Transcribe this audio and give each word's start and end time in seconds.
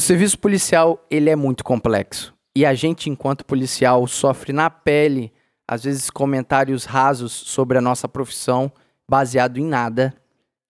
O 0.00 0.02
serviço 0.02 0.38
policial, 0.38 1.06
ele 1.10 1.28
é 1.28 1.36
muito 1.36 1.62
complexo. 1.62 2.32
E 2.56 2.64
a 2.64 2.72
gente, 2.72 3.10
enquanto 3.10 3.44
policial, 3.44 4.06
sofre 4.06 4.50
na 4.50 4.70
pele, 4.70 5.30
às 5.68 5.84
vezes, 5.84 6.08
comentários 6.08 6.86
rasos 6.86 7.32
sobre 7.32 7.76
a 7.76 7.82
nossa 7.82 8.08
profissão, 8.08 8.72
baseado 9.06 9.58
em 9.58 9.66
nada. 9.66 10.14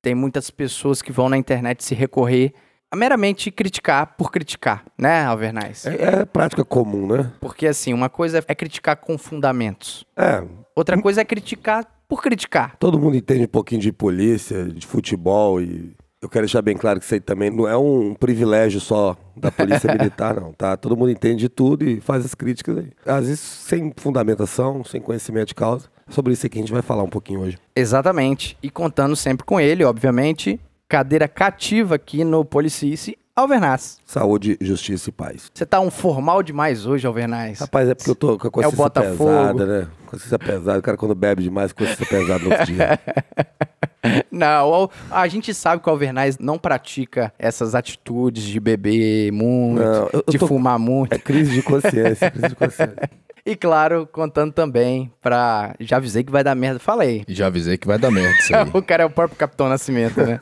Tem 0.02 0.16
muitas 0.16 0.50
pessoas 0.50 1.00
que 1.00 1.12
vão 1.12 1.28
na 1.28 1.38
internet 1.38 1.84
se 1.84 1.94
recorrer 1.94 2.52
a 2.90 2.96
meramente 2.96 3.52
criticar 3.52 4.16
por 4.16 4.32
criticar, 4.32 4.84
né, 4.98 5.22
Alvernais? 5.22 5.86
É, 5.86 6.22
é 6.22 6.24
prática 6.24 6.64
comum, 6.64 7.06
né? 7.06 7.30
Porque, 7.38 7.68
assim, 7.68 7.94
uma 7.94 8.08
coisa 8.08 8.44
é 8.48 8.54
criticar 8.56 8.96
com 8.96 9.16
fundamentos. 9.16 10.04
É, 10.16 10.42
Outra 10.74 11.00
coisa 11.00 11.20
é 11.20 11.24
criticar 11.24 11.86
por 12.08 12.20
criticar. 12.20 12.76
todo 12.80 12.98
mundo 12.98 13.16
entende 13.16 13.44
um 13.44 13.48
pouquinho 13.48 13.80
de 13.80 13.92
polícia, 13.92 14.64
de 14.64 14.84
futebol 14.84 15.62
e 15.62 15.94
eu 16.22 16.28
quero 16.28 16.44
deixar 16.44 16.60
bem 16.60 16.76
claro 16.76 16.98
que 16.98 17.06
isso 17.06 17.14
aí 17.14 17.20
também 17.20 17.50
não 17.50 17.66
é 17.66 17.76
um 17.76 18.14
privilégio 18.14 18.78
só 18.78 19.16
da 19.34 19.50
polícia 19.50 19.90
militar, 19.96 20.38
não, 20.38 20.52
tá? 20.52 20.76
Todo 20.76 20.96
mundo 20.96 21.10
entende 21.10 21.40
de 21.40 21.48
tudo 21.48 21.88
e 21.88 22.00
faz 22.00 22.24
as 22.24 22.34
críticas 22.34 22.78
aí. 22.78 22.92
Às 23.06 23.26
vezes 23.26 23.40
sem 23.40 23.92
fundamentação, 23.96 24.84
sem 24.84 25.00
conhecimento 25.00 25.48
de 25.48 25.54
causa. 25.54 25.88
É 26.06 26.12
sobre 26.12 26.32
isso 26.32 26.44
aí 26.44 26.50
que 26.50 26.58
a 26.58 26.60
gente 26.60 26.72
vai 26.72 26.82
falar 26.82 27.02
um 27.02 27.08
pouquinho 27.08 27.40
hoje. 27.40 27.58
Exatamente. 27.74 28.56
E 28.62 28.68
contando 28.68 29.16
sempre 29.16 29.46
com 29.46 29.58
ele, 29.58 29.82
obviamente, 29.82 30.60
cadeira 30.88 31.26
cativa 31.26 31.94
aqui 31.94 32.22
no 32.22 32.44
Policice, 32.44 33.16
Alvernaz. 33.34 33.98
Saúde, 34.04 34.58
justiça 34.60 35.08
e 35.08 35.12
paz. 35.12 35.50
Você 35.54 35.64
tá 35.64 35.80
um 35.80 35.90
formal 35.90 36.42
demais 36.42 36.84
hoje, 36.84 37.06
Alvernaz. 37.06 37.60
Rapaz, 37.60 37.88
é 37.88 37.94
porque 37.94 38.10
eu 38.10 38.14
tô 38.14 38.36
com 38.38 38.48
a 38.48 38.50
consciência 38.50 38.76
Botafogo. 38.76 39.30
pesada, 39.30 39.66
né? 39.66 39.88
Consciência 40.06 40.38
pesada. 40.38 40.78
O 40.78 40.82
cara 40.82 40.96
quando 40.96 41.14
bebe 41.14 41.42
demais, 41.42 41.72
consciência 41.72 42.04
pesada 42.06 42.38
no 42.44 42.50
outro 42.50 42.66
dia. 42.66 42.98
Não, 44.30 44.84
o- 44.84 44.90
a 45.10 45.28
gente 45.28 45.52
sabe 45.54 45.82
que 45.82 45.88
o 45.88 45.92
Alvernaz 45.92 46.38
não 46.38 46.58
pratica 46.58 47.32
essas 47.38 47.74
atitudes 47.74 48.42
de 48.44 48.58
beber 48.58 49.30
muito, 49.30 49.78
Não, 49.82 49.92
eu- 49.94 50.10
eu 50.14 50.24
de 50.32 50.38
tô- 50.38 50.46
fumar 50.46 50.78
muito. 50.78 51.12
É 51.12 51.18
crise 51.18 51.52
de 51.52 51.62
consciência, 51.62 52.30
crise 52.30 52.48
de 52.48 52.54
consciência. 52.56 52.96
E 53.46 53.56
claro, 53.56 54.06
contando 54.12 54.52
também 54.52 55.10
pra. 55.18 55.74
Já 55.80 55.96
avisei 55.96 56.22
que 56.22 56.30
vai 56.30 56.44
dar 56.44 56.54
merda. 56.54 56.78
Falei. 56.78 57.24
Já 57.26 57.46
avisei 57.46 57.78
que 57.78 57.86
vai 57.86 57.98
dar 57.98 58.10
merda 58.10 58.38
isso 58.38 58.54
aí. 58.54 58.68
o 58.74 58.82
cara 58.82 59.02
é 59.02 59.06
o 59.06 59.10
próprio 59.10 59.36
Capitão 59.38 59.66
Nascimento, 59.66 60.20
né? 60.20 60.38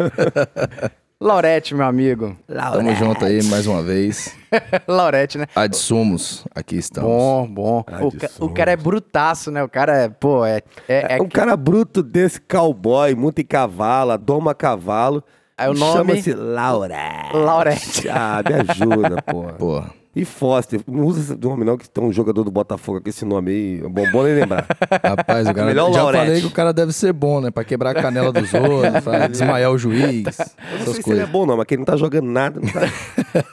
Laurete, 1.21 1.75
meu 1.75 1.85
amigo. 1.85 2.37
Tamo 2.47 2.95
junto 2.95 3.25
aí 3.25 3.43
mais 3.45 3.67
uma 3.67 3.83
vez. 3.83 4.37
Laurete, 4.87 5.37
né? 5.37 5.47
Ad 5.55 5.77
sumos, 5.77 6.45
aqui 6.55 6.77
estamos. 6.77 7.11
Bom, 7.11 7.47
bom. 7.49 7.79
O, 8.03 8.13
ca- 8.13 8.31
o 8.39 8.49
cara 8.51 8.71
é 8.71 8.77
brutaço, 8.77 9.51
né? 9.51 9.61
O 9.65 9.69
cara 9.69 9.97
é, 9.97 10.09
pô, 10.09 10.45
é. 10.47 10.63
É, 10.89 11.17
é 11.17 11.21
um 11.23 11.29
cara 11.29 11.57
bruto 11.57 12.05
desse 12.05 12.41
cowboy, 12.41 13.17
muito 13.17 13.41
em 13.41 13.45
cavalo, 13.45 14.17
doma 14.17 14.55
cavalo. 14.55 15.25
Aí 15.57 15.69
o 15.69 15.75
nome- 15.75 15.93
Chama-se 16.23 16.33
Laura. 16.35 16.97
Laurete. 17.35 18.09
Ah, 18.09 18.41
me 18.49 18.55
ajuda, 18.55 19.21
porra. 19.23 19.53
Porra. 19.55 19.98
E 20.17 20.25
Foster. 20.25 20.81
Não 20.87 21.05
usa 21.05 21.21
esse 21.21 21.41
nome 21.41 21.65
não, 21.65 21.77
que 21.77 21.89
tem 21.89 22.03
um 22.03 22.13
jogador 22.13 22.43
do 22.43 22.51
Botafogo 22.51 23.01
com 23.01 23.09
esse 23.09 23.25
nome 23.25 23.51
aí. 23.51 23.81
É 23.85 23.89
bom, 23.89 24.11
bom 24.11 24.23
nem 24.25 24.35
lembrar. 24.35 24.67
Rapaz, 25.05 25.47
o 25.49 25.55
cara. 25.55 25.67
Melhor 25.67 25.93
já 25.93 26.03
Laurete. 26.03 26.25
falei 26.25 26.41
que 26.41 26.47
o 26.47 26.51
cara 26.51 26.73
deve 26.73 26.93
ser 26.93 27.13
bom, 27.13 27.41
né? 27.41 27.51
Pra 27.51 27.63
quebrar 27.63 27.97
a 27.97 28.03
canela 28.03 28.33
dos 28.33 28.53
outros, 28.53 29.05
pra 29.05 29.27
desmaiar 29.29 29.71
o 29.71 29.79
juiz. 29.79 30.01
Eu 30.01 30.09
não 30.09 30.23
sei 30.25 30.45
Essas 30.81 30.85
se 30.85 30.89
ele 30.89 30.97
é 30.97 31.03
coisas. 31.03 31.29
bom 31.29 31.47
não, 31.47 31.57
mas 31.57 31.67
que 31.67 31.75
ele 31.75 31.81
não 31.81 31.87
tá 31.87 31.97
jogando 31.97 32.27
nada. 32.27 32.61
Não 32.61 32.69
tá... 32.69 32.81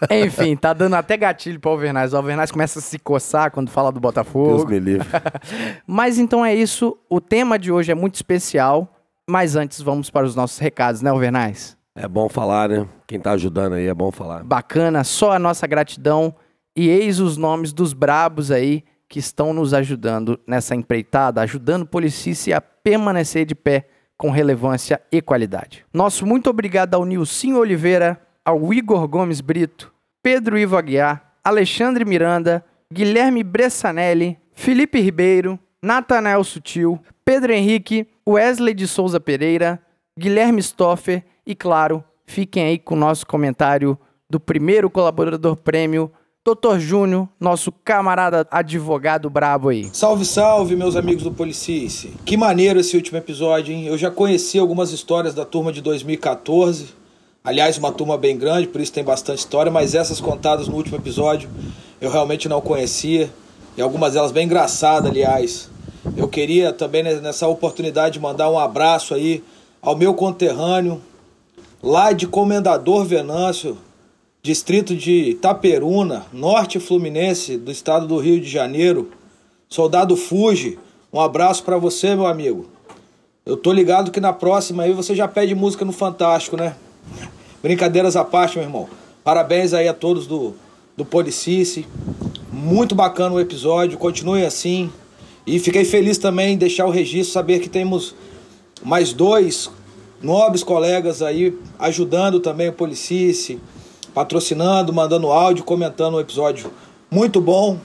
Enfim, 0.16 0.56
tá 0.56 0.73
dando 0.73 0.95
até 0.95 1.17
gatilho 1.17 1.59
pro 1.59 1.72
Alvernaz. 1.72 2.14
O 2.14 2.17
Alvernaz 2.17 2.52
começa 2.52 2.80
a 2.80 2.81
se 2.81 2.97
coçar 2.97 3.52
quando 3.52 3.69
fala 3.69 3.92
do 3.92 4.00
Botafogo. 4.00 4.58
Deus 4.58 4.66
me 4.66 4.80
livre. 4.80 5.08
Mas 5.86 6.17
então 6.17 6.45
é 6.45 6.56
isso. 6.56 6.97
O 7.09 7.22
tema 7.22 7.59
de 7.59 7.72
hoje 7.72 7.92
é 7.92 7.95
muito 7.95 8.16
especial. 8.16 8.92
Mas 9.30 9.56
antes, 9.56 9.81
vamos 9.81 10.09
para 10.09 10.25
os 10.25 10.36
nossos 10.36 10.59
recados, 10.59 11.02
né, 11.02 11.09
Alvernaz? 11.09 11.75
É 11.95 12.08
bom 12.08 12.28
falar, 12.30 12.69
né? 12.69 12.88
Quem 13.08 13.19
tá 13.19 13.31
ajudando 13.31 13.73
aí 13.73 13.88
é 13.88 13.94
bom 13.94 14.12
falar. 14.12 14.44
Bacana, 14.44 15.03
só 15.03 15.31
a 15.31 15.40
nossa 15.40 15.66
gratidão. 15.66 16.34
E 16.76 16.90
eis 16.90 17.20
os 17.20 17.38
nomes 17.38 17.72
dos 17.72 17.94
brabos 17.94 18.52
aí 18.52 18.84
que 19.08 19.20
estão 19.20 19.54
nos 19.54 19.73
ajudando 19.73 20.40
nessa 20.45 20.76
empreitada, 20.76 21.42
ajudando 21.42 21.84
o 21.84 21.88
a 22.54 22.62
permanecer 22.62 23.46
de 23.46 23.56
pé 23.56 23.88
com 24.18 24.30
relevância 24.30 25.02
e 25.12 25.22
qualidade. 25.22 25.85
Nosso 25.94 26.25
muito 26.25 26.50
obrigado 26.50 26.96
ao 26.96 27.06
Nilcinho 27.06 27.59
Oliveira, 27.59 28.19
ao 28.44 28.74
Igor 28.74 29.08
Gomes 29.08 29.41
Brito, 29.41 29.94
Pedro 30.22 30.58
Ivo 30.58 30.78
Aguiar, 30.78 31.35
Alexandre 31.44 32.06
Miranda, 32.06 32.64
Guilherme 32.91 33.44
Bressanelli, 33.44 34.38
Felipe 34.53 35.00
Ribeiro, 35.00 35.59
Natanael 35.81 36.44
Sutil, 36.44 37.00
Pedro 37.24 37.53
Henrique, 37.53 38.08
Wesley 38.28 38.74
de 38.74 38.88
Souza 38.88 39.19
Pereira, 39.19 39.80
Guilherme 40.18 40.62
Stoffer 40.62 41.24
e, 41.46 41.53
claro, 41.53 42.03
fiquem 42.25 42.66
aí 42.66 42.80
com 42.80 42.96
o 42.96 42.97
nosso 42.97 43.28
comentário 43.28 43.97
do 44.30 44.40
primeiro 44.40 44.90
colaborador 44.90 45.56
prêmio, 45.56 46.12
Dr. 46.45 46.78
Júnior, 46.78 47.28
nosso 47.39 47.72
camarada 47.72 48.45
advogado 48.51 49.31
brabo 49.31 49.69
aí. 49.69 49.89
Salve, 49.91 50.23
salve, 50.23 50.75
meus 50.75 50.95
amigos 50.95 51.23
do 51.23 51.31
Policice. 51.31 52.13
Que 52.23 52.38
maneiro 52.38 52.79
esse 52.79 52.95
último 52.95 53.17
episódio, 53.17 53.73
hein? 53.73 53.88
Eu 53.88 53.97
já 53.97 54.11
conheci 54.11 54.59
algumas 54.59 54.91
histórias 54.91 55.34
da 55.34 55.44
turma 55.44 55.73
de 55.73 55.81
2014. 55.81 56.89
Aliás, 57.44 57.79
uma 57.79 57.91
turma 57.91 58.16
bem 58.16 58.38
grande, 58.38 58.67
por 58.67 58.79
isso 58.79 58.94
tem 58.94 59.03
bastante 59.03 59.39
história, 59.39 59.72
mas 59.72 59.95
essas 59.95 60.22
contadas 60.22 60.67
no 60.67 60.75
último 60.75 60.97
episódio 60.97 61.50
eu 62.00 62.11
realmente 62.11 62.47
não 62.47 62.61
conhecia. 62.61 63.28
E 63.75 63.81
algumas 63.81 64.13
delas 64.13 64.31
bem 64.31 64.45
engraçadas, 64.45 65.09
aliás. 65.09 65.67
Eu 66.16 66.28
queria 66.28 66.72
também 66.72 67.01
né, 67.01 67.16
nessa 67.16 67.47
oportunidade 67.47 68.19
mandar 68.19 68.51
um 68.51 68.59
abraço 68.59 69.16
aí 69.16 69.44
ao 69.81 69.97
meu 69.97 70.13
conterrâneo, 70.13 71.01
lá 71.81 72.11
de 72.11 72.28
Comendador 72.28 73.03
Venâncio, 73.03 73.79
distrito 74.45 74.95
de 74.95 75.31
Itaperuna, 75.31 76.28
norte 76.31 76.79
fluminense 76.79 77.57
do 77.57 77.72
estado 77.72 78.06
do 78.06 78.19
Rio 78.19 78.39
de 78.39 78.47
Janeiro. 78.47 79.09
Soldado 79.67 80.16
Fuji, 80.16 80.78
um 81.11 81.19
abraço 81.19 81.63
pra 81.63 81.79
você, 81.79 82.13
meu 82.13 82.28
amigo. 82.28 82.67
Eu 83.44 83.57
tô 83.57 83.73
ligado 83.73 84.11
que 84.11 84.19
na 84.19 84.31
próxima 84.31 84.84
aí 84.84 84.94
você 84.94 85.16
já 85.16 85.28
pede 85.28 85.55
música 85.55 85.84
no 85.84 85.91
Fantástico, 85.91 86.55
né? 86.55 86.75
Brincadeiras 87.63 88.16
à 88.16 88.23
parte, 88.23 88.59
meu 88.59 88.67
irmão. 88.67 88.88
Parabéns 89.23 89.73
aí 89.73 89.88
a 89.88 89.95
todos 89.95 90.28
do, 90.28 90.53
do 90.95 91.03
Policice. 91.03 91.88
Muito 92.53 92.94
bacana 92.94 93.34
o 93.34 93.39
episódio, 93.39 93.97
continue 93.97 94.45
assim. 94.45 94.91
E 95.47 95.57
fiquei 95.57 95.84
feliz 95.84 96.19
também 96.19 96.53
em 96.53 96.57
deixar 96.57 96.85
o 96.85 96.91
registro, 96.91 97.34
saber 97.34 97.57
que 97.61 97.67
temos 97.67 98.13
mais 98.84 99.11
dois 99.11 99.72
nobres 100.22 100.61
colegas 100.61 101.23
aí 101.23 101.57
ajudando 101.79 102.39
também 102.39 102.69
o 102.69 102.73
Policice, 102.73 103.59
patrocinando, 104.16 104.94
mandando 104.94 105.30
áudio, 105.30 105.66
comentando 105.66 106.16
o 106.16 106.20
episódio. 106.22 106.72
Muito 107.12 107.42
bom. 107.42 107.78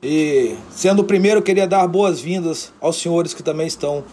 E 0.00 0.56
sendo 0.70 1.02
o 1.02 1.04
primeiro, 1.04 1.40
eu 1.40 1.42
queria 1.42 1.66
dar 1.66 1.86
boas-vindas 1.88 2.72
aos 2.80 2.96
senhores 2.96 3.34
que 3.34 3.42
também 3.42 3.66
estão 3.66 4.04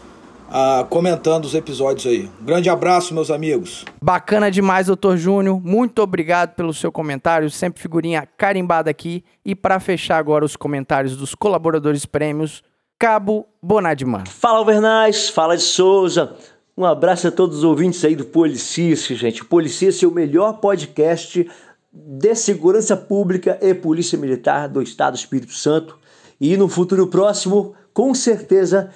ah, 0.50 0.86
comentando 0.90 1.46
os 1.46 1.54
episódios 1.54 2.08
aí. 2.08 2.30
Um 2.42 2.46
grande 2.46 2.70
abraço, 2.72 3.14
meus 3.14 3.30
amigos. 3.30 3.86
Bacana 4.02 4.50
demais, 4.50 4.88
doutor 4.88 5.16
Júnior. 5.16 5.62
Muito 5.64 6.02
obrigado 6.02 6.56
pelo 6.56 6.74
seu 6.74 6.92
comentário. 6.92 7.50
Sempre 7.52 7.80
figurinha 7.82 8.28
carimbada 8.36 8.90
aqui. 8.90 9.24
E 9.46 9.54
para 9.54 9.80
fechar 9.80 10.18
agora 10.18 10.44
os 10.44 10.56
comentários 10.56 11.16
dos 11.16 11.36
colaboradores 11.36 12.04
prêmios, 12.04 12.64
Cabo 12.98 13.46
Bonadman. 13.62 14.26
Fala 14.26 14.58
Alvernaz, 14.58 15.30
fala 15.30 15.56
de 15.56 15.64
Souza. 15.64 16.36
Um 16.76 16.86
abraço 16.86 17.28
a 17.28 17.32
todos 17.32 17.60
os 17.60 17.64
ouvintes 17.64 18.04
aí 18.04 18.16
do 18.16 18.26
Policice, 18.26 19.14
gente. 19.14 19.46
Policice 19.46 20.06
é 20.06 20.08
o 20.08 20.12
melhor 20.12 20.54
podcast 20.54 21.48
de 21.94 22.34
segurança 22.34 22.98
pública 22.98 23.60
e 23.62 23.76
polícia 23.76 24.18
militar 24.18 24.68
do 24.68 24.82
Estado 24.82 25.14
do 25.14 25.20
Espírito 25.20 25.54
Santo 25.54 26.00
e 26.42 26.58
no 26.58 26.68
futuro 26.68 27.06
próximo, 27.06 27.76
com 27.94 28.16
certeza, 28.16 28.90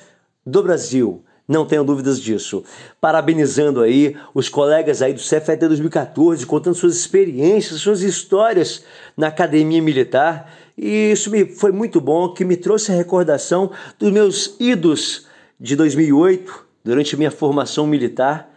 do 0.43 0.63
Brasil. 0.63 1.23
Não 1.47 1.67
tenham 1.67 1.85
dúvidas 1.85 2.19
disso. 2.19 2.63
Parabenizando 2.99 3.83
aí 3.83 4.17
os 4.33 4.49
colegas 4.49 5.03
aí 5.03 5.13
do 5.13 5.21
CFT 5.21 5.67
2014, 5.67 6.47
contando 6.47 6.73
suas 6.73 6.95
experiências, 6.95 7.79
suas 7.79 8.01
histórias 8.01 8.83
na 9.15 9.27
academia 9.27 9.83
militar. 9.83 10.51
E 10.75 11.11
isso 11.11 11.29
me 11.29 11.45
foi 11.45 11.71
muito 11.71 12.01
bom, 12.01 12.33
que 12.33 12.43
me 12.43 12.57
trouxe 12.57 12.91
a 12.91 12.95
recordação 12.95 13.69
dos 13.99 14.11
meus 14.11 14.55
idos 14.59 15.27
de 15.59 15.75
2008, 15.75 16.66
durante 16.87 17.17
minha 17.17 17.29
formação 17.29 17.85
militar 17.85 18.49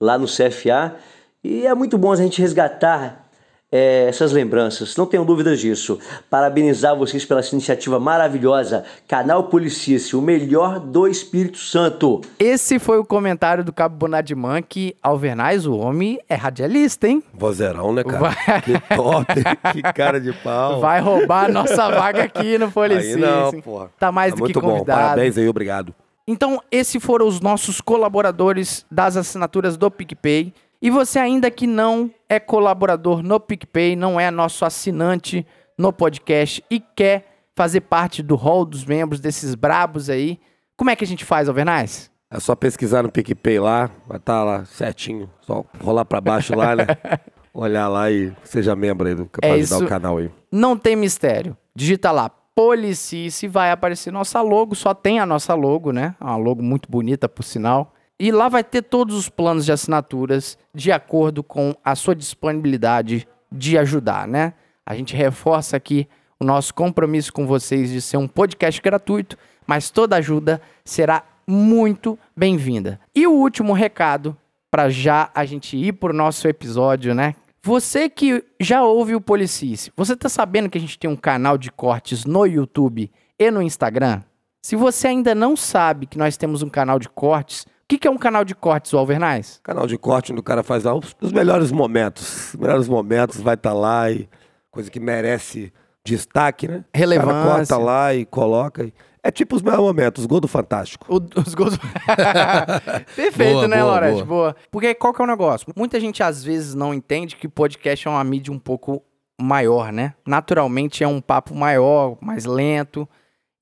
lá 0.00 0.16
no 0.16 0.26
CFA. 0.26 0.96
E 1.42 1.66
é 1.66 1.74
muito 1.74 1.98
bom 1.98 2.10
a 2.10 2.16
gente 2.16 2.40
resgatar 2.40 3.24
é, 3.70 4.06
essas 4.08 4.32
lembranças, 4.32 4.96
não 4.96 5.04
tenham 5.04 5.26
dúvidas 5.26 5.60
disso. 5.60 5.98
Parabenizar 6.30 6.96
vocês 6.96 7.26
pela 7.26 7.40
essa 7.40 7.54
iniciativa 7.54 8.00
maravilhosa. 8.00 8.84
Canal 9.06 9.44
Policice, 9.48 10.16
o 10.16 10.22
melhor 10.22 10.80
do 10.80 11.06
Espírito 11.06 11.58
Santo. 11.58 12.22
Esse 12.38 12.78
foi 12.78 12.98
o 12.98 13.04
comentário 13.04 13.62
do 13.62 13.72
Cabo 13.72 13.96
Bonadman 13.96 14.62
que 14.62 14.96
Alvernaz, 15.02 15.66
o 15.66 15.76
homem, 15.76 16.18
é 16.26 16.36
radialista, 16.36 17.06
hein? 17.06 17.22
Vozeirão, 17.34 17.92
né, 17.92 18.02
cara? 18.02 18.18
Vai. 18.18 18.62
Que 18.62 18.96
top, 18.96 19.26
que 19.74 19.82
cara 19.92 20.18
de 20.18 20.32
pau. 20.32 20.80
Vai 20.80 21.00
roubar 21.00 21.46
a 21.46 21.48
nossa 21.48 21.90
vaga 21.90 22.22
aqui 22.22 22.56
no 22.56 22.70
Policice. 22.70 23.14
Aí 23.16 23.20
não, 23.20 23.60
porra. 23.60 23.90
Tá 23.98 24.10
mais 24.10 24.32
Tá 24.32 24.36
do 24.36 24.46
que 24.46 24.54
muito 24.54 24.60
bom. 24.62 24.70
convidado. 24.70 25.00
Parabéns 25.00 25.36
aí, 25.36 25.48
obrigado. 25.48 25.92
Então, 26.26 26.60
esses 26.70 27.02
foram 27.02 27.26
os 27.26 27.40
nossos 27.40 27.80
colaboradores 27.80 28.86
das 28.90 29.16
assinaturas 29.16 29.76
do 29.76 29.90
PicPay. 29.90 30.54
E 30.80 30.90
você 30.90 31.18
ainda 31.18 31.50
que 31.50 31.66
não 31.66 32.10
é 32.28 32.38
colaborador 32.40 33.22
no 33.22 33.38
PicPay, 33.38 33.94
não 33.96 34.18
é 34.18 34.30
nosso 34.30 34.64
assinante 34.64 35.46
no 35.78 35.92
podcast 35.92 36.64
e 36.70 36.80
quer 36.80 37.46
fazer 37.56 37.82
parte 37.82 38.22
do 38.22 38.34
hall 38.36 38.64
dos 38.64 38.84
membros 38.84 39.20
desses 39.20 39.54
brabos 39.54 40.10
aí, 40.10 40.38
como 40.76 40.90
é 40.90 40.96
que 40.96 41.04
a 41.04 41.06
gente 41.06 41.24
faz, 41.24 41.48
Alvernais? 41.48 42.10
É 42.30 42.40
só 42.40 42.56
pesquisar 42.56 43.02
no 43.04 43.10
PicPay 43.12 43.60
lá, 43.60 43.88
vai 44.08 44.16
estar 44.16 44.42
lá 44.42 44.64
certinho. 44.64 45.30
Só 45.40 45.64
rolar 45.80 46.04
pra 46.04 46.20
baixo 46.20 46.54
lá, 46.56 46.74
né? 46.74 46.86
Olhar 47.54 47.86
lá 47.86 48.10
e 48.10 48.32
seja 48.42 48.74
membro 48.74 49.06
aí 49.06 49.14
do 49.14 49.30
É 49.40 49.56
isso. 49.56 49.84
o 49.84 49.86
canal 49.86 50.18
aí. 50.18 50.28
Não 50.50 50.76
tem 50.76 50.96
mistério. 50.96 51.56
Digita 51.76 52.10
lá 52.10 52.28
Policice, 52.54 53.48
vai 53.48 53.70
aparecer 53.72 54.12
nossa 54.12 54.40
logo, 54.40 54.74
só 54.74 54.94
tem 54.94 55.18
a 55.18 55.26
nossa 55.26 55.54
logo, 55.54 55.92
né? 55.92 56.14
Uma 56.20 56.36
logo 56.36 56.62
muito 56.62 56.88
bonita, 56.88 57.28
por 57.28 57.42
sinal. 57.42 57.92
E 58.18 58.30
lá 58.30 58.48
vai 58.48 58.62
ter 58.62 58.82
todos 58.82 59.16
os 59.16 59.28
planos 59.28 59.64
de 59.64 59.72
assinaturas 59.72 60.56
de 60.72 60.92
acordo 60.92 61.42
com 61.42 61.74
a 61.84 61.96
sua 61.96 62.14
disponibilidade 62.14 63.26
de 63.50 63.76
ajudar, 63.76 64.28
né? 64.28 64.54
A 64.86 64.94
gente 64.94 65.16
reforça 65.16 65.76
aqui 65.76 66.06
o 66.38 66.44
nosso 66.44 66.72
compromisso 66.74 67.32
com 67.32 67.46
vocês 67.46 67.90
de 67.90 68.00
ser 68.00 68.18
um 68.18 68.28
podcast 68.28 68.80
gratuito, 68.80 69.36
mas 69.66 69.90
toda 69.90 70.16
ajuda 70.16 70.60
será 70.84 71.24
muito 71.46 72.18
bem-vinda. 72.36 73.00
E 73.14 73.26
o 73.26 73.32
último 73.32 73.72
recado, 73.72 74.36
para 74.70 74.88
já 74.88 75.30
a 75.34 75.44
gente 75.44 75.76
ir 75.76 75.92
pro 75.94 76.12
nosso 76.12 76.46
episódio, 76.46 77.14
né? 77.14 77.34
Você 77.66 78.10
que 78.10 78.44
já 78.60 78.82
ouve 78.82 79.14
o 79.14 79.22
Policice, 79.22 79.90
você 79.96 80.14
tá 80.14 80.28
sabendo 80.28 80.68
que 80.68 80.76
a 80.76 80.80
gente 80.80 80.98
tem 80.98 81.08
um 81.08 81.16
canal 81.16 81.56
de 81.56 81.72
cortes 81.72 82.26
no 82.26 82.44
YouTube 82.44 83.10
e 83.38 83.50
no 83.50 83.62
Instagram? 83.62 84.20
Se 84.60 84.76
você 84.76 85.08
ainda 85.08 85.34
não 85.34 85.56
sabe 85.56 86.04
que 86.04 86.18
nós 86.18 86.36
temos 86.36 86.60
um 86.60 86.68
canal 86.68 86.98
de 86.98 87.08
cortes, 87.08 87.62
o 87.62 87.66
que, 87.88 87.96
que 87.96 88.06
é 88.06 88.10
um 88.10 88.18
canal 88.18 88.44
de 88.44 88.54
cortes, 88.54 88.92
o 88.92 88.98
Alvernais? 88.98 89.60
Canal 89.62 89.86
de 89.86 89.96
corte 89.96 90.30
onde 90.30 90.40
o 90.40 90.44
cara 90.44 90.62
faz 90.62 90.84
os, 90.84 91.16
os 91.18 91.32
melhores 91.32 91.72
momentos. 91.72 92.52
Os 92.52 92.60
melhores 92.60 92.86
momentos, 92.86 93.40
vai 93.40 93.54
estar 93.54 93.72
lá 93.72 94.10
e 94.10 94.28
coisa 94.70 94.90
que 94.90 95.00
merece 95.00 95.72
destaque, 96.04 96.68
né? 96.68 96.76
O 96.76 96.80
cara 96.82 96.86
Relevância. 96.92 97.50
corta 97.50 97.78
lá 97.78 98.14
e 98.14 98.26
coloca. 98.26 98.92
É 99.26 99.30
tipo 99.30 99.56
os 99.56 99.62
melhores 99.62 99.82
momentos, 99.84 100.22
os 100.22 100.26
gols 100.26 100.42
do 100.42 100.48
Fantástico. 100.48 101.06
O- 101.08 101.40
os 101.40 101.54
gols. 101.54 101.78
Perfeito, 103.16 103.52
Boa, 103.54 103.68
né, 103.68 103.80
boa. 103.82 104.24
Boa. 104.24 104.56
Porque 104.70 104.94
qual 104.94 105.14
que 105.14 105.22
é 105.22 105.24
o 105.24 105.28
negócio? 105.28 105.66
Muita 105.74 105.98
gente 105.98 106.22
às 106.22 106.44
vezes 106.44 106.74
não 106.74 106.92
entende 106.92 107.34
que 107.36 107.48
podcast 107.48 108.06
é 108.06 108.10
uma 108.10 108.22
mídia 108.22 108.52
um 108.52 108.58
pouco 108.58 109.02
maior, 109.40 109.90
né? 109.92 110.14
Naturalmente 110.26 111.02
é 111.02 111.08
um 111.08 111.20
papo 111.20 111.54
maior, 111.54 112.18
mais 112.20 112.44
lento. 112.44 113.08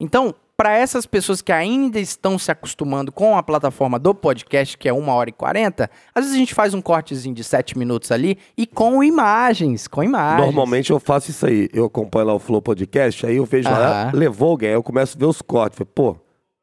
Então, 0.01 0.35
para 0.63 0.77
essas 0.77 1.07
pessoas 1.07 1.43
que 1.43 1.51
ainda 1.51 1.99
estão 1.99 2.39
se 2.39 2.49
acostumando 2.49 3.11
com 3.11 3.37
a 3.37 3.43
plataforma 3.43 3.99
do 3.99 4.15
podcast, 4.15 4.79
que 4.79 4.89
é 4.89 4.93
1 4.93 5.09
hora 5.09 5.29
e 5.29 5.33
40, 5.33 5.91
às 6.15 6.23
vezes 6.23 6.37
a 6.37 6.39
gente 6.39 6.55
faz 6.55 6.73
um 6.73 6.81
cortezinho 6.81 7.35
de 7.35 7.43
7 7.43 7.77
minutos 7.77 8.13
ali 8.13 8.39
e 8.57 8.65
com 8.65 9.03
imagens, 9.03 9.89
com 9.89 10.05
imagens. 10.05 10.47
Normalmente 10.47 10.93
eu 10.93 11.01
faço 11.01 11.33
isso 11.33 11.45
aí. 11.47 11.69
Eu 11.73 11.87
acompanho 11.87 12.27
lá 12.27 12.35
o 12.35 12.39
Flow 12.39 12.63
Podcast, 12.63 13.27
aí 13.27 13.39
eu 13.39 13.45
vejo 13.45 13.69
lá, 13.69 14.13
levou 14.15 14.51
alguém, 14.51 14.69
aí 14.69 14.77
eu 14.77 14.85
começo 14.85 15.17
a 15.17 15.19
ver 15.19 15.27
os 15.27 15.43
cortes. 15.43 15.77
Falei, 15.77 15.91
pô, 15.93 16.17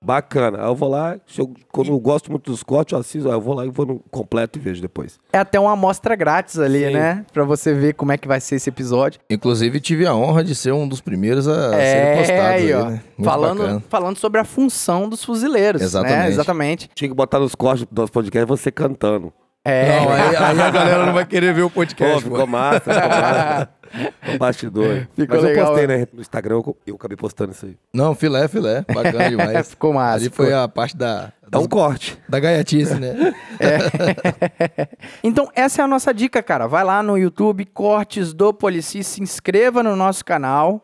bacana. 0.03 0.59
Aí 0.59 0.65
eu 0.67 0.75
vou 0.75 0.89
lá, 0.89 1.17
se 1.27 1.39
eu- 1.41 1.53
quando 1.71 1.91
eu 1.91 1.99
gosto 1.99 2.31
muito 2.31 2.49
dos 2.51 2.63
cortes, 2.63 2.93
eu 2.93 2.99
assisto, 2.99 3.29
eu 3.29 3.41
vou 3.41 3.53
lá 3.53 3.65
e 3.65 3.69
vou 3.69 3.85
no 3.85 3.99
completo 4.11 4.57
e 4.57 4.61
vejo 4.61 4.81
depois. 4.81 5.19
É 5.33 5.37
até 5.39 5.59
uma 5.59 5.73
amostra 5.73 6.15
grátis 6.15 6.57
ali, 6.59 6.85
Sim. 6.87 6.93
né? 6.93 7.25
Pra 7.33 7.43
você 7.43 7.73
ver 7.73 7.93
como 7.93 8.11
é 8.11 8.17
que 8.17 8.27
vai 8.27 8.39
ser 8.39 8.55
esse 8.55 8.69
episódio. 8.69 9.19
Inclusive, 9.29 9.79
tive 9.79 10.05
a 10.05 10.15
honra 10.15 10.43
de 10.43 10.55
ser 10.55 10.71
um 10.73 10.87
dos 10.87 11.01
primeiros 11.01 11.47
a 11.47 11.75
É, 11.75 11.91
serem 11.93 12.17
postados. 12.17 12.43
aí, 12.61 12.73
ó. 12.73 12.85
né? 12.89 13.01
Falando, 13.23 13.59
bacana. 13.59 13.83
falando 13.89 14.17
sobre 14.17 14.39
a 14.39 14.43
função 14.45 15.07
dos 15.09 15.23
fuzileiros. 15.23 15.81
Né? 15.81 15.85
Exatamente. 15.87 16.27
Exatamente. 16.29 16.89
Tinha 16.95 17.09
que 17.09 17.15
botar 17.15 17.39
nos 17.39 17.53
cortes 17.55 17.85
do 17.89 18.01
nosso 18.01 18.11
podcast 18.11 18.47
você 18.47 18.71
cantando. 18.71 19.33
É. 19.65 19.99
Não, 19.99 20.09
aí, 20.13 20.35
aí 20.37 20.61
a 20.61 20.71
galera 20.71 21.05
não 21.05 21.13
vai 21.13 21.25
querer 21.25 21.53
ver 21.53 21.63
o 21.63 21.69
Pô, 21.69 21.81
podcast. 21.81 22.23
ficou 22.23 22.47
massa, 22.47 22.79
ficou 22.79 23.09
massa. 23.09 23.69
Ficou 24.21 24.37
bastidor. 24.37 25.07
Ficou 25.15 25.35
Mas 25.35 25.43
eu 25.43 25.49
legal, 25.49 25.67
postei 25.67 25.87
né? 25.87 25.97
né, 25.97 26.07
no 26.13 26.21
Instagram, 26.21 26.55
eu, 26.55 26.77
eu 26.87 26.95
acabei 26.95 27.17
postando 27.17 27.51
isso 27.51 27.65
aí. 27.65 27.77
Não, 27.93 28.13
filé, 28.15 28.47
filé. 28.47 28.85
Bacana 28.93 29.29
demais. 29.29 29.69
Ficou 29.69 29.93
massa, 29.93 30.15
Ali 30.15 30.29
foi 30.29 30.53
a 30.53 30.67
parte 30.67 30.95
da, 30.95 31.31
É 31.51 31.57
um 31.57 31.67
corte. 31.67 32.17
da 32.27 32.39
gaiatice, 32.39 32.95
né? 32.95 33.33
Então, 35.23 35.49
essa 35.55 35.81
é 35.81 35.85
a 35.85 35.87
nossa 35.87 36.13
dica, 36.13 36.41
cara. 36.41 36.67
Vai 36.67 36.83
lá 36.83 37.01
no 37.03 37.17
YouTube, 37.17 37.65
Cortes 37.65 38.33
do 38.33 38.53
Polici, 38.53 39.03
se 39.03 39.21
inscreva 39.21 39.83
no 39.83 39.95
nosso 39.95 40.23
canal 40.23 40.83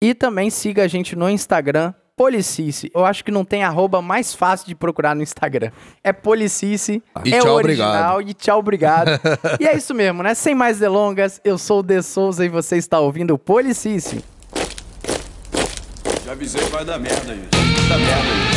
e 0.00 0.14
também 0.14 0.50
siga 0.50 0.84
a 0.84 0.88
gente 0.88 1.16
no 1.16 1.28
Instagram, 1.28 1.92
Policice. 2.16 2.90
Eu 2.94 3.04
acho 3.04 3.22
que 3.22 3.30
não 3.30 3.44
tem 3.44 3.62
arroba 3.62 4.00
mais 4.00 4.34
fácil 4.34 4.66
de 4.66 4.74
procurar 4.74 5.14
no 5.14 5.22
Instagram. 5.22 5.70
É 6.02 6.14
Policice, 6.14 7.02
E 7.24 7.34
é 7.34 7.40
tchau, 7.40 7.52
o 7.52 7.56
original 7.56 8.14
obrigado. 8.14 8.30
e 8.30 8.34
tchau, 8.34 8.58
obrigado. 8.58 9.10
e 9.60 9.66
é 9.66 9.76
isso 9.76 9.94
mesmo, 9.94 10.22
né? 10.22 10.34
Sem 10.34 10.54
mais 10.54 10.78
delongas, 10.78 11.40
eu 11.44 11.58
sou 11.58 11.80
o 11.80 11.82
De 11.82 12.00
Souza 12.02 12.44
e 12.44 12.48
você 12.48 12.78
está 12.78 12.98
ouvindo 13.00 13.34
o 13.34 13.38
Policice. 13.38 14.24
Já 16.24 16.32
avisei 16.32 16.62
que 16.62 16.70
vai 16.70 16.84
dar 16.84 16.98
merda 16.98 17.34
isso. 17.34 17.50
Vai 17.88 17.88
dar 17.88 17.98
merda 17.98 18.50
isso. 18.50 18.55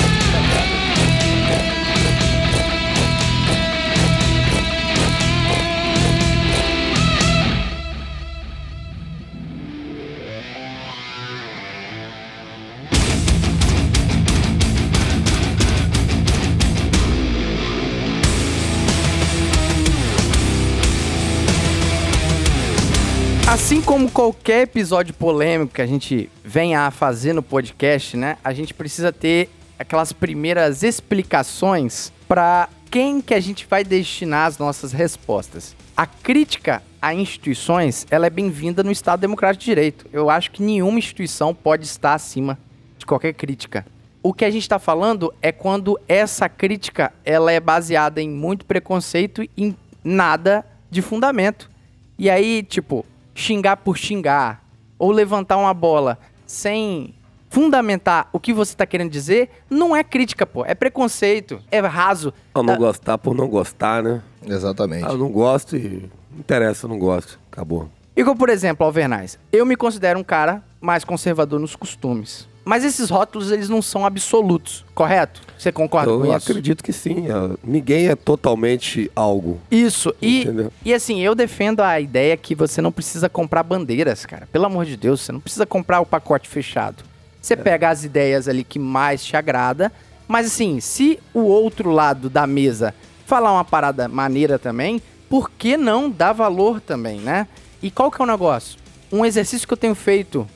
Assim 23.50 23.81
como 23.81 24.12
qualquer 24.12 24.62
episódio 24.62 25.12
polêmico 25.12 25.74
que 25.74 25.81
a 25.81 25.88
gente 25.88 26.30
venha 26.44 26.81
a 26.81 26.92
fazer 26.92 27.34
no 27.34 27.42
podcast, 27.42 28.16
né? 28.16 28.38
A 28.44 28.54
gente 28.54 28.75
precisa 28.75 29.12
ter 29.12 29.50
aquelas 29.80 30.13
primeiras 30.13 30.84
explicações 30.84 32.13
para 32.28 32.69
quem 32.92 33.19
que 33.19 33.34
a 33.34 33.40
gente 33.40 33.66
vai 33.68 33.84
destinar 33.84 34.46
as 34.46 34.60
nossas 34.60 34.92
respostas. 34.92 35.75
A 35.98 36.06
crítica 36.06 36.84
a 37.01 37.12
instituições, 37.12 38.06
ela 38.12 38.28
é 38.28 38.30
bem-vinda 38.30 38.84
no 38.84 38.92
Estado 38.92 39.22
Democrático 39.22 39.62
de 39.62 39.66
Direito. 39.66 40.06
Eu 40.13 40.30
acho 40.30 40.51
que 40.51 40.62
nenhuma 40.62 41.00
instituição 41.00 41.51
pode 41.51 41.86
estar 41.86 42.13
acima 42.13 42.56
de 43.00 43.06
qualquer 43.07 43.34
crítica. 43.34 43.84
O 44.22 44.31
que 44.31 44.46
a 44.46 44.51
gente 44.51 44.62
está 44.62 44.78
falando 44.78 45.34
é 45.42 45.51
quando 45.51 46.00
essa 46.07 46.48
crítica 46.48 47.12
ela 47.25 47.51
é 47.51 47.60
baseada 47.60 48.22
em 48.22 48.30
muito 48.30 48.63
preconceito 48.63 49.42
e 49.42 49.50
em 49.57 49.75
nada 50.04 50.63
de 50.92 51.01
fundamento. 51.01 51.68
E 52.16 52.30
aí, 52.30 52.62
tipo, 52.62 53.04
xingar 53.39 53.77
por 53.77 53.97
xingar, 53.97 54.62
ou 54.97 55.12
levantar 55.12 55.56
uma 55.57 55.74
bola 55.74 56.19
sem 56.46 57.13
fundamentar 57.50 58.27
o 58.34 58.39
que 58.39 58.53
você 58.53 58.75
tá 58.75 58.86
querendo 58.86 59.10
dizer, 59.10 59.50
não 59.69 59.96
é 59.96 60.03
crítica, 60.03 60.46
pô. 60.46 60.65
É 60.65 60.75
preconceito, 60.75 61.62
é 61.72 61.79
raso. 61.79 62.34
Ou 62.53 62.62
não 62.62 62.74
Ah, 62.74 62.77
gostar 62.77 63.17
por 63.17 63.34
não 63.34 63.48
gostar, 63.48 64.03
né? 64.03 64.22
Exatamente. 64.46 65.05
Ah, 65.05 65.12
eu 65.12 65.17
não 65.17 65.29
gosto 65.31 65.75
e 65.77 66.10
não 66.31 66.39
interessa, 66.39 66.86
eu 66.86 66.89
não 66.89 67.00
gosto. 67.00 67.39
Acabou. 67.51 67.89
Igual, 68.15 68.36
por 68.36 68.50
exemplo, 68.50 68.86
Alvernais. 68.86 69.39
Eu 69.53 69.65
me 69.65 69.77
considero 69.77 70.19
um 70.19 70.24
cara 70.24 70.62
mais 70.81 71.05
conservador 71.05 71.60
nos 71.60 71.75
costumes. 71.75 72.48
Mas 72.69 72.83
esses 72.83 73.09
rótulos, 73.09 73.49
eles 73.51 73.67
não 73.67 73.81
são 73.81 74.05
absolutos, 74.05 74.85
correto? 74.93 75.41
Você 75.57 75.71
concorda 75.71 76.11
eu 76.11 76.19
com 76.19 76.25
isso? 76.27 76.51
acredito 76.51 76.83
que 76.83 76.93
sim. 76.93 77.25
ah, 77.27 77.57
Ninguém 77.63 78.09
é 78.09 78.15
totalmente 78.15 79.09
algo. 79.15 79.59
Isso, 79.71 80.13
e, 80.21 80.41
Entendeu? 80.43 80.71
e 80.85 80.93
assim, 80.93 81.19
eu 81.19 81.33
defendo 81.33 81.79
a 81.79 81.99
ideia 81.99 82.38
que 82.38 82.53
você 82.53 82.79
não 82.79 82.91
precisa 82.91 83.27
comprar 83.27 83.63
bandeiras, 83.63 84.23
cara. 84.23 84.47
Pelo 84.51 84.67
amor 84.67 84.85
de 84.85 84.95
Deus, 84.95 85.21
você 85.21 85.31
não 85.31 85.39
precisa 85.39 85.65
comprar 85.65 85.99
o 85.99 86.05
pacote 86.05 86.47
fechado. 86.47 87.03
Você 87.41 87.57
pega 87.57 87.89
as 87.89 88.03
ideias 88.03 88.47
ali 88.47 88.63
que 88.63 88.77
mais 88.77 89.25
te 89.25 89.35
agrada, 89.35 89.91
mas 90.27 90.45
assim, 90.45 90.79
se 90.79 91.17
o 91.33 91.39
outro 91.39 91.89
lado 91.89 92.29
da 92.29 92.45
mesa 92.45 92.93
falar 93.25 93.51
uma 93.51 93.65
parada 93.65 94.07
maneira 94.07 94.59
também, 94.59 95.01
por 95.27 95.49
que 95.49 95.75
não 95.75 96.07
dar 96.07 96.33
valor 96.33 96.79
também, 96.79 97.19
né? 97.19 97.47
E 97.81 97.89
qual 97.89 98.11
que 98.11 98.21
é 98.21 98.23
o 98.23 98.27
negócio? 98.27 98.77
Um 99.11 99.25
exercício 99.25 99.67
que 99.67 99.73
eu 99.73 99.77
tenho 99.77 99.95
feito 99.95 100.47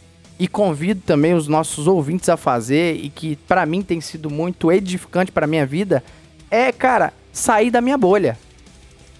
e 0.43 0.47
convido 0.49 0.99
também 1.05 1.33
os 1.33 1.47
nossos 1.47 1.87
ouvintes 1.87 2.27
a 2.27 2.35
fazer 2.35 2.97
e 2.97 3.09
que 3.09 3.37
pra 3.47 3.65
mim 3.65 3.81
tem 3.81 4.01
sido 4.01 4.29
muito 4.29 4.69
edificante 4.73 5.31
pra 5.31 5.47
minha 5.47 5.65
vida 5.65 6.03
é, 6.51 6.69
cara, 6.69 7.13
sair 7.31 7.71
da 7.71 7.79
minha 7.79 7.97
bolha. 7.97 8.37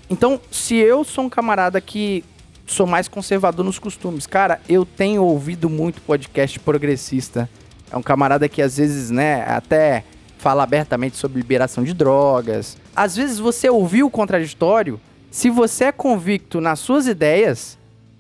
Então, 0.09 0.37
se 0.51 0.75
eu 0.75 1.05
sou 1.05 1.23
um 1.23 1.29
camarada 1.29 1.79
que 1.79 2.25
sou 2.67 2.85
mais 2.85 3.07
conservador 3.07 3.63
nos 3.63 3.79
costumes, 3.79 4.27
cara, 4.27 4.59
eu 4.67 4.85
tenho 4.85 5.23
ouvido 5.23 5.69
muito 5.69 6.01
podcast 6.01 6.59
progressista. 6.59 7.49
É 7.89 7.95
um 7.95 8.03
camarada 8.03 8.49
que 8.49 8.61
às 8.61 8.75
vezes, 8.75 9.09
né, 9.09 9.45
até 9.47 10.03
fala 10.37 10.63
abertamente 10.63 11.15
sobre 11.15 11.37
liberação 11.37 11.85
de 11.85 11.93
drogas. 11.93 12.75
Às 12.93 13.15
vezes 13.15 13.39
você 13.39 13.69
ouviu 13.69 14.07
o 14.07 14.11
contraditório, 14.11 14.99
se 15.31 15.49
você 15.49 15.85
é 15.85 15.91
convicto 15.93 16.59
nas 16.59 16.79
suas 16.79 17.07
ideias, 17.07 17.77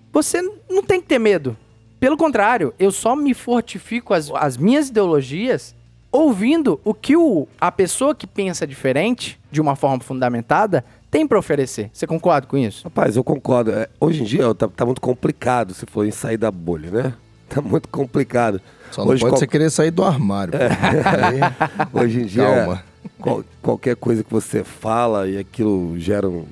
você 0.09 0.41
não 0.69 0.81
tem 0.81 1.01
que 1.01 1.07
ter 1.07 1.19
medo. 1.19 1.57
Pelo 2.03 2.17
contrário, 2.17 2.73
eu 2.77 2.91
só 2.91 3.15
me 3.15 3.33
fortifico 3.33 4.13
as, 4.13 4.29
as 4.35 4.57
minhas 4.57 4.89
ideologias 4.89 5.73
ouvindo 6.11 6.77
o 6.83 6.93
que 6.93 7.15
o, 7.15 7.47
a 7.57 7.71
pessoa 7.71 8.13
que 8.13 8.27
pensa 8.27 8.67
diferente, 8.67 9.39
de 9.49 9.61
uma 9.61 9.73
forma 9.73 10.01
fundamentada, 10.03 10.83
tem 11.09 11.25
pra 11.25 11.39
oferecer. 11.39 11.89
Você 11.93 12.05
concorda 12.05 12.45
com 12.45 12.57
isso? 12.57 12.83
Rapaz, 12.83 13.15
eu 13.15 13.23
concordo. 13.23 13.71
É, 13.71 13.87
hoje 14.01 14.21
em 14.21 14.25
dia 14.25 14.53
tá, 14.53 14.67
tá 14.67 14.85
muito 14.85 14.99
complicado 14.99 15.73
se 15.73 15.85
for 15.85 16.05
em 16.05 16.11
sair 16.11 16.35
da 16.35 16.51
bolha, 16.51 16.91
né? 16.91 17.13
Tá 17.47 17.61
muito 17.61 17.87
complicado. 17.87 18.59
Só 18.91 19.05
não 19.05 19.11
hoje, 19.13 19.21
pode 19.21 19.31
qual- 19.31 19.39
você 19.39 19.47
querer 19.47 19.69
sair 19.69 19.91
do 19.91 20.03
armário. 20.03 20.51
pô. 20.51 20.59
Aí, 20.59 21.39
hoje 22.03 22.19
em 22.19 22.25
dia, 22.25 22.43
Calma. 22.43 22.83
qual- 23.17 23.45
qualquer 23.61 23.95
coisa 23.95 24.25
que 24.25 24.29
você 24.33 24.61
fala 24.61 25.25
e 25.25 25.37
aquilo 25.37 25.97
gera 25.97 26.27
um 26.27 26.43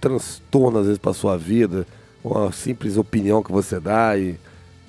transtorno 0.00 0.78
às 0.78 0.86
vezes 0.86 0.98
pra 0.98 1.12
sua 1.12 1.36
vida, 1.36 1.86
uma 2.24 2.50
simples 2.52 2.96
opinião 2.96 3.42
que 3.42 3.52
você 3.52 3.78
dá 3.78 4.16
e 4.16 4.36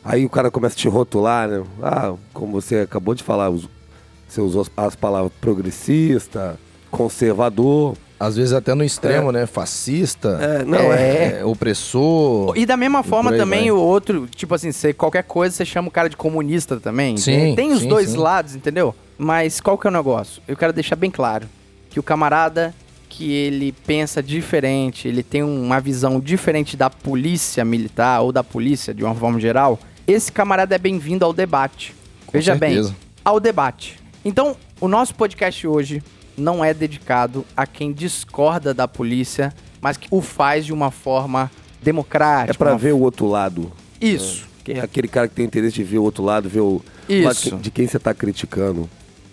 aí 0.05 0.23
o 0.25 0.29
cara 0.29 0.49
começa 0.51 0.75
a 0.75 0.77
te 0.77 0.87
rotular, 0.87 1.49
né? 1.49 1.63
Ah, 1.81 2.13
como 2.33 2.61
você 2.61 2.77
acabou 2.77 3.13
de 3.15 3.23
falar, 3.23 3.49
você 3.49 4.39
usou 4.39 4.65
as 4.77 4.95
palavras 4.95 5.31
progressista, 5.41 6.57
conservador. 6.91 7.95
às 8.17 8.37
vezes 8.37 8.53
até 8.53 8.73
no 8.73 8.81
extremo, 8.83 9.29
né? 9.31 9.45
Fascista, 9.45 10.39
É, 10.41 10.63
não, 10.63 10.93
É. 10.93 11.39
é, 11.39 11.45
opressor. 11.45 12.53
E 12.57 12.65
da 12.65 12.77
mesma 12.77 13.03
forma 13.03 13.33
também 13.35 13.63
vai. 13.63 13.71
o 13.71 13.77
outro, 13.77 14.25
tipo 14.33 14.55
assim, 14.55 14.71
você, 14.71 14.93
qualquer 14.93 15.23
coisa 15.23 15.53
você 15.53 15.65
chama 15.65 15.89
o 15.89 15.91
cara 15.91 16.07
de 16.09 16.15
comunista 16.15 16.79
também. 16.79 17.17
Sim, 17.17 17.31
Tem- 17.37 17.55
Tem 17.55 17.71
os 17.73 17.81
sim, 17.81 17.89
dois 17.89 18.11
sim. 18.11 18.17
lados, 18.17 18.55
entendeu? 18.55 18.95
Mas 19.17 19.59
qual 19.59 19.77
que 19.77 19.85
é 19.85 19.89
o 19.89 19.93
negócio? 19.93 20.41
Eu 20.47 20.55
quero 20.55 20.71
deixar 20.71 20.95
bem 20.95 21.11
claro 21.11 21.45
que 21.89 21.99
o 21.99 22.03
camarada 22.03 22.73
que 23.09 23.31
ele 23.33 23.73
pensa 23.85 24.23
diferente, 24.23 25.07
ele 25.09 25.21
tem 25.23 25.43
uma 25.43 25.79
visão 25.81 26.19
diferente 26.19 26.75
da 26.77 26.89
polícia 26.89 27.63
militar 27.65 28.21
ou 28.21 28.31
da 28.31 28.43
polícia 28.43 28.93
de 28.93 29.03
uma 29.03 29.13
forma 29.15 29.39
geral, 29.41 29.77
esse 30.07 30.31
camarada 30.31 30.75
é 30.75 30.77
bem-vindo 30.77 31.25
ao 31.25 31.33
debate. 31.33 31.93
Veja 32.31 32.57
certeza. 32.57 32.89
bem, 32.89 32.97
ao 33.23 33.39
debate. 33.39 33.97
Então, 34.23 34.55
o 34.81 34.87
nosso 34.87 35.15
podcast 35.15 35.65
hoje 35.67 36.03
não 36.37 36.63
é 36.63 36.73
dedicado 36.73 37.45
a 37.55 37.65
quem 37.65 37.93
discorda 37.93 38.73
da 38.73 38.87
polícia, 38.87 39.53
mas 39.81 39.95
que 39.97 40.07
o 40.11 40.21
faz 40.21 40.65
de 40.65 40.73
uma 40.73 40.91
forma 40.91 41.49
democrática. 41.81 42.51
É 42.51 42.57
pra 42.57 42.71
uma 42.71 42.77
ver 42.77 42.93
o 42.93 42.99
outro 42.99 43.27
lado. 43.27 43.71
isso. 44.01 44.45
Quem- 44.63 44.79
Aquele 44.79 45.07
cara 45.07 45.27
que 45.27 45.35
tem 45.35 45.45
interesse 45.45 45.75
de 45.75 45.83
ver 45.83 45.99
o 45.99 46.03
outro 46.03 46.23
lado, 46.23 46.49
ver 46.49 46.61
o 46.61 46.81
Isso. 47.07 47.51
lado 47.51 47.61
de 47.61 47.69
quem 47.69 47.85
você 47.87 47.99
tá 47.99 48.15
criticando. 48.15 48.89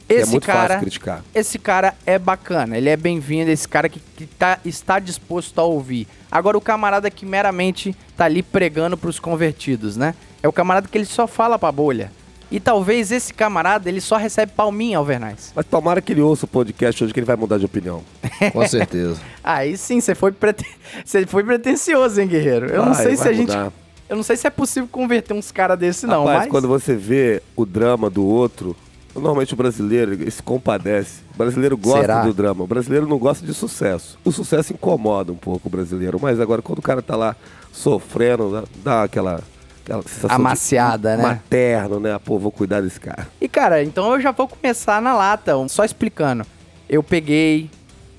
É 0.06 0.16
Esse 0.16 0.30
muito 0.32 0.44
cara, 0.44 0.60
fácil 0.74 0.80
criticar. 0.82 1.24
esse 1.34 1.58
cara 1.58 1.94
é 2.04 2.18
bacana, 2.18 2.76
ele 2.76 2.90
é 2.90 2.96
bem-vindo, 2.98 3.50
esse 3.50 3.66
cara 3.66 3.88
que, 3.88 3.98
que 4.14 4.26
tá, 4.26 4.58
está 4.62 4.98
disposto 4.98 5.58
a 5.58 5.64
ouvir. 5.64 6.06
Agora, 6.30 6.58
o 6.58 6.60
camarada 6.60 7.10
que 7.10 7.24
meramente 7.24 7.96
tá 8.14 8.26
ali 8.26 8.42
pregando 8.42 8.94
pros 8.98 9.18
convertidos, 9.18 9.96
né? 9.96 10.14
É 10.42 10.48
o 10.48 10.52
camarada 10.52 10.88
que 10.88 10.98
ele 10.98 11.04
só 11.04 11.26
fala 11.26 11.58
pra 11.58 11.70
bolha. 11.70 12.10
E 12.50 12.60
talvez 12.60 13.10
esse 13.10 13.32
camarada, 13.32 13.88
ele 13.88 14.00
só 14.00 14.16
recebe 14.16 14.52
palminha, 14.54 14.98
Alvernais. 14.98 15.52
Mas 15.56 15.64
tomara 15.64 16.02
que 16.02 16.12
ele 16.12 16.20
ouça 16.20 16.44
o 16.44 16.48
podcast 16.48 17.02
hoje 17.02 17.14
que 17.14 17.18
ele 17.18 17.26
vai 17.26 17.34
mudar 17.34 17.56
de 17.56 17.64
opinião. 17.64 18.02
Com 18.52 18.68
certeza. 18.68 19.18
Aí 19.42 19.76
sim, 19.78 20.00
você 20.00 20.14
foi, 20.14 20.32
prete... 20.32 20.66
você 21.02 21.26
foi 21.26 21.42
pretencioso, 21.42 22.20
hein, 22.20 22.28
guerreiro? 22.28 22.66
Eu 22.66 22.84
não 22.84 22.92
Vai, 22.92 23.04
sei 23.04 23.16
se 23.16 23.26
a 23.26 23.32
gente... 23.32 23.48
mudar. 23.48 23.72
Eu 24.06 24.16
não 24.16 24.22
sei 24.22 24.36
se 24.36 24.46
é 24.46 24.50
possível 24.50 24.86
converter 24.92 25.32
uns 25.32 25.50
caras 25.50 25.78
desse, 25.78 26.06
não, 26.06 26.26
Rapaz, 26.26 26.40
mas... 26.40 26.50
quando 26.50 26.68
você 26.68 26.94
vê 26.94 27.42
o 27.56 27.64
drama 27.64 28.10
do 28.10 28.26
outro, 28.26 28.76
normalmente 29.14 29.54
o 29.54 29.56
brasileiro 29.56 30.12
ele 30.12 30.30
se 30.30 30.42
compadece. 30.42 31.20
O 31.34 31.38
brasileiro 31.38 31.78
gosta 31.78 32.00
Será? 32.00 32.22
do 32.22 32.34
drama. 32.34 32.64
O 32.64 32.66
brasileiro 32.66 33.06
não 33.06 33.16
gosta 33.16 33.46
de 33.46 33.54
sucesso. 33.54 34.18
O 34.22 34.30
sucesso 34.30 34.74
incomoda 34.74 35.32
um 35.32 35.36
pouco 35.36 35.68
o 35.68 35.70
brasileiro, 35.70 36.18
mas 36.20 36.38
agora 36.38 36.60
quando 36.60 36.80
o 36.80 36.82
cara 36.82 37.00
tá 37.00 37.16
lá 37.16 37.34
sofrendo, 37.72 38.68
dá 38.84 39.04
aquela, 39.04 39.42
aquela 39.84 40.02
sensação 40.02 40.28
de 40.28 40.34
Amaciada, 40.34 41.16
né? 41.16 41.22
materno, 41.22 42.00
né? 42.00 42.18
Pô, 42.24 42.38
vou 42.38 42.50
cuidar 42.50 42.80
desse 42.80 43.00
cara. 43.00 43.28
E 43.40 43.48
cara, 43.48 43.82
então 43.82 44.12
eu 44.14 44.20
já 44.20 44.30
vou 44.30 44.48
começar 44.48 45.00
na 45.02 45.14
lata, 45.14 45.52
só 45.68 45.84
explicando. 45.84 46.46
Eu 46.88 47.02
peguei 47.02 47.70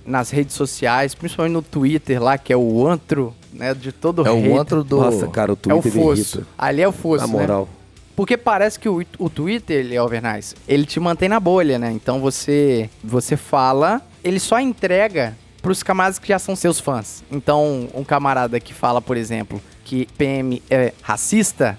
nas 0.06 0.30
redes 0.30 0.56
sociais, 0.56 1.16
principalmente 1.16 1.54
no 1.54 1.62
Twitter 1.62 2.22
lá, 2.22 2.38
que 2.38 2.52
é 2.52 2.58
o 2.58 2.88
antro, 2.88 3.34
né, 3.52 3.74
de 3.74 3.92
todo 3.92 4.28
É 4.28 4.32
o 4.32 4.60
antro 4.60 4.84
do. 4.84 4.98
Nossa, 4.98 5.28
cara, 5.28 5.52
o 5.54 5.58
É 5.68 5.74
o 5.74 5.82
Twitter 5.82 6.02
fosso. 6.02 6.46
Ali 6.58 6.82
é 6.82 6.88
o 6.88 6.92
fosso, 6.92 7.28
Na 7.28 7.34
né? 7.34 7.40
moral. 7.40 7.70
Porque 8.16 8.38
parece 8.38 8.80
que 8.80 8.88
o, 8.88 9.04
o 9.18 9.30
Twitter, 9.30 9.78
ele, 9.78 9.98
Alvernais, 9.98 10.56
ele 10.68 10.86
te 10.86 11.00
mantém 11.00 11.28
na 11.28 11.40
bolha, 11.40 11.80
né? 11.80 11.92
Então 11.92 12.20
você 12.20 12.90
você 13.04 13.36
fala, 13.36 14.02
ele 14.24 14.40
só 14.40 14.60
entrega 14.60 15.36
pros 15.64 15.82
camaradas 15.82 16.20
que 16.20 16.28
já 16.28 16.38
são 16.38 16.56
seus 16.56 16.80
fãs. 16.80 17.24
Então, 17.32 17.88
um 17.96 18.04
camarada 18.04 18.60
que 18.60 18.74
fala, 18.74 19.02
por 19.02 19.18
exemplo, 19.18 19.60
que 19.84 20.08
PM 20.18 20.62
é 20.70 20.94
racista, 21.02 21.78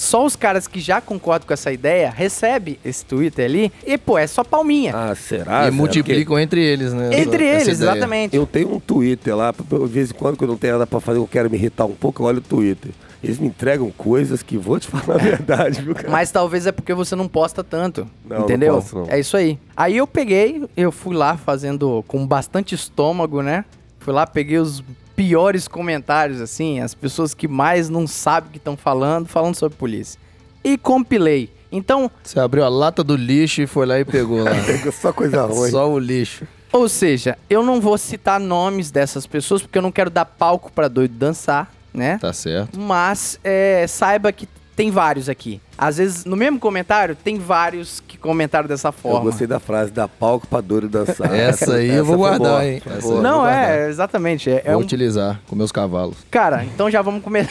só 0.00 0.24
os 0.24 0.34
caras 0.34 0.66
que 0.66 0.80
já 0.80 0.98
concordam 0.98 1.46
com 1.46 1.52
essa 1.52 1.70
ideia 1.70 2.10
recebe 2.10 2.80
esse 2.82 3.04
Twitter 3.04 3.44
ali 3.44 3.70
e, 3.86 3.98
pô, 3.98 4.16
é 4.16 4.26
só 4.26 4.42
palminha. 4.42 4.92
Ah, 4.96 5.14
será? 5.14 5.68
e 5.68 5.70
multiplicam 5.70 6.38
entre 6.38 6.64
eles, 6.64 6.94
né? 6.94 7.10
Entre 7.20 7.44
essa 7.44 7.68
eles, 7.68 7.78
ideia. 7.78 7.90
exatamente. 7.90 8.34
Eu 8.34 8.46
tenho 8.46 8.74
um 8.74 8.80
Twitter 8.80 9.36
lá, 9.36 9.52
de 9.52 9.86
vez 9.92 10.10
em 10.10 10.14
quando, 10.14 10.38
que 10.38 10.44
eu 10.44 10.48
não 10.48 10.56
tenho 10.56 10.72
nada 10.72 10.86
pra 10.86 11.00
fazer, 11.00 11.18
eu 11.18 11.26
quero 11.26 11.50
me 11.50 11.58
irritar 11.58 11.84
um 11.84 11.94
pouco, 11.94 12.22
eu 12.22 12.26
olho 12.26 12.38
o 12.38 12.40
Twitter. 12.40 12.92
Eles 13.22 13.38
me 13.38 13.48
entregam 13.48 13.90
coisas 13.90 14.42
que 14.42 14.56
vou 14.56 14.80
te 14.80 14.86
falar 14.88 15.16
a 15.16 15.18
verdade, 15.22 15.82
viu, 15.82 15.94
cara? 15.94 16.08
Mas 16.08 16.30
talvez 16.30 16.66
é 16.66 16.72
porque 16.72 16.94
você 16.94 17.14
não 17.14 17.28
posta 17.28 17.62
tanto. 17.62 18.08
Não, 18.26 18.38
não 18.38 18.44
entendeu? 18.44 18.76
posto, 18.76 19.00
não. 19.00 19.06
É 19.06 19.20
isso 19.20 19.36
aí. 19.36 19.58
Aí 19.76 19.98
eu 19.98 20.06
peguei, 20.06 20.64
eu 20.74 20.90
fui 20.90 21.14
lá 21.14 21.36
fazendo 21.36 22.02
com 22.08 22.26
bastante 22.26 22.74
estômago, 22.74 23.42
né? 23.42 23.66
Fui 23.98 24.14
lá, 24.14 24.26
peguei 24.26 24.56
os 24.56 24.82
piores 25.20 25.68
comentários, 25.68 26.40
assim, 26.40 26.80
as 26.80 26.94
pessoas 26.94 27.34
que 27.34 27.46
mais 27.46 27.90
não 27.90 28.06
sabem 28.06 28.48
o 28.48 28.52
que 28.52 28.56
estão 28.56 28.74
falando, 28.74 29.28
falando 29.28 29.54
sobre 29.54 29.76
polícia. 29.76 30.18
E 30.64 30.78
compilei. 30.78 31.52
Então, 31.70 32.10
Você 32.24 32.40
abriu 32.40 32.64
a 32.64 32.70
lata 32.70 33.04
do 33.04 33.16
lixo 33.16 33.60
e 33.60 33.66
foi 33.66 33.84
lá 33.84 34.00
e 34.00 34.04
pegou 34.04 34.42
lá. 34.42 34.52
Pega 34.64 34.90
só 34.90 35.12
coisa 35.12 35.44
ruim. 35.44 35.70
Só 35.70 35.90
o 35.90 35.98
lixo. 35.98 36.46
ou 36.72 36.88
seja, 36.88 37.36
eu 37.50 37.62
não 37.62 37.82
vou 37.82 37.98
citar 37.98 38.40
nomes 38.40 38.90
dessas 38.90 39.26
pessoas 39.26 39.60
porque 39.60 39.76
eu 39.76 39.82
não 39.82 39.92
quero 39.92 40.08
dar 40.08 40.24
palco 40.24 40.72
pra 40.72 40.88
doido 40.88 41.12
dançar, 41.14 41.70
né? 41.92 42.16
Tá 42.18 42.32
certo. 42.32 42.80
Mas 42.80 43.38
é, 43.44 43.84
saiba 43.86 44.32
que 44.32 44.48
tem 44.74 44.90
vários 44.90 45.28
aqui. 45.28 45.60
Às 45.82 45.96
vezes, 45.96 46.24
no 46.26 46.36
mesmo 46.36 46.58
comentário, 46.60 47.16
tem 47.16 47.38
vários 47.38 48.00
que 48.06 48.18
comentaram 48.18 48.68
dessa 48.68 48.88
Eu 48.88 48.92
forma. 48.92 49.20
gostei 49.20 49.46
da 49.46 49.58
frase, 49.58 49.90
da 49.90 50.06
palco 50.06 50.46
pra 50.46 50.60
doido 50.60 50.90
dançar. 50.90 51.34
Essa 51.34 51.76
aí 51.76 51.88
eu 51.88 52.04
vou 52.04 52.18
foi 52.18 52.28
guardar, 52.28 52.50
boa, 52.52 52.66
hein? 52.66 52.82
Essa. 52.84 53.08
Não, 53.14 53.32
vou 53.36 53.40
guardar. 53.44 53.70
é, 53.70 53.88
exatamente. 53.88 54.50
É, 54.50 54.62
é 54.66 54.72
Vou 54.72 54.80
um... 54.80 54.84
utilizar 54.84 55.40
com 55.48 55.56
meus 55.56 55.72
cavalos. 55.72 56.18
Cara, 56.30 56.62
então 56.64 56.90
já 56.90 57.00
vamos 57.00 57.22
começar. 57.24 57.50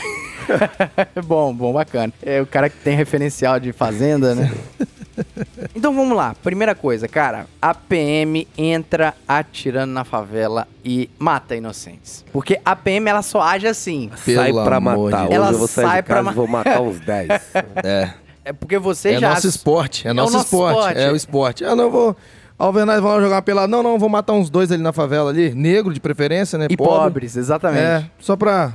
bom, 1.26 1.54
bom, 1.54 1.74
bacana. 1.74 2.14
É 2.22 2.40
o 2.40 2.46
cara 2.46 2.70
que 2.70 2.78
tem 2.78 2.96
referencial 2.96 3.60
de 3.60 3.72
fazenda, 3.74 4.36
né? 4.36 4.52
então 5.76 5.94
vamos 5.94 6.16
lá. 6.16 6.36
Primeira 6.44 6.74
coisa, 6.76 7.08
cara. 7.08 7.46
A 7.62 7.74
PM 7.74 8.48
entra 8.58 9.14
atirando 9.28 9.92
na 9.92 10.04
favela 10.04 10.68
e 10.84 11.10
mata 11.20 11.56
inocentes. 11.56 12.24
Porque 12.32 12.60
a 12.64 12.76
PM, 12.76 13.10
ela 13.10 13.22
só 13.22 13.42
age 13.42 13.68
assim. 13.68 14.10
Sai 14.16 14.46
Pelo 14.52 14.64
pra 14.64 14.78
amor 14.78 15.12
matar. 15.12 15.26
Hoje 15.26 15.34
Ela 15.34 15.52
eu 15.52 15.58
vou 15.58 15.68
sair 15.68 15.86
sai 15.86 16.02
de 16.02 16.06
pra 16.06 16.16
casa 16.16 16.24
ma- 16.26 16.32
vou 16.32 16.48
matar 16.48 16.82
uns 16.82 17.00
10. 17.00 17.30
É. 17.84 18.14
É 18.50 18.54
porque 18.54 18.80
você 18.80 19.10
É 19.10 19.20
já... 19.20 19.30
nosso 19.30 19.48
esporte. 19.48 20.08
É 20.08 20.12
o 20.12 20.14
nosso 20.16 20.34
nosso 20.34 20.46
esporte. 20.46 20.78
esporte. 20.80 21.00
É 21.00 21.12
o 21.12 21.16
esporte. 21.16 21.66
Ah, 21.66 21.76
não 21.76 21.92
vou. 21.92 22.16
Alvernaz, 22.58 23.00
vamos 23.00 23.18
lá 23.18 23.22
jogar 23.24 23.36
uma 23.36 23.42
pelada. 23.44 23.68
Não, 23.68 23.84
não, 23.84 24.00
vou 24.00 24.10
matar 24.10 24.34
uns 24.34 24.50
dois 24.50 24.72
ali 24.72 24.82
na 24.82 24.92
favela 24.92 25.30
ali. 25.30 25.54
Negro 25.54 25.94
de 25.94 26.00
preferência, 26.00 26.58
né? 26.58 26.66
E 26.70 26.76
Pobre. 26.76 26.94
pobres, 26.94 27.36
exatamente. 27.38 27.84
É, 27.84 28.06
só 28.20 28.36
pra. 28.36 28.74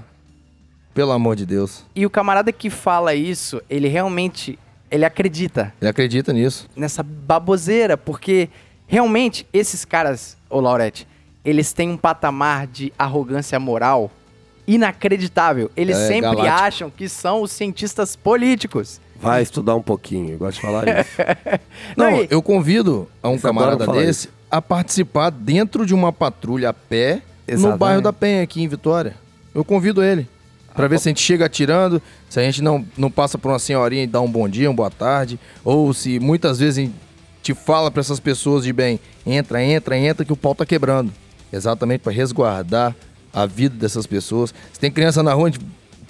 Pelo 0.95 1.11
amor 1.11 1.35
de 1.35 1.45
Deus. 1.45 1.85
E 1.95 2.07
o 2.07 2.11
camarada 2.11 2.53
que 2.53 2.71
fala 2.71 3.15
isso, 3.15 3.61
ele 3.69 3.89
realmente... 3.89 4.57
Ele 4.89 5.05
acredita. 5.05 5.75
Ele 5.81 5.91
acredita 5.91 6.33
nisso. 6.33 6.69
nessa 6.77 7.03
baboseira, 7.03 7.97
porque 7.97 8.49
realmente 8.87 9.45
esses 9.53 9.85
caras, 9.85 10.37
ô 10.49 10.61
Laurete, 10.61 11.09
eles 11.45 11.73
têm 11.73 11.91
um 11.91 11.97
patamar 11.97 12.69
de 12.69 12.93
arrogância 12.97 13.59
moral 13.59 14.09
inacreditável. 14.69 15.71
Eles 15.77 15.97
É, 15.97 16.07
sempre 16.07 16.31
galáctico. 16.37 16.65
acham 16.65 16.91
que 16.91 17.09
são 17.09 17.43
os 17.43 17.51
cientistas 17.51 18.15
políticos. 18.17 19.01
Vai 19.21 19.43
estudar 19.43 19.75
um 19.75 19.83
pouquinho, 19.83 20.33
eu 20.33 20.39
gosto 20.39 20.57
de 20.57 20.61
falar 20.63 20.85
isso. 21.01 21.11
Não, 21.97 22.11
Não, 22.11 22.23
e- 22.23 22.29
eu 22.31 22.43
convido 22.43 23.09
a 23.23 23.29
um 23.29 23.33
Eles 23.33 23.43
camarada 23.43 23.87
desse 23.87 24.29
a 24.51 24.61
participar 24.63 25.31
dentro 25.31 25.85
de 25.87 25.95
uma 25.95 26.13
patrulha 26.13 26.71
a 26.71 26.73
pé 26.73 27.23
no 27.49 27.55
Exatamente. 27.55 27.79
bairro 27.79 28.03
da 28.03 28.13
Penha, 28.13 28.43
aqui 28.43 28.63
em 28.63 28.69
Vitória. 28.69 29.15
Eu 29.55 29.65
convido 29.65 30.03
ele. 30.03 30.29
Pra 30.75 30.89
ver 30.89 30.99
se 30.99 31.09
a 31.09 31.11
gente 31.11 31.21
chega 31.23 31.47
atirando, 31.47 32.03
se 32.29 32.39
a 32.41 32.43
gente 32.43 32.61
não, 32.63 32.85
não 32.97 33.11
passa 33.11 33.39
por 33.39 33.49
uma 33.49 33.59
senhorinha 33.59 34.03
e 34.03 34.07
dá 34.07 34.21
um 34.21 34.31
bom 34.31 34.49
dia, 34.49 34.69
uma 34.69 34.75
boa 34.77 34.91
tarde, 34.91 35.39
ou 35.65 35.93
se 35.95 36.19
muitas 36.19 36.59
vezes 36.59 36.79
a 36.79 36.81
gente 36.83 37.55
fala 37.55 37.91
pra 37.91 38.01
essas 38.01 38.19
pessoas 38.19 38.65
de 38.65 38.73
bem, 38.73 38.99
entra, 39.25 39.63
entra, 39.63 39.97
entra, 39.97 40.25
que 40.25 40.33
o 40.33 40.37
pau 40.37 40.55
tá 40.55 40.67
quebrando. 40.67 41.13
Exatamente 41.53 42.01
pra 42.01 42.13
resguardar 42.13 42.95
a 43.33 43.47
vida 43.47 43.77
dessas 43.77 44.07
pessoas. 44.07 44.53
Se 44.73 44.81
tem 44.81 44.91
criança 44.91 45.23
na 45.23 45.33
rua, 45.33 45.49
a 45.49 45.51
gente 45.51 45.65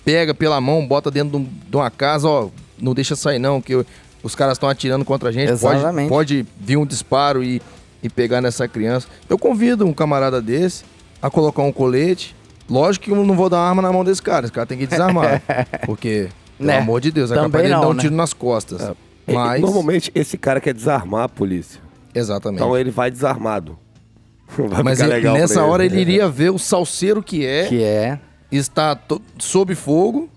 pega 0.04 0.34
pela 0.34 0.60
mão, 0.60 0.86
bota 0.86 1.10
dentro 1.10 1.38
de 1.38 1.44
de 1.46 1.76
uma 1.76 1.90
casa, 1.90 2.28
ó, 2.28 2.48
não 2.78 2.94
deixa 2.94 3.14
sair 3.16 3.38
não, 3.38 3.60
que 3.60 3.74
os 4.22 4.34
caras 4.34 4.54
estão 4.56 4.68
atirando 4.68 5.04
contra 5.04 5.28
a 5.28 5.32
gente. 5.32 5.48
Pode, 5.58 5.76
Exatamente. 5.78 6.08
pode 6.08 6.46
vir 6.60 6.76
um 6.76 6.86
disparo 6.86 7.42
e, 7.44 7.60
e 8.02 8.08
pegar 8.08 8.40
nessa 8.40 8.66
criança. 8.68 9.06
Eu 9.28 9.38
convido 9.38 9.84
um 9.86 9.92
camarada 9.92 10.40
desse 10.40 10.84
a 11.20 11.30
colocar 11.30 11.62
um 11.62 11.72
colete. 11.72 12.34
Lógico 12.68 13.04
que 13.06 13.10
eu 13.10 13.24
não 13.24 13.36
vou 13.36 13.48
dar 13.50 13.58
uma 13.58 13.68
arma 13.68 13.82
na 13.82 13.92
mão 13.92 14.02
desse 14.04 14.22
cara. 14.22 14.46
Esse 14.46 14.52
cara 14.52 14.66
tem 14.66 14.78
que 14.78 14.86
desarmar. 14.86 15.42
porque, 15.84 16.28
pelo 16.56 16.66
Né? 16.68 16.78
amor 16.78 17.00
de 17.00 17.10
Deus, 17.10 17.30
é 17.30 17.34
Também 17.34 17.50
capaz 17.50 17.62
dele 17.64 17.74
não, 17.74 17.80
dar 17.82 17.88
um 17.88 17.92
né? 17.94 18.00
tiro 18.02 18.14
nas 18.14 18.32
costas. 18.32 18.82
E- 19.28 19.32
Mas, 19.34 19.60
Normalmente 19.60 20.10
esse 20.14 20.36
cara 20.38 20.60
quer 20.60 20.72
desarmar 20.74 21.24
a 21.24 21.28
polícia. 21.28 21.80
exatamente. 22.14 22.60
Então 22.62 22.76
ele 22.76 22.90
vai 22.90 23.10
desarmado. 23.10 23.78
Vai 24.56 24.82
Mas 24.82 25.00
ficar 25.00 25.16
ele- 25.18 25.30
nessa 25.32 25.64
hora 25.64 25.84
ele 25.84 25.98
iria 26.00 26.28
ver 26.28 26.50
o 26.50 26.58
salseiro 26.58 27.22
que 27.22 27.44
é, 27.46 27.66
Que 27.66 27.82
é. 27.82 28.18
está 28.52 28.96
sob 29.38 29.74
fogo, 29.74 30.28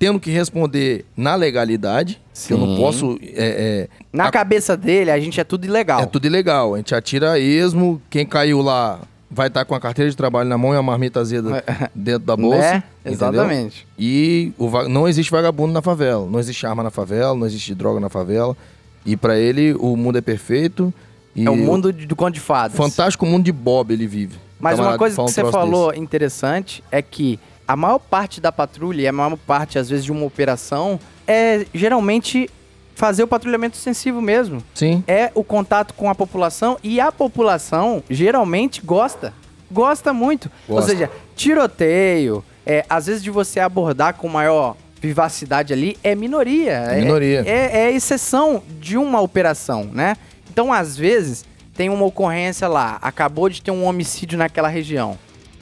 tendo 0.00 0.18
que 0.18 0.30
responder 0.30 1.04
na 1.16 1.36
legalidade. 1.36 2.20
Que 2.46 2.54
eu 2.54 2.58
não 2.58 2.68
Sim. 2.74 2.76
posso. 2.80 3.18
É, 3.22 3.86
é, 3.86 3.88
Na 4.12 4.24
a- 4.24 4.30
cabeça 4.32 4.74
dele, 4.76 5.10
a 5.10 5.20
gente 5.20 5.38
é 5.38 5.44
tudo 5.44 5.66
ilegal. 5.66 6.00
é 6.00 6.06
tudo 6.06 6.26
ilegal. 6.26 6.74
A 6.74 6.78
gente 6.78 6.94
atira 6.94 7.38
esmo. 7.38 8.00
Quem 8.08 8.24
caiu 8.24 8.62
lá 8.62 8.98
vai 9.30 9.48
estar 9.48 9.64
com 9.66 9.74
a 9.74 9.80
carteira 9.80 10.10
de 10.10 10.16
trabalho 10.16 10.48
na 10.48 10.56
mão 10.56 10.72
e 10.72 10.76
a 10.78 10.82
marmita 10.82 11.20
azeda 11.20 11.62
dentro 11.94 12.24
da 12.26 12.34
bolsa. 12.34 12.58
Né? 12.58 12.82
Exatamente. 13.04 13.86
E 13.98 14.52
o 14.58 14.68
va- 14.70 14.88
não 14.88 15.06
existe 15.06 15.30
vagabundo 15.30 15.72
na 15.74 15.82
favela. 15.82 16.26
Não 16.26 16.40
existe 16.40 16.66
arma 16.66 16.82
na 16.82 16.90
favela, 16.90 17.34
não 17.34 17.46
existe 17.46 17.74
droga 17.74 18.00
na 18.00 18.08
favela. 18.08 18.56
E 19.04 19.16
pra 19.18 19.38
ele, 19.38 19.74
o 19.74 19.96
mundo 19.96 20.16
é 20.16 20.22
perfeito. 20.22 20.92
É 21.36 21.48
o 21.50 21.56
mundo 21.56 21.92
do 21.92 22.16
conto 22.16 22.34
de 22.34 22.40
fadas. 22.40 22.74
Fantástico 22.76 23.24
mundo 23.26 23.44
de 23.44 23.52
Bob 23.52 23.92
ele 23.92 24.06
vive. 24.06 24.36
Mas 24.58 24.78
uma 24.78 24.96
coisa 24.98 25.14
que 25.14 25.22
você 25.22 25.44
falou 25.44 25.90
desse. 25.90 26.02
interessante 26.02 26.82
é 26.90 27.00
que 27.02 27.38
a 27.70 27.76
maior 27.76 28.00
parte 28.00 28.40
da 28.40 28.50
patrulha 28.50 29.02
e 29.02 29.06
a 29.06 29.12
maior 29.12 29.36
parte, 29.36 29.78
às 29.78 29.88
vezes, 29.88 30.04
de 30.04 30.10
uma 30.10 30.26
operação 30.26 30.98
é 31.24 31.64
geralmente 31.72 32.50
fazer 32.96 33.22
o 33.22 33.28
patrulhamento 33.28 33.76
extensivo 33.76 34.20
mesmo. 34.20 34.60
Sim. 34.74 35.04
É 35.06 35.30
o 35.36 35.44
contato 35.44 35.94
com 35.94 36.10
a 36.10 36.14
população 36.14 36.76
e 36.82 37.00
a 37.00 37.12
população 37.12 38.02
geralmente 38.10 38.82
gosta. 38.82 39.32
Gosta 39.70 40.12
muito. 40.12 40.50
Ou 40.68 40.76
Gosta. 40.76 40.90
seja, 40.90 41.10
tiroteio, 41.36 42.44
é, 42.66 42.84
às 42.90 43.06
vezes 43.06 43.22
de 43.22 43.30
você 43.30 43.60
abordar 43.60 44.14
com 44.14 44.28
maior 44.28 44.76
vivacidade 45.00 45.72
ali, 45.72 45.96
é 46.02 46.16
minoria. 46.16 46.72
É 46.72 47.00
minoria. 47.00 47.44
É, 47.46 47.84
é 47.84 47.92
exceção 47.92 48.64
de 48.80 48.98
uma 48.98 49.20
operação, 49.20 49.84
né? 49.84 50.16
Então, 50.50 50.72
às 50.72 50.96
vezes, 50.96 51.44
tem 51.76 51.88
uma 51.88 52.04
ocorrência 52.04 52.66
lá, 52.66 52.98
acabou 53.00 53.48
de 53.48 53.62
ter 53.62 53.70
um 53.70 53.84
homicídio 53.84 54.36
naquela 54.36 54.68
região. 54.68 55.16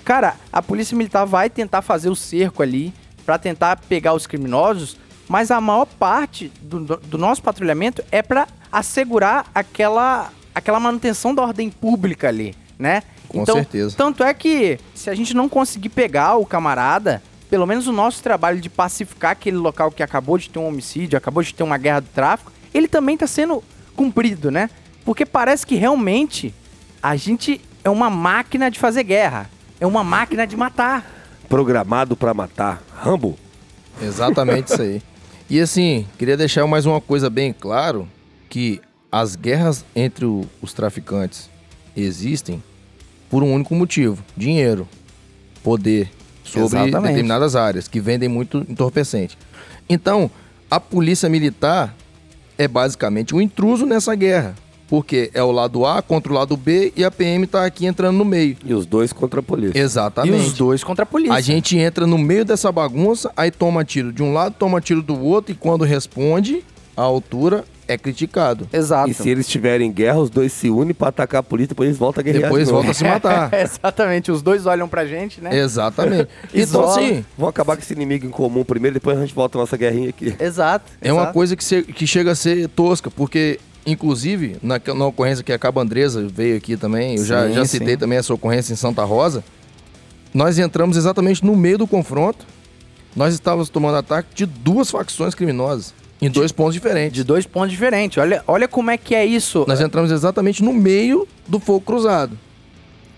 Cara, 0.09 0.37
a 0.51 0.63
polícia 0.63 0.97
militar 0.97 1.27
vai 1.27 1.51
tentar 1.51 1.83
fazer 1.83 2.09
o 2.09 2.17
cerco 2.17 2.63
ali 2.63 2.95
pra 3.27 3.37
tentar 3.37 3.77
pegar 3.91 4.15
os 4.15 4.27
criminosos, 4.27 4.97
mas 5.29 5.51
a 5.51 5.61
maior 5.61 5.85
parte 5.85 6.51
do, 6.63 6.97
do- 6.97 7.19
nosso 7.19 7.43
patrulhamento 7.43 8.03
é 8.11 8.23
pra 8.23 8.49
assegurar 8.73 9.45
aquela, 9.55 10.33
aquela 10.55 10.81
manutenção 10.81 11.35
da 11.35 11.43
ordem 11.43 11.69
pública 11.69 12.27
ali, 12.27 12.57
né? 12.79 13.03
Com 13.29 13.43
então, 13.43 13.57
certeza. 13.57 13.95
Tanto 13.99 14.25
é 14.25 14.33
que 14.33 14.81
se 14.95 15.11
a 15.11 15.15
gente 15.15 15.35
não 15.35 15.47
conseguir 15.47 15.91
pegar 15.91 16.37
o 16.37 16.47
camarada, 16.47 17.23
pelo 17.51 17.67
menos 17.67 17.87
o 17.87 17.93
nosso 17.93 18.23
trabalho 18.23 18.63
de 18.63 18.71
pacificar 18.71 19.33
aquele 19.33 19.59
local 19.59 19.91
que 19.91 20.03
acabou 20.03 20.39
de 20.39 20.49
ter 20.49 20.59
um 20.59 20.69
homicídio, 20.69 21.19
acabou 21.19 21.43
de 21.43 21.53
ter 21.53 21.63
uma 21.63 21.77
guerra 21.77 22.01
do 22.01 22.09
tráfico, 22.09 22.51
ele 22.73 22.89
também 22.89 23.13
está 23.13 23.27
sendo 23.27 23.63
cumprido, 23.95 24.51
né? 24.51 24.71
Porque 25.05 25.27
parece 25.27 25.67
que 25.67 25.75
realmente 25.75 26.55
a 27.03 27.15
gente 27.15 27.61
é 27.85 27.91
uma 27.91 28.09
máquina 28.09 28.71
de 28.71 28.79
fazer 28.79 29.03
guerra, 29.03 29.51
é 29.81 29.87
uma 29.87 30.03
máquina 30.05 30.47
de 30.47 30.57
matar. 30.57 31.05
Programado 31.49 32.17
pra 32.17 32.35
matar. 32.35 32.83
Rambo? 32.95 33.39
Exatamente 34.03 34.73
isso 34.73 34.83
aí. 34.83 35.03
E 35.49 35.61
assim, 35.61 36.07
queria 36.19 36.37
deixar 36.37 36.67
mais 36.67 36.85
uma 36.87 37.01
coisa 37.01 37.31
bem 37.31 37.53
claro, 37.53 38.07
que 38.51 38.81
as 39.11 39.35
guerras 39.35 39.85
entre 39.97 40.25
o- 40.25 40.45
os 40.61 40.73
traficantes 40.73 41.49
existem 41.97 42.63
por 43.31 43.43
um 43.43 43.53
único 43.55 43.75
motivo, 43.75 44.23
dinheiro, 44.37 44.87
poder 45.63 46.11
sobre 46.45 46.65
Exatamente. 46.79 47.03
determinadas 47.13 47.57
áreas 47.57 47.89
que 47.89 48.01
vendem 48.01 48.29
muito 48.29 48.59
entorpecente. 48.69 49.37
Então, 49.89 50.31
a 50.71 50.79
polícia 50.79 51.29
militar 51.29 51.95
é 52.59 52.69
basicamente 52.69 53.35
um 53.35 53.41
intruso 53.41 53.87
nessa 53.87 54.15
guerra, 54.15 54.55
porque 54.89 55.31
é 55.35 55.43
o 55.43 55.53
lado 55.53 55.85
A 55.87 56.01
contra 56.03 56.33
o 56.33 56.35
lado 56.35 56.57
B 56.57 56.93
e 56.97 57.05
a 57.05 57.11
PM 57.11 57.47
tá 57.47 57.65
aqui 57.65 57.87
entrando 57.87 58.17
no 58.17 58.25
meio. 58.25 58.57
E 58.65 58.73
os 58.75 58.87
dois 58.87 59.13
contra 59.13 59.41
a 59.41 59.43
polícia. 59.43 59.79
Exatamente. 59.79 60.35
E 60.35 60.47
os 60.47 60.53
dois 60.55 60.83
contra 60.83 61.03
a 61.03 61.07
polícia. 61.07 61.35
A 61.35 61.41
gente 61.41 61.77
entra 61.79 62.07
no 62.07 62.17
meio 62.19 62.45
dessa 62.45 62.73
bagunça, 62.73 63.31
aí 63.37 63.51
toma 63.51 63.85
tiro 63.85 64.13
de 64.13 64.23
um 64.23 64.33
lado, 64.33 64.55
toma 64.59 64.81
tiro 64.81 65.03
do 65.03 65.19
outro, 65.23 65.53
e 65.53 65.55
quando 65.55 65.85
responde, 65.85 66.65
a 66.97 67.03
altura 67.03 67.65
é 67.87 67.97
criticado. 67.97 68.69
Exato. 68.73 69.11
E 69.11 69.15
se 69.15 69.29
eles 69.31 69.47
estiverem 69.47 69.89
em 69.89 69.93
guerra, 69.93 70.19
os 70.19 70.29
dois 70.29 70.53
se 70.53 70.69
unem 70.69 70.93
pra 70.93 71.09
atacar 71.09 71.41
a 71.41 71.43
polícia, 71.43 71.69
depois 71.69 71.87
eles 71.89 71.99
voltam 71.99 72.21
a 72.21 72.25
guerrear 72.25 72.43
Depois 72.45 72.67
de 72.67 72.73
novo. 72.73 72.83
volta 72.85 72.91
a 72.91 72.95
se 72.95 73.05
matar. 73.05 73.51
Exatamente, 73.59 74.31
os 74.31 74.43
dois 74.43 74.67
olham 74.67 74.87
pra 74.89 75.07
gente, 75.07 75.41
né? 75.41 75.57
Exatamente. 75.59 76.29
Então, 76.53 76.85
assim, 76.85 77.25
Vamos 77.37 77.51
acabar 77.51 77.77
com 77.77 77.83
esse 77.83 77.93
inimigo 77.95 78.27
em 78.27 78.31
comum 78.31 78.63
primeiro, 78.65 78.95
depois 78.95 79.17
a 79.17 79.21
gente 79.23 79.35
volta 79.35 79.57
a 79.57 79.61
nossa 79.61 79.77
guerrinha 79.77 80.11
aqui. 80.11 80.35
Exato. 80.39 80.85
é 81.01 81.11
uma 81.13 81.23
exato. 81.23 81.35
coisa 81.35 81.57
que, 81.57 81.65
se- 81.65 81.83
que 81.83 82.07
chega 82.07 82.33
a 82.33 82.35
ser 82.35 82.69
tosca, 82.69 83.11
porque, 83.11 83.59
inclusive, 83.93 84.57
na, 84.63 84.81
na 84.95 85.07
ocorrência 85.07 85.43
que 85.43 85.53
a 85.53 85.59
Cabo 85.59 85.81
Andresa 85.81 86.27
veio 86.29 86.57
aqui 86.57 86.77
também, 86.77 87.17
eu 87.17 87.25
já, 87.25 87.49
Sim, 87.49 87.55
já 87.55 87.65
sim. 87.65 87.79
citei 87.79 87.97
também 87.97 88.19
essa 88.19 88.33
ocorrência 88.35 88.73
em 88.73 88.77
Santa 88.77 89.03
Rosa, 89.05 89.43
nós 90.33 90.59
entramos 90.59 90.97
exatamente 90.97 91.45
no 91.45 91.57
meio 91.57 91.79
do 91.79 91.87
confronto, 91.87 92.47
nós 93.17 93.33
estávamos 93.35 93.69
tomando 93.69 93.97
ataque 93.97 94.29
de 94.35 94.47
duas 94.47 94.91
facções 94.91 95.35
criminosas, 95.35 95.95
em 96.21 96.29
dois 96.29 96.53
pontos 96.53 96.75
diferentes. 96.75 97.13
De 97.15 97.25
dois 97.25 97.47
pontos 97.47 97.71
diferentes. 97.71 98.19
Olha, 98.19 98.43
olha 98.47 98.67
como 98.69 98.91
é 98.91 98.99
que 98.99 99.15
é 99.15 99.25
isso. 99.25 99.65
Nós 99.69 99.81
entramos 99.81 100.11
exatamente 100.11 100.63
no 100.65 100.73
meio 100.73 101.27
do 101.47 101.61
fogo 101.61 101.81
cruzado. 101.81 102.37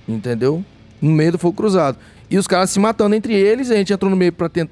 Entendeu? 0.06 0.62
No 1.00 1.10
meio 1.10 1.32
do 1.32 1.38
fogo 1.38 1.56
cruzado. 1.56 1.96
E 2.30 2.36
os 2.38 2.46
caras 2.46 2.70
se 2.70 2.78
matando 2.78 3.14
entre 3.14 3.32
eles, 3.34 3.70
a 3.70 3.74
gente 3.76 3.92
entrou 3.92 4.10
no 4.10 4.16
meio 4.16 4.32
pra, 4.32 4.48
tent- 4.48 4.70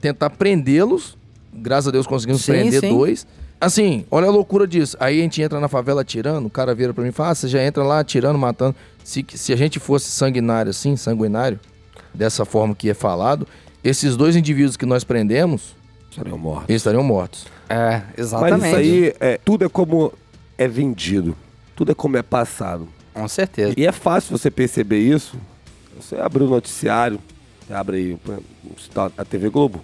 tentar 0.00 0.30
prendê-los. 0.30 1.16
Graças 1.52 1.88
a 1.88 1.90
Deus 1.90 2.06
conseguimos 2.06 2.42
Sim, 2.42 2.52
prender 2.52 2.80
sim. 2.80 2.88
dois. 2.88 3.26
Assim, 3.60 4.04
olha 4.10 4.26
a 4.28 4.30
loucura 4.30 4.66
disso. 4.66 4.96
Aí 5.00 5.18
a 5.18 5.22
gente 5.22 5.40
entra 5.40 5.58
na 5.58 5.68
favela 5.68 6.02
atirando, 6.02 6.46
o 6.46 6.50
cara 6.50 6.74
vira 6.74 6.92
pra 6.92 7.02
mim 7.02 7.08
e 7.10 7.12
fala: 7.12 7.30
ah, 7.30 7.34
você 7.34 7.48
já 7.48 7.62
entra 7.62 7.82
lá 7.82 8.00
atirando, 8.00 8.38
matando. 8.38 8.76
Se, 9.02 9.24
se 9.34 9.52
a 9.52 9.56
gente 9.56 9.78
fosse 9.78 10.10
sanguinário 10.10 10.70
assim, 10.70 10.96
sanguinário, 10.96 11.58
dessa 12.12 12.44
forma 12.44 12.74
que 12.74 12.90
é 12.90 12.94
falado, 12.94 13.46
esses 13.82 14.16
dois 14.16 14.36
indivíduos 14.36 14.76
que 14.76 14.84
nós 14.84 15.04
prendemos, 15.04 15.74
Estariam 16.10 16.38
mortos. 16.38 16.68
eles 16.68 16.80
estariam 16.80 17.02
mortos. 17.02 17.46
É, 17.68 18.02
exatamente. 18.16 18.60
Mas 18.60 18.66
isso 18.68 18.76
aí, 18.76 19.14
é, 19.20 19.38
tudo 19.44 19.64
é 19.64 19.68
como 19.68 20.12
é 20.58 20.66
vendido. 20.68 21.36
Tudo 21.74 21.92
é 21.92 21.94
como 21.94 22.16
é 22.16 22.22
passado. 22.22 22.88
Com 23.12 23.26
certeza. 23.28 23.74
E 23.76 23.86
é 23.86 23.92
fácil 23.92 24.36
você 24.36 24.50
perceber 24.50 24.98
isso. 24.98 25.36
Você 26.00 26.16
abre 26.16 26.42
o 26.42 26.46
noticiário, 26.48 27.18
você 27.66 27.72
abre 27.72 27.96
aí 27.96 28.18
a 29.16 29.24
TV 29.24 29.48
Globo. 29.48 29.82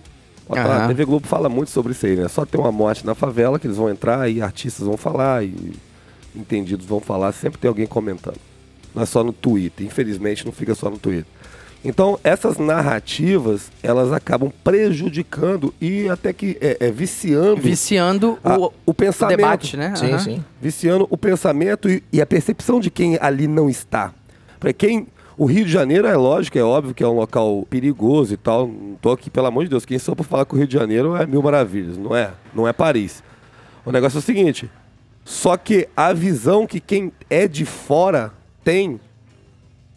A 0.48 0.88
TV 0.88 1.04
Globo 1.04 1.26
fala 1.26 1.48
muito 1.48 1.70
sobre 1.70 1.92
isso 1.92 2.04
aí, 2.06 2.16
né? 2.16 2.28
Só 2.28 2.44
tem 2.44 2.60
uma 2.60 2.72
morte 2.72 3.06
na 3.06 3.14
favela 3.14 3.58
que 3.58 3.66
eles 3.66 3.76
vão 3.76 3.88
entrar 3.88 4.28
e 4.28 4.42
artistas 4.42 4.86
vão 4.86 4.96
falar 4.96 5.44
e 5.44 5.72
entendidos 6.34 6.84
vão 6.86 7.00
falar, 7.00 7.32
sempre 7.32 7.58
tem 7.60 7.68
alguém 7.68 7.86
comentando. 7.86 8.38
Não 8.94 9.02
é 9.02 9.06
só 9.06 9.22
no 9.24 9.32
Twitter, 9.32 9.86
infelizmente 9.86 10.44
não 10.44 10.52
fica 10.52 10.74
só 10.74 10.90
no 10.90 10.98
Twitter. 10.98 11.26
Então, 11.84 12.18
essas 12.22 12.58
narrativas, 12.58 13.70
elas 13.82 14.12
acabam 14.12 14.52
prejudicando 14.62 15.74
e 15.80 16.08
até 16.08 16.32
que 16.32 16.56
é, 16.60 16.76
é, 16.78 16.90
viciando 16.92 17.60
Viciando 17.60 18.38
a- 18.44 18.56
o, 18.58 18.72
o 18.86 18.94
pensamento. 18.94 19.36
debate, 19.36 19.76
né? 19.76 19.94
Sim, 19.96 20.10
Aham. 20.10 20.18
sim. 20.18 20.44
viciando 20.60 21.06
o 21.10 21.16
pensamento 21.16 21.88
e, 21.90 22.02
e 22.12 22.20
a 22.20 22.26
percepção 22.26 22.78
de 22.78 22.90
quem 22.90 23.18
ali 23.20 23.48
não 23.48 23.68
está. 23.68 24.12
Para 24.60 24.72
quem 24.72 25.08
o 25.36 25.46
Rio 25.46 25.64
de 25.64 25.70
Janeiro 25.70 26.06
é 26.06 26.16
lógico, 26.16 26.58
é 26.58 26.62
óbvio 26.62 26.94
que 26.94 27.02
é 27.02 27.06
um 27.06 27.14
local 27.14 27.66
perigoso 27.68 28.34
e 28.34 28.36
tal. 28.36 28.66
Não 28.66 28.96
tô 29.00 29.12
aqui, 29.12 29.30
pelo 29.30 29.46
amor 29.46 29.64
de 29.64 29.70
Deus, 29.70 29.84
quem 29.84 29.98
sou 29.98 30.14
para 30.14 30.24
falar 30.24 30.44
que 30.44 30.54
o 30.54 30.58
Rio 30.58 30.66
de 30.66 30.74
Janeiro 30.74 31.16
é 31.16 31.26
mil 31.26 31.42
maravilhas, 31.42 31.96
não 31.96 32.14
é? 32.14 32.32
Não 32.54 32.66
é 32.66 32.72
Paris. 32.72 33.22
O 33.84 33.90
negócio 33.90 34.18
é 34.18 34.20
o 34.20 34.22
seguinte, 34.22 34.70
só 35.24 35.56
que 35.56 35.88
a 35.96 36.12
visão 36.12 36.66
que 36.66 36.80
quem 36.80 37.12
é 37.28 37.48
de 37.48 37.64
fora 37.64 38.32
tem, 38.62 39.00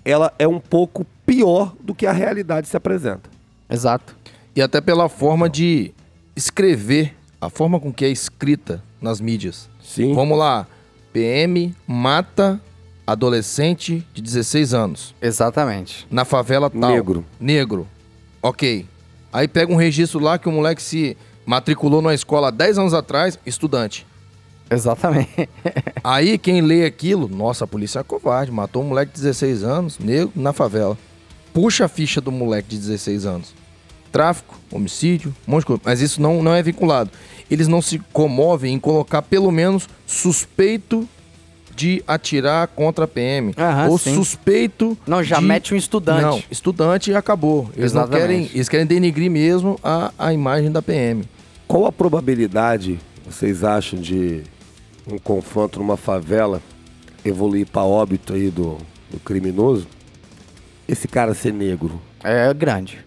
ela 0.03 0.33
é 0.39 0.47
um 0.47 0.59
pouco 0.59 1.05
pior 1.25 1.75
do 1.79 1.93
que 1.93 2.05
a 2.05 2.11
realidade 2.11 2.67
se 2.67 2.77
apresenta. 2.77 3.29
Exato. 3.69 4.15
E 4.55 4.61
até 4.61 4.79
pela 4.79 5.09
forma 5.09 5.49
de 5.49 5.91
escrever, 6.35 7.15
a 7.41 7.49
forma 7.49 7.79
com 7.79 7.91
que 7.91 8.05
é 8.05 8.09
escrita 8.09 8.83
nas 9.01 9.19
mídias. 9.19 9.69
Sim. 9.81 10.13
Vamos 10.13 10.37
lá. 10.37 10.67
PM 11.11 11.75
mata 11.87 12.59
adolescente 13.05 14.05
de 14.13 14.21
16 14.21 14.73
anos. 14.73 15.15
Exatamente. 15.21 16.07
Na 16.09 16.25
favela 16.25 16.69
tal. 16.69 16.89
Negro. 16.89 17.25
Negro. 17.39 17.87
Ok. 18.41 18.85
Aí 19.31 19.47
pega 19.47 19.71
um 19.71 19.75
registro 19.75 20.19
lá 20.19 20.37
que 20.37 20.47
o 20.47 20.51
moleque 20.51 20.81
se 20.81 21.17
matriculou 21.45 22.01
numa 22.01 22.13
escola 22.13 22.47
há 22.47 22.51
10 22.51 22.79
anos 22.79 22.93
atrás, 22.93 23.37
estudante. 23.45 24.05
Exatamente. 24.69 25.49
Aí 26.03 26.37
quem 26.37 26.61
lê 26.61 26.85
aquilo, 26.85 27.27
nossa, 27.27 27.65
a 27.65 27.67
polícia 27.67 27.99
é 27.99 28.03
covarde, 28.03 28.51
matou 28.51 28.81
um 28.83 28.87
moleque 28.87 29.13
de 29.13 29.21
16 29.21 29.63
anos, 29.63 29.99
negro, 29.99 30.31
na 30.35 30.53
favela. 30.53 30.97
Puxa 31.53 31.85
a 31.85 31.87
ficha 31.87 32.19
do 32.19 32.31
moleque 32.31 32.69
de 32.69 32.77
16 32.77 33.25
anos. 33.25 33.53
Tráfico, 34.11 34.55
homicídio, 34.71 35.35
um 35.47 35.51
monte 35.51 35.61
de 35.61 35.67
coisa. 35.67 35.81
Mas 35.85 36.01
isso 36.01 36.21
não, 36.21 36.41
não 36.41 36.53
é 36.53 36.63
vinculado. 36.63 37.11
Eles 37.49 37.67
não 37.67 37.81
se 37.81 37.99
comovem 38.11 38.73
em 38.73 38.79
colocar 38.79 39.21
pelo 39.21 39.51
menos 39.51 39.87
suspeito 40.07 41.07
de 41.75 42.03
atirar 42.07 42.67
contra 42.67 43.05
a 43.05 43.07
PM. 43.07 43.53
Aham, 43.57 43.89
ou 43.89 43.97
sim. 43.97 44.15
suspeito. 44.15 44.97
Não, 45.05 45.21
já 45.23 45.39
de- 45.39 45.45
mete 45.45 45.73
um 45.73 45.77
estudante. 45.77 46.21
Não, 46.21 46.43
estudante 46.49 47.11
e 47.11 47.15
acabou. 47.15 47.69
Eles 47.75 47.91
não 47.93 48.03
Exatamente. 48.03 48.21
querem. 48.27 48.49
Eles 48.53 48.69
querem 48.69 48.85
denigrir 48.85 49.29
mesmo 49.29 49.79
a, 49.83 50.11
a 50.17 50.33
imagem 50.33 50.71
da 50.71 50.81
PM. 50.81 51.23
Qual 51.67 51.85
a 51.85 51.91
probabilidade, 51.91 52.99
vocês 53.29 53.63
acham, 53.63 53.99
de 53.99 54.43
um 55.11 55.17
confronto 55.17 55.79
numa 55.79 55.97
favela 55.97 56.61
evoluir 57.23 57.65
para 57.67 57.83
óbito 57.83 58.33
aí 58.33 58.49
do, 58.49 58.77
do 59.11 59.19
criminoso, 59.19 59.87
esse 60.87 61.07
cara 61.07 61.33
ser 61.33 61.51
negro 61.53 61.99
É 62.23 62.53
grande. 62.53 63.03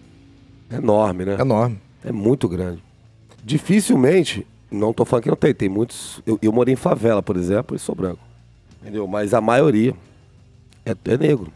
é 0.69 0.75
enorme, 0.75 1.23
né? 1.25 1.35
É 1.39 1.41
enorme. 1.41 1.79
É 2.03 2.11
muito 2.11 2.47
grande. 2.49 2.83
Dificilmente, 3.43 4.45
não 4.69 4.93
tô 4.93 5.03
falando 5.05 5.23
que 5.23 5.29
não 5.29 5.35
tem, 5.37 5.53
tem 5.53 5.69
muitos. 5.69 6.21
Eu, 6.25 6.37
eu 6.41 6.51
morei 6.51 6.73
em 6.73 6.77
favela, 6.77 7.23
por 7.23 7.35
exemplo, 7.37 7.75
e 7.75 7.79
sou 7.79 7.95
branco. 7.95 8.19
Entendeu? 8.81 9.07
Mas 9.07 9.33
a 9.33 9.41
maioria 9.41 9.93
é, 10.85 10.91
é 10.91 11.17
negro. 11.17 11.51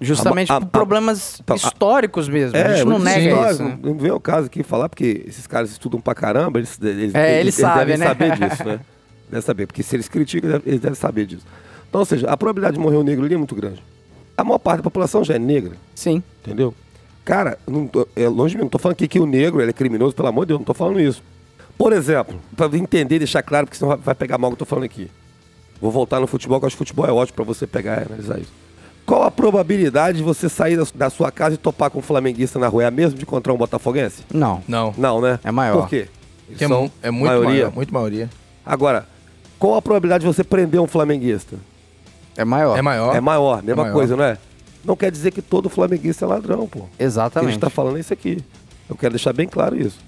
Justamente 0.00 0.50
A- 0.50 0.56
a- 0.56 0.60
por 0.60 0.68
problemas 0.70 1.42
tá, 1.44 1.52
a- 1.54 1.56
históricos 1.56 2.28
mesmo. 2.28 2.56
a 2.56 2.74
gente 2.74 2.86
não 2.86 2.98
nega 2.98 3.50
isso. 3.52 3.62
né? 3.62 3.78
Não, 3.82 3.90
não 3.92 3.98
vem 3.98 4.10
o 4.10 4.18
caso 4.20 4.46
aqui 4.46 4.62
falar, 4.62 4.88
porque 4.88 5.24
esses 5.26 5.46
caras 5.46 5.70
estudam 5.70 6.00
pra 6.00 6.14
caramba, 6.14 6.58
eles, 6.58 6.78
eles, 6.82 7.14
É, 7.14 7.40
eles 7.40 7.54
sabem, 7.54 7.78
devem 7.86 7.98
né? 7.98 8.06
saber 8.06 8.30
disso, 8.38 8.64
né? 8.64 8.80
Devem 9.28 9.42
saber, 9.42 9.66
porque 9.66 9.82
se 9.82 9.94
eles 9.94 10.08
criticam, 10.08 10.60
eles 10.64 10.80
devem 10.80 10.94
saber 10.94 11.26
disso. 11.26 11.44
Então, 11.88 12.00
ou 12.00 12.04
seja, 12.06 12.26
a 12.28 12.36
probabilidade 12.36 12.74
de 12.76 12.80
morrer 12.80 12.96
um 12.96 13.02
negro 13.02 13.24
ali 13.26 13.34
é 13.34 13.36
muito 13.36 13.54
grande. 13.54 13.82
A 14.36 14.42
maior 14.42 14.58
parte 14.58 14.78
da 14.78 14.82
população 14.84 15.22
já 15.22 15.34
é 15.34 15.38
negra, 15.38 15.72
Sim. 15.94 16.22
entendeu? 16.42 16.74
Cara, 17.24 17.58
não 17.68 17.86
tô- 17.86 18.08
é 18.16 18.26
longe 18.26 18.52
de 18.52 18.56
mim, 18.56 18.62
não 18.64 18.70
tô 18.70 18.78
falando 18.78 18.94
aqui 18.94 19.06
que 19.06 19.20
o 19.20 19.26
negro 19.26 19.60
é 19.60 19.70
criminoso, 19.72 20.14
pelo 20.14 20.28
amor 20.28 20.46
de 20.46 20.48
Deus, 20.48 20.60
não 20.60 20.64
tô 20.64 20.72
falando 20.74 20.98
isso. 20.98 21.22
Por 21.76 21.92
exemplo, 21.92 22.40
pra 22.56 22.66
entender 22.74 23.16
e 23.16 23.18
deixar 23.20 23.42
claro, 23.42 23.66
porque 23.66 23.76
senão 23.76 23.90
vai- 23.90 23.98
vai 23.98 24.14
pegar 24.14 24.38
mal 24.38 24.48
o 24.50 24.52
que 24.52 24.62
eu 24.62 24.66
tô 24.66 24.70
falando 24.70 24.84
aqui. 24.84 25.10
Vou 25.80 25.90
voltar 25.90 26.20
no 26.20 26.26
futebol, 26.26 26.58
que 26.58 26.64
eu 26.64 26.66
acho 26.68 26.74
que 26.76 26.78
futebol 26.78 27.06
é 27.06 27.12
ótimo 27.12 27.36
pra 27.36 27.44
você 27.44 27.66
pegar 27.66 28.00
e 28.02 28.04
analisar 28.06 28.38
isso. 28.38 28.52
Qual 29.06 29.22
a 29.22 29.30
probabilidade 29.30 30.18
de 30.18 30.22
você 30.24 30.48
sair 30.48 30.78
da, 30.94 31.10
sua 31.10 31.32
casa 31.32 31.54
e 31.54 31.58
topar 31.58 31.90
com 31.90 31.98
um 31.98 32.02
flamenguista 32.02 32.58
na 32.58 32.68
rua? 32.68 32.84
É 32.84 32.86
a 32.86 32.90
mesma 32.90 33.16
de 33.16 33.22
encontrar 33.22 33.52
um 33.52 33.56
botafoguense? 33.56 34.22
Não. 34.32 34.62
Não. 34.68 34.94
Não, 34.96 35.20
né? 35.20 35.40
É 35.42 35.50
maior. 35.50 35.80
Por 35.80 35.88
quê? 35.88 36.06
Eles 36.46 36.58
Que 36.58 36.64
é, 36.64 36.68
são 36.68 36.90
é 37.02 37.10
muito 37.10 37.26
maioria. 37.26 37.50
maior, 37.50 37.72
muito 37.74 37.94
maioria. 37.94 38.30
Agora, 38.64 39.06
qual 39.58 39.74
a 39.74 39.82
probabilidade 39.82 40.24
de 40.24 40.32
você 40.32 40.44
prender 40.44 40.80
um 40.80 40.86
flamenguista? 40.86 41.56
É 42.36 42.44
maior. 42.44 42.78
É 42.78 42.82
maior. 42.82 43.16
É 43.16 43.20
maior, 43.20 43.62
mesma 43.62 43.82
maior. 43.82 43.94
coisa, 43.94 44.16
não 44.16 44.24
é? 44.24 44.38
Não 44.84 44.94
quer 44.96 45.10
dizer 45.10 45.30
que 45.30 45.42
todo 45.42 45.68
flamenguista 45.68 46.24
é 46.24 46.28
ladrão, 46.28 46.66
pô. 46.68 46.80
Que 46.96 47.02
a 47.02 47.06
Exatamente. 47.06 47.52
gente 47.52 47.60
tá 47.60 47.68
falando 47.70 47.96
é 47.96 48.00
isso 48.00 48.12
aqui. 48.12 48.38
Eu 48.88 48.96
quero 48.96 49.14
deixar 49.14 49.32
bem 49.32 49.48
claro 49.48 49.76
isso. 49.80 49.98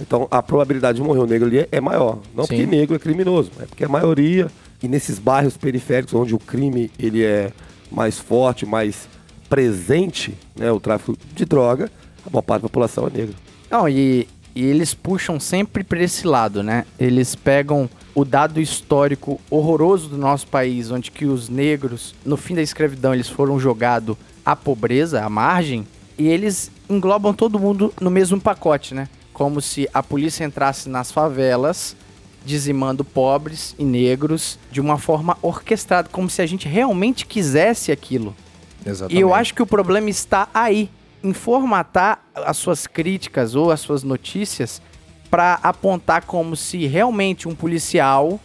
Então, 0.00 0.26
a 0.30 0.42
probabilidade 0.42 0.96
de 0.96 1.02
morrer 1.04 1.20
um 1.20 1.26
negro 1.26 1.48
ali 1.48 1.58
é- 1.60 1.68
é 1.72 1.80
maior. 1.80 2.18
Não 2.34 2.44
Sim. 2.44 2.56
porque 2.56 2.66
negro 2.66 2.94
é 2.96 2.98
criminoso, 2.98 3.50
é 3.60 3.66
porque 3.66 3.84
a 3.84 3.88
maioria, 3.88 4.48
e 4.82 4.88
nesses 4.88 5.18
bairros 5.18 5.56
periféricos 5.56 6.14
onde 6.14 6.34
o 6.34 6.38
crime 6.38 6.90
ele 6.98 7.22
é 7.22 7.52
mais 7.90 8.18
forte, 8.18 8.66
mais 8.66 9.08
presente, 9.48 10.34
né, 10.56 10.72
o 10.72 10.80
tráfico 10.80 11.16
de 11.34 11.44
droga, 11.44 11.90
a 12.26 12.30
maior 12.30 12.42
parte 12.42 12.62
da 12.62 12.68
população 12.68 13.06
é 13.06 13.10
negra. 13.10 13.34
Não, 13.70 13.88
e, 13.88 14.26
e 14.54 14.64
eles 14.64 14.94
puxam 14.94 15.38
sempre 15.38 15.84
pra 15.84 16.02
esse 16.02 16.26
lado, 16.26 16.62
né? 16.62 16.84
Eles 16.98 17.34
pegam 17.34 17.88
o 18.14 18.24
dado 18.24 18.60
histórico 18.60 19.40
horroroso 19.50 20.08
do 20.08 20.16
nosso 20.16 20.46
país, 20.46 20.90
onde 20.90 21.10
que 21.10 21.26
os 21.26 21.48
negros, 21.48 22.14
no 22.24 22.36
fim 22.36 22.54
da 22.54 22.62
escravidão, 22.62 23.14
eles 23.14 23.28
foram 23.28 23.58
jogados 23.58 24.16
à 24.44 24.54
pobreza, 24.56 25.24
à 25.24 25.28
margem, 25.28 25.86
e 26.18 26.28
eles 26.28 26.70
englobam 26.88 27.32
todo 27.32 27.58
mundo 27.58 27.92
no 28.00 28.10
mesmo 28.10 28.40
pacote, 28.40 28.94
né? 28.94 29.08
Como 29.32 29.60
se 29.60 29.88
a 29.92 30.02
polícia 30.02 30.44
entrasse 30.44 30.88
nas 30.88 31.10
favelas, 31.10 31.96
dizimando 32.44 33.04
pobres 33.04 33.74
e 33.78 33.84
negros 33.84 34.58
de 34.70 34.80
uma 34.80 34.98
forma 34.98 35.36
orquestrada, 35.42 36.08
como 36.10 36.28
se 36.28 36.42
a 36.42 36.46
gente 36.46 36.68
realmente 36.68 37.26
quisesse 37.26 37.92
aquilo. 37.92 38.34
Exatamente. 38.84 39.18
E 39.18 39.20
eu 39.20 39.32
acho 39.32 39.54
que 39.54 39.62
o 39.62 39.66
problema 39.66 40.10
está 40.10 40.48
aí, 40.52 40.90
em 41.22 41.32
formatar 41.32 42.24
as 42.34 42.56
suas 42.56 42.86
críticas 42.86 43.54
ou 43.54 43.70
as 43.70 43.80
suas 43.80 44.02
notícias 44.02 44.82
para 45.30 45.54
apontar 45.62 46.24
como 46.24 46.56
se 46.56 46.86
realmente 46.86 47.48
um 47.48 47.54
policial 47.54 48.40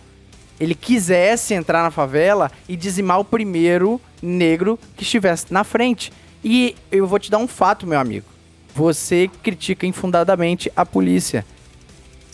ele 0.59 0.73
quisesse 0.73 1.53
entrar 1.53 1.83
na 1.83 1.91
favela 1.91 2.51
e 2.67 2.75
dizimar 2.75 3.19
o 3.19 3.25
primeiro 3.25 3.99
negro 4.21 4.79
que 4.95 5.03
estivesse 5.03 5.51
na 5.51 5.63
frente. 5.63 6.11
E 6.43 6.75
eu 6.91 7.05
vou 7.05 7.19
te 7.19 7.29
dar 7.29 7.37
um 7.37 7.47
fato, 7.47 7.85
meu 7.85 7.99
amigo. 7.99 8.25
Você 8.73 9.29
critica 9.43 9.85
infundadamente 9.85 10.71
a 10.75 10.85
polícia. 10.85 11.45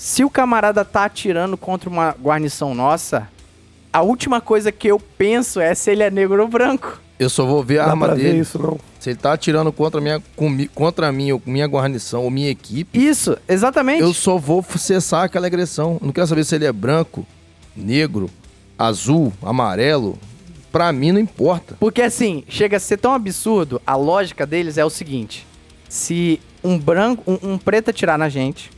Se 0.06 0.22
o 0.22 0.30
camarada 0.30 0.84
tá 0.84 1.06
atirando 1.06 1.56
contra 1.56 1.90
uma 1.90 2.12
guarnição 2.22 2.76
nossa, 2.76 3.30
a 3.92 4.02
última 4.02 4.42
coisa 4.42 4.70
que 4.70 4.90
eu 4.90 5.00
penso 5.00 5.62
é 5.62 5.74
se 5.74 5.92
ele 5.92 6.04
é 6.04 6.12
negro 6.12 6.42
ou 6.42 6.48
branco. 6.50 7.00
Eu 7.18 7.30
só 7.30 7.46
vou 7.46 7.64
ver 7.64 7.80
a 7.80 7.84
Não 7.84 7.86
dá 7.86 7.92
arma 7.92 8.06
pra 8.08 8.16
ver 8.16 8.24
dele. 8.24 8.40
isso, 8.40 8.62
não. 8.62 8.78
Se 9.00 9.12
ele 9.12 9.18
tá 9.18 9.32
atirando 9.32 9.72
contra, 9.72 10.02
minha, 10.02 10.22
contra 10.76 11.10
mim, 11.10 11.32
ou 11.32 11.42
minha 11.46 11.66
guarnição, 11.66 12.26
ou 12.26 12.30
minha 12.30 12.50
equipe, 12.50 13.00
Isso, 13.02 13.38
exatamente. 13.48 14.02
eu 14.02 14.14
só 14.14 14.38
vou 14.38 14.62
cessar 14.76 15.24
aquela 15.24 15.48
agressão. 15.48 15.98
Não 16.02 16.12
quero 16.12 16.28
saber 16.28 16.44
se 16.44 16.54
ele 16.54 16.66
é 16.66 16.74
branco, 16.74 17.26
negro, 17.74 18.30
azul, 18.78 19.32
amarelo. 19.42 20.20
Pra 20.70 20.92
mim 20.92 21.14
não 21.14 21.20
importa. 21.22 21.78
Porque 21.80 22.02
assim, 22.02 22.44
chega 22.50 22.76
a 22.76 22.80
ser 22.82 22.98
tão 22.98 23.14
absurdo, 23.14 23.82
a 23.88 23.96
lógica 23.96 24.46
deles 24.46 24.78
é 24.78 24.84
o 24.84 24.90
seguinte: 24.90 25.48
se 25.88 26.42
um 26.62 26.78
branco, 26.78 27.24
um, 27.26 27.54
um 27.54 27.58
preto 27.58 27.90
atirar 27.90 28.18
na 28.18 28.28
gente, 28.28 28.70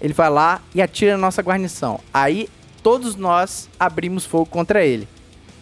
ele 0.00 0.12
vai 0.12 0.30
lá 0.30 0.60
e 0.74 0.80
atira 0.80 1.12
na 1.12 1.18
nossa 1.18 1.42
guarnição. 1.42 2.00
Aí 2.12 2.48
todos 2.82 3.16
nós 3.16 3.68
abrimos 3.78 4.24
fogo 4.24 4.46
contra 4.46 4.84
ele. 4.84 5.08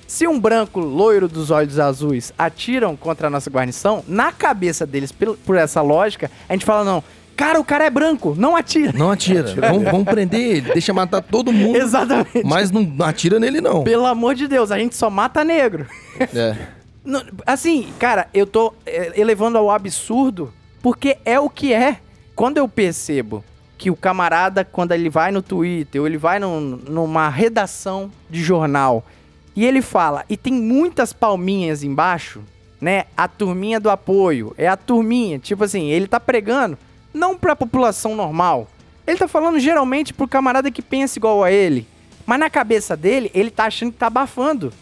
Se 0.07 0.27
um 0.27 0.40
branco 0.40 0.81
loiro 0.81 1.29
dos 1.29 1.51
olhos 1.51 1.79
azuis 1.79 2.33
atiram 2.38 2.96
contra 2.96 3.27
a 3.27 3.31
nossa 3.31 3.51
guarnição, 3.51 4.03
na 4.09 4.33
cabeça 4.33 4.87
deles, 4.87 5.12
por 5.12 5.57
essa 5.57 5.83
lógica, 5.83 6.31
a 6.48 6.55
gente 6.55 6.64
fala: 6.64 6.83
não, 6.83 7.05
cara, 7.37 7.61
o 7.61 7.64
cara 7.64 7.85
é 7.85 7.90
branco, 7.90 8.35
não 8.38 8.57
atira. 8.57 8.92
Não 8.92 9.11
atira. 9.11 9.53
vamos, 9.61 9.85
vamos 9.85 10.05
prender 10.05 10.40
ele. 10.40 10.72
Deixa 10.72 10.94
matar 10.94 11.20
todo 11.20 11.53
mundo. 11.53 11.77
Exatamente. 11.79 12.42
Mas 12.42 12.70
não 12.70 12.90
atira 13.01 13.38
nele, 13.38 13.61
não. 13.61 13.85
Pelo 13.85 14.07
amor 14.07 14.35
de 14.35 14.48
Deus, 14.48 14.70
a 14.70 14.79
gente 14.79 14.96
só 14.96 15.11
mata 15.11 15.44
negro. 15.44 15.87
É. 16.18 16.57
Assim, 17.46 17.92
cara, 17.98 18.29
eu 18.33 18.46
tô 18.46 18.72
é, 18.87 19.18
elevando 19.20 19.59
ao 19.59 19.70
absurdo 19.70 20.53
porque 20.83 21.18
é 21.24 21.38
o 21.38 21.51
que 21.51 21.72
é. 21.72 21.98
Quando 22.35 22.57
eu 22.57 22.68
percebo 22.68 23.44
que 23.79 23.91
o 23.91 23.97
camarada, 23.97 24.64
quando 24.64 24.93
ele 24.93 25.09
vai 25.09 25.31
no 25.31 25.41
Twitter 25.41 26.01
ou 26.01 26.07
ele 26.07 26.19
vai 26.19 26.41
num- 26.41 26.81
numa 26.88 27.29
redação 27.29 28.11
de 28.29 28.43
jornal 28.43 29.07
e 29.55 29.64
ele 29.64 29.81
fala, 29.81 30.25
e 30.29 30.37
tem 30.37 30.53
muitas 30.53 31.12
palminhas 31.12 31.85
embaixo, 31.85 32.43
né? 32.81 33.05
A 33.17 33.27
turminha 33.29 33.79
do 33.81 33.88
apoio, 33.88 34.53
é 34.59 34.67
a 34.69 34.77
turminha. 34.77 35.38
Tipo 35.38 35.64
assim, 35.64 35.87
ele 35.87 36.07
tá 36.09 36.19
pregando 36.19 36.77
não 37.14 37.37
pra 37.37 37.57
população 37.57 38.14
normal. 38.14 38.69
Ele 39.07 39.17
tá 39.17 39.27
falando 39.29 39.59
geralmente 39.59 40.12
pro 40.12 40.29
camarada 40.29 40.71
que 40.71 40.83
pensa 40.83 41.19
igual 41.19 41.43
a 41.43 41.51
ele. 41.51 41.87
Mas 42.27 42.38
na 42.38 42.51
cabeça 42.51 42.97
dele, 42.97 43.31
ele 43.33 43.51
tá 43.51 43.64
achando 43.64 43.93
que 43.93 43.99
tá 43.99 44.09
abafando. 44.09 44.73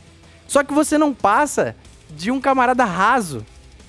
Só 0.49 0.65
que 0.65 0.73
você 0.73 0.97
não 0.99 1.15
passa 1.15 1.77
de 2.11 2.31
um 2.31 2.41
camarada 2.41 2.85
raso. 2.85 3.45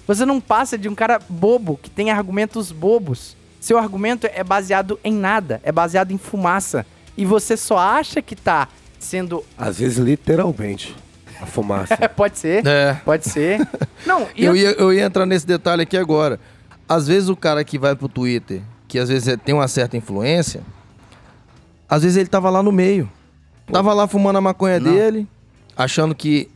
Você 0.06 0.26
não 0.26 0.40
passa 0.40 0.78
de 0.78 0.88
um 0.90 0.96
cara 0.96 1.20
bobo, 1.30 1.80
que 1.82 1.90
tem 1.90 2.12
argumentos 2.12 2.72
bobos. 2.72 3.37
Seu 3.60 3.78
argumento 3.78 4.28
é 4.34 4.44
baseado 4.44 5.00
em 5.04 5.14
nada, 5.14 5.60
é 5.64 5.72
baseado 5.72 6.12
em 6.12 6.18
fumaça. 6.18 6.86
E 7.18 7.26
você 7.26 7.58
só 7.58 7.78
acha 7.78 8.22
que 8.22 8.36
tá 8.36 8.68
sendo. 9.00 9.44
Às 9.58 9.80
vezes, 9.80 9.98
literalmente, 9.98 10.96
a 11.42 11.46
fumaça. 11.46 11.96
pode 12.16 12.38
ser. 12.38 12.66
É. 12.66 12.94
Pode 13.04 13.28
ser. 13.30 13.68
Não, 14.06 14.28
e 14.36 14.46
Eu 14.46 14.56
ia, 14.56 14.72
eu 14.72 14.94
ia 14.94 15.04
entrar 15.06 15.26
nesse 15.26 15.46
detalhe 15.46 15.82
aqui 15.84 15.98
agora. 15.98 16.40
Às 16.88 17.08
vezes 17.08 17.28
o 17.30 17.36
cara 17.36 17.64
que 17.64 17.78
vai 17.78 17.96
pro 17.96 18.08
Twitter, 18.08 18.62
que 18.88 18.98
às 19.00 19.10
vezes 19.10 19.28
é- 19.28 19.38
tem 19.38 19.54
uma 19.54 19.68
certa 19.68 19.98
influência, 19.98 20.62
às 21.90 22.04
vezes 22.04 22.18
ele 22.18 22.30
tava 22.30 22.50
lá 22.50 22.62
no 22.64 22.72
meio. 22.72 23.10
Tava 23.72 23.94
lá 23.94 24.08
fumando 24.08 24.38
a 24.38 24.42
maconha 24.42 24.80
dele, 24.80 25.28
achando 25.76 26.16
que 26.16 26.50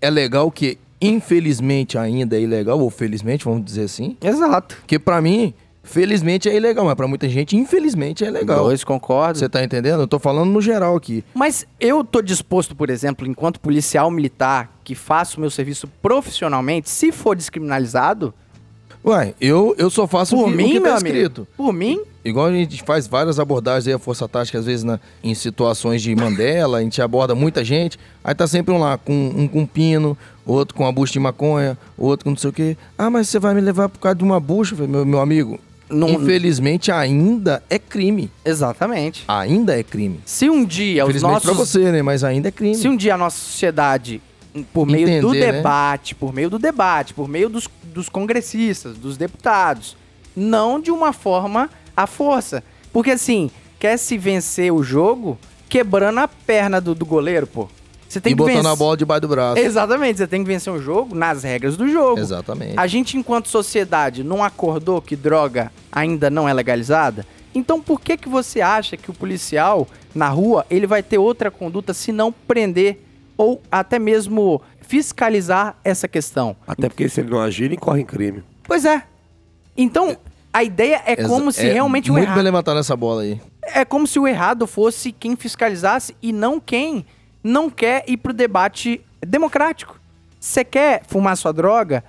é 0.00 0.08
legal, 0.08 0.50
que 0.50 0.78
infelizmente 1.00 1.98
ainda 1.98 2.36
é 2.36 2.40
ilegal, 2.40 2.78
ou 2.80 2.88
felizmente, 2.88 3.44
vamos 3.44 3.64
dizer 3.64 3.82
assim. 3.82 4.16
Exato. 4.22 4.76
Porque 4.76 4.98
pra 4.98 5.20
mim, 5.20 5.52
felizmente 5.84 6.48
é 6.48 6.56
ilegal, 6.56 6.84
mas 6.84 6.94
pra 6.94 7.06
muita 7.06 7.28
gente, 7.28 7.56
infelizmente 7.56 8.24
é 8.24 8.30
legal. 8.30 8.64
Dois, 8.64 8.82
concordo. 8.82 9.38
Você 9.38 9.48
tá 9.48 9.62
entendendo? 9.62 10.00
Eu 10.00 10.08
tô 10.08 10.18
falando 10.18 10.50
no 10.50 10.60
geral 10.60 10.96
aqui. 10.96 11.22
Mas 11.34 11.66
eu 11.78 12.02
tô 12.02 12.20
disposto, 12.20 12.74
por 12.74 12.90
exemplo, 12.90 13.26
enquanto 13.28 13.60
policial 13.60 14.10
militar, 14.10 14.70
que 14.82 14.94
faço 14.94 15.36
o 15.36 15.40
meu 15.40 15.50
serviço 15.50 15.86
profissionalmente, 16.02 16.90
se 16.90 17.12
for 17.12 17.36
descriminalizado, 17.36 18.34
Uai, 19.06 19.34
eu, 19.38 19.74
eu 19.76 19.90
só 19.90 20.06
faço 20.06 20.34
por 20.34 20.44
o 20.48 20.50
que, 20.50 20.56
mim, 20.56 20.64
o 20.64 20.66
que 20.68 20.80
meu 20.80 20.92
tá 20.92 20.96
amigo, 20.98 21.08
escrito. 21.16 21.46
por 21.56 21.72
mim, 21.74 22.00
Igual 22.24 22.46
a 22.46 22.52
gente 22.52 22.82
faz 22.84 23.06
várias 23.06 23.38
abordagens 23.38 23.86
aí, 23.86 23.92
a 23.92 23.98
Força 23.98 24.26
Tática, 24.26 24.58
às 24.58 24.64
vezes 24.64 24.82
na- 24.82 24.98
em 25.22 25.34
situações 25.34 26.00
de 26.00 26.16
Mandela, 26.16 26.78
a 26.78 26.80
gente 26.80 27.02
aborda 27.02 27.34
muita 27.34 27.62
gente, 27.62 27.98
aí 28.24 28.34
tá 28.34 28.46
sempre 28.46 28.72
um 28.74 28.78
lá 28.78 28.96
com 28.96 29.12
um 29.12 29.46
com 29.46 29.66
pino, 29.66 30.16
outro 30.46 30.74
com 30.74 30.84
uma 30.84 30.90
bucha 30.92 31.12
de 31.12 31.18
maconha, 31.20 31.76
outro 31.98 32.24
com 32.24 32.30
não 32.30 32.36
sei 32.38 32.48
o 32.48 32.52
quê. 32.54 32.78
Ah, 32.96 33.10
mas 33.10 33.28
você 33.28 33.38
vai 33.38 33.52
me 33.52 33.60
levar 33.60 33.90
por 33.90 33.98
causa 33.98 34.16
de 34.16 34.24
uma 34.24 34.40
bucha, 34.40 34.74
meu, 34.74 35.04
meu 35.04 35.20
amigo. 35.20 35.60
Não- 35.88 36.08
Infelizmente 36.08 36.90
ainda 36.90 37.62
é 37.68 37.78
crime. 37.78 38.30
exatamente. 38.44 39.24
Ainda 39.28 39.78
é 39.78 39.82
crime. 39.82 40.20
Se 40.24 40.48
um 40.48 40.64
dia 40.64 41.04
os 41.06 41.22
nossos 41.22 41.44
pra 41.44 41.52
você, 41.52 41.92
né? 41.92 42.02
Mas 42.02 42.24
ainda 42.24 42.48
é 42.48 42.50
crime. 42.50 42.74
Se 42.74 42.88
um 42.88 42.96
dia 42.96 43.14
a 43.14 43.18
nossa 43.18 43.36
sociedade, 43.38 44.20
por 44.72 44.86
meio 44.86 45.06
do 45.20 45.28
Entender, 45.28 45.46
né? 45.46 45.52
debate, 45.58 46.14
por 46.14 46.32
meio 46.32 46.48
do 46.48 46.58
debate, 46.58 47.12
por 47.12 47.28
meio 47.28 47.48
dos, 47.48 47.68
dos 47.82 48.08
congressistas, 48.08 48.96
dos 48.96 49.16
deputados, 49.16 49.96
não 50.34 50.80
de 50.80 50.90
uma 50.90 51.12
forma 51.12 51.68
à 51.96 52.06
força. 52.06 52.62
Porque 52.92 53.10
assim, 53.10 53.50
quer 53.78 53.96
se 53.98 54.16
vencer 54.16 54.72
o 54.72 54.82
jogo 54.82 55.38
quebrando 55.68 56.18
a 56.20 56.28
perna 56.28 56.80
do, 56.80 56.94
do 56.94 57.04
goleiro, 57.04 57.46
pô. 57.46 57.68
Você 58.08 58.20
tem 58.20 58.32
e 58.32 58.34
que 58.34 58.38
botando 58.38 58.56
vencer. 58.56 58.70
a 58.70 58.76
bola 58.76 58.96
debaixo 58.96 59.20
do 59.22 59.28
braço. 59.28 59.58
Exatamente, 59.58 60.18
você 60.18 60.26
tem 60.26 60.42
que 60.42 60.46
vencer 60.48 60.72
o 60.72 60.80
jogo 60.80 61.14
nas 61.14 61.42
regras 61.42 61.76
do 61.76 61.88
jogo. 61.88 62.20
Exatamente. 62.20 62.74
A 62.78 62.86
gente, 62.86 63.16
enquanto 63.16 63.48
sociedade, 63.48 64.22
não 64.22 64.42
acordou 64.44 65.00
que 65.02 65.16
droga 65.16 65.72
ainda 65.90 66.30
não 66.30 66.48
é 66.48 66.52
legalizada? 66.52 67.26
Então 67.54 67.80
por 67.80 68.00
que 68.00 68.16
que 68.16 68.28
você 68.28 68.60
acha 68.60 68.96
que 68.96 69.10
o 69.10 69.14
policial 69.14 69.86
na 70.14 70.28
rua 70.28 70.64
ele 70.70 70.86
vai 70.86 71.02
ter 71.02 71.18
outra 71.18 71.50
conduta 71.50 71.92
se 71.94 72.10
não 72.12 72.30
prender 72.32 73.00
ou 73.36 73.60
até 73.70 73.98
mesmo 73.98 74.60
fiscalizar 74.80 75.76
essa 75.84 76.06
questão? 76.08 76.56
Até 76.66 76.88
porque 76.88 77.08
se 77.08 77.20
ele 77.20 77.30
não 77.30 77.40
agir, 77.40 77.64
ele 77.64 77.74
incorre 77.74 78.00
em 78.02 78.04
crime. 78.06 78.42
Pois 78.64 78.84
é. 78.84 79.02
Então 79.76 80.16
a 80.52 80.62
ideia 80.62 81.02
é 81.04 81.18
Exa- 81.18 81.28
como 81.28 81.50
se 81.50 81.66
é 81.68 81.72
realmente 81.72 82.10
o 82.10 82.12
Muito 82.12 82.24
bem 82.26 82.32
errado 82.32 82.44
levantar 82.44 82.74
nessa 82.74 82.96
bola 82.96 83.22
aí. 83.22 83.40
é 83.62 83.84
como 83.84 84.06
se 84.06 84.18
o 84.18 84.26
errado 84.28 84.66
fosse 84.66 85.10
quem 85.10 85.34
fiscalizasse 85.36 86.14
e 86.22 86.32
não 86.32 86.60
quem 86.60 87.04
não 87.44 87.68
quer 87.68 88.02
ir 88.08 88.16
pro 88.16 88.32
debate 88.32 89.00
democrático. 89.20 90.00
Você 90.40 90.64
quer 90.64 91.02
fumar 91.06 91.36
sua 91.36 91.52
droga? 91.52 92.02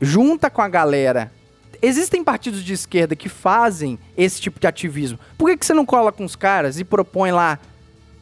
Junta 0.00 0.50
com 0.50 0.60
a 0.60 0.68
galera. 0.68 1.32
Existem 1.80 2.22
partidos 2.22 2.62
de 2.62 2.72
esquerda 2.74 3.16
que 3.16 3.28
fazem 3.28 3.98
esse 4.16 4.40
tipo 4.40 4.60
de 4.60 4.66
ativismo. 4.66 5.18
Por 5.38 5.50
que, 5.50 5.56
que 5.56 5.66
você 5.66 5.74
não 5.74 5.84
cola 5.86 6.12
com 6.12 6.24
os 6.24 6.36
caras 6.36 6.78
e 6.78 6.84
propõe 6.84 7.32
lá 7.32 7.58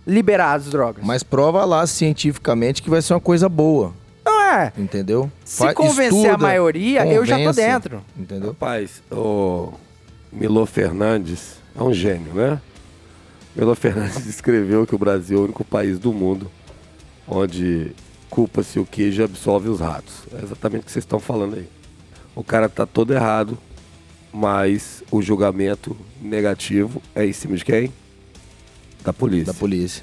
liberar 0.06 0.54
as 0.54 0.66
drogas? 0.66 1.04
Mas 1.04 1.22
prova 1.22 1.64
lá 1.64 1.86
cientificamente 1.86 2.82
que 2.82 2.90
vai 2.90 3.02
ser 3.02 3.14
uma 3.14 3.20
coisa 3.20 3.48
boa. 3.48 3.92
Não 4.24 4.40
é. 4.42 4.72
Entendeu? 4.78 5.30
Se 5.44 5.58
Fa- 5.58 5.74
convencer 5.74 6.30
a 6.30 6.38
maioria, 6.38 7.06
eu 7.06 7.24
já 7.24 7.36
tô 7.36 7.44
convence, 7.44 7.60
dentro. 7.60 8.04
Entendeu? 8.16 8.48
Rapaz, 8.50 9.02
o 9.10 9.72
Milo 10.32 10.64
Fernandes 10.66 11.56
é 11.78 11.82
um 11.82 11.92
gênio, 11.92 12.32
né? 12.34 12.60
Milo 13.54 13.74
Fernandes 13.74 14.26
escreveu 14.26 14.86
que 14.86 14.94
o 14.94 14.98
Brasil 14.98 15.38
é 15.38 15.40
o 15.40 15.44
único 15.44 15.64
país 15.64 15.98
do 15.98 16.12
mundo 16.12 16.50
onde 17.26 17.92
culpa-se 18.28 18.78
o 18.78 18.84
queijo 18.84 19.22
e 19.22 19.24
absolve 19.24 19.68
os 19.68 19.80
ratos. 19.80 20.24
É 20.32 20.42
exatamente 20.42 20.82
o 20.82 20.84
que 20.86 20.92
vocês 20.92 21.04
estão 21.04 21.20
falando 21.20 21.54
aí. 21.54 21.68
O 22.34 22.42
cara 22.42 22.68
tá 22.68 22.84
todo 22.84 23.14
errado, 23.14 23.56
mas 24.32 25.02
o 25.10 25.22
julgamento 25.22 25.96
negativo 26.20 27.00
é 27.14 27.24
em 27.24 27.32
cima 27.32 27.56
de 27.56 27.64
quem? 27.64 27.92
Da 29.04 29.12
polícia. 29.12 29.52
Da 29.52 29.54
polícia. 29.54 30.02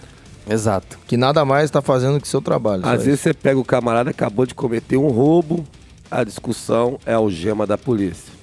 Exato. 0.50 0.98
Que 1.06 1.18
nada 1.18 1.44
mais 1.44 1.70
tá 1.70 1.82
fazendo 1.82 2.20
que 2.20 2.28
seu 2.28 2.42
trabalho. 2.42 2.86
Às 2.86 3.00
isso. 3.00 3.06
vezes 3.06 3.20
você 3.20 3.34
pega 3.34 3.60
o 3.60 3.66
camarada 3.66 4.10
acabou 4.10 4.46
de 4.46 4.56
cometer 4.56 4.98
um 4.98 5.10
roubo, 5.10 5.66
a 6.10 6.24
discussão 6.24 7.00
é 7.06 7.14
a 7.14 7.18
algema 7.18 7.68
da 7.68 7.78
polícia. 7.78 8.34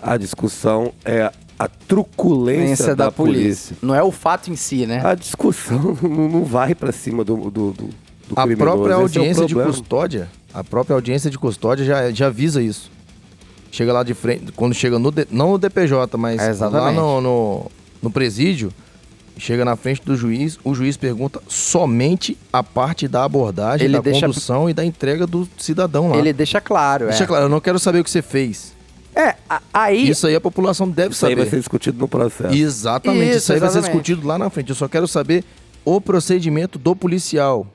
A 0.00 0.16
discussão 0.16 0.92
é 1.04 1.32
a 1.64 1.68
truculência 1.68 2.84
Essa 2.84 2.96
da, 2.96 3.10
polícia. 3.10 3.76
Não 3.82 3.94
é 3.94 4.02
o 4.02 4.10
fato 4.10 4.50
em 4.50 4.56
si, 4.56 4.86
né? 4.86 5.00
A 5.04 5.14
discussão 5.14 5.96
não, 6.02 6.44
vai 6.44 6.74
pra 6.74 6.92
cima 6.92 7.24
do, 7.24 7.36
do, 7.36 7.50
do, 7.50 7.72
do 7.72 7.88
A 8.36 8.42
criminoso. 8.42 8.56
própria 8.56 8.92
é 8.92 8.96
audiência 8.96 9.46
de 9.46 9.54
problema. 9.54 9.70
custódia, 9.70 10.28
a 10.52 10.62
própria 10.64 10.94
audiência 10.94 11.30
de 11.30 11.38
custódia 11.38 11.84
já, 11.84 12.10
já 12.10 12.26
avisa 12.26 12.62
isso. 12.62 12.90
Chega 13.70 13.92
lá 13.92 14.02
de 14.04 14.14
frente, 14.14 14.52
quando 14.52 14.72
chega 14.74 14.98
no, 14.98 15.12
não 15.30 15.52
no 15.52 15.58
DPJ, 15.58 16.16
mas 16.16 16.40
É, 16.40 16.52
lá 16.66 16.92
no, 16.92 17.20
no, 17.20 17.70
no 18.00 18.10
presídio, 18.10 18.72
chega 19.36 19.64
na 19.64 19.74
frente 19.74 20.00
do 20.04 20.16
juiz, 20.16 20.58
o 20.62 20.74
juiz 20.76 20.96
pergunta 20.96 21.42
somente 21.48 22.38
a 22.52 22.62
parte 22.62 23.08
da 23.08 23.24
abordagem, 23.24 23.86
Ele 23.86 23.94
da 23.96 24.00
deixa- 24.02 24.20
condução 24.26 24.70
e 24.70 24.74
da 24.74 24.84
entrega 24.84 25.26
do 25.26 25.48
cidadão 25.58 26.10
lá. 26.10 26.16
Ele 26.18 26.32
deixa 26.32 26.60
claro, 26.60 27.06
Deixa 27.06 27.24
é. 27.24 27.26
claro, 27.26 27.46
eu 27.46 27.48
não 27.48 27.60
quero 27.60 27.78
saber 27.80 27.98
o 27.98 28.04
que 28.04 28.10
você 28.10 28.22
fez. 28.22 28.72
É, 29.14 29.34
aí... 29.72 30.08
Isso 30.10 30.26
aí 30.26 30.34
a 30.34 30.40
população 30.40 30.88
deve 30.88 31.14
Isso 31.14 31.24
aí 31.24 31.32
saber. 31.32 31.42
vai 31.42 31.50
ser 31.50 31.58
discutido 31.58 31.98
no 31.98 32.08
processo. 32.08 32.54
Exatamente, 32.54 33.28
isso, 33.28 33.36
Isso, 33.38 33.52
aí 33.52 33.58
vai 33.60 33.68
ser 33.70 33.78
exatamente. 33.78 34.02
discutido 34.02 34.26
lá 34.26 34.38
na 34.38 34.50
frente. 34.50 34.70
Eu 34.70 34.74
só 34.74 34.88
quero 34.88 35.06
saber 35.06 35.44
o 35.84 36.00
procedimento 36.00 36.78
do 36.78 36.96
policial. 36.96 37.66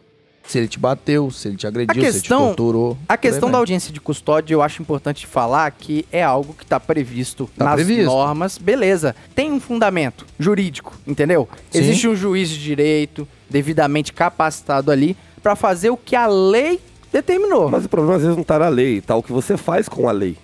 Se 0.45 0.57
ele 0.57 0.67
te 0.67 0.79
bateu, 0.79 1.29
se 1.29 1.47
ele 1.47 1.57
te 1.57 1.67
agrediu, 1.67 1.91
A 1.91 1.93
se 1.93 1.99
ele 1.99 2.11
te 2.11 2.21
questão- 2.21 2.47
torturou. 2.47 2.97
A 3.07 3.15
questão 3.15 3.49
aí 3.49 3.53
da 3.53 3.57
audiência 3.59 3.93
de 3.93 4.01
custódia, 4.01 4.53
eu 4.55 4.63
acho 4.63 4.81
importante 4.81 5.27
falar 5.27 5.69
que 5.69 6.05
é 6.11 6.23
algo 6.23 6.53
que 6.55 6.63
está 6.63 6.79
previsto 6.79 7.47
Tá 7.55 7.65
nas 7.65 7.75
previsto. 7.75 8.05
normas. 8.05 8.57
Beleza. 8.57 9.15
Tem 9.35 9.51
um 9.51 9.59
fundamento 9.59 10.25
jurídico, 10.39 10.95
entendeu? 11.05 11.47
Sim. 11.69 11.79
Existe 11.79 12.07
um 12.07 12.15
juiz 12.15 12.49
de 12.49 12.57
direito 12.63 13.27
devidamente 13.47 14.11
capacitado 14.11 14.91
ali 14.91 15.15
para 15.43 15.55
fazer 15.55 15.91
o 15.91 15.97
que 15.97 16.15
a 16.15 16.25
lei 16.25 16.79
determinou. 17.13 17.69
Mas 17.69 17.85
o 17.85 17.89
problema 17.89 18.15
às 18.15 18.23
vezes 18.23 18.35
não 18.35 18.43
tá 18.43 18.57
na 18.57 18.69
lei, 18.69 19.01
tá 19.01 19.15
o 19.15 19.21
que 19.21 19.31
você 19.31 19.55
faz 19.55 19.87
com 19.87 20.09
a 20.09 20.11
lei. 20.11 20.35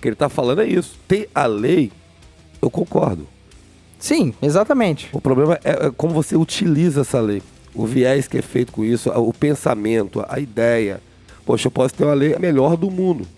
O 0.00 0.02
que 0.02 0.08
ele 0.08 0.16
tá 0.16 0.30
falando 0.30 0.62
é 0.62 0.66
isso. 0.66 0.98
Tem 1.06 1.26
a 1.34 1.44
lei, 1.44 1.92
eu 2.62 2.70
concordo. 2.70 3.26
Sim, 3.98 4.32
exatamente. 4.40 5.10
O 5.12 5.20
problema 5.20 5.60
é, 5.62 5.88
é 5.88 5.90
como 5.94 6.14
você 6.14 6.34
utiliza 6.36 7.02
essa 7.02 7.20
lei. 7.20 7.42
O 7.74 7.84
viés 7.84 8.26
que 8.26 8.38
é 8.38 8.42
feito 8.42 8.72
com 8.72 8.82
isso, 8.82 9.10
o 9.10 9.30
pensamento, 9.30 10.24
a 10.26 10.40
ideia. 10.40 11.02
Poxa, 11.44 11.66
eu 11.66 11.70
posso 11.70 11.92
ter 11.92 12.04
uma 12.04 12.14
lei 12.14 12.34
melhor 12.38 12.78
do 12.78 12.90
mundo. 12.90 13.28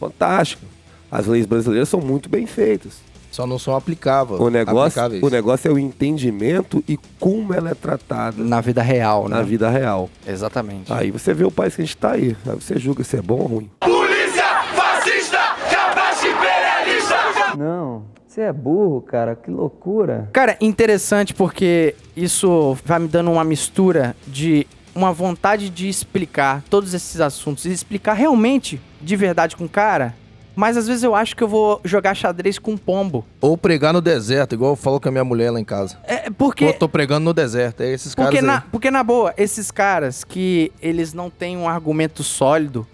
Fantástica. 0.00 0.66
As 1.08 1.26
leis 1.28 1.46
brasileiras 1.46 1.88
são 1.88 2.00
muito 2.00 2.28
bem 2.28 2.46
feitas. 2.46 2.94
Só 3.30 3.46
não 3.46 3.60
são 3.60 3.76
aplicáveis. 3.76 4.40
O 4.40 4.50
negócio, 4.50 5.00
aplicáveis. 5.00 5.22
o 5.22 5.30
negócio 5.30 5.68
é 5.68 5.72
o 5.72 5.78
entendimento 5.78 6.82
e 6.88 6.98
como 7.20 7.54
ela 7.54 7.70
é 7.70 7.74
tratada 7.74 8.42
Na 8.42 8.60
vida 8.60 8.82
real, 8.82 9.28
né? 9.28 9.36
na 9.36 9.42
vida 9.42 9.70
real. 9.70 10.10
Exatamente. 10.26 10.92
Aí 10.92 11.12
você 11.12 11.32
vê 11.32 11.44
o 11.44 11.50
país 11.52 11.76
que 11.76 11.82
a 11.82 11.84
gente 11.84 11.96
tá 11.96 12.10
aí. 12.10 12.36
Aí 12.44 12.56
você 12.56 12.76
julga 12.76 13.04
se 13.04 13.16
é 13.16 13.22
bom 13.22 13.38
ou 13.38 13.46
ruim. 13.46 13.70
Polícia 13.80 14.44
fascista, 14.74 15.38
cabaço 15.70 16.26
imperialista. 16.26 17.16
Não, 17.56 18.04
você 18.26 18.42
é 18.42 18.52
burro, 18.52 19.00
cara, 19.00 19.36
que 19.36 19.50
loucura. 19.50 20.28
Cara, 20.32 20.56
interessante 20.60 21.34
porque 21.34 21.94
isso 22.16 22.76
vai 22.84 22.98
me 22.98 23.08
dando 23.08 23.30
uma 23.30 23.44
mistura 23.44 24.16
de 24.26 24.66
uma 24.94 25.12
vontade 25.12 25.70
de 25.70 25.88
explicar 25.88 26.62
todos 26.68 26.94
esses 26.94 27.20
assuntos 27.20 27.64
e 27.64 27.70
explicar 27.70 28.14
realmente 28.14 28.80
de 29.00 29.16
verdade 29.16 29.56
com 29.56 29.64
o 29.64 29.68
cara. 29.68 30.14
Mas 30.54 30.76
às 30.76 30.86
vezes 30.86 31.02
eu 31.02 31.14
acho 31.14 31.34
que 31.34 31.42
eu 31.42 31.48
vou 31.48 31.80
jogar 31.84 32.14
xadrez 32.14 32.58
com 32.58 32.72
um 32.72 32.76
pombo. 32.76 33.24
Ou 33.40 33.56
pregar 33.56 33.92
no 33.92 34.00
deserto, 34.00 34.54
igual 34.54 34.72
eu 34.72 34.76
falo 34.76 35.00
com 35.00 35.08
a 35.08 35.12
minha 35.12 35.24
mulher 35.24 35.50
lá 35.50 35.58
em 35.58 35.64
casa. 35.64 35.98
É 36.04 36.28
Pô, 36.28 36.46
porque 36.46 36.64
eu 36.64 36.72
tô 36.74 36.88
pregando 36.88 37.24
no 37.24 37.32
deserto. 37.32 37.82
É 37.82 37.90
esses 37.90 38.14
caras 38.14 38.30
porque 38.30 38.44
aí. 38.44 38.46
na, 38.46 38.60
porque 38.60 38.90
na 38.90 39.02
boa, 39.02 39.32
esses 39.36 39.70
caras 39.70 40.24
que 40.24 40.70
eles 40.80 41.14
não 41.14 41.30
têm 41.30 41.56
um 41.56 41.68
argumento 41.68 42.22
sólido, 42.22 42.86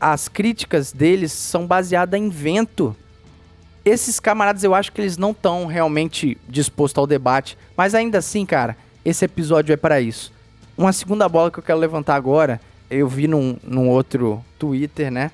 as 0.00 0.28
críticas 0.28 0.92
deles 0.92 1.32
são 1.32 1.66
baseadas 1.66 2.18
em 2.18 2.28
vento. 2.28 2.96
Esses 3.84 4.18
camaradas 4.18 4.64
eu 4.64 4.74
acho 4.74 4.90
que 4.90 5.00
eles 5.00 5.18
não 5.18 5.32
estão 5.32 5.66
realmente 5.66 6.38
dispostos 6.48 6.98
ao 6.98 7.06
debate, 7.06 7.58
mas 7.76 7.94
ainda 7.94 8.18
assim, 8.18 8.46
cara, 8.46 8.76
esse 9.04 9.26
episódio 9.26 9.74
é 9.74 9.76
para 9.76 10.00
isso. 10.00 10.32
Uma 10.76 10.92
segunda 10.92 11.28
bola 11.28 11.50
que 11.50 11.58
eu 11.58 11.62
quero 11.62 11.78
levantar 11.78 12.14
agora, 12.14 12.58
eu 12.90 13.06
vi 13.06 13.28
num, 13.28 13.58
num 13.62 13.88
outro 13.88 14.42
Twitter, 14.58 15.10
né? 15.10 15.30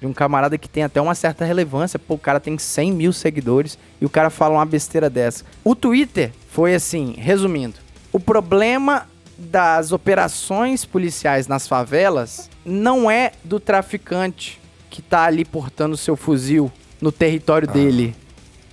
De 0.00 0.06
um 0.06 0.12
camarada 0.12 0.58
que 0.58 0.68
tem 0.68 0.82
até 0.82 1.00
uma 1.00 1.14
certa 1.14 1.46
relevância. 1.46 1.98
Pô, 1.98 2.14
o 2.14 2.18
cara 2.18 2.38
tem 2.38 2.58
100 2.58 2.92
mil 2.92 3.12
seguidores 3.12 3.78
e 3.98 4.04
o 4.04 4.10
cara 4.10 4.28
fala 4.28 4.56
uma 4.56 4.66
besteira 4.66 5.08
dessa. 5.08 5.44
O 5.64 5.74
Twitter 5.74 6.30
foi 6.50 6.74
assim, 6.74 7.14
resumindo. 7.16 7.76
O 8.12 8.20
problema 8.20 9.08
das 9.38 9.92
operações 9.92 10.84
policiais 10.84 11.48
nas 11.48 11.66
favelas 11.66 12.50
não 12.64 13.10
é 13.10 13.32
do 13.42 13.58
traficante 13.58 14.60
que 14.90 15.00
tá 15.00 15.24
ali 15.24 15.44
portando 15.44 15.96
seu 15.96 16.16
fuzil 16.16 16.70
no 17.04 17.12
território 17.12 17.68
dele. 17.68 18.16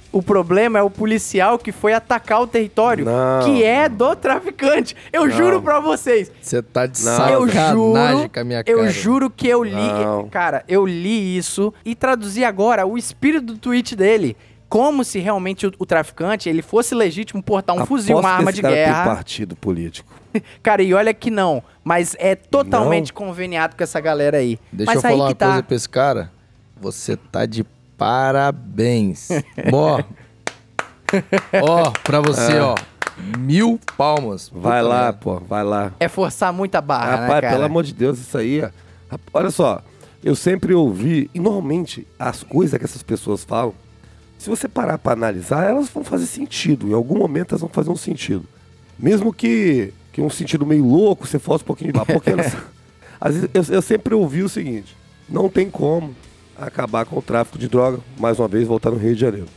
O 0.09 0.21
problema 0.21 0.79
é 0.79 0.81
o 0.81 0.89
policial 0.89 1.59
que 1.59 1.71
foi 1.71 1.93
atacar 1.93 2.41
o 2.41 2.47
território, 2.47 3.03
Não. 3.05 3.45
que 3.45 3.61
é 3.63 3.87
do 3.89 4.15
traficante. 4.15 4.95
Eu 5.11 5.29
juro 5.29 5.61
pra 5.61 5.79
vocês. 5.81 6.31
Você 6.41 6.61
tá 6.61 6.85
de 6.85 7.03
Não. 7.03 7.29
Eu 7.29 7.47
sacanagem 7.47 8.17
juro, 8.17 8.29
com 8.29 8.39
a 8.39 8.43
minha 8.43 8.63
cara. 8.63 8.77
eu 8.77 8.89
juro 8.89 9.29
que 9.29 9.47
eu 9.47 9.63
li, 9.63 9.71
Não. 9.73 10.29
cara, 10.29 10.63
eu 10.67 10.85
li 10.85 11.37
isso 11.37 11.73
e 11.83 11.93
traduzi 11.93 12.43
agora 12.43 12.85
o 12.85 12.97
espírito 12.97 13.47
do 13.47 13.57
tweet 13.57 13.95
dele. 13.95 14.35
Como 14.69 15.03
se 15.03 15.19
realmente 15.19 15.67
o, 15.67 15.71
o 15.79 15.85
traficante 15.85 16.47
ele 16.47 16.61
fosse 16.61 16.95
legítimo 16.95 17.43
portar 17.43 17.75
um 17.75 17.85
fuzil, 17.85 18.17
Aposto 18.17 18.27
uma 18.27 18.29
que 18.35 18.39
arma 18.39 18.53
de 18.53 18.61
Tem 18.61 18.71
guerra. 18.71 19.03
partido 19.03 19.55
político. 19.57 20.09
Cara, 20.63 20.81
e 20.81 20.93
olha 20.93 21.13
que 21.13 21.29
não, 21.29 21.61
mas 21.83 22.15
é 22.19 22.35
totalmente 22.35 23.11
conveniado 23.11 23.75
com 23.75 23.83
essa 23.83 23.99
galera 23.99 24.37
aí. 24.37 24.57
Deixa 24.71 24.93
mas 24.93 25.03
eu 25.03 25.09
aí 25.09 25.15
falar 25.17 25.29
uma 25.29 25.35
tá. 25.35 25.45
coisa 25.47 25.63
pra 25.63 25.75
esse 25.75 25.89
cara. 25.89 26.31
Você 26.79 27.15
tá 27.17 27.45
de 27.45 27.65
parabéns. 28.01 29.29
ó. 29.71 30.01
Ó, 31.61 31.91
pra 32.03 32.19
você, 32.21 32.57
ó. 32.59 32.75
Mil 33.37 33.79
palmas. 33.97 34.49
Vai 34.53 34.81
Puta 34.81 34.93
lá, 34.93 35.01
merda. 35.03 35.17
pô, 35.19 35.39
vai 35.41 35.63
lá. 35.63 35.91
É 35.99 36.07
forçar 36.07 36.51
muita 36.53 36.81
barra, 36.81 37.05
né, 37.11 37.21
Rapaz, 37.23 37.41
cara? 37.41 37.53
pelo 37.53 37.65
amor 37.65 37.83
de 37.83 37.93
Deus, 37.93 38.17
isso 38.19 38.37
aí. 38.37 38.61
ó. 38.63 38.69
Rap- 39.09 39.21
Olha 39.33 39.51
só, 39.51 39.81
eu 40.23 40.35
sempre 40.35 40.73
ouvi, 40.73 41.29
e 41.33 41.39
normalmente 41.39 42.07
as 42.17 42.41
coisas 42.43 42.79
que 42.79 42.85
essas 42.85 43.03
pessoas 43.03 43.43
falam, 43.43 43.73
se 44.37 44.49
você 44.49 44.67
parar 44.67 44.97
pra 44.97 45.13
analisar, 45.13 45.69
elas 45.69 45.89
vão 45.89 46.03
fazer 46.03 46.25
sentido. 46.25 46.87
Em 46.87 46.93
algum 46.93 47.17
momento 47.19 47.51
elas 47.51 47.61
vão 47.61 47.69
fazer 47.69 47.89
um 47.91 47.97
sentido. 47.97 48.45
Mesmo 48.97 49.33
que, 49.33 49.93
que 50.13 50.21
um 50.21 50.29
sentido 50.29 50.65
meio 50.65 50.85
louco, 50.85 51.27
você 51.27 51.37
fosse 51.37 51.63
um 51.63 51.67
pouquinho 51.67 51.91
de 51.91 51.99
lá. 51.99 52.05
Porque 52.05 52.29
elas, 52.31 52.55
às 53.19 53.33
vezes, 53.35 53.49
eu, 53.53 53.75
eu 53.75 53.81
sempre 53.81 54.15
ouvi 54.15 54.41
o 54.41 54.49
seguinte: 54.49 54.95
não 55.29 55.49
tem 55.49 55.69
como 55.69 56.15
acabar 56.67 57.05
com 57.05 57.17
o 57.17 57.21
tráfico 57.21 57.57
de 57.57 57.67
droga, 57.67 57.99
mais 58.19 58.39
uma 58.39 58.47
vez, 58.47 58.67
voltar 58.67 58.91
no 58.91 58.97
Rio 58.97 59.13
de 59.15 59.21
Janeiro. 59.21 59.47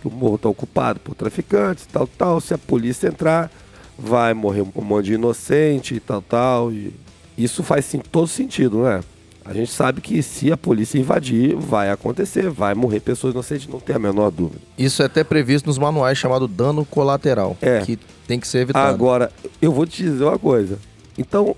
Que 0.00 0.08
o 0.08 0.10
morro 0.10 0.36
está 0.36 0.48
ocupado 0.48 1.00
por 1.00 1.14
traficantes, 1.14 1.86
tal, 1.86 2.06
tal. 2.06 2.40
Se 2.40 2.52
a 2.54 2.58
polícia 2.58 3.08
entrar, 3.08 3.50
vai 3.98 4.34
morrer 4.34 4.62
um 4.74 4.82
monte 4.82 5.06
de 5.06 5.14
inocente 5.14 5.94
e 5.94 6.00
tal, 6.00 6.20
tal. 6.22 6.72
E 6.72 6.92
isso 7.36 7.62
faz 7.62 7.84
sim, 7.84 7.98
todo 7.98 8.26
sentido, 8.26 8.78
não 8.78 8.88
é? 8.88 9.00
A 9.46 9.52
gente 9.52 9.70
sabe 9.72 10.00
que 10.00 10.22
se 10.22 10.50
a 10.50 10.56
polícia 10.56 10.98
invadir, 10.98 11.54
vai 11.54 11.90
acontecer, 11.90 12.48
vai 12.48 12.74
morrer 12.74 13.00
pessoas 13.00 13.34
inocentes, 13.34 13.68
não 13.68 13.78
tem 13.78 13.94
a 13.94 13.98
menor 13.98 14.30
dúvida. 14.30 14.60
Isso 14.78 15.02
é 15.02 15.06
até 15.06 15.22
previsto 15.22 15.66
nos 15.66 15.76
manuais 15.76 16.16
chamado 16.16 16.48
dano 16.48 16.82
colateral, 16.86 17.54
É. 17.60 17.80
que 17.80 17.98
tem 18.26 18.40
que 18.40 18.48
ser 18.48 18.60
evitado. 18.60 18.88
Agora, 18.88 19.30
eu 19.60 19.70
vou 19.70 19.84
te 19.86 20.02
dizer 20.02 20.24
uma 20.24 20.38
coisa. 20.38 20.78
Então, 21.18 21.54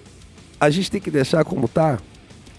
a 0.58 0.68
gente 0.68 0.90
tem 0.90 1.00
que 1.00 1.10
deixar 1.12 1.44
como 1.44 1.68
tá, 1.68 1.98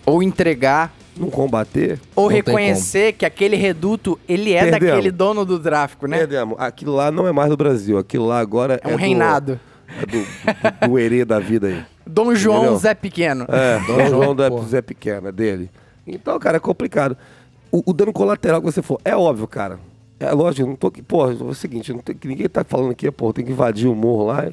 Ou 0.06 0.24
entregar, 0.24 0.96
não 1.20 1.30
combater. 1.30 2.00
ou 2.16 2.26
Não 2.30 2.36
reconhecer 2.36 3.14
que 3.14 3.26
aquele 3.26 3.56
reduto, 3.56 4.20
ele 4.28 4.54
é 4.54 4.62
Perdemos. 4.64 4.88
daquele 4.96 5.12
dono 5.12 5.46
do 5.46 5.60
tráfico, 5.60 6.08
né? 6.08 6.18
Perdemos. 6.20 6.56
Aquilo 6.60 6.94
lá 6.96 7.12
não 7.12 7.28
é 7.28 7.32
mais 7.32 7.50
do 7.50 7.58
Brasil, 7.58 7.98
aquilo 7.98 8.26
lá 8.26 8.40
agora 8.40 8.80
É 8.84 8.88
um 8.88 8.92
do- 8.92 8.98
reinado. 8.98 9.60
É 10.02 10.06
do, 10.06 10.18
do, 10.20 10.88
do 10.90 11.00
herê 11.00 11.24
da 11.24 11.40
vida 11.40 11.68
aí. 11.68 11.86
Dom 12.06 12.36
João 12.36 12.58
Entendeu? 12.60 12.78
Zé 12.78 12.94
Pequeno. 12.94 13.46
É, 13.50 13.80
Dom 13.88 14.06
João, 14.10 14.36
da. 14.36 14.50
Zé 14.68 14.82
Pequena, 14.82 15.32
dele. 15.32 15.70
Então, 16.06 16.38
cara, 16.40 16.58
é 16.58 16.60
complicado. 16.60 17.18
O, 17.72 17.84
o 17.92 17.94
dano 17.94 18.14
colateral 18.14 18.62
que 18.62 18.66
você 18.72 18.82
for, 18.82 19.00
é 19.04 19.16
óbvio, 19.16 19.48
cara. 19.48 19.80
É 20.20 20.32
lógico, 20.32 20.68
não 20.68 20.76
tô 20.76 20.88
aqui. 20.88 21.02
Pô, 21.02 21.30
é 21.30 21.34
o 21.34 21.54
seguinte, 21.54 21.92
não 21.94 22.00
tem, 22.00 22.16
que 22.16 22.28
ninguém 22.28 22.48
tá 22.50 22.64
falando 22.64 22.92
aqui, 22.92 23.10
pô, 23.12 23.32
tem 23.34 23.46
que 23.46 23.52
invadir 23.52 23.88
o 23.88 23.96
morro 23.96 24.26
lá 24.26 24.48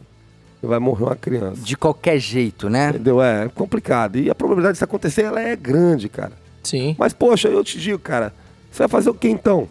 e 0.62 0.66
vai 0.66 0.78
morrer 0.78 1.04
uma 1.04 1.16
criança. 1.16 1.60
De 1.60 1.76
qualquer 1.76 2.18
jeito, 2.18 2.68
né? 2.68 2.90
Entendeu? 2.90 3.22
É 3.22 3.48
complicado. 3.54 4.16
E 4.18 4.28
a 4.30 4.34
probabilidade 4.34 4.74
disso 4.74 4.84
acontecer, 4.84 5.22
ela 5.22 5.40
é 5.40 5.54
grande, 5.56 6.08
cara. 6.08 6.32
Sim. 6.64 6.96
Mas, 6.98 7.12
poxa, 7.12 7.48
eu 7.48 7.62
te 7.62 7.78
digo, 7.78 7.98
cara, 7.98 8.34
você 8.70 8.78
vai 8.80 8.88
fazer 8.88 9.10
o 9.10 9.14
que 9.14 9.28
então? 9.28 9.68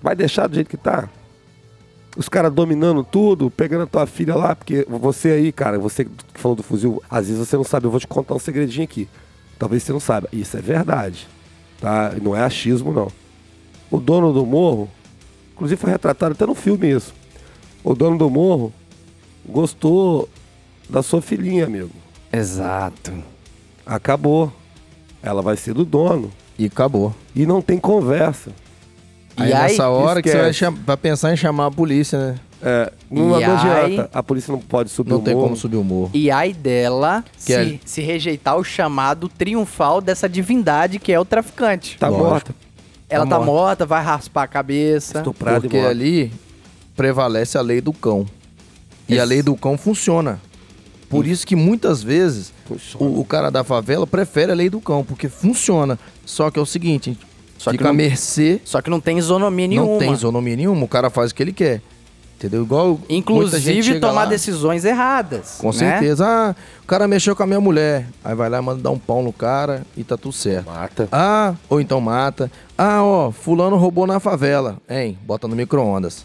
Vai 0.00 0.16
deixar 0.16 0.46
do 0.46 0.54
jeito 0.54 0.70
que 0.70 0.76
tá? 0.76 1.08
Os 2.16 2.28
caras 2.28 2.52
dominando 2.52 3.04
tudo, 3.04 3.50
pegando 3.50 3.82
a 3.82 3.86
tua 3.86 4.06
filha 4.06 4.34
lá, 4.34 4.56
porque 4.56 4.86
você 4.88 5.32
aí, 5.32 5.52
cara, 5.52 5.78
você 5.78 6.04
que 6.04 6.10
falou 6.34 6.56
do 6.56 6.62
fuzil, 6.62 7.02
às 7.10 7.26
vezes 7.26 7.46
você 7.46 7.56
não 7.56 7.64
sabe, 7.64 7.86
eu 7.86 7.90
vou 7.90 8.00
te 8.00 8.06
contar 8.06 8.34
um 8.34 8.38
segredinho 8.38 8.84
aqui. 8.84 9.08
Talvez 9.58 9.82
você 9.82 9.92
não 9.92 10.00
saiba. 10.00 10.28
Isso 10.32 10.56
é 10.56 10.60
verdade. 10.60 11.28
Tá? 11.80 12.12
Não 12.22 12.34
é 12.34 12.42
achismo, 12.42 12.92
não. 12.92 13.12
O 13.90 13.98
dono 13.98 14.32
do 14.32 14.46
morro, 14.46 14.88
inclusive 15.52 15.80
foi 15.80 15.90
retratado 15.90 16.32
até 16.32 16.46
no 16.46 16.54
filme 16.54 16.90
isso. 16.90 17.14
O 17.84 17.94
dono 17.94 18.16
do 18.18 18.30
morro 18.30 18.72
gostou 19.46 20.28
da 20.88 21.02
sua 21.02 21.20
filhinha, 21.20 21.66
amigo. 21.66 21.90
Exato. 22.32 23.12
Acabou. 23.84 24.52
Ela 25.22 25.42
vai 25.42 25.56
ser 25.56 25.74
do 25.74 25.84
dono. 25.84 26.30
E 26.58 26.66
acabou. 26.66 27.14
E 27.34 27.46
não 27.46 27.60
tem 27.62 27.78
conversa. 27.78 28.50
Aí, 29.36 29.50
E 29.50 29.52
aí, 29.52 29.62
nessa 29.72 29.88
hora 29.88 30.20
que 30.20 30.28
você 30.28 30.36
vai, 30.36 30.50
esquece. 30.50 30.58
cham- 30.72 30.78
vai 30.84 30.96
pensar 30.96 31.32
em 31.32 31.36
chamar 31.36 31.66
a 31.66 31.70
polícia, 31.70 32.18
né? 32.18 32.34
É, 32.60 32.92
não, 33.08 33.22
E 33.22 33.28
não 33.28 33.34
aí- 33.36 33.44
adianta. 33.44 34.10
A 34.12 34.20
polícia 34.22 34.50
não 34.50 34.58
pode 34.60 34.90
subir 34.90 35.10
Não 35.10 35.18
o 35.18 35.22
tem 35.22 35.32
morro. 35.34 35.44
como 35.46 35.56
subir 35.56 35.76
o 35.76 35.84
morro. 35.84 36.10
E 36.12 36.28
ai 36.28 36.52
dela 36.52 37.24
Que 37.36 37.42
se, 37.42 37.52
é- 37.54 37.78
se 37.84 38.00
rejeitar 38.02 38.56
o 38.56 38.64
chamado 38.64 39.28
triunfal 39.28 40.00
dessa 40.00 40.28
divindade 40.28 40.98
que 40.98 41.12
é 41.12 41.20
o 41.20 41.24
traficante. 41.24 41.96
Tá 41.98 42.08
Lógico. 42.08 42.28
morta. 42.28 42.54
Ela 43.08 43.24
tá 43.24 43.30
tá, 43.30 43.36
morta. 43.38 43.52
morta, 43.52 43.86
vai 43.86 44.02
raspar 44.02 44.42
a 44.42 44.48
cabeça. 44.48 45.18
Estuprada 45.18 45.60
Porque 45.60 45.78
ali 45.78 46.32
prevalece 46.96 47.56
a 47.56 47.60
lei 47.60 47.80
do 47.80 47.92
cão. 47.92 48.26
E 49.08 49.18
a 49.20 49.24
lei 49.24 49.40
do 49.40 49.56
cão 49.56 49.78
funciona. 49.78 50.40
Por 51.08 51.26
isso 51.26 51.46
que 51.46 51.56
muitas 51.56 52.02
vezes 52.02 52.52
o, 52.98 53.20
o 53.20 53.24
cara 53.24 53.50
da 53.50 53.64
favela 53.64 54.06
prefere 54.06 54.52
a 54.52 54.54
lei 54.54 54.68
do 54.68 54.80
cão, 54.80 55.02
porque 55.04 55.28
funciona. 55.28 55.98
Só 56.24 56.50
que 56.50 56.58
é 56.58 56.62
o 56.62 56.66
seguinte, 56.66 57.18
Só 57.56 57.70
que 57.70 57.78
fica 57.78 57.88
à 57.88 57.92
não- 57.92 57.96
mercê, 57.96 58.60
Só 58.64 58.82
que 58.82 58.90
não 58.90 59.00
tem 59.00 59.18
isonomia 59.18 59.66
nenhuma. 59.66 59.92
não 59.92 59.98
tem 59.98 60.12
isonomia 60.12 60.56
nenhuma, 60.56 60.84
o 60.84 60.88
cara 60.88 61.08
faz 61.08 61.30
o 61.30 61.34
que 61.34 61.42
ele 61.42 61.52
quer. 61.52 61.80
Entendeu? 62.36 62.62
Igual 62.62 63.00
Inclusive 63.08 63.98
tomar 63.98 64.12
lá, 64.12 64.24
decisões 64.26 64.84
erradas. 64.84 65.56
Com 65.58 65.68
né? 65.68 65.72
certeza. 65.72 66.24
Ah, 66.24 66.54
o 66.84 66.86
cara 66.86 67.08
mexeu 67.08 67.34
com 67.34 67.42
a 67.42 67.46
minha 67.48 67.60
mulher. 67.60 68.06
Aí 68.22 68.32
vai 68.32 68.48
lá 68.48 68.58
e 68.58 68.60
manda 68.60 68.80
dar 68.80 68.90
um 68.92 68.98
pau 68.98 69.24
no 69.24 69.32
cara 69.32 69.84
e 69.96 70.04
tá 70.04 70.16
tudo 70.16 70.32
certo. 70.32 70.66
Mata. 70.70 71.08
Ah, 71.10 71.54
ou 71.68 71.80
então 71.80 72.00
mata. 72.00 72.48
Ah, 72.76 73.02
ó, 73.02 73.32
fulano 73.32 73.76
roubou 73.76 74.06
na 74.06 74.20
favela. 74.20 74.76
Hein, 74.88 75.18
bota 75.26 75.48
no 75.48 75.56
micro-ondas. 75.56 76.24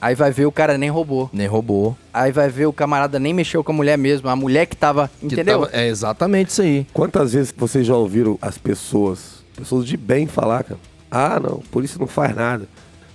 Aí 0.00 0.14
vai 0.14 0.30
ver 0.30 0.46
o 0.46 0.52
cara 0.52 0.78
nem 0.78 0.88
roubou. 0.90 1.28
Nem 1.32 1.46
roubou. 1.46 1.96
Aí 2.14 2.30
vai 2.30 2.48
ver 2.48 2.66
o 2.66 2.72
camarada 2.72 3.18
nem 3.18 3.34
mexeu 3.34 3.64
com 3.64 3.72
a 3.72 3.74
mulher 3.74 3.98
mesmo. 3.98 4.28
A 4.28 4.36
mulher 4.36 4.66
que 4.66 4.76
tava. 4.76 5.10
Que 5.18 5.26
Entendeu? 5.26 5.60
tava- 5.62 5.70
é 5.76 5.88
exatamente 5.88 6.50
isso 6.50 6.62
aí. 6.62 6.86
Quantas 6.92 7.32
vezes 7.32 7.52
vocês 7.56 7.84
já 7.86 7.96
ouviram 7.96 8.38
as 8.40 8.56
pessoas, 8.56 9.42
pessoas 9.56 9.84
de 9.84 9.96
bem 9.96 10.26
falar, 10.26 10.62
cara? 10.64 10.78
Ah, 11.10 11.40
não, 11.40 11.62
a 11.66 11.70
polícia 11.72 11.98
não 11.98 12.06
faz 12.06 12.34
nada. 12.36 12.68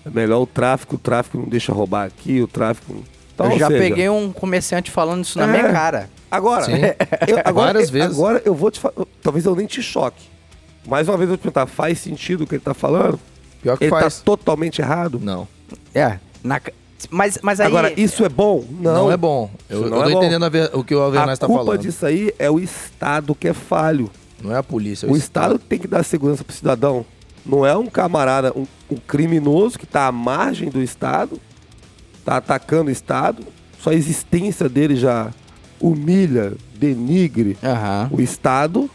É 0.06 0.10
melhor 0.10 0.41
o 0.41 0.46
tráfico, 0.48 0.96
o 0.96 0.98
tráfico 1.00 1.38
não 1.38 1.46
deixa 1.46 1.72
roubar 1.72 2.06
aqui, 2.08 2.41
o 2.41 2.48
tráfico... 2.48 3.02
Então, 3.34 3.52
eu 3.52 3.58
já 3.58 3.67
seja, 3.67 3.80
peguei 3.80 4.10
um 4.10 4.32
comerciante 4.32 4.91
falando 4.91 5.24
isso 5.24 5.39
na 5.39 5.46
É. 5.46 5.48
minha 5.48 5.72
cara. 5.72 6.10
Agora, 6.30 6.65
eu, 7.28 7.38
agora, 7.46 7.74
Várias 7.74 7.88
eu- 7.88 7.93
vezes. 7.93 8.17
agora 8.17 8.41
eu 8.46 8.54
vou 8.54 8.69
te 8.69 8.80
falar, 8.80 8.93
talvez 9.24 9.46
eu 9.46 9.56
nem 9.56 9.65
te 9.65 9.82
choque. 9.82 10.24
Mais 10.86 11.08
uma 11.08 11.15
vez 11.17 11.28
eu 11.30 11.30
vou 11.30 11.38
te 11.38 11.41
perguntar, 11.41 11.65
faz 11.65 11.98
sentido 12.00 12.43
o 12.43 12.48
que 12.48 12.56
ele 12.56 12.62
tá 12.62 12.74
falando? 12.74 13.17
Pior 13.62 13.78
que 13.78 13.86
Ele 13.86 13.89
faz. 13.89 14.17
tá 14.17 14.22
totalmente 14.26 14.82
errado? 14.82 15.19
Não. 15.24 15.48
É. 15.96 16.19
na 16.44 16.60
mas, 17.12 17.38
mas 17.42 17.60
aí. 17.60 17.68
Agora, 17.68 17.94
isso 18.00 18.24
é 18.24 18.30
bom? 18.30 18.64
Não, 18.80 18.94
Não. 18.94 19.12
é 19.12 19.18
bom. 19.18 19.50
Eu, 19.70 19.78
Isso 19.80 19.88
eu 19.88 19.90
não 19.92 20.04
tô 20.04 20.10
é 20.10 20.14
bom. 20.14 20.20
entendendo 20.20 20.46
a 20.46 20.50
ver- 20.50 20.70
o 20.74 20.84
que 20.84 20.96
o 20.96 21.02
Alvernaz 21.02 21.38
A 21.38 21.42
tá 21.42 21.48
culpa 21.48 21.66
falando. 21.66 21.82
disso 21.82 22.06
aí 22.06 22.34
é 22.40 22.50
o 22.50 22.60
Estado 22.60 23.36
que 23.36 23.48
é 23.50 23.54
falho. 23.54 24.10
Não 24.42 24.54
é 24.54 24.58
a 24.58 24.64
polícia. 24.64 25.06
é 25.06 25.10
O 25.10 25.18
Estado 25.18 25.60
tem 25.60 25.78
que 25.80 25.88
dar 25.88 26.04
segurança 26.04 26.44
pro 26.46 26.56
cidadão. 26.56 27.06
Não 27.46 27.66
é 27.66 27.76
um 27.76 27.88
camarada, 27.88 28.54
um, 28.58 28.66
um 28.90 28.96
criminoso 28.96 29.78
que 29.78 29.86
tá 29.86 30.08
à 30.08 30.12
margem 30.14 30.70
do 30.70 30.82
Estado, 30.82 31.38
tá 32.24 32.38
atacando 32.38 32.88
o 32.90 32.92
Estado, 32.92 33.44
só 33.82 33.90
a 33.90 33.94
existência 33.96 34.70
dele 34.70 34.96
já 34.96 35.30
humilha, 35.82 36.54
denigre 36.76 37.58
Aham. 37.62 38.10
o 38.14 38.22
Estado. 38.22 38.90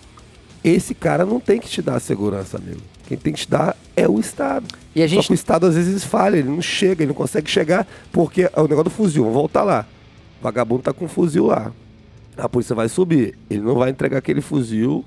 Esse 0.65 0.95
cara 0.95 1.27
não 1.27 1.39
tem 1.41 1.61
que 1.61 1.69
te 1.69 1.83
dar 1.83 2.01
segurança, 2.01 2.57
amigo. 2.57 2.81
Quem 3.09 3.17
tem 3.17 3.33
que 3.33 3.41
te 3.41 3.49
dar 3.49 3.75
é 3.97 4.07
o 4.07 4.21
Estado. 4.21 4.67
E 4.95 5.03
a 5.03 5.09
Só 5.09 5.15
gente. 5.15 5.29
que 5.29 5.33
o 5.33 5.35
Estado 5.35 5.65
às 5.65 5.75
vezes 5.77 6.05
falha, 6.05 6.37
ele 6.37 6.51
não 6.51 6.61
chega, 6.61 7.03
ele 7.03 7.09
não 7.09 7.15
consegue 7.15 7.51
chegar, 7.51 7.89
porque 8.13 8.43
é 8.43 8.61
o 8.61 8.65
negócio 8.69 8.85
do 8.85 8.91
fuzil, 8.91 9.23
vamos 9.23 9.35
voltar 9.39 9.63
lá. 9.63 9.87
O 10.39 10.45
vagabundo 10.45 10.83
tá 10.83 10.93
com 10.93 11.07
um 11.07 11.09
fuzil 11.09 11.47
lá. 11.47 11.73
A 12.37 12.47
polícia 12.51 12.75
vai 12.75 12.87
subir. 12.87 13.35
Ele 13.49 13.63
não 13.63 13.77
vai 13.77 13.89
entregar 13.89 14.19
aquele 14.19 14.43
fuzil 14.43 15.03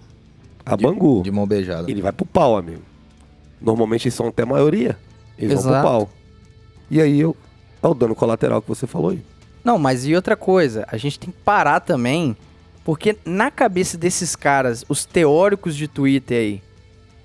a 0.66 0.76
Bangu. 0.76 1.22
De 1.22 1.30
mão 1.30 1.46
beijada. 1.46 1.92
Ele 1.92 2.02
vai 2.02 2.12
pro 2.12 2.26
pau, 2.26 2.58
amigo. 2.58 2.82
Normalmente 3.62 4.08
eles 4.08 4.16
são 4.16 4.30
até 4.30 4.42
a 4.42 4.48
maioria. 4.48 4.98
Eles 5.38 5.54
vão 5.54 5.72
Exato. 5.72 5.88
pro 5.88 5.92
pau. 5.92 6.10
E 6.90 7.00
aí 7.00 7.20
eu, 7.20 7.38
é 7.84 7.88
o 7.88 7.94
dano 7.94 8.16
colateral 8.16 8.64
que 8.64 8.68
você 8.68 8.88
falou 8.88 9.12
aí. 9.12 9.24
Não, 9.64 9.78
mas 9.78 10.08
e 10.08 10.16
outra 10.16 10.36
coisa, 10.36 10.88
a 10.92 10.98
gente 10.98 11.20
tem 11.20 11.30
que 11.30 11.38
parar 11.46 11.82
também, 11.82 12.36
porque 12.84 13.16
na 13.24 13.52
cabeça 13.52 13.96
desses 13.96 14.36
caras, 14.36 14.84
os 14.90 15.06
teóricos 15.06 15.76
de 15.76 15.88
Twitter 15.88 16.38
aí, 16.40 16.62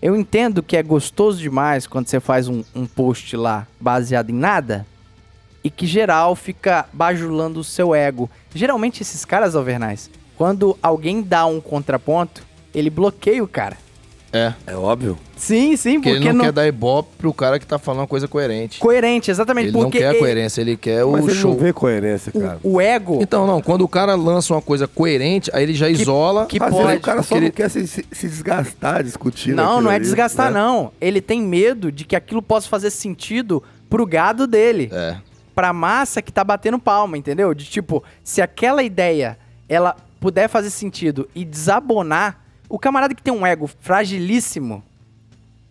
eu 0.01 0.15
entendo 0.15 0.63
que 0.63 0.77
é 0.77 0.83
gostoso 0.83 1.39
demais 1.39 1.87
quando 1.87 2.07
você 2.07 2.21
faz 2.21 2.49
um, 2.49 2.63
um 2.75 2.87
post 2.87 3.37
lá 3.37 3.67
baseado 3.81 4.31
em 4.31 4.35
nada 4.35 4.87
e 5.65 5.71
que 5.71 5.87
geral 5.87 6.37
fica 6.37 6.87
bajulando 6.93 7.61
o 7.61 7.65
seu 7.65 7.95
ego. 7.95 8.31
Geralmente 8.55 9.03
esses 9.03 9.25
caras, 9.25 9.57
Alvernais, 9.57 10.11
quando 10.37 10.79
alguém 10.83 11.23
dá 11.23 11.47
um 11.47 11.61
contraponto, 11.61 12.45
ele 12.75 12.91
bloqueia 12.91 13.43
o 13.43 13.49
cara. 13.49 13.77
É. 14.33 14.53
É 14.67 14.75
óbvio. 14.77 15.17
Sim, 15.37 15.77
sim, 15.77 15.95
Porque 15.95 16.11
porque 16.11 16.23
ele 16.25 16.29
não, 16.29 16.35
não... 16.39 16.45
quer 16.47 16.53
dar 16.53 16.67
ibope 16.67 17.11
pro 17.19 17.33
cara 17.33 17.59
que 17.59 17.67
tá 17.67 17.79
falando 17.79 18.01
uma 18.01 18.07
coisa 18.07 18.27
coerente. 18.27 18.79
Coerente, 18.81 19.31
exatamente. 19.31 19.67
Ele 19.69 19.73
não 19.77 19.83
porque 19.85 19.99
quer 19.99 20.07
a 20.07 20.11
ele- 20.11 20.19
coerência, 20.19 20.61
ele 20.61 20.77
quer 20.77 21.05
o 21.05 21.12
Mas 21.12 21.27
ele 21.29 21.35
show. 21.35 21.51
não 21.53 21.59
vê 21.59 21.73
coerência, 21.73 22.33
cara. 22.33 22.59
o, 22.62 22.75
o 22.75 22.81
ego 22.81 23.19
Então, 23.23 23.47
não, 23.47 23.61
quando 23.62 23.83
o 23.83 23.89
cara 23.89 24.15
lança 24.15 24.53
uma 24.55 24.62
coisa 24.62 24.87
coerente, 24.89 25.51
aí 25.55 25.62
ele 25.62 25.75
já 25.75 25.89
isola. 25.89 26.47
que 26.47 26.59
vezes 26.59 26.75
pode, 26.75 26.97
o 26.97 27.01
cara 27.01 27.23
só 27.23 27.29
porque 27.29 27.35
não 27.41 27.43
ele- 27.47 27.53
quer 27.53 27.71
se, 27.71 27.87
se- 27.87 28.05
se 28.11 28.29
desgastar 28.29 29.03
discutindo. 29.05 29.57
Não, 29.57 29.81
não 29.81 29.91
é 29.91 29.97
ali, 29.97 30.05
desgastar, 30.05 30.51
né? 30.51 30.59
não. 30.59 30.93
Ele 31.01 31.21
tem 31.21 31.41
medo 31.43 31.93
de 31.93 32.05
que 32.05 32.17
aquilo 32.17 32.43
possa 32.43 32.69
fazer 32.69 32.91
sentido 32.91 33.62
pro 33.89 34.05
gado 34.07 34.47
dele. 34.47 34.91
É. 34.93 35.17
Pra 35.55 35.73
massa 35.73 36.21
que 36.21 36.33
tá 36.33 36.43
batendo 36.45 36.79
palma, 36.79 37.17
entendeu? 37.17 37.55
De 37.55 37.65
tipo, 37.65 38.03
se 38.25 38.43
aquela 38.43 38.83
ideia 38.83 39.39
ela 39.69 39.97
puder 40.21 40.49
fazer 40.49 40.71
sentido 40.71 41.29
e 41.35 41.45
desabonar, 41.45 42.41
o 42.69 42.79
camarada 42.79 43.15
que 43.15 43.23
tem 43.23 43.33
um 43.33 43.47
ego 43.47 43.67
fragilíssimo, 43.81 44.83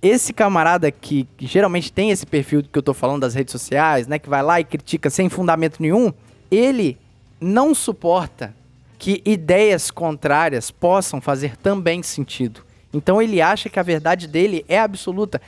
esse 0.01 0.33
camarada 0.33 0.91
que, 0.91 1.27
que 1.37 1.47
geralmente 1.47 1.91
tem 1.91 2.11
esse 2.11 2.25
perfil 2.25 2.63
que 2.63 2.77
eu 2.77 2.83
tô 2.83 2.93
falando 2.93 3.21
das 3.21 3.33
redes 3.33 3.51
sociais, 3.51 4.07
né, 4.07 4.19
que 4.19 4.29
vai 4.29 4.43
lá 4.43 4.59
e 4.59 4.63
critica 4.63 5.09
sem 5.09 5.29
fundamento 5.29 5.81
nenhum, 5.81 6.13
ele 6.51 6.97
não 7.39 7.73
suporta 7.73 8.53
que 8.97 9.21
ideias 9.25 9.91
contrárias 9.91 10.71
possam 10.71 11.19
fazer 11.19 11.57
também 11.57 12.01
sentido. 12.03 12.61
Então 12.93 13.21
ele 13.21 13.41
acha 13.41 13.69
que 13.69 13.79
a 13.79 13.83
verdade 13.83 14.27
dele 14.27 14.63
é 14.69 14.79
absoluta. 14.79 15.41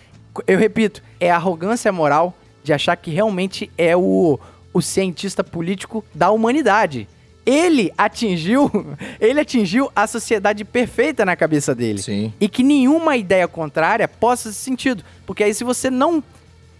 Eu 0.46 0.60
repito, 0.60 1.02
é 1.20 1.32
arrogância 1.32 1.92
moral 1.92 2.36
de 2.64 2.74
achar 2.74 2.96
que 2.98 3.10
realmente 3.12 3.72
é 3.78 3.96
o, 3.96 4.38
o 4.74 4.82
cientista 4.82 5.44
político 5.44 6.04
da 6.14 6.30
humanidade. 6.30 7.08
Ele 7.50 7.94
atingiu, 7.98 8.70
ele 9.22 9.40
atingiu 9.40 9.90
a 9.96 10.06
sociedade 10.06 10.66
perfeita 10.66 11.24
na 11.24 11.34
cabeça 11.34 11.74
dele. 11.74 12.02
Sim. 12.02 12.34
E 12.42 12.50
que 12.50 12.62
nenhuma 12.62 13.16
ideia 13.16 13.48
contrária 13.48 14.06
possa 14.06 14.44
fazer 14.50 14.56
sentido. 14.56 15.02
Porque 15.26 15.46
aí, 15.46 15.54
se 15.54 15.64
você 15.64 15.90
não 15.90 16.22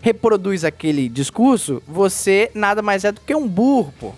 reproduz 0.02 0.66
aquele 0.66 1.08
discurso, 1.08 1.82
você 1.88 2.52
nada 2.54 2.82
mais 2.82 3.06
é 3.06 3.12
do 3.14 3.22
que 3.22 3.34
um 3.34 3.48
burro, 3.48 3.94
pô. 3.98 4.12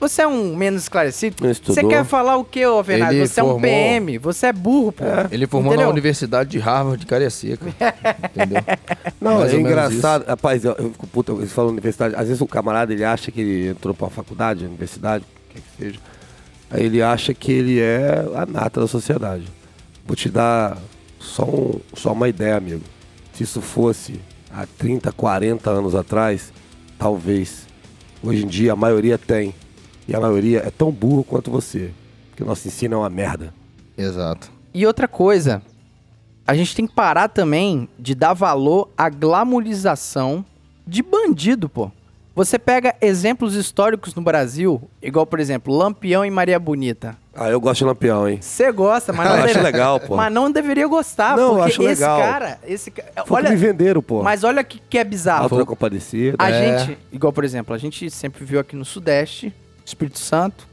Você 0.00 0.22
é 0.22 0.26
um 0.26 0.56
menos 0.56 0.82
esclarecido? 0.82 1.36
Não 1.46 1.54
Você 1.54 1.84
quer 1.84 2.04
falar 2.04 2.36
o 2.36 2.42
quê, 2.42 2.66
ô 2.66 2.82
Venado? 2.82 3.12
Ele 3.14 3.24
Você 3.24 3.38
é 3.38 3.44
um 3.44 3.50
formou- 3.50 3.60
PM, 3.62 4.18
você 4.18 4.46
é 4.48 4.52
burro, 4.52 4.90
pô. 4.90 5.04
Ele 5.30 5.46
formou 5.46 5.70
Entendeu? 5.72 5.86
na 5.86 5.92
Universidade 5.92 6.50
de 6.50 6.58
Harvard 6.58 6.98
de 6.98 7.06
Cariacica. 7.06 7.64
entendeu? 8.34 8.62
Não, 9.20 9.38
Mais 9.38 9.54
é 9.54 9.60
engraçado. 9.60 10.26
Rapaz, 10.26 10.64
eu, 10.64 10.72
eu 10.76 10.90
fico 10.90 11.06
puta, 11.06 11.30
eles 11.30 11.52
falam 11.52 11.70
universidade. 11.70 12.16
Às 12.16 12.26
vezes 12.26 12.40
o 12.40 12.48
camarada 12.48 12.92
ele 12.92 13.04
acha 13.04 13.30
que 13.30 13.40
ele 13.40 13.68
entrou 13.68 13.94
pra 13.94 14.08
faculdade, 14.10 14.64
universidade, 14.64 15.24
o 15.52 15.54
que 15.54 15.60
que 15.60 15.76
seja. 15.84 16.00
Aí 16.70 16.84
ele 16.84 17.02
acha 17.02 17.34
que 17.34 17.52
ele 17.52 17.78
é 17.80 18.24
a 18.34 18.46
nata 18.46 18.80
da 18.80 18.86
sociedade. 18.86 19.44
Vou 20.06 20.16
te 20.16 20.28
dar 20.28 20.78
só, 21.20 21.44
um- 21.44 21.80
só 21.94 22.12
uma 22.12 22.28
ideia, 22.28 22.56
amigo. 22.56 22.82
Se 23.34 23.42
isso 23.44 23.60
fosse 23.60 24.20
há 24.50 24.66
30, 24.78 25.12
40 25.12 25.70
anos 25.70 25.94
atrás, 25.94 26.52
talvez. 26.98 27.66
Hoje 28.22 28.44
em 28.44 28.48
dia 28.48 28.72
a 28.72 28.76
maioria 28.76 29.18
tem. 29.18 29.54
E 30.08 30.14
a 30.14 30.20
maioria 30.20 30.60
é 30.66 30.70
tão 30.70 30.90
burro 30.90 31.24
quanto 31.24 31.50
você. 31.50 31.90
Porque 32.30 32.42
o 32.42 32.46
nosso 32.46 32.66
ensino 32.66 32.94
é 32.94 32.98
uma 32.98 33.10
merda. 33.10 33.52
Exato. 33.96 34.50
E 34.74 34.86
outra 34.86 35.06
coisa, 35.06 35.62
a 36.46 36.54
gente 36.54 36.74
tem 36.74 36.86
que 36.86 36.94
parar 36.94 37.28
também 37.28 37.88
de 37.98 38.14
dar 38.14 38.32
valor 38.32 38.88
à 38.96 39.08
glamorização 39.08 40.44
de 40.86 41.02
bandido, 41.02 41.68
pô. 41.68 41.90
Você 42.34 42.58
pega 42.58 42.94
exemplos 43.00 43.54
históricos 43.54 44.14
no 44.14 44.22
Brasil, 44.22 44.88
igual, 45.02 45.26
por 45.26 45.38
exemplo, 45.38 45.76
Lampião 45.76 46.24
e 46.24 46.30
Maria 46.30 46.58
Bonita. 46.58 47.14
Ah, 47.34 47.50
eu 47.50 47.60
gosto 47.60 47.80
de 47.80 47.84
lampião, 47.84 48.26
hein? 48.28 48.38
Você 48.40 48.72
gosta, 48.72 49.12
mas 49.12 49.28
não 49.28 49.34
acho 49.36 49.46
deve- 49.54 49.60
legal, 49.60 50.00
pô. 50.00 50.16
Mas 50.16 50.32
não 50.32 50.50
deveria 50.50 50.86
gostar, 50.86 51.36
Não, 51.36 51.42
eu 51.42 51.48
porque 51.56 51.62
acho 51.72 51.82
esse 51.82 52.00
legal. 52.02 52.18
cara, 52.20 52.58
esse 52.66 52.90
ca- 52.90 53.02
Foi 53.02 53.22
o 53.22 53.24
que 53.26 53.32
olha, 53.34 53.50
me 53.50 53.56
venderam, 53.56 54.02
pô. 54.02 54.22
mas 54.22 54.44
olha 54.44 54.64
que 54.64 54.78
que 54.78 54.96
é 54.98 55.04
bizarro. 55.04 55.42
Altura 55.44 55.66
compadecida. 55.66 56.36
A 56.38 56.50
É. 56.50 56.78
gente, 56.86 56.98
igual 57.12 57.32
por 57.34 57.44
exemplo, 57.44 57.74
a 57.74 57.78
gente 57.78 58.10
sempre 58.10 58.44
viu 58.46 58.58
aqui 58.60 58.76
no 58.76 58.84
Sudeste, 58.84 59.52
Espírito 59.84 60.18
Santo, 60.18 60.66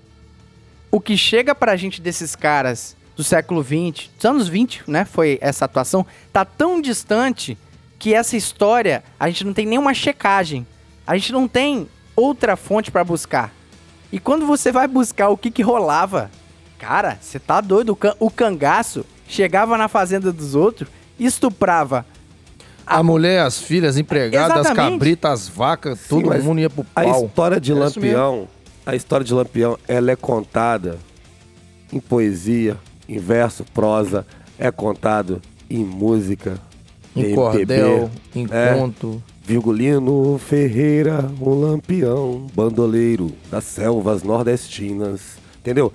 o 0.89 0.99
que 1.01 1.17
chega 1.17 1.53
pra 1.53 1.75
gente 1.75 2.01
desses 2.01 2.35
caras 2.37 2.95
do 3.17 3.23
século 3.23 3.61
XX, 3.63 4.09
dos 4.15 4.25
anos 4.25 4.47
20, 4.47 4.83
né, 4.87 5.03
foi 5.03 5.37
essa 5.41 5.65
atuação, 5.65 6.05
tá 6.31 6.45
tão 6.45 6.81
distante 6.81 7.57
que 7.97 8.13
essa 8.13 8.37
história 8.37 9.03
a 9.19 9.27
gente 9.27 9.45
não 9.45 9.53
tem 9.53 9.65
nenhuma 9.65 9.93
checagem. 9.93 10.65
A 11.09 11.17
gente 11.17 11.31
não 11.31 11.47
tem 11.47 11.87
outra 12.15 12.55
fonte 12.55 12.91
pra 12.91 13.03
buscar. 13.03 13.51
E 14.11 14.19
quando 14.19 14.45
você 14.45 14.71
vai 14.71 14.87
buscar 14.87 15.29
o 15.29 15.35
que 15.37 15.49
que 15.49 15.63
rolava, 15.63 16.29
cara, 16.77 17.17
você 17.19 17.39
tá 17.39 17.59
doido, 17.61 17.93
o, 17.93 17.95
can- 17.95 18.15
o 18.19 18.29
cangaço 18.29 19.03
chegava 19.27 19.75
na 19.75 19.87
fazenda 19.87 20.31
dos 20.31 20.53
outros, 20.53 20.87
estuprava 21.19 22.05
A 22.85 23.01
mulher, 23.01 23.41
as 23.41 23.57
filhas, 23.59 23.97
empregadas, 23.97 24.67
as 24.67 24.71
cabritas, 24.75 25.31
as 25.31 25.47
vacas, 25.49 25.99
Sim, 25.99 26.21
todo 26.21 26.43
mundo 26.43 26.59
ia 26.59 26.69
pro 26.69 26.85
A 26.95 27.01
pau. 27.03 27.25
história 27.25 27.59
de 27.59 27.71
É 27.71 27.75
Lampião, 27.75 28.47
a 28.85 28.95
história 28.95 29.25
de 29.25 29.33
Lampião, 29.33 29.79
ela 29.87 30.11
é 30.11 30.15
contada 30.15 30.99
em 31.91 31.99
poesia, 31.99 32.77
em 33.07 33.17
verso, 33.17 33.63
prosa, 33.73 34.27
é 34.59 34.69
contado 34.69 35.41
em 35.67 35.83
música, 35.83 36.59
Em 37.15 37.21
MPB, 37.21 37.35
cordel, 37.35 38.11
em 38.35 38.47
é. 38.51 38.73
conto. 38.75 39.23
Virgulino 39.59 40.37
Ferreira, 40.37 41.25
o 41.41 41.49
Lampião, 41.55 42.45
bandoleiro 42.53 43.31
das 43.49 43.63
selvas 43.63 44.21
nordestinas, 44.21 45.21
entendeu? 45.59 45.91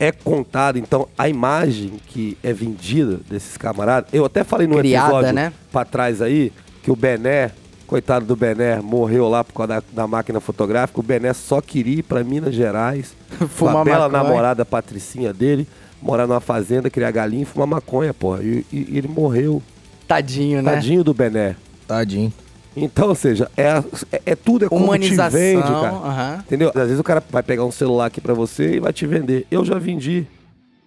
É 0.00 0.10
contado, 0.10 0.78
então, 0.78 1.06
a 1.18 1.28
imagem 1.28 2.00
que 2.06 2.38
é 2.42 2.50
vendida 2.50 3.20
desses 3.28 3.58
camaradas. 3.58 4.08
Eu 4.10 4.24
até 4.24 4.42
falei 4.42 4.66
no 4.66 4.78
Criada, 4.78 5.04
episódio 5.08 5.32
né? 5.34 5.52
pra 5.70 5.84
trás 5.84 6.22
aí 6.22 6.50
que 6.82 6.90
o 6.90 6.96
Bené, 6.96 7.50
coitado 7.86 8.24
do 8.24 8.34
Bené, 8.34 8.80
morreu 8.80 9.28
lá 9.28 9.44
por 9.44 9.52
causa 9.52 9.74
da, 9.74 9.82
da 9.92 10.06
máquina 10.08 10.40
fotográfica. 10.40 10.98
O 10.98 11.02
Bené 11.02 11.34
só 11.34 11.60
queria 11.60 11.98
ir 11.98 12.02
pra 12.04 12.24
Minas 12.24 12.54
Gerais, 12.54 13.14
com 13.38 13.46
Fumar 13.46 13.76
a 13.82 13.84
bela 13.84 14.08
maconha. 14.08 14.22
namorada 14.30 14.64
Patricinha 14.64 15.30
dele, 15.30 15.68
morar 16.00 16.26
numa 16.26 16.40
fazenda, 16.40 16.88
criar 16.88 17.10
galinha 17.10 17.42
e 17.42 17.44
fumar 17.44 17.66
maconha, 17.68 18.14
porra. 18.14 18.42
E, 18.42 18.64
e- 18.72 18.88
e 18.92 18.96
ele 18.98 19.08
morreu. 19.08 19.62
Tadinho, 20.08 20.62
né? 20.62 20.72
Tadinho 20.72 21.04
do 21.04 21.12
Bené. 21.12 21.54
Tadinho. 21.86 22.32
Então, 22.76 23.08
ou 23.08 23.14
seja, 23.14 23.50
é, 23.56 23.82
é, 24.10 24.22
é 24.26 24.34
tudo 24.34 24.64
é 24.64 24.68
como 24.68 24.96
te 24.98 25.14
vende, 25.30 25.62
cara. 25.62 25.90
aham. 25.90 26.38
Entendeu? 26.46 26.68
Às 26.70 26.82
vezes 26.82 26.98
o 26.98 27.04
cara 27.04 27.22
vai 27.30 27.42
pegar 27.42 27.64
um 27.64 27.70
celular 27.70 28.06
aqui 28.06 28.20
pra 28.20 28.34
você 28.34 28.76
e 28.76 28.80
vai 28.80 28.92
te 28.92 29.06
vender. 29.06 29.46
Eu 29.50 29.64
já 29.64 29.78
vendi 29.78 30.26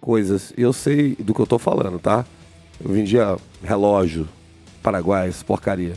coisas. 0.00 0.52
Eu 0.56 0.72
sei 0.72 1.16
do 1.18 1.32
que 1.34 1.40
eu 1.40 1.46
tô 1.46 1.58
falando, 1.58 1.98
tá? 1.98 2.24
Eu 2.82 2.92
vendia 2.92 3.36
relógio, 3.62 4.28
Paraguai, 4.82 5.28
essas 5.28 5.42
porcaria. 5.42 5.94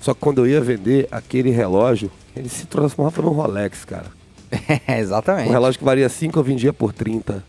Só 0.00 0.14
que 0.14 0.20
quando 0.20 0.38
eu 0.38 0.46
ia 0.46 0.60
vender 0.60 1.08
aquele 1.10 1.50
relógio, 1.50 2.10
ele 2.36 2.48
se 2.48 2.66
transformava 2.66 3.20
num 3.20 3.30
Rolex, 3.30 3.84
cara. 3.84 4.06
Um 4.88 4.92
Exatamente. 4.92 5.50
relógio 5.50 5.78
que 5.78 5.84
valia 5.84 6.08
5, 6.08 6.38
eu 6.38 6.42
vendia 6.44 6.72
por 6.72 6.92
30. 6.92 7.44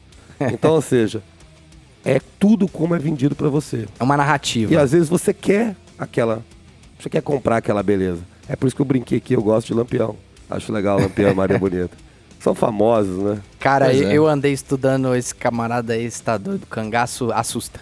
Então, 0.51 0.73
ou 0.73 0.81
seja, 0.81 1.21
é 2.03 2.19
tudo 2.39 2.67
como 2.67 2.95
é 2.95 2.99
vendido 2.99 3.35
pra 3.35 3.49
você. 3.49 3.85
É 3.99 4.03
uma 4.03 4.17
narrativa. 4.17 4.73
E 4.73 4.77
às 4.77 4.91
vezes 4.91 5.07
você 5.09 5.33
quer 5.33 5.75
aquela. 5.97 6.43
Você 6.99 7.09
quer 7.09 7.21
comprar 7.21 7.57
aquela 7.57 7.81
beleza. 7.81 8.21
É 8.47 8.55
por 8.55 8.67
isso 8.67 8.75
que 8.75 8.81
eu 8.81 8.85
brinquei 8.85 9.17
aqui, 9.19 9.33
eu 9.33 9.41
gosto 9.41 9.67
de 9.67 9.73
Lampião. 9.73 10.15
Acho 10.49 10.71
legal 10.73 10.99
Lampião, 10.99 11.33
Maria 11.33 11.57
Bonita. 11.59 11.91
São 12.39 12.55
famosos, 12.55 13.17
né? 13.23 13.39
Cara, 13.59 13.85
Pois 13.85 14.01
eu, 14.01 14.09
é. 14.09 14.13
eu 14.13 14.27
andei 14.27 14.53
estudando 14.53 15.13
esse 15.15 15.33
camarada 15.35 15.93
aí, 15.93 16.09
você 16.09 16.23
tá 16.23 16.37
doido? 16.37 16.65
Cangaço 16.67 17.31
assusta. 17.31 17.79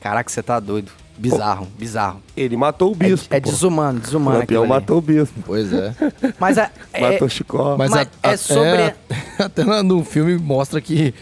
Caraca, 0.00 0.30
você 0.30 0.42
tá 0.42 0.58
doido. 0.60 0.90
Bizarro, 1.16 1.68
bizarro. 1.78 2.20
Ele 2.36 2.56
matou 2.56 2.90
o 2.90 2.94
bispo. 2.94 3.32
é 3.32 3.36
é 3.36 3.40
pô. 3.40 3.48
desumano, 3.48 3.98
O 3.98 4.00
desumano. 4.02 4.38
Lampião 4.40 4.66
matou 4.66 4.98
o 4.98 5.00
bispo. 5.00 5.40
Pois 5.46 5.72
é. 5.72 5.94
Mas 6.40 6.58
a, 6.58 6.70
é, 6.92 7.12
matou 7.12 7.28
Chicó. 7.28 7.76
Mas, 7.78 7.90
Mas 7.90 8.08
a- 8.22 8.30
é 8.32 8.36
sobre- 8.36 8.94
Até 9.38 9.64
lá 9.64 9.82
no 9.84 10.02
filme 10.04 10.36
mostra 10.36 10.80
que 10.80 11.14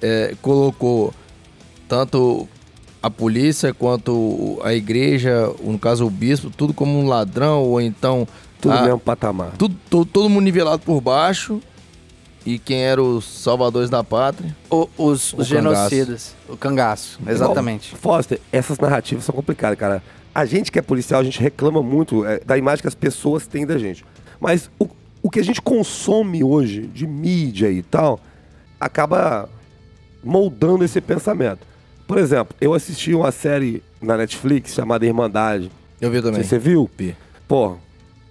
é, 0.00 0.34
colocou 0.40 1.12
tanto 1.88 2.48
a 3.02 3.08
polícia 3.10 3.72
quanto 3.72 4.60
a 4.62 4.74
igreja, 4.74 5.52
no 5.62 5.78
caso 5.78 6.06
o 6.06 6.10
bispo, 6.10 6.50
tudo 6.50 6.74
como 6.74 6.98
um 6.98 7.06
ladrão, 7.08 7.62
ou 7.64 7.80
então. 7.80 8.26
Tudo 8.60 8.74
a- 8.74 8.82
mesmo 8.82 8.98
patamar. 9.00 9.52
tudo, 9.56 9.74
to- 9.88 10.04
todo 10.04 10.28
mundo 10.28 10.44
nivelado 10.44 10.82
por 10.82 11.00
baixo. 11.00 11.60
E 12.44 12.58
quem 12.58 12.82
eram 12.82 13.16
os 13.16 13.24
salvadores 13.26 13.88
da 13.90 14.02
pátria? 14.04 14.54
o- 14.70 14.88
os, 14.98 15.32
O 15.32 15.40
os 15.42 15.48
cangaço. 15.48 15.90
genocidas. 15.90 16.34
O 16.48 16.56
cangaço, 16.56 17.18
exatamente. 17.26 17.92
Bom, 17.92 17.98
Foster, 17.98 18.40
essas 18.52 18.78
narrativas 18.78 19.24
são 19.24 19.34
complicadas, 19.34 19.78
cara. 19.78 20.02
A 20.34 20.44
gente 20.46 20.70
que 20.72 20.78
é 20.78 20.82
policial, 20.82 21.20
a 21.20 21.24
gente 21.24 21.40
reclama 21.40 21.82
muito 21.82 22.24
é, 22.24 22.40
da 22.40 22.56
imagem 22.56 22.82
que 22.82 22.88
as 22.88 22.94
pessoas 22.94 23.46
têm 23.46 23.66
da 23.66 23.76
gente. 23.78 24.04
Mas 24.38 24.70
o, 24.78 24.86
o 25.22 25.28
que 25.30 25.40
a 25.40 25.44
gente 25.44 25.60
consome 25.60 26.42
hoje 26.44 26.82
de 26.86 27.06
mídia 27.06 27.70
e 27.70 27.82
tal, 27.82 28.18
acaba 28.78 29.48
moldando 30.22 30.84
esse 30.84 31.00
pensamento. 31.00 31.66
Por 32.10 32.18
exemplo, 32.18 32.56
eu 32.60 32.74
assisti 32.74 33.14
uma 33.14 33.30
série 33.30 33.82
na 34.02 34.16
Netflix 34.16 34.74
chamada 34.74 35.06
Irmandade. 35.06 35.70
Eu 36.00 36.10
vi 36.10 36.20
também. 36.20 36.42
Você 36.42 36.58
viu? 36.58 36.90
Vi. 36.98 37.14
Pô, 37.46 37.68
o 37.68 37.78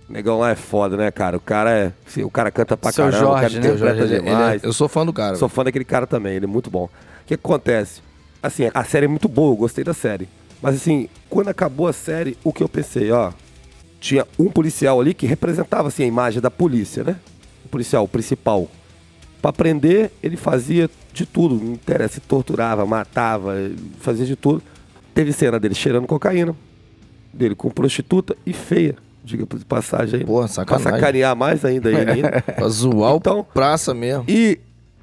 negão 0.10 0.38
lá 0.40 0.50
é 0.52 0.56
foda, 0.56 0.98
né, 0.98 1.10
cara? 1.12 1.38
O 1.38 1.40
cara 1.40 1.72
é. 1.72 1.94
assim, 2.08 2.24
O 2.24 2.30
cara 2.30 2.52
canta 2.52 2.76
pra 2.76 2.92
Seu 2.92 3.06
caramba, 3.06 3.30
o 3.30 3.34
cara 3.36 3.50
Jorge, 3.50 3.60
né? 3.60 3.68
Eu, 3.74 3.78
já- 3.78 3.86
interpreta 3.92 4.14
ele- 4.16 4.28
é- 4.28 4.32
demais. 4.34 4.64
eu 4.64 4.74
sou 4.74 4.88
fã 4.90 5.06
do 5.06 5.14
cara. 5.14 5.36
Sou 5.36 5.48
fã 5.48 5.64
daquele 5.64 5.86
cara 5.86 6.06
também, 6.06 6.36
ele 6.36 6.46
é 6.46 6.48
muito 6.48 6.70
bom. 6.70 6.86
O 6.86 6.90
que 7.26 7.36
que 7.38 7.46
acontece? 7.46 8.02
Assim, 8.42 8.70
a 8.74 8.84
série 8.84 9.06
é 9.06 9.10
muito 9.10 9.28
boa, 9.30 9.54
eu 9.54 9.58
gostei 9.58 9.84
da 9.84 9.94
série. 9.94 10.28
Mas 10.62 10.76
assim, 10.76 11.08
quando 11.30 11.48
acabou 11.50 11.88
a 11.88 11.94
série, 11.94 12.38
o 12.44 12.52
que 12.52 12.62
eu 12.64 12.68
pensei, 12.68 13.12
ó, 13.12 13.32
tinha 14.02 14.26
um 14.38 14.50
policial 14.50 15.00
ali 15.00 15.14
que 15.14 15.26
representava 15.26 15.88
assim 15.88 16.04
a 16.04 16.08
imagem 16.08 16.42
da 16.42 16.52
polícia, 16.52 17.04
né? 17.04 17.16
O 17.66 17.70
policial, 17.70 18.04
o 18.04 18.08
principal. 18.08 18.68
Pra 19.42 19.54
prender, 19.54 20.12
ele 20.22 20.36
fazia 20.36 20.90
de 21.14 21.26
tudo, 21.26 21.56
não 21.56 21.74
interessa, 21.74 22.22
torturava, 22.28 22.86
matava, 22.86 23.54
fazia 24.00 24.26
de 24.26 24.36
tudo. 24.36 24.62
Teve 25.14 25.32
cena 25.34 25.60
dele 25.60 25.74
cheirando 25.76 26.06
cocaína, 26.08 26.56
dele 27.34 27.56
com 27.56 27.70
prostituta 27.70 28.36
e 28.46 28.52
feia, 28.54 28.96
diga 29.24 29.46
de 29.58 29.66
passagem 29.66 30.20
aí. 30.20 30.26
Porra, 30.26 30.46
Pra 30.48 30.54
sacanagem. 30.54 30.92
sacanear 31.00 31.36
mais 31.36 31.64
ainda 31.64 31.90
ele 31.90 32.12
ainda. 32.12 32.42
Pra 32.56 32.68
zoar 32.70 33.16
Então- 33.16 33.40
o 33.40 33.44
praça 33.44 33.94
mesmo. 33.94 34.26
E 34.28 34.60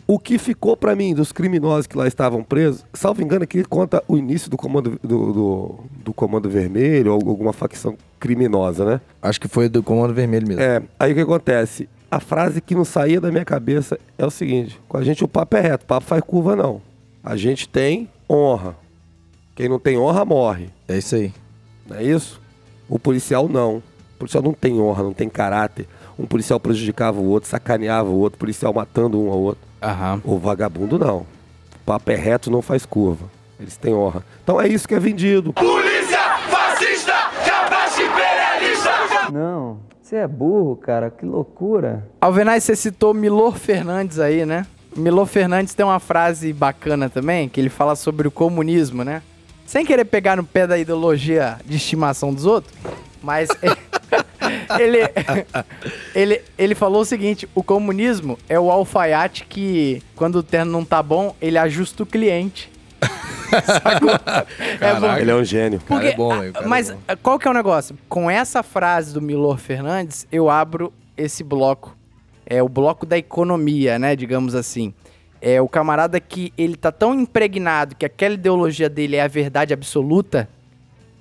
o 0.07 0.18
que 0.18 0.39
ficou 0.39 0.76
pra 0.76 0.95
mim 0.95 1.14
dos 1.14 1.32
criminosos 1.32 1.87
que 1.87 1.97
lá 1.99 2.07
estavam 2.07 2.43
presos, 2.45 2.84
salvo 2.95 3.22
engano, 3.22 3.43
aqui 3.43 3.64
conta 3.64 4.03
o 4.07 4.16
início 4.16 4.49
do 4.51 4.57
comando, 4.57 5.01
do, 5.03 5.32
do, 5.32 5.74
do 6.05 6.12
comando 6.12 6.49
vermelho 6.49 7.12
ou 7.12 7.28
alguma 7.28 7.53
facção 7.53 7.97
criminosa, 8.20 8.84
né? 8.84 9.01
Acho 9.20 9.41
que 9.41 9.49
foi 9.49 9.68
do 9.68 9.82
Comando 9.82 10.14
Vermelho 10.14 10.47
mesmo. 10.47 10.62
É, 10.62 10.80
aí 10.99 11.12
o 11.12 11.14
que 11.14 11.20
acontece? 11.22 11.89
A 12.11 12.20
frase 12.20 12.61
que 12.61 12.74
não 12.74 12.84
saía 12.84 13.20
da 13.20 13.30
minha 13.30 13.44
cabeça 13.44 13.98
é 14.16 14.24
o 14.24 14.30
seguinte: 14.30 14.80
com 14.88 14.96
a 14.96 15.02
gente 15.04 15.24
o 15.24 15.28
papo 15.28 15.57
é 15.57 15.61
reto, 15.61 15.84
o 15.84 15.86
papo 15.86 16.07
faz 16.07 16.22
curva 16.22 16.54
não. 16.54 16.80
A 17.22 17.36
gente 17.36 17.68
tem 17.68 18.09
honra. 18.30 18.76
Quem 19.54 19.68
não 19.68 19.78
tem 19.78 19.98
honra 19.98 20.24
morre. 20.24 20.70
É 20.86 20.96
isso 20.96 21.16
aí. 21.16 21.32
Não 21.88 21.96
é 21.96 22.02
isso? 22.04 22.40
O 22.88 22.98
policial 22.98 23.48
não. 23.48 23.76
O 24.14 24.18
policial 24.18 24.42
não 24.42 24.52
tem 24.52 24.80
honra, 24.80 25.02
não 25.02 25.12
tem 25.12 25.28
caráter. 25.28 25.88
Um 26.18 26.26
policial 26.26 26.61
prejudicava 26.61 27.20
o 27.20 27.26
outro, 27.26 27.48
sacaneava 27.48 28.09
o 28.09 28.18
outro, 28.18 28.38
policial 28.38 28.72
matando 28.72 29.20
um 29.20 29.30
ao 29.30 29.38
outro. 29.38 29.62
Aham. 29.82 30.20
O 30.24 30.38
vagabundo 30.38 30.98
não. 30.98 31.18
O 31.18 31.78
papo 31.84 32.11
é 32.11 32.16
reto, 32.16 32.50
não 32.50 32.62
faz 32.62 32.86
curva. 32.86 33.26
Eles 33.59 33.76
têm 33.76 33.94
honra. 33.94 34.24
Então 34.42 34.61
é 34.61 34.68
isso 34.68 34.86
que 34.86 34.94
é 34.94 35.00
vendido. 35.00 35.52
Polícia 35.52 36.38
fascista, 36.48 37.12
capaz 37.44 37.98
imperialista. 37.98 39.30
Não, 39.32 39.78
Você 40.07 40.14
é 40.14 40.28
burro, 40.28 40.76
cara, 40.76 41.11
que 41.11 41.26
loucura. 41.26 42.09
Alvenaz, 42.20 42.62
você 42.62 42.76
citou 42.76 43.12
Milor 43.12 43.59
Fernandes 43.59 44.20
aí, 44.20 44.46
né? 44.46 44.64
Milor 44.96 45.26
Fernandes 45.26 45.74
tem 45.74 45.84
uma 45.84 45.98
frase 45.98 46.52
bacana 46.52 47.11
também, 47.11 47.48
que 47.48 47.61
ele 47.61 47.68
fala 47.68 47.96
sobre 47.96 48.28
o 48.28 48.30
comunismo, 48.30 49.02
né? 49.02 49.20
Sem 49.66 49.84
querer 49.84 50.04
pegar 50.04 50.36
no 50.36 50.44
pé 50.44 50.64
da 50.64 50.78
ideologia 50.78 51.59
de 51.64 51.76
estimação 51.76 52.32
dos 52.32 52.46
outros, 52.46 52.72
mas 53.20 53.48
ele, 54.78 54.98
ele, 56.14 56.40
ele 56.57 56.76
falou 56.76 57.00
o 57.00 57.04
seguinte: 57.04 57.48
o 57.52 57.61
comunismo 57.61 58.38
é 58.48 58.61
o 58.61 58.70
alfaiate 58.70 59.44
que, 59.44 60.00
quando 60.14 60.36
o 60.36 60.42
terno 60.44 60.70
não 60.70 60.84
tá 60.84 61.02
bom, 61.02 61.34
ele 61.42 61.59
ajusta 61.59 62.04
o 62.04 62.07
cliente. 62.07 62.70
É 64.80 65.01
bom. 65.01 65.16
Ele 65.16 65.30
é 65.30 65.34
um 65.34 65.44
gênio. 65.44 65.80
cara 65.80 66.01
Porque, 66.01 66.14
é 66.14 66.16
bom, 66.16 66.30
cara 66.53 66.64
é 66.64 66.68
mas 66.68 66.90
bom. 66.90 66.99
ah, 67.09 67.16
qual 67.16 67.38
que 67.38 67.47
é 67.49 67.51
o 67.51 67.55
negócio? 67.55 67.97
Com 68.09 68.30
essa 68.30 68.62
frase 68.62 69.12
do 69.12 69.20
Milor 69.20 69.59
Fernandes, 69.59 70.26
eu 70.30 70.49
abro 70.51 70.92
esse 71.16 71.42
bloco. 71.42 71.97
É 72.44 72.62
o 72.62 72.68
bloco 72.68 73.05
da 73.05 73.18
economia, 73.18 73.99
né? 73.99 74.14
Digamos 74.14 74.55
assim. 74.55 74.94
É 75.40 75.61
o 75.61 75.68
camarada 75.68 76.18
que 76.18 76.53
ele 76.57 76.76
tá 76.76 76.90
tão 76.90 77.14
impregnado 77.14 77.94
que 77.94 78.07
aquela 78.07 78.34
ideologia 78.34 78.88
dele 78.88 79.16
é 79.16 79.22
a 79.22 79.28
verdade 79.28 79.74
absoluta 79.74 80.49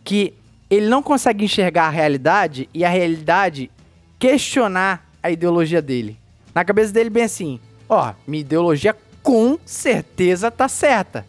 que 0.03 0.33
ele 0.69 0.87
não 0.87 1.03
consegue 1.03 1.45
enxergar 1.45 1.87
a 1.87 1.89
realidade 1.89 2.69
e 2.73 2.83
a 2.85 2.89
realidade 2.89 3.69
questionar 4.17 5.05
a 5.21 5.29
ideologia 5.29 5.81
dele. 5.81 6.17
Na 6.53 6.63
cabeça 6.63 6.93
dele, 6.93 7.09
bem 7.09 7.23
assim: 7.23 7.59
ó, 7.89 8.13
minha 8.27 8.41
ideologia 8.41 8.95
com 9.21 9.57
certeza 9.65 10.49
tá 10.51 10.67
certa. 10.67 11.25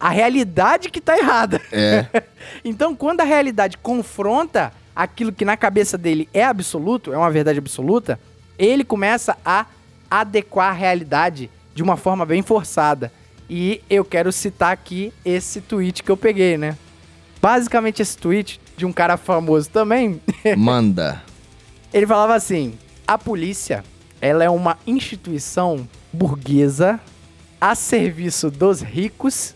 A 0.00 0.08
realidade 0.08 0.88
que 0.88 1.00
tá 1.00 1.16
errada. 1.16 1.60
É. 1.70 2.06
então, 2.64 2.96
quando 2.96 3.20
a 3.20 3.24
realidade 3.24 3.76
confronta 3.76 4.72
aquilo 4.96 5.30
que 5.30 5.44
na 5.44 5.56
cabeça 5.56 5.98
dele 5.98 6.28
é 6.32 6.42
absoluto, 6.42 7.12
é 7.12 7.18
uma 7.18 7.30
verdade 7.30 7.58
absoluta, 7.58 8.18
ele 8.58 8.82
começa 8.82 9.36
a 9.44 9.66
adequar 10.10 10.70
a 10.70 10.72
realidade 10.72 11.50
de 11.74 11.82
uma 11.82 11.96
forma 11.96 12.26
bem 12.26 12.42
forçada. 12.42 13.12
E 13.48 13.82
eu 13.90 14.04
quero 14.04 14.32
citar 14.32 14.72
aqui 14.72 15.12
esse 15.24 15.60
tweet 15.60 16.02
que 16.02 16.10
eu 16.10 16.16
peguei, 16.16 16.56
né? 16.56 16.76
Basicamente, 17.42 18.02
esse 18.02 18.16
tweet 18.16 18.60
de 18.76 18.86
um 18.86 18.92
cara 18.92 19.16
famoso 19.16 19.68
também, 19.70 20.20
Manda. 20.56 21.22
ele 21.92 22.06
falava 22.06 22.34
assim: 22.34 22.78
a 23.06 23.18
polícia, 23.18 23.84
ela 24.20 24.44
é 24.44 24.50
uma 24.50 24.78
instituição 24.86 25.88
burguesa 26.12 27.00
a 27.60 27.74
serviço 27.74 28.50
dos 28.50 28.80
ricos 28.80 29.54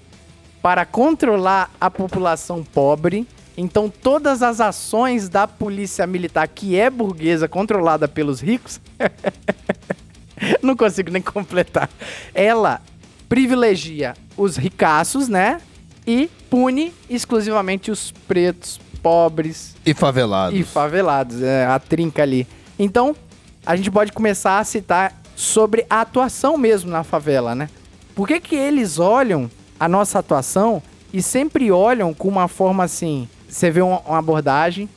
para 0.64 0.86
controlar 0.86 1.70
a 1.78 1.90
população 1.90 2.64
pobre. 2.64 3.26
Então, 3.54 3.90
todas 3.90 4.42
as 4.42 4.62
ações 4.62 5.28
da 5.28 5.46
polícia 5.46 6.06
militar, 6.06 6.48
que 6.48 6.74
é 6.74 6.88
burguesa, 6.88 7.46
controlada 7.46 8.08
pelos 8.08 8.40
ricos, 8.40 8.80
não 10.62 10.74
consigo 10.74 11.10
nem 11.10 11.20
completar. 11.20 11.90
Ela 12.34 12.80
privilegia 13.28 14.14
os 14.38 14.56
ricaços, 14.56 15.28
né? 15.28 15.60
E 16.06 16.30
pune 16.48 16.94
exclusivamente 17.10 17.90
os 17.90 18.10
pretos, 18.26 18.80
pobres, 19.02 19.76
E 19.84 19.92
favelados. 19.92 20.58
e 20.58 20.62
favelados, 20.62 21.42
é 21.42 21.66
a 21.66 21.78
trinca 21.78 22.22
ali. 22.22 22.46
Então, 22.78 23.14
a 23.66 23.76
gente 23.76 23.90
pode 23.90 24.12
começar 24.12 24.58
a 24.60 24.64
citar 24.64 25.12
sobre 25.36 25.84
a 25.90 26.00
atuação 26.00 26.56
mesmo 26.56 26.90
na 26.90 27.04
favela, 27.04 27.54
né? 27.54 27.68
Por 28.14 28.26
que 28.26 28.40
que 28.40 28.56
eles 28.56 28.98
olham 28.98 29.50
a 29.78 29.88
nossa 29.88 30.18
atuação 30.18 30.82
e 31.12 31.22
sempre 31.22 31.70
olham 31.70 32.12
com 32.14 32.28
uma 32.28 32.48
forma 32.48 32.84
assim, 32.84 33.28
você 33.48 33.70
vê 33.70 33.80
uma, 33.80 34.00
uma 34.00 34.18
abordagem 34.18 34.88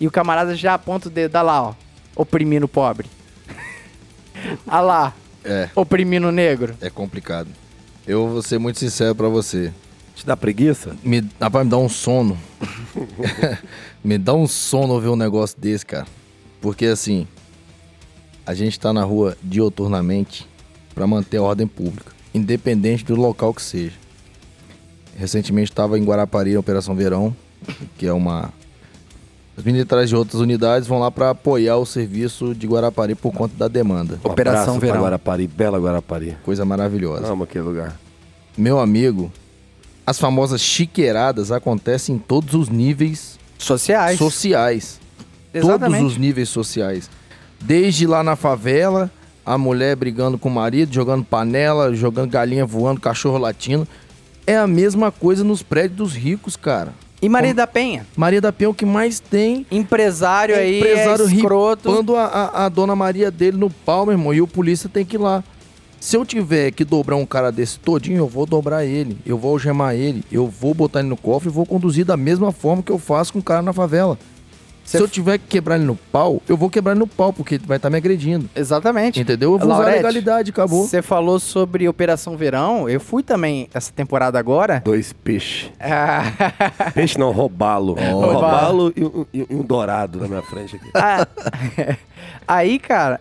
e 0.00 0.06
o 0.06 0.10
camarada 0.10 0.54
já 0.54 0.74
aponta 0.74 1.08
o 1.08 1.10
dedo, 1.10 1.34
olha 1.36 1.42
lá, 1.42 1.62
ó, 1.62 1.74
oprimindo 2.16 2.66
o 2.66 2.68
pobre. 2.68 3.08
olha 4.66 4.80
lá, 4.80 5.12
É, 5.44 5.68
oprimindo 5.74 6.28
o 6.28 6.32
negro. 6.32 6.74
é 6.80 6.88
complicado. 6.90 7.48
Eu 8.06 8.28
vou 8.28 8.42
ser 8.42 8.58
muito 8.58 8.78
sincero 8.78 9.14
pra 9.14 9.28
você. 9.28 9.72
Te 10.14 10.24
dá 10.26 10.36
preguiça? 10.36 10.96
Me, 11.04 11.22
rapaz, 11.40 11.64
me 11.64 11.70
dá 11.70 11.76
um 11.76 11.88
sono. 11.88 12.38
me 14.02 14.16
dá 14.18 14.34
um 14.34 14.46
sono 14.46 15.00
ver 15.00 15.08
um 15.08 15.16
negócio 15.16 15.58
desse, 15.60 15.84
cara. 15.84 16.06
Porque 16.60 16.86
assim, 16.86 17.26
a 18.46 18.54
gente 18.54 18.80
tá 18.80 18.92
na 18.92 19.04
rua 19.04 19.36
dioturnamente 19.42 20.46
pra 20.94 21.06
manter 21.06 21.36
a 21.36 21.42
ordem 21.42 21.66
pública, 21.66 22.12
independente 22.34 23.04
do 23.04 23.14
local 23.14 23.52
que 23.54 23.62
seja. 23.62 23.92
Recentemente 25.18 25.72
estava 25.72 25.98
em 25.98 26.04
Guarapari, 26.04 26.54
na 26.54 26.60
Operação 26.60 26.94
Verão, 26.94 27.34
que 27.98 28.06
é 28.06 28.12
uma. 28.12 28.52
Os 29.56 29.64
militares 29.64 30.08
de 30.08 30.14
outras 30.14 30.40
unidades 30.40 30.86
vão 30.86 31.00
lá 31.00 31.10
pra 31.10 31.30
apoiar 31.30 31.76
o 31.76 31.84
serviço 31.84 32.54
de 32.54 32.68
Guarapari 32.68 33.16
por 33.16 33.32
conta 33.32 33.52
da 33.56 33.66
demanda. 33.66 34.20
Um 34.24 34.30
Operação 34.30 34.78
Verão. 34.78 35.02
Guarapari, 35.02 35.48
bela 35.48 35.76
Guarapari. 35.76 36.36
Coisa 36.44 36.64
maravilhosa. 36.64 37.26
Amo 37.26 37.42
aquele 37.42 37.64
lugar. 37.64 37.98
Meu 38.56 38.78
amigo, 38.78 39.32
as 40.06 40.20
famosas 40.20 40.60
chiqueiradas 40.60 41.50
acontecem 41.50 42.14
em 42.14 42.18
todos 42.18 42.54
os 42.54 42.68
níveis 42.68 43.36
Sociais. 43.58 44.16
sociais. 44.16 45.00
Exatamente. 45.52 45.98
Todos 46.00 46.12
os 46.12 46.18
níveis 46.18 46.48
sociais. 46.48 47.10
Desde 47.60 48.06
lá 48.06 48.22
na 48.22 48.36
favela, 48.36 49.10
a 49.44 49.58
mulher 49.58 49.96
brigando 49.96 50.38
com 50.38 50.48
o 50.48 50.52
marido, 50.52 50.94
jogando 50.94 51.24
panela, 51.24 51.92
jogando 51.92 52.30
galinha 52.30 52.64
voando, 52.64 53.00
cachorro 53.00 53.38
latindo. 53.38 53.88
É 54.48 54.56
a 54.56 54.66
mesma 54.66 55.12
coisa 55.12 55.44
nos 55.44 55.62
prédios 55.62 55.96
dos 55.98 56.14
ricos, 56.14 56.56
cara. 56.56 56.94
E 57.20 57.28
Maria 57.28 57.52
da 57.52 57.66
Penha? 57.66 58.06
Maria 58.16 58.40
da 58.40 58.50
Penha 58.50 58.68
é 58.68 58.70
o 58.70 58.74
que 58.74 58.86
mais 58.86 59.20
tem. 59.20 59.66
Empresário 59.70 60.54
É 60.54 60.60
aí, 60.60 60.78
empresário 60.78 61.26
é 61.26 61.28
escroto. 61.34 61.90
ripando 61.90 62.16
a, 62.16 62.24
a, 62.24 62.64
a 62.64 62.68
dona 62.70 62.96
Maria 62.96 63.30
dele 63.30 63.58
no 63.58 63.68
pau, 63.68 64.06
meu 64.06 64.14
irmão. 64.14 64.32
E 64.32 64.40
o 64.40 64.46
polícia 64.46 64.88
tem 64.88 65.04
que 65.04 65.16
ir 65.16 65.18
lá. 65.18 65.44
Se 66.00 66.16
eu 66.16 66.24
tiver 66.24 66.70
que 66.70 66.82
dobrar 66.84 67.16
um 67.16 67.26
cara 67.26 67.50
desse 67.52 67.78
todinho, 67.78 68.18
eu 68.18 68.26
vou 68.26 68.46
dobrar 68.46 68.86
ele. 68.86 69.18
Eu 69.26 69.36
vou 69.36 69.50
algemar 69.50 69.94
ele. 69.94 70.24
Eu 70.32 70.46
vou 70.46 70.72
botar 70.72 71.00
ele 71.00 71.08
no 71.08 71.16
cofre 71.16 71.50
e 71.50 71.52
vou 71.52 71.66
conduzir 71.66 72.06
da 72.06 72.16
mesma 72.16 72.50
forma 72.50 72.82
que 72.82 72.92
eu 72.92 72.98
faço 72.98 73.34
com 73.34 73.40
o 73.40 73.42
cara 73.42 73.60
na 73.60 73.72
favela. 73.74 74.16
Cê 74.88 74.96
Se 74.96 75.04
eu 75.04 75.08
tiver 75.08 75.36
que 75.36 75.44
quebrar 75.46 75.76
ele 75.76 75.84
no 75.84 75.94
pau, 75.94 76.40
eu 76.48 76.56
vou 76.56 76.70
quebrar 76.70 76.92
ele 76.92 77.00
no 77.00 77.06
pau, 77.06 77.30
porque 77.30 77.56
ele 77.56 77.64
vai 77.66 77.76
estar 77.76 77.90
me 77.90 77.98
agredindo. 77.98 78.48
Exatamente. 78.56 79.20
Entendeu? 79.20 79.52
Eu 79.52 79.58
vou 79.58 79.66
usar 79.68 79.74
a 79.74 79.78
Laurete, 79.80 79.96
legalidade, 79.98 80.50
acabou. 80.50 80.86
Você 80.86 81.02
falou 81.02 81.38
sobre 81.38 81.86
Operação 81.86 82.38
Verão. 82.38 82.88
Eu 82.88 82.98
fui 82.98 83.22
também 83.22 83.68
essa 83.74 83.92
temporada 83.92 84.38
agora. 84.38 84.80
Dois 84.82 85.12
peixes. 85.12 85.70
Ah, 85.78 86.22
Peixe 86.94 87.18
não, 87.18 87.32
robalo. 87.32 87.96
Ó. 88.00 88.32
Robalo 88.32 88.90
e 88.96 89.04
um, 89.04 89.26
e 89.34 89.46
um 89.50 89.62
dourado 89.62 90.18
na 90.20 90.26
minha 90.26 90.42
frente 90.42 90.76
aqui. 90.76 90.90
ah, 90.94 91.26
Aí, 92.48 92.78
cara, 92.78 93.20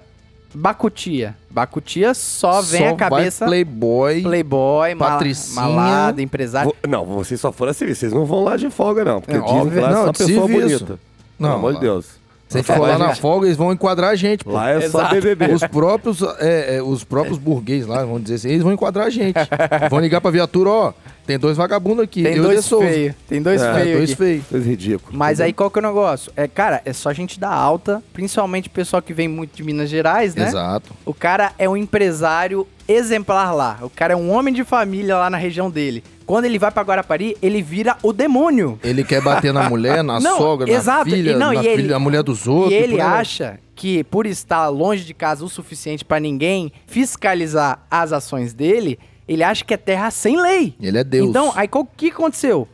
Bacutia. 0.55 1.36
Bacutia 1.49 2.13
só 2.13 2.61
vem 2.61 2.88
Só 2.88 2.93
a 2.93 2.95
cabeça 2.97 3.45
vai 3.45 3.49
playboy. 3.65 4.22
playboy, 4.22 4.95
mal, 4.95 5.09
Patricinha. 5.09 5.65
malada, 5.68 6.22
empresário. 6.22 6.74
Vou- 6.82 6.89
não, 6.89 7.05
vocês 7.05 7.39
só 7.41 7.51
foram 7.51 7.74
serviço. 7.74 7.99
Vocês 7.99 8.13
não 8.13 8.26
vão 8.26 8.43
lá 8.43 8.55
de 8.55 8.70
folga, 8.70 9.03
não. 9.03 9.20
Porque 9.20 9.36
É, 9.36 9.41
dizem 9.41 9.57
óbvio. 9.57 9.74
que 9.74 9.80
lá 9.80 9.89
é 9.89 9.93
Não, 9.93 10.05
só 10.05 10.11
de 10.11 10.18
pessoa 10.18 10.47
bonita. 10.47 10.99
Não, 11.39 11.49
Pelo 11.49 11.59
amor 11.59 11.73
de 11.75 11.79
Deus. 11.79 12.17
Se 12.47 12.57
a 12.57 12.61
gente 12.61 12.73
for 12.73 12.88
lá 12.88 12.97
na 12.97 13.13
folga, 13.13 13.45
eles 13.45 13.57
vão 13.57 13.73
enquadrar 13.73 14.11
a 14.11 14.15
gente, 14.15 14.43
pô. 14.45 14.51
Lá 14.51 14.69
é 14.69 14.88
só. 14.88 15.09
BBB. 15.09 15.53
Os 15.53 15.63
próprios, 15.67 16.21
é, 16.39 16.77
é, 16.77 16.81
os 16.81 17.03
próprios 17.03 17.38
burguês 17.38 17.85
lá, 17.85 18.05
vamos 18.05 18.23
dizer 18.23 18.35
assim, 18.35 18.49
eles 18.49 18.63
vão 18.63 18.71
enquadrar 18.71 19.07
a 19.07 19.09
gente. 19.09 19.35
vão 19.89 19.99
ligar 19.99 20.21
pra 20.21 20.31
viatura, 20.31 20.69
ó, 20.69 20.93
tem 21.25 21.38
dois 21.38 21.57
vagabundos 21.57 22.05
aqui. 22.05 22.23
Tem 22.23 22.41
dois 22.41 22.65
feios. 22.65 23.15
Tem 23.27 23.41
dois 23.41 23.61
É, 23.61 23.73
feios. 23.73 23.97
Dois 23.97 24.13
feios. 24.13 24.45
Coisa 24.47 24.69
ridícula. 24.69 25.11
Mas 25.11 25.41
aí 25.41 25.51
qual 25.51 25.69
que 25.69 25.77
é 25.77 25.81
o 25.81 25.85
negócio? 25.85 26.31
É, 26.38 26.47
cara, 26.47 26.81
é 26.85 26.93
só 26.93 27.11
gente 27.11 27.38
da 27.38 27.49
alta, 27.53 28.01
principalmente 28.13 28.69
o 28.69 28.71
pessoal 28.71 29.01
que 29.01 29.13
vem 29.13 29.27
muito 29.27 29.53
de 29.53 29.63
Minas 29.63 29.89
Gerais, 29.89 30.33
né? 30.33 30.47
Exato. 30.47 30.93
O 31.05 31.13
cara 31.13 31.51
é 31.59 31.67
um 31.67 31.75
empresário 31.75 32.65
exemplar 32.88 33.53
lá. 33.53 33.77
O 33.81 33.89
cara 33.89 34.13
é 34.13 34.15
um 34.15 34.31
homem 34.31 34.53
de 34.53 34.63
família 34.63 35.17
lá 35.17 35.29
na 35.29 35.38
região 35.38 35.69
dele. 35.69 36.01
Quando 36.28 36.45
ele 36.45 36.59
vai 36.59 36.69
pra 36.69 36.84
Guarapari, 36.84 37.36
ele 37.41 37.61
vira 37.61 37.97
o 38.03 38.11
demônio. 38.13 38.78
Ele 38.84 39.03
quer 39.03 39.21
bater 39.21 39.51
na 39.53 39.67
mulher, 39.69 40.03
na 40.03 40.19
Não, 40.21 40.38
sogra, 40.38 40.69
exato. 40.69 41.09
na 41.09 41.15
filha, 41.15 41.32
E 41.32 41.36
não, 41.36 41.53
na 41.53 41.63
ele- 41.63 41.75
filha, 41.82 41.91
na 41.93 41.99
mulher 41.99 42.21
dos 42.21 42.45
outros. 42.47 42.73
e 42.73 42.75
ele 42.75 42.99
acha 43.01 43.59
que 43.73 44.03
por 44.03 44.25
estar 44.28 44.67
longe 44.67 45.05
de 45.05 45.13
casa 45.13 45.43
o 45.45 45.49
suficiente 45.49 46.03
pra 46.03 46.19
ninguém 46.19 46.71
fiscalizar 46.86 47.80
as 47.89 48.11
ações 48.11 48.53
dele, 48.53 48.99
ele 49.28 49.41
acha 49.43 49.63
que 49.63 49.73
é 49.73 49.78
terra 49.78 50.11
sem 50.11 50.39
lei. 50.39 50.75
Ele 50.82 50.97
é 50.97 51.03
Deus. 51.03 51.30
Então, 51.30 51.51
aí 51.55 51.69
o 51.71 51.86
que 51.86 52.09
aconteceu? 52.09 52.67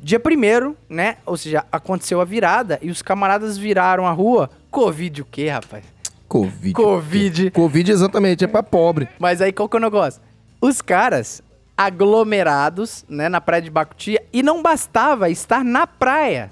Dia 0.00 0.20
primeiro, 0.20 0.76
né? 0.88 1.16
Ou 1.26 1.36
seja, 1.36 1.64
aconteceu 1.72 2.20
a 2.20 2.24
virada 2.24 2.78
e 2.80 2.90
os 2.90 3.02
camaradas 3.02 3.58
viraram 3.58 4.06
a 4.06 4.12
rua. 4.12 4.48
Covid 4.70 5.22
o 5.22 5.24
quê, 5.24 5.48
rapaz? 5.48 5.82
Covid. 6.28 6.72
Covid. 6.74 7.50
Covid, 7.50 7.90
exatamente, 7.90 8.44
é 8.44 8.46
pra 8.46 8.62
pobre. 8.62 9.08
Mas 9.18 9.40
aí 9.40 9.50
qual 9.50 9.68
que 9.68 9.76
é 9.76 9.80
o 9.80 9.82
negócio? 9.82 10.20
Os 10.60 10.80
caras 10.80 11.42
aglomerados, 11.78 13.04
né, 13.08 13.28
na 13.28 13.40
praia 13.40 13.62
de 13.62 13.70
Bacutia, 13.70 14.20
e 14.32 14.42
não 14.42 14.60
bastava 14.60 15.30
estar 15.30 15.64
na 15.64 15.86
praia. 15.86 16.50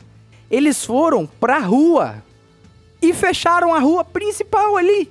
Eles 0.49 0.85
foram 0.85 1.27
pra 1.27 1.59
rua 1.59 2.23
e 3.03 3.13
fecharam 3.13 3.75
a 3.75 3.81
rua 3.81 4.05
principal 4.05 4.77
ali. 4.77 5.11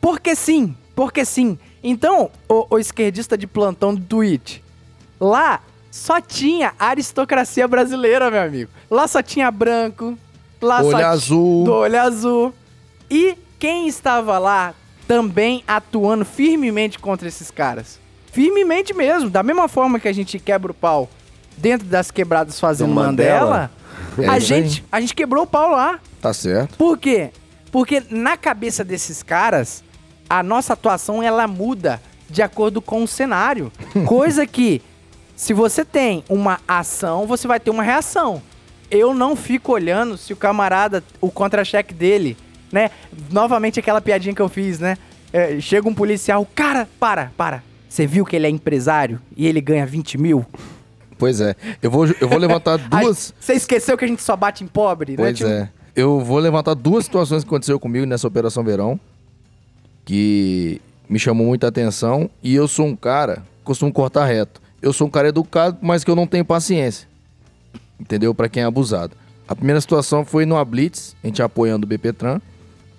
Porque 0.00 0.34
sim, 0.34 0.74
porque 0.96 1.24
sim. 1.24 1.56
Então, 1.80 2.28
o, 2.48 2.66
o 2.74 2.78
esquerdista 2.78 3.38
de 3.38 3.46
plantão 3.46 3.94
do 3.94 4.04
tweet, 4.04 4.64
lá 5.20 5.60
só 5.92 6.20
tinha 6.20 6.74
aristocracia 6.76 7.68
brasileira, 7.68 8.32
meu 8.32 8.42
amigo. 8.42 8.70
Lá 8.90 9.06
só 9.06 9.22
tinha 9.22 9.48
branco, 9.48 10.18
lá 10.60 10.82
Olho 10.82 10.90
só 10.90 11.04
azul. 11.04 11.64
do 11.64 11.72
olho 11.72 12.00
azul. 12.00 12.54
E 13.08 13.36
quem 13.60 13.86
estava 13.86 14.40
lá 14.40 14.74
também 15.06 15.62
atuando 15.68 16.24
firmemente 16.24 16.98
contra 16.98 17.28
esses 17.28 17.48
caras? 17.48 18.01
Firmemente 18.32 18.94
mesmo, 18.94 19.28
da 19.30 19.42
mesma 19.42 19.68
forma 19.68 20.00
que 20.00 20.08
a 20.08 20.12
gente 20.12 20.38
quebra 20.38 20.72
o 20.72 20.74
pau 20.74 21.08
dentro 21.56 21.86
das 21.86 22.10
quebradas 22.10 22.58
fazendo 22.58 22.88
Do 22.88 22.94
Mandela, 22.94 23.70
É 24.18 24.26
a, 24.26 24.32
aí. 24.32 24.40
gente, 24.40 24.84
a 24.90 25.00
gente 25.00 25.14
quebrou 25.14 25.44
o 25.44 25.46
pau 25.46 25.70
lá. 25.70 26.00
Tá 26.20 26.32
certo. 26.32 26.76
Por 26.76 26.96
quê? 26.98 27.30
Porque 27.70 28.02
na 28.10 28.36
cabeça 28.36 28.82
desses 28.82 29.22
caras, 29.22 29.84
a 30.28 30.42
nossa 30.42 30.72
atuação 30.72 31.22
ela 31.22 31.46
muda 31.46 32.00
de 32.28 32.40
acordo 32.42 32.80
com 32.80 33.02
o 33.02 33.08
cenário. 33.08 33.70
Coisa 34.06 34.46
que, 34.46 34.80
se 35.36 35.52
você 35.52 35.84
tem 35.84 36.24
uma 36.28 36.58
ação, 36.66 37.26
você 37.26 37.46
vai 37.46 37.60
ter 37.60 37.70
uma 37.70 37.82
reação. 37.82 38.40
Eu 38.90 39.12
não 39.14 39.36
fico 39.36 39.72
olhando 39.72 40.16
se 40.16 40.32
o 40.32 40.36
camarada, 40.36 41.04
o 41.20 41.30
contra-cheque 41.30 41.92
dele, 41.92 42.36
né? 42.70 42.90
Novamente 43.30 43.78
aquela 43.78 44.00
piadinha 44.00 44.34
que 44.34 44.40
eu 44.42 44.48
fiz, 44.48 44.78
né? 44.78 44.96
É, 45.32 45.58
chega 45.60 45.88
um 45.88 45.94
policial, 45.94 46.46
cara, 46.54 46.88
para, 47.00 47.30
para. 47.36 47.62
Você 47.92 48.06
viu 48.06 48.24
que 48.24 48.34
ele 48.34 48.46
é 48.46 48.48
empresário 48.48 49.20
e 49.36 49.46
ele 49.46 49.60
ganha 49.60 49.84
20 49.84 50.16
mil? 50.16 50.46
Pois 51.18 51.42
é. 51.42 51.54
Eu 51.82 51.90
vou, 51.90 52.06
eu 52.06 52.26
vou 52.26 52.38
levantar 52.38 52.78
duas. 52.88 53.34
Você 53.38 53.52
esqueceu 53.52 53.98
que 53.98 54.04
a 54.06 54.08
gente 54.08 54.22
só 54.22 54.34
bate 54.34 54.64
em 54.64 54.66
pobre, 54.66 55.12
né? 55.12 55.18
Pois 55.18 55.42
é. 55.42 55.68
Eu 55.94 56.18
vou 56.20 56.38
levantar 56.38 56.72
duas 56.72 57.04
situações 57.04 57.44
que 57.44 57.48
aconteceu 57.50 57.78
comigo 57.78 58.06
nessa 58.06 58.26
Operação 58.26 58.64
Verão. 58.64 58.98
Que 60.06 60.80
me 61.06 61.18
chamou 61.18 61.46
muita 61.46 61.68
atenção. 61.68 62.30
E 62.42 62.54
eu 62.54 62.66
sou 62.66 62.86
um 62.86 62.96
cara, 62.96 63.42
costumo 63.62 63.92
cortar 63.92 64.24
reto. 64.24 64.62
Eu 64.80 64.94
sou 64.94 65.06
um 65.06 65.10
cara 65.10 65.28
educado, 65.28 65.76
mas 65.82 66.02
que 66.02 66.10
eu 66.10 66.16
não 66.16 66.26
tenho 66.26 66.46
paciência. 66.46 67.06
Entendeu? 68.00 68.34
Pra 68.34 68.48
quem 68.48 68.62
é 68.62 68.66
abusado. 68.66 69.14
A 69.46 69.54
primeira 69.54 69.82
situação 69.82 70.24
foi 70.24 70.46
no 70.46 70.64
Blitz, 70.64 71.14
a 71.22 71.26
gente 71.26 71.42
apoiando 71.42 71.84
o 71.84 71.88
BPTran. 71.88 72.40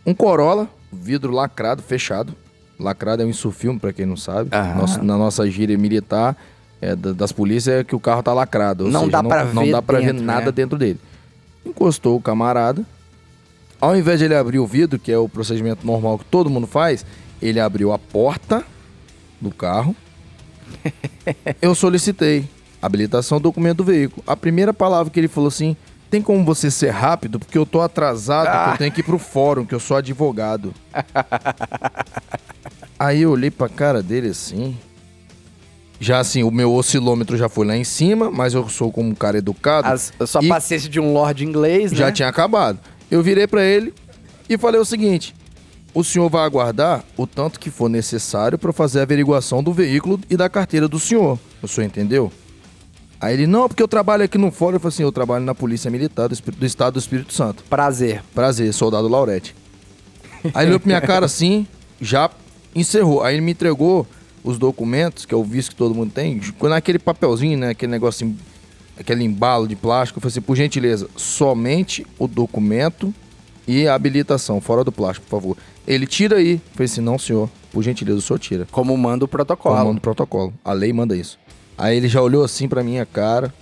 Um 0.05 0.13
Corolla, 0.13 0.69
vidro 0.91 1.31
lacrado, 1.31 1.81
fechado. 1.81 2.35
Lacrado 2.79 3.21
é 3.21 3.25
um 3.25 3.29
insufilme, 3.29 3.79
pra 3.79 3.93
quem 3.93 4.05
não 4.05 4.17
sabe. 4.17 4.49
Nossa- 4.75 5.01
na 5.03 5.17
nossa 5.17 5.49
gíria 5.49 5.77
militar, 5.77 6.35
é, 6.81 6.95
da- 6.95 7.13
das 7.13 7.31
polícias, 7.31 7.75
é 7.79 7.83
que 7.83 7.95
o 7.95 7.99
carro 7.99 8.21
tá 8.23 8.33
lacrado. 8.33 8.87
Não 8.89 9.01
seja, 9.01 9.11
dá 9.11 9.23
pra 9.23 9.45
não 9.45 9.63
ver 9.63 9.71
dá 9.71 9.81
pra 9.81 9.99
ver 9.99 10.13
nada 10.13 10.45
né? 10.47 10.51
dentro 10.51 10.77
dele. 10.77 10.99
Encostou 11.65 12.17
o 12.17 12.21
camarada. 12.21 12.83
Ao 13.79 13.95
invés 13.95 14.19
de 14.19 14.25
ele 14.25 14.35
abrir 14.35 14.59
o 14.59 14.67
vidro, 14.67 14.97
que 14.99 15.11
é 15.11 15.17
o 15.17 15.27
procedimento 15.29 15.85
normal 15.85 16.17
que 16.19 16.25
todo 16.25 16.49
mundo 16.49 16.67
faz, 16.67 17.05
ele 17.41 17.59
abriu 17.59 17.91
a 17.91 17.99
porta 17.99 18.63
do 19.39 19.51
carro. 19.51 19.95
Eu 21.61 21.75
solicitei 21.75 22.47
habilitação 22.81 23.39
do 23.39 23.43
documento 23.43 23.77
do 23.77 23.83
veículo. 23.85 24.23
A 24.27 24.35
primeira 24.35 24.73
palavra 24.73 25.11
que 25.11 25.19
ele 25.19 25.27
falou 25.27 25.47
assim: 25.49 25.75
tem 26.13 26.21
como 26.21 26.45
você 26.45 26.69
ser 26.69 26.91
rápido? 26.91 27.39
Porque 27.39 27.57
eu 27.57 27.65
tô 27.65 27.81
atrasado, 27.81 28.45
que 28.67 28.73
eu 28.73 28.77
tenho 28.77 28.91
que 28.91 28.99
ir 28.99 29.03
pro 29.03 29.17
fórum, 29.17 29.65
que 29.65 29.73
eu 29.73 29.79
sou 29.79 29.97
advogado. 29.97 30.71
Aí 32.99 33.23
eu 33.23 33.31
olhei 33.31 33.49
pra 33.49 33.67
cara 33.67 34.03
dele 34.03 34.27
assim. 34.27 34.77
Já 35.99 36.19
assim, 36.19 36.43
o 36.43 36.51
meu 36.51 36.71
oscilômetro 36.71 37.35
já 37.35 37.49
foi 37.49 37.65
lá 37.65 37.75
em 37.75 37.83
cima, 37.83 38.29
mas 38.29 38.53
eu 38.53 38.69
sou 38.69 38.91
como 38.91 39.09
um 39.09 39.15
cara 39.15 39.39
educado. 39.39 39.87
As- 39.87 40.13
a 40.19 40.27
sua 40.27 40.47
paciência 40.47 40.87
de 40.87 40.99
um 40.99 41.13
lord 41.13 41.43
inglês, 41.43 41.91
já 41.91 42.05
né? 42.05 42.11
tinha 42.11 42.27
acabado. 42.27 42.77
Eu 43.09 43.23
virei 43.23 43.47
pra 43.47 43.65
ele 43.65 43.91
e 44.47 44.55
falei 44.55 44.79
o 44.79 44.85
seguinte: 44.85 45.33
o 45.95 46.03
senhor 46.03 46.29
vai 46.29 46.45
aguardar 46.45 47.03
o 47.17 47.25
tanto 47.25 47.59
que 47.59 47.71
for 47.71 47.89
necessário 47.89 48.59
pra 48.59 48.71
fazer 48.71 48.99
a 48.99 49.03
averiguação 49.03 49.63
do 49.63 49.73
veículo 49.73 50.19
e 50.29 50.37
da 50.37 50.47
carteira 50.47 50.87
do 50.87 50.99
senhor. 50.99 51.39
O 51.59 51.67
senhor 51.67 51.87
entendeu? 51.87 52.31
Aí 53.23 53.35
ele, 53.35 53.47
não, 53.47 53.69
porque 53.69 53.81
eu 53.81 53.87
trabalho 53.87 54.21
aqui 54.21 54.37
no 54.37 54.51
fórum. 54.51 54.75
Eu 54.75 54.81
falei 54.81 54.93
assim: 54.93 55.03
eu 55.03 55.11
trabalho 55.11 55.45
na 55.45 55.55
Polícia 55.55 55.89
Militar 55.89 56.27
do, 56.27 56.35
do 56.35 56.65
Estado 56.65 56.95
do 56.95 56.99
Espírito 56.99 57.33
Santo. 57.33 57.63
Prazer. 57.69 58.21
Prazer, 58.35 58.73
soldado 58.73 59.07
Laurete. 59.07 59.55
Aí 60.53 60.65
ele 60.65 60.71
olhou 60.71 60.79
pra 60.81 60.87
minha 60.87 60.99
cara 60.99 61.25
assim, 61.25 61.65
já 62.01 62.29
encerrou. 62.75 63.23
Aí 63.23 63.35
ele 63.35 63.41
me 63.41 63.53
entregou 63.53 64.05
os 64.43 64.57
documentos, 64.57 65.25
que 65.25 65.33
é 65.33 65.37
o 65.37 65.43
visto 65.43 65.69
que 65.69 65.75
todo 65.77 65.95
mundo 65.95 66.11
tem, 66.11 66.41
naquele 66.63 66.99
papelzinho, 66.99 67.57
né? 67.57 67.69
Aquele 67.69 67.93
negocinho, 67.93 68.37
aquele 68.99 69.23
embalo 69.23 69.69
de 69.69 69.75
plástico. 69.77 70.17
Eu 70.17 70.21
falei 70.21 70.33
assim, 70.33 70.41
por 70.41 70.57
gentileza, 70.57 71.07
somente 71.15 72.05
o 72.19 72.27
documento 72.27 73.15
e 73.65 73.87
a 73.87 73.95
habilitação, 73.95 74.59
fora 74.59 74.83
do 74.83 74.91
plástico, 74.91 75.25
por 75.27 75.39
favor. 75.39 75.57
Ele 75.87 76.05
tira 76.05 76.35
aí. 76.35 76.55
Eu 76.55 76.61
falei 76.73 76.85
assim, 76.85 76.99
não, 76.99 77.17
senhor, 77.17 77.49
por 77.71 77.81
gentileza, 77.83 78.17
o 78.17 78.21
senhor 78.21 78.39
tira. 78.39 78.67
Como 78.69 78.97
manda 78.97 79.23
o 79.23 79.29
protocolo. 79.29 79.77
Comando 79.77 80.01
protocolo. 80.01 80.53
A 80.65 80.73
lei 80.73 80.91
manda 80.91 81.15
isso. 81.15 81.39
Aí 81.77 81.97
ele 81.97 82.07
já 82.07 82.21
olhou 82.21 82.43
assim 82.43 82.67
pra 82.67 82.83
minha 82.83 83.05
cara. 83.05 83.53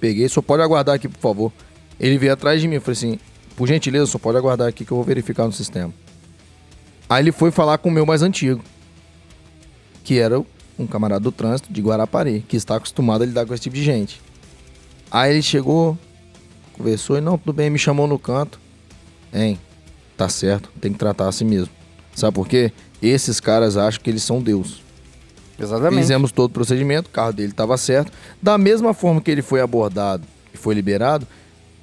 Peguei, 0.00 0.28
só 0.28 0.40
pode 0.40 0.62
aguardar 0.62 0.96
aqui, 0.96 1.08
por 1.08 1.20
favor. 1.20 1.52
Ele 1.98 2.18
veio 2.18 2.32
atrás 2.32 2.60
de 2.60 2.68
mim. 2.68 2.76
Eu 2.76 2.80
falei 2.80 2.96
assim, 2.96 3.18
por 3.56 3.68
gentileza, 3.68 4.06
só 4.06 4.18
pode 4.18 4.38
aguardar 4.38 4.68
aqui 4.68 4.84
que 4.84 4.92
eu 4.92 4.96
vou 4.96 5.04
verificar 5.04 5.44
no 5.44 5.52
sistema. 5.52 5.92
Aí 7.08 7.22
ele 7.22 7.32
foi 7.32 7.50
falar 7.50 7.78
com 7.78 7.88
o 7.88 7.92
meu 7.92 8.06
mais 8.06 8.22
antigo. 8.22 8.62
Que 10.02 10.18
era 10.18 10.42
um 10.78 10.86
camarada 10.86 11.20
do 11.20 11.32
trânsito 11.32 11.72
de 11.72 11.80
Guarapari, 11.82 12.44
que 12.48 12.56
está 12.56 12.76
acostumado 12.76 13.22
a 13.22 13.26
lidar 13.26 13.46
com 13.46 13.52
esse 13.52 13.62
tipo 13.64 13.76
de 13.76 13.82
gente. 13.82 14.20
Aí 15.10 15.32
ele 15.32 15.42
chegou, 15.42 15.98
conversou 16.72 17.18
e 17.18 17.20
não, 17.20 17.36
tudo 17.36 17.52
bem, 17.52 17.68
me 17.68 17.78
chamou 17.78 18.06
no 18.06 18.18
canto. 18.18 18.58
Hein, 19.32 19.58
tá 20.16 20.28
certo, 20.28 20.70
tem 20.80 20.92
que 20.92 20.98
tratar 20.98 21.28
assim 21.28 21.44
mesmo. 21.44 21.70
Sabe 22.14 22.34
por 22.34 22.48
quê? 22.48 22.72
Esses 23.02 23.40
caras 23.40 23.76
acham 23.76 24.00
que 24.02 24.08
eles 24.08 24.22
são 24.22 24.40
Deus. 24.40 24.82
Exatamente. 25.60 26.00
Fizemos 26.00 26.32
todo 26.32 26.50
o 26.50 26.52
procedimento, 26.52 27.08
o 27.08 27.12
carro 27.12 27.32
dele 27.32 27.50
estava 27.50 27.76
certo. 27.76 28.12
Da 28.40 28.56
mesma 28.56 28.94
forma 28.94 29.20
que 29.20 29.30
ele 29.30 29.42
foi 29.42 29.60
abordado 29.60 30.24
e 30.52 30.56
foi 30.56 30.74
liberado, 30.74 31.26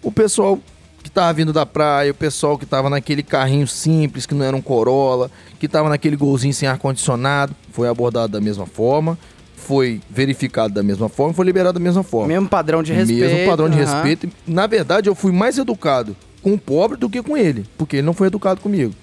o 0.01 0.11
pessoal 0.11 0.59
que 1.03 1.09
estava 1.09 1.31
vindo 1.31 1.53
da 1.53 1.65
praia, 1.65 2.11
o 2.11 2.13
pessoal 2.13 2.57
que 2.57 2.63
estava 2.63 2.89
naquele 2.89 3.23
carrinho 3.23 3.67
simples, 3.67 4.25
que 4.25 4.33
não 4.35 4.43
era 4.43 4.55
um 4.55 4.61
Corolla, 4.61 5.31
que 5.59 5.65
estava 5.65 5.89
naquele 5.89 6.15
golzinho 6.15 6.53
sem 6.53 6.67
ar-condicionado, 6.67 7.55
foi 7.71 7.87
abordado 7.87 8.33
da 8.33 8.41
mesma 8.41 8.65
forma, 8.65 9.17
foi 9.55 10.01
verificado 10.09 10.73
da 10.73 10.83
mesma 10.83 11.07
forma, 11.07 11.33
foi 11.33 11.45
liberado 11.45 11.79
da 11.79 11.83
mesma 11.83 12.03
forma. 12.03 12.27
Mesmo 12.27 12.47
padrão 12.49 12.83
de 12.83 12.93
respeito. 12.93 13.21
Mesmo 13.21 13.45
padrão 13.49 13.69
de 13.69 13.79
aham. 13.79 13.93
respeito. 13.93 14.29
Na 14.45 14.67
verdade, 14.67 15.09
eu 15.09 15.15
fui 15.15 15.31
mais 15.31 15.57
educado 15.57 16.15
com 16.41 16.53
o 16.53 16.57
pobre 16.57 16.97
do 16.97 17.09
que 17.09 17.21
com 17.21 17.37
ele, 17.37 17.65
porque 17.77 17.97
ele 17.97 18.05
não 18.05 18.13
foi 18.13 18.27
educado 18.27 18.61
comigo. 18.61 18.93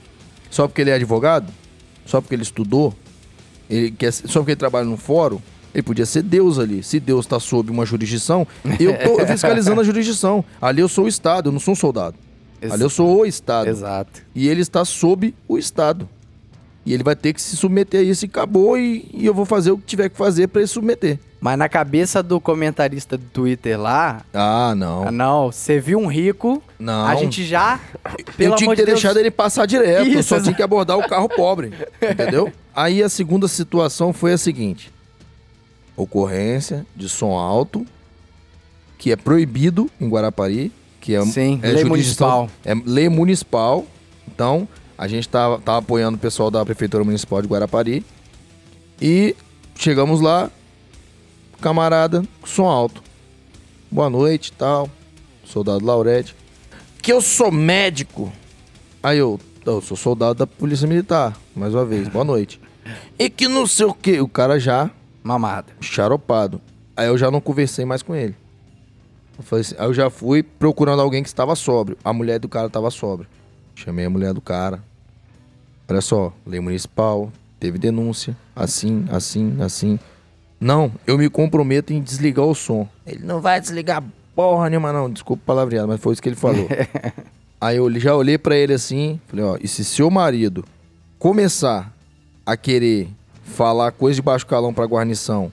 Só 0.50 0.66
porque 0.66 0.80
ele 0.80 0.90
é 0.90 0.94
advogado? 0.94 1.52
Só 2.06 2.20
porque 2.20 2.34
ele 2.34 2.42
estudou? 2.42 2.94
Ele 3.68 3.90
quer, 3.90 4.12
só 4.12 4.40
porque 4.40 4.52
ele 4.52 4.56
trabalha 4.56 4.84
no 4.84 4.96
fórum? 4.96 5.40
Ele 5.74 5.82
podia 5.82 6.06
ser 6.06 6.22
Deus 6.22 6.58
ali. 6.58 6.82
Se 6.82 7.00
Deus 7.00 7.24
está 7.24 7.40
sob 7.40 7.70
uma 7.70 7.84
jurisdição, 7.84 8.46
eu 8.78 8.96
tô 8.98 9.18
fiscalizando 9.26 9.80
a 9.80 9.84
jurisdição. 9.84 10.44
Ali 10.60 10.80
eu 10.80 10.88
sou 10.88 11.06
o 11.06 11.08
Estado, 11.08 11.48
eu 11.48 11.52
não 11.52 11.58
sou 11.58 11.72
um 11.72 11.76
soldado. 11.76 12.16
Ali 12.70 12.82
eu 12.82 12.90
sou 12.90 13.20
o 13.20 13.26
Estado. 13.26 13.68
Exato. 13.68 14.22
E 14.34 14.48
ele 14.48 14.60
está 14.60 14.84
sob 14.84 15.34
o 15.48 15.58
Estado. 15.58 16.08
E 16.86 16.92
ele 16.92 17.02
vai 17.02 17.16
ter 17.16 17.32
que 17.32 17.40
se 17.40 17.56
submeter 17.56 18.00
a 18.00 18.02
isso 18.04 18.24
e 18.24 18.26
acabou. 18.26 18.78
E, 18.78 19.08
e 19.12 19.26
eu 19.26 19.34
vou 19.34 19.44
fazer 19.44 19.70
o 19.70 19.78
que 19.78 19.84
tiver 19.84 20.08
que 20.08 20.16
fazer 20.16 20.48
para 20.48 20.60
ele 20.60 20.68
submeter. 20.68 21.18
Mas 21.44 21.58
na 21.58 21.68
cabeça 21.68 22.22
do 22.22 22.40
comentarista 22.40 23.18
do 23.18 23.26
Twitter 23.26 23.78
lá, 23.78 24.22
Ah, 24.32 24.72
não. 24.74 25.08
ah, 25.08 25.10
não, 25.12 25.52
você 25.52 25.78
viu 25.78 25.98
um 25.98 26.06
rico, 26.06 26.62
Não. 26.78 27.04
a 27.06 27.14
gente 27.16 27.44
já, 27.44 27.78
eu 28.18 28.24
pelo 28.34 28.56
tinha 28.56 28.66
amor 28.68 28.74
que 28.74 28.76
ter 28.76 28.76
de 28.76 28.86
Deus, 28.86 28.86
deixado 29.02 29.18
ele 29.18 29.30
passar 29.30 29.66
direto, 29.66 30.06
eu 30.06 30.20
Isso, 30.20 30.22
só 30.30 30.36
exato. 30.36 30.44
tinha 30.44 30.54
que 30.56 30.62
abordar 30.62 30.96
o 30.96 31.06
carro 31.06 31.28
pobre, 31.28 31.70
entendeu? 32.00 32.50
Aí 32.74 33.02
a 33.02 33.10
segunda 33.10 33.46
situação 33.46 34.10
foi 34.10 34.32
a 34.32 34.38
seguinte: 34.38 34.90
ocorrência 35.94 36.86
de 36.96 37.10
som 37.10 37.32
alto, 37.36 37.86
que 38.96 39.12
é 39.12 39.16
proibido 39.16 39.90
em 40.00 40.08
Guarapari, 40.08 40.72
que 40.98 41.14
é, 41.14 41.20
Sim, 41.26 41.60
é 41.62 41.72
lei 41.72 41.84
municipal. 41.84 42.48
É 42.64 42.74
lei 42.74 43.10
municipal. 43.10 43.84
Então, 44.26 44.66
a 44.96 45.06
gente 45.06 45.28
tava, 45.28 45.58
tava 45.60 45.78
apoiando 45.80 46.16
o 46.16 46.20
pessoal 46.20 46.50
da 46.50 46.64
Prefeitura 46.64 47.04
Municipal 47.04 47.42
de 47.42 47.48
Guarapari. 47.48 48.02
E 48.98 49.36
chegamos 49.76 50.22
lá, 50.22 50.50
camarada, 51.64 52.22
som 52.44 52.66
alto. 52.66 53.02
Boa 53.90 54.10
noite 54.10 54.52
tal. 54.52 54.90
Soldado 55.46 55.82
Laurete. 55.82 56.36
Que 57.00 57.10
eu 57.10 57.22
sou 57.22 57.50
médico. 57.50 58.30
Aí 59.02 59.16
eu, 59.16 59.40
eu 59.64 59.80
sou 59.80 59.96
soldado 59.96 60.40
da 60.40 60.46
Polícia 60.46 60.86
Militar, 60.86 61.34
mais 61.56 61.74
uma 61.74 61.86
vez, 61.86 62.06
boa 62.06 62.22
noite. 62.22 62.60
E 63.18 63.30
que 63.30 63.48
não 63.48 63.66
sei 63.66 63.86
o 63.86 63.94
que, 63.94 64.20
o 64.20 64.28
cara 64.28 64.60
já 64.60 64.90
mamada. 65.22 65.72
charopado. 65.80 66.60
Aí 66.94 67.06
eu 67.06 67.16
já 67.16 67.30
não 67.30 67.40
conversei 67.40 67.86
mais 67.86 68.02
com 68.02 68.14
ele. 68.14 68.36
Eu 69.38 69.42
falei 69.42 69.62
assim, 69.62 69.74
aí 69.78 69.86
eu 69.86 69.94
já 69.94 70.10
fui 70.10 70.42
procurando 70.42 71.00
alguém 71.00 71.22
que 71.22 71.30
estava 71.30 71.56
sóbrio. 71.56 71.96
A 72.04 72.12
mulher 72.12 72.38
do 72.38 72.48
cara 72.48 72.66
estava 72.66 72.90
sóbria. 72.90 73.26
Chamei 73.74 74.04
a 74.04 74.10
mulher 74.10 74.34
do 74.34 74.40
cara. 74.42 74.84
Olha 75.88 76.02
só, 76.02 76.30
lei 76.46 76.60
municipal, 76.60 77.32
teve 77.58 77.78
denúncia, 77.78 78.36
assim, 78.54 79.06
assim, 79.10 79.56
assim. 79.62 79.98
Não, 80.64 80.90
eu 81.06 81.18
me 81.18 81.28
comprometo 81.28 81.92
em 81.92 82.00
desligar 82.00 82.46
o 82.46 82.54
som. 82.54 82.88
Ele 83.06 83.22
não 83.22 83.38
vai 83.38 83.60
desligar 83.60 84.02
porra 84.34 84.70
nenhuma, 84.70 84.94
não. 84.94 85.10
Desculpa 85.10 85.42
o 85.42 85.46
palavreado, 85.46 85.88
mas 85.88 86.00
foi 86.00 86.14
isso 86.14 86.22
que 86.22 86.28
ele 86.30 86.36
falou. 86.36 86.66
Aí 87.60 87.76
eu 87.76 88.00
já 88.00 88.16
olhei 88.16 88.38
pra 88.38 88.56
ele 88.56 88.72
assim, 88.72 89.20
falei, 89.28 89.44
ó, 89.44 89.58
e 89.60 89.68
se 89.68 89.84
seu 89.84 90.10
marido 90.10 90.64
começar 91.18 91.92
a 92.46 92.56
querer 92.56 93.08
falar 93.44 93.92
coisa 93.92 94.16
de 94.16 94.22
baixo 94.22 94.46
calão 94.46 94.72
pra 94.72 94.86
guarnição, 94.86 95.52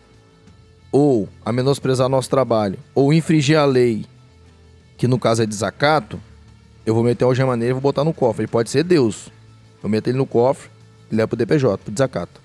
ou 0.94 1.28
a 1.46 1.52
menosprezar 1.52 2.08
nosso 2.08 2.30
trabalho, 2.30 2.80
ou 2.96 3.12
infringir 3.12 3.60
a 3.60 3.66
lei, 3.66 4.06
que 4.98 5.10
no 5.10 5.20
caso 5.20 5.44
é 5.44 5.46
desacato, 5.46 6.18
eu 6.86 6.92
eu 6.92 6.96
vou 6.96 7.04
meter 7.04 7.26
a 7.26 7.28
algema 7.28 7.56
nele 7.56 7.72
e 7.72 7.74
vou 7.74 7.82
botar 7.82 8.04
no 8.04 8.14
cofre. 8.14 8.44
Ele 8.44 8.52
pode 8.52 8.70
ser 8.70 8.84
Deus. 8.84 9.30
Eu 9.84 9.90
meto 9.90 10.08
ele 10.08 10.18
no 10.18 10.26
cofre 10.26 10.70
e 11.12 11.16
levo 11.16 11.30
pro 11.30 11.38
DPJ, 11.38 11.78
pro 11.78 11.92
desacato. 11.92 12.41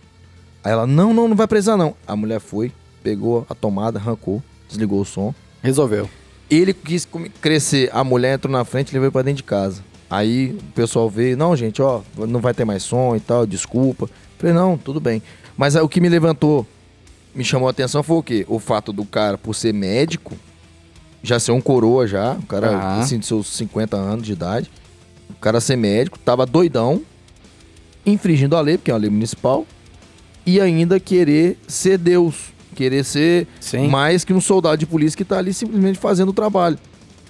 Aí 0.66 0.72
ela, 0.72 0.84
não, 0.84 1.14
não, 1.14 1.28
não 1.28 1.36
vai 1.36 1.46
precisar 1.46 1.76
não. 1.76 1.94
A 2.04 2.16
mulher 2.16 2.40
foi, 2.40 2.72
pegou 3.00 3.46
a 3.48 3.54
tomada, 3.54 4.00
arrancou, 4.00 4.42
desligou 4.68 5.00
o 5.00 5.04
som. 5.04 5.32
Resolveu. 5.62 6.10
Ele 6.50 6.74
quis 6.74 7.06
crescer, 7.40 7.88
a 7.92 8.02
mulher 8.02 8.34
entrou 8.34 8.50
na 8.50 8.64
frente 8.64 8.90
e 8.90 8.94
levou 8.94 9.12
pra 9.12 9.22
dentro 9.22 9.36
de 9.36 9.42
casa. 9.44 9.84
Aí 10.10 10.58
o 10.58 10.72
pessoal 10.72 11.08
veio, 11.08 11.36
não, 11.36 11.54
gente, 11.54 11.80
ó, 11.80 12.00
não 12.16 12.40
vai 12.40 12.52
ter 12.52 12.64
mais 12.64 12.82
som 12.82 13.14
e 13.14 13.20
tal, 13.20 13.46
desculpa. 13.46 14.10
Falei, 14.38 14.52
não, 14.52 14.76
tudo 14.76 14.98
bem. 14.98 15.22
Mas 15.56 15.76
aí, 15.76 15.82
o 15.82 15.88
que 15.88 16.00
me 16.00 16.08
levantou, 16.08 16.66
me 17.32 17.44
chamou 17.44 17.68
a 17.68 17.70
atenção 17.70 18.02
foi 18.02 18.16
o 18.16 18.22
quê? 18.24 18.44
O 18.48 18.58
fato 18.58 18.92
do 18.92 19.04
cara, 19.04 19.38
por 19.38 19.54
ser 19.54 19.72
médico, 19.72 20.36
já 21.22 21.38
ser 21.38 21.52
um 21.52 21.60
coroa 21.60 22.08
já, 22.08 22.32
o 22.32 22.42
cara, 22.42 22.70
Aham. 22.70 23.00
assim, 23.02 23.20
de 23.20 23.26
seus 23.26 23.46
50 23.56 23.96
anos 23.96 24.26
de 24.26 24.32
idade, 24.32 24.68
o 25.30 25.34
cara 25.34 25.60
ser 25.60 25.76
médico, 25.76 26.18
tava 26.18 26.44
doidão, 26.44 27.02
infringindo 28.04 28.56
a 28.56 28.60
lei, 28.60 28.76
porque 28.76 28.90
é 28.90 28.94
uma 28.94 28.98
lei 28.98 29.10
municipal, 29.10 29.64
e 30.46 30.60
ainda 30.60 30.98
querer 31.00 31.58
ser 31.68 31.98
Deus, 31.98 32.52
querer 32.74 33.04
ser 33.04 33.46
Sim. 33.60 33.88
mais 33.88 34.24
que 34.24 34.32
um 34.32 34.40
soldado 34.40 34.76
de 34.78 34.86
polícia 34.86 35.16
que 35.16 35.24
tá 35.24 35.38
ali 35.38 35.52
simplesmente 35.52 35.98
fazendo 35.98 36.28
o 36.28 36.32
trabalho. 36.32 36.78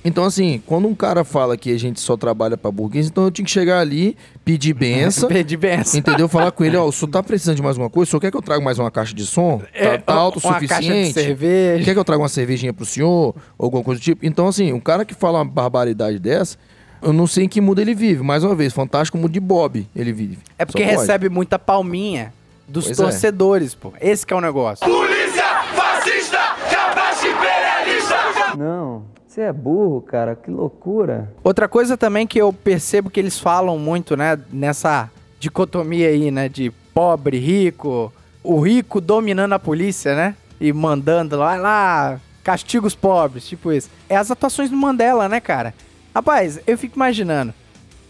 Então, 0.04 0.22
assim, 0.22 0.62
quando 0.64 0.86
um 0.86 0.94
cara 0.94 1.24
fala 1.24 1.56
que 1.56 1.68
a 1.72 1.76
gente 1.76 1.98
só 1.98 2.16
trabalha 2.16 2.56
pra 2.56 2.70
burguês, 2.70 3.08
então 3.08 3.24
eu 3.24 3.30
tinha 3.32 3.44
que 3.44 3.50
chegar 3.50 3.80
ali, 3.80 4.16
pedir 4.44 4.72
benção, 4.78 5.28
Pedi 5.28 5.56
benção. 5.56 5.98
entendeu? 5.98 6.28
Falar 6.28 6.52
com 6.52 6.64
ele, 6.64 6.76
ó, 6.76 6.86
o 6.86 6.92
senhor 6.92 7.10
tá 7.10 7.20
precisando 7.24 7.56
de 7.56 7.62
mais 7.62 7.74
alguma 7.74 7.90
coisa? 7.90 8.08
O 8.08 8.10
senhor 8.10 8.20
quer 8.20 8.30
que 8.30 8.36
eu 8.36 8.42
traga 8.42 8.62
mais 8.62 8.78
uma 8.78 8.88
caixa 8.88 9.12
de 9.12 9.26
som? 9.26 9.58
Tá, 9.58 9.66
É, 9.74 9.98
tá 9.98 10.12
uma 10.14 10.20
autossuficiente? 10.22 10.68
caixa 10.68 10.92
de 11.08 11.12
cerveja. 11.12 11.84
Quer 11.84 11.92
que 11.94 11.98
eu 11.98 12.04
traga 12.04 12.22
uma 12.22 12.28
cervejinha 12.28 12.72
pro 12.72 12.84
senhor? 12.86 13.34
Alguma 13.58 13.82
coisa 13.82 14.00
do 14.00 14.04
tipo? 14.04 14.24
Então, 14.24 14.46
assim, 14.46 14.72
um 14.72 14.78
cara 14.78 15.04
que 15.04 15.12
fala 15.12 15.38
uma 15.38 15.44
barbaridade 15.44 16.20
dessa, 16.20 16.56
eu 17.02 17.12
não 17.12 17.26
sei 17.26 17.44
em 17.46 17.48
que 17.48 17.60
mundo 17.60 17.80
ele 17.80 17.92
vive. 17.94 18.22
Mais 18.22 18.44
uma 18.44 18.54
vez, 18.54 18.72
fantástico 18.72 19.18
mundo 19.18 19.32
de 19.32 19.40
Bob 19.40 19.88
ele 19.96 20.12
vive. 20.12 20.38
É 20.56 20.64
porque 20.64 20.84
recebe 20.84 21.28
muita 21.28 21.58
palminha 21.58 22.32
dos 22.68 22.86
Pois 22.86 22.98
é. 22.98 23.02
torcedores, 23.02 23.74
pô. 23.74 23.92
Esse 24.00 24.26
que 24.26 24.32
é 24.32 24.36
o 24.36 24.40
negócio. 24.40 24.86
Não, 28.56 29.04
você 29.26 29.42
é 29.42 29.52
burro, 29.52 30.00
cara, 30.00 30.34
que 30.34 30.50
loucura. 30.50 31.30
Outra 31.44 31.68
coisa 31.68 31.96
também 31.96 32.26
que 32.26 32.40
eu 32.40 32.52
percebo 32.52 33.10
que 33.10 33.20
eles 33.20 33.38
falam 33.38 33.78
muito, 33.78 34.16
né, 34.16 34.38
nessa 34.50 35.10
dicotomia 35.38 36.08
aí, 36.08 36.30
né, 36.30 36.48
de 36.48 36.70
pobre, 36.94 37.38
rico, 37.38 38.10
o 38.42 38.58
rico 38.60 39.00
dominando 39.00 39.52
a 39.52 39.58
polícia, 39.58 40.16
né, 40.16 40.34
e 40.58 40.72
mandando 40.72 41.36
lá, 41.36 41.56
lá, 41.56 42.20
castiga 42.42 42.86
os 42.86 42.94
pobres, 42.94 43.46
tipo 43.46 43.70
isso. 43.70 43.90
É 44.08 44.16
as 44.16 44.30
atuações 44.30 44.70
do 44.70 44.76
Mandela, 44.76 45.28
né, 45.28 45.38
cara? 45.38 45.74
Rapaz, 46.14 46.58
eu 46.66 46.78
fico 46.78 46.96
imaginando, 46.96 47.52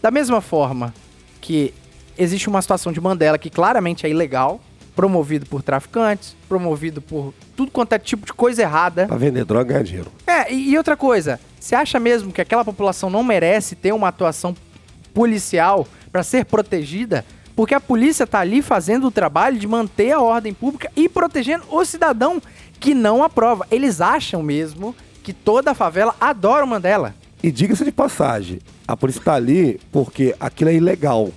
da 0.01 0.09
mesma 0.09 0.39
forma 0.39 0.93
que 1.41 1.73
existe 2.17 2.49
uma 2.49 2.61
situação 2.61 2.91
de 2.91 2.99
Mandela 2.99 3.37
que 3.37 3.49
claramente 3.49 4.05
é 4.05 4.09
ilegal, 4.09 4.59
promovido 4.95 5.45
por 5.45 5.61
traficantes, 5.61 6.35
promovido 6.49 7.01
por 7.01 7.33
tudo 7.55 7.71
quanto 7.71 7.93
é 7.93 7.99
tipo 7.99 8.25
de 8.25 8.33
coisa 8.33 8.63
errada. 8.63 9.05
Pra 9.05 9.17
vender 9.17 9.45
droga 9.45 9.69
e 9.69 9.73
ganhar 9.73 9.83
dinheiro. 9.83 10.11
É, 10.25 10.51
e, 10.51 10.71
e 10.71 10.77
outra 10.77 10.97
coisa, 10.97 11.39
você 11.59 11.75
acha 11.75 11.99
mesmo 11.99 12.31
que 12.31 12.41
aquela 12.41 12.65
população 12.65 13.09
não 13.09 13.23
merece 13.23 13.75
ter 13.75 13.91
uma 13.91 14.07
atuação 14.07 14.55
policial 15.13 15.87
pra 16.11 16.23
ser 16.23 16.45
protegida? 16.45 17.23
Porque 17.55 17.73
a 17.73 17.79
polícia 17.79 18.25
tá 18.27 18.39
ali 18.39 18.61
fazendo 18.61 19.07
o 19.07 19.11
trabalho 19.11 19.57
de 19.57 19.67
manter 19.67 20.11
a 20.11 20.21
ordem 20.21 20.53
pública 20.53 20.91
e 20.95 21.09
protegendo 21.09 21.63
o 21.69 21.83
cidadão 21.83 22.41
que 22.79 22.93
não 22.93 23.23
aprova. 23.23 23.65
Eles 23.71 23.99
acham 23.99 24.43
mesmo 24.43 24.95
que 25.23 25.33
toda 25.33 25.71
a 25.71 25.75
favela 25.75 26.15
adora 26.21 26.63
o 26.63 26.67
Mandela. 26.67 27.15
E 27.41 27.51
diga-se 27.51 27.83
de 27.83 27.91
passagem, 27.91 28.59
a 28.87 28.95
polícia 28.95 29.21
tá 29.21 29.33
ali 29.33 29.79
porque 29.91 30.35
aquilo 30.39 30.69
é 30.69 30.75
ilegal. 30.75 31.31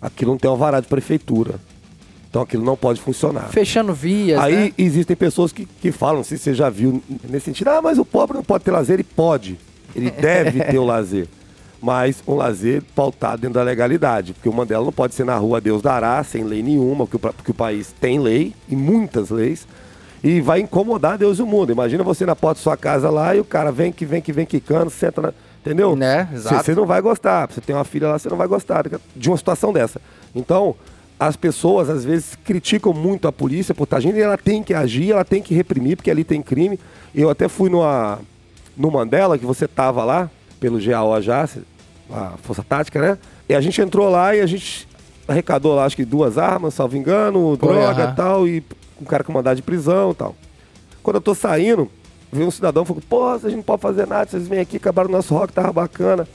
Aquilo 0.00 0.32
não 0.32 0.38
tem 0.38 0.50
alvará 0.50 0.80
de 0.80 0.86
prefeitura. 0.86 1.56
Então 2.30 2.42
aquilo 2.42 2.64
não 2.64 2.76
pode 2.76 3.00
funcionar. 3.00 3.48
Fechando 3.48 3.94
vias, 3.94 4.38
Aí 4.38 4.54
né? 4.54 4.72
existem 4.76 5.16
pessoas 5.16 5.50
que, 5.50 5.66
que 5.66 5.90
falam, 5.90 6.22
se 6.22 6.36
você 6.36 6.52
já 6.52 6.68
viu 6.68 7.02
nesse 7.28 7.46
sentido, 7.46 7.68
ah, 7.68 7.80
mas 7.82 7.98
o 7.98 8.04
pobre 8.04 8.36
não 8.36 8.44
pode 8.44 8.64
ter 8.64 8.70
lazer, 8.70 8.94
ele 8.94 9.04
pode. 9.04 9.58
Ele 9.96 10.10
deve 10.12 10.62
ter 10.62 10.78
o 10.78 10.84
lazer. 10.84 11.26
Mas 11.80 12.22
um 12.26 12.34
lazer 12.34 12.82
pautado 12.94 13.42
dentro 13.42 13.54
da 13.54 13.62
legalidade. 13.62 14.34
Porque 14.34 14.48
o 14.48 14.52
Mandela 14.52 14.84
não 14.84 14.92
pode 14.92 15.14
ser 15.14 15.24
na 15.24 15.36
rua 15.36 15.60
Deus 15.60 15.80
dará, 15.80 16.22
sem 16.22 16.44
lei 16.44 16.62
nenhuma, 16.62 17.06
porque 17.06 17.16
o, 17.16 17.32
porque 17.32 17.50
o 17.50 17.54
país 17.54 17.94
tem 17.98 18.18
lei, 18.18 18.52
e 18.68 18.76
muitas 18.76 19.30
leis, 19.30 19.66
e 20.22 20.40
vai 20.40 20.60
incomodar 20.60 21.16
Deus 21.16 21.38
e 21.38 21.42
o 21.42 21.46
mundo. 21.46 21.72
Imagina 21.72 22.02
você 22.02 22.26
na 22.26 22.36
porta 22.36 22.58
da 22.58 22.62
sua 22.62 22.76
casa 22.76 23.08
lá 23.08 23.34
e 23.34 23.40
o 23.40 23.44
cara 23.44 23.70
vem 23.70 23.92
que 23.92 24.04
vem 24.04 24.20
que 24.20 24.32
vem 24.32 24.44
quicando, 24.44 24.90
senta 24.90 25.22
na. 25.22 25.32
Entendeu? 25.60 25.94
Né, 25.96 26.28
Você- 26.30 26.36
exato. 26.36 26.64
Você 26.64 26.74
não 26.74 26.86
vai 26.86 27.00
gostar. 27.00 27.48
Você 27.50 27.60
tem 27.60 27.74
uma 27.74 27.84
filha 27.84 28.08
lá, 28.08 28.18
você 28.18 28.28
não 28.28 28.36
vai 28.36 28.46
gostar 28.46 28.84
de 29.14 29.28
uma 29.28 29.36
situação 29.36 29.72
dessa. 29.72 30.00
Então, 30.34 30.74
as 31.18 31.36
pessoas 31.36 31.90
às 31.90 32.04
vezes 32.04 32.36
criticam 32.44 32.92
muito 32.92 33.26
a 33.26 33.32
polícia 33.32 33.74
por 33.74 33.84
estar 33.84 33.96
agindo 33.96 34.16
e 34.16 34.22
ela 34.22 34.38
tem 34.38 34.62
que 34.62 34.72
agir, 34.72 35.10
ela 35.12 35.24
tem 35.24 35.42
que 35.42 35.52
reprimir, 35.54 35.96
porque 35.96 36.10
ali 36.10 36.22
tem 36.24 36.40
crime. 36.40 36.78
Eu 37.14 37.28
até 37.28 37.48
fui 37.48 37.68
numa, 37.68 38.20
no 38.76 38.90
Mandela, 38.90 39.36
que 39.36 39.44
você 39.44 39.66
tava 39.66 40.04
lá, 40.04 40.30
pelo 40.60 40.78
GAO 40.80 41.20
já, 41.20 41.48
a 42.10 42.32
Força 42.42 42.62
Tática, 42.62 43.00
né? 43.00 43.18
E 43.48 43.54
a 43.54 43.60
gente 43.60 43.80
entrou 43.80 44.08
lá 44.08 44.34
e 44.36 44.40
a 44.40 44.46
gente 44.46 44.86
arrecadou 45.26 45.74
lá, 45.74 45.84
acho 45.84 45.96
que 45.96 46.04
duas 46.04 46.38
armas, 46.38 46.74
salvo 46.74 46.96
engano, 46.96 47.56
Foi, 47.60 47.68
droga 47.74 48.10
e 48.12 48.16
tal, 48.16 48.46
e 48.48 48.62
um 49.00 49.04
cara 49.04 49.24
com 49.24 49.32
mandado 49.32 49.56
de 49.56 49.62
prisão 49.62 50.12
e 50.12 50.14
tal. 50.14 50.34
Quando 51.02 51.16
eu 51.16 51.20
tô 51.22 51.34
saindo, 51.34 51.90
veio 52.32 52.46
um 52.46 52.50
cidadão 52.50 52.82
e 52.82 52.86
falou, 52.86 53.02
pô, 53.08 53.38
gente 53.38 53.56
não 53.56 53.62
pode 53.62 53.82
fazer 53.82 54.06
nada, 54.06 54.30
vocês 54.30 54.46
vêm 54.48 54.60
aqui, 54.60 54.76
acabaram 54.76 55.08
o 55.08 55.12
nosso 55.12 55.34
rock, 55.34 55.52
tava 55.52 55.72
bacana. 55.72 56.26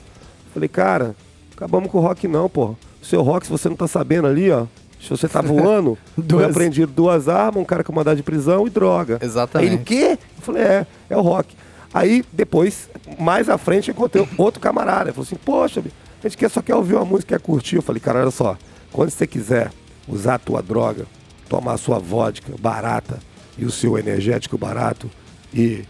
Falei, 0.53 0.69
cara, 0.69 1.15
acabamos 1.55 1.89
com 1.91 1.97
o 1.97 2.01
rock 2.01 2.27
não, 2.27 2.49
pô. 2.49 2.75
O 3.01 3.05
seu 3.05 3.21
rock, 3.21 3.45
se 3.45 3.51
você 3.51 3.67
não 3.69 3.75
tá 3.75 3.87
sabendo 3.87 4.27
ali, 4.27 4.49
ó, 4.51 4.65
se 5.01 5.09
você 5.09 5.27
tá 5.27 5.41
voando, 5.41 5.97
foi 6.15 6.23
Duas- 6.23 6.51
apreendido 6.51 6.91
duas 6.91 7.27
armas, 7.27 7.61
um 7.61 7.65
cara 7.65 7.83
com 7.83 7.91
mandado 7.93 8.17
de 8.17 8.23
prisão 8.23 8.65
e 8.65 8.69
droga. 8.69 9.19
Exatamente. 9.21 9.69
Aí 9.69 9.73
ele, 9.75 9.81
o 9.81 9.85
quê? 9.85 10.17
Eu 10.37 10.41
falei, 10.41 10.63
é, 10.63 10.87
é 11.09 11.17
o 11.17 11.21
rock. 11.21 11.55
Aí, 11.93 12.23
depois, 12.31 12.89
mais 13.19 13.49
à 13.49 13.57
frente, 13.57 13.91
encontrei 13.91 14.27
outro 14.37 14.59
camarada. 14.59 15.03
Ele 15.05 15.11
falou 15.11 15.25
assim, 15.27 15.35
poxa, 15.35 15.79
a 16.23 16.27
gente 16.27 16.37
quer, 16.37 16.49
só 16.49 16.61
quer 16.61 16.75
ouvir 16.75 16.95
uma 16.95 17.05
música, 17.05 17.37
quer 17.37 17.43
curtir. 17.43 17.75
Eu 17.75 17.81
falei, 17.83 17.99
cara, 17.99 18.21
olha 18.21 18.31
só, 18.31 18.57
quando 18.91 19.09
você 19.11 19.27
quiser 19.27 19.71
usar 20.07 20.35
a 20.35 20.39
tua 20.39 20.61
droga, 20.61 21.05
tomar 21.47 21.73
a 21.73 21.77
sua 21.77 21.99
vodka 21.99 22.51
barata 22.59 23.19
e 23.57 23.65
o 23.65 23.69
seu 23.71 23.97
energético 23.97 24.57
barato 24.57 25.07
e 25.53 25.83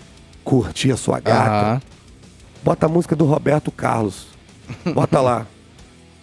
curtir 0.44 0.92
a 0.92 0.98
sua 0.98 1.20
gata, 1.20 1.82
bota 2.64 2.86
a 2.86 2.90
música 2.90 3.16
do 3.16 3.26
Roberto 3.26 3.72
Carlos. 3.72 4.28
Bota 4.94 5.20
lá. 5.22 5.46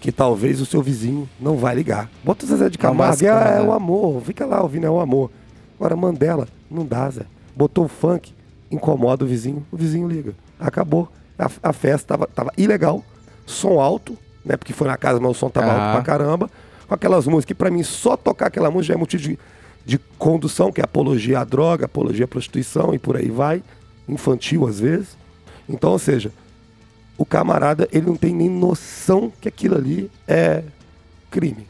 Que 0.01 0.11
talvez 0.11 0.61
o 0.62 0.66
seu 0.66 0.82
vizinho 0.82 1.28
não 1.38 1.57
vai 1.57 1.74
ligar. 1.74 2.09
Bota 2.24 2.45
o 2.45 2.49
Zezé 2.49 2.70
de 2.70 2.78
Camargo. 2.78 3.22
máscara, 3.22 3.51
Ah, 3.57 3.59
é 3.59 3.62
né? 3.62 3.68
o 3.68 3.72
amor. 3.72 4.22
Fica 4.22 4.47
lá 4.47 4.62
ouvindo, 4.62 4.86
é 4.86 4.91
o 4.91 4.99
amor. 4.99 5.30
Agora, 5.78 5.95
Mandela, 5.95 6.49
não 6.70 6.86
dá, 6.86 7.09
Zé. 7.11 7.22
Botou 7.55 7.84
o 7.84 7.88
funk, 7.88 8.32
incomoda 8.70 9.24
o 9.24 9.28
vizinho, 9.28 9.64
o 9.70 9.76
vizinho 9.76 10.09
liga. 10.09 10.34
Acabou. 10.59 11.11
A, 11.38 11.51
a 11.68 11.72
festa 11.72 12.09
tava, 12.16 12.26
tava 12.26 12.51
ilegal, 12.57 13.05
som 13.47 13.78
alto, 13.80 14.16
né? 14.45 14.57
Porque 14.57 14.72
foi 14.72 14.86
na 14.88 14.97
casa, 14.97 15.20
mas 15.20 15.30
o 15.32 15.34
som 15.34 15.51
tava 15.51 15.66
Ah. 15.70 15.84
alto 15.93 15.95
pra 15.97 16.03
caramba. 16.03 16.51
Com 16.88 16.95
aquelas 16.95 17.26
músicas 17.26 17.45
que, 17.47 17.55
pra 17.55 17.70
mim, 17.70 17.82
só 17.82 18.16
tocar 18.16 18.47
aquela 18.47 18.70
música 18.70 18.95
já 18.95 18.95
é 18.95 18.97
motivo 18.99 19.22
de, 19.22 19.38
de 19.85 19.99
condução, 20.18 20.70
que 20.72 20.81
é 20.81 20.85
apologia 20.85 21.41
à 21.41 21.45
droga, 21.45 21.87
apologia 21.87 22.24
à 22.24 22.28
prostituição 22.28 22.95
e 22.95 22.99
por 22.99 23.16
aí 23.16 23.31
vai. 23.31 23.62
Infantil, 24.09 24.66
às 24.66 24.81
vezes. 24.81 25.16
Então, 25.68 25.91
ou 25.91 25.99
seja, 25.99 26.33
o 27.16 27.24
camarada, 27.24 27.89
ele 27.93 28.07
não 28.07 28.16
tem 28.16 28.35
nem 28.35 28.49
noção 28.49 29.33
que 29.41 29.49
aquilo 29.49 29.76
ali 29.76 30.11
é 30.26 30.62
crime. 31.31 31.66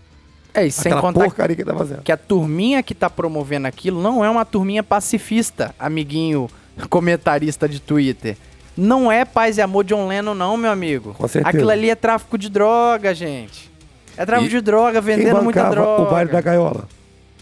É, 0.53 0.67
e 0.67 0.73
sem 0.73 0.93
contar 0.93 1.25
porcaria 1.25 1.55
que 1.55 1.65
tá 1.65 1.75
fazendo. 1.75 2.03
que 2.03 2.11
a 2.11 2.17
turminha 2.17 2.83
que 2.83 2.95
tá 2.95 3.09
promovendo 3.09 3.69
aquilo 3.69 4.03
não 4.03 4.25
é 4.25 4.29
uma 4.29 4.45
turminha 4.45 4.83
pacifista, 4.83 5.73
amiguinho 5.79 6.51
comentarista 6.89 7.69
de 7.69 7.81
Twitter. 7.81 8.37
Não 8.77 9.13
é 9.13 9.25
paz 9.25 9.59
e 9.59 9.63
amor 9.63 9.85
John 9.85 10.07
Lennon, 10.07 10.35
não, 10.35 10.57
meu 10.57 10.71
amigo. 10.71 11.15
Com 11.15 11.29
certeza. 11.29 11.49
Aquilo 11.49 11.71
ali 11.71 11.91
é 11.91 11.95
tráfico 11.95 12.39
de 12.39 12.49
droga, 12.49 13.15
gente. 13.15 13.71
É 14.17 14.25
tráfico 14.25 14.49
E 14.49 14.51
de 14.51 14.61
droga, 14.61 15.01
vendendo 15.01 15.43
muita 15.43 15.69
droga. 15.69 16.03
o 16.03 16.11
baile 16.11 16.31
da 16.31 16.41
gaiola? 16.41 16.89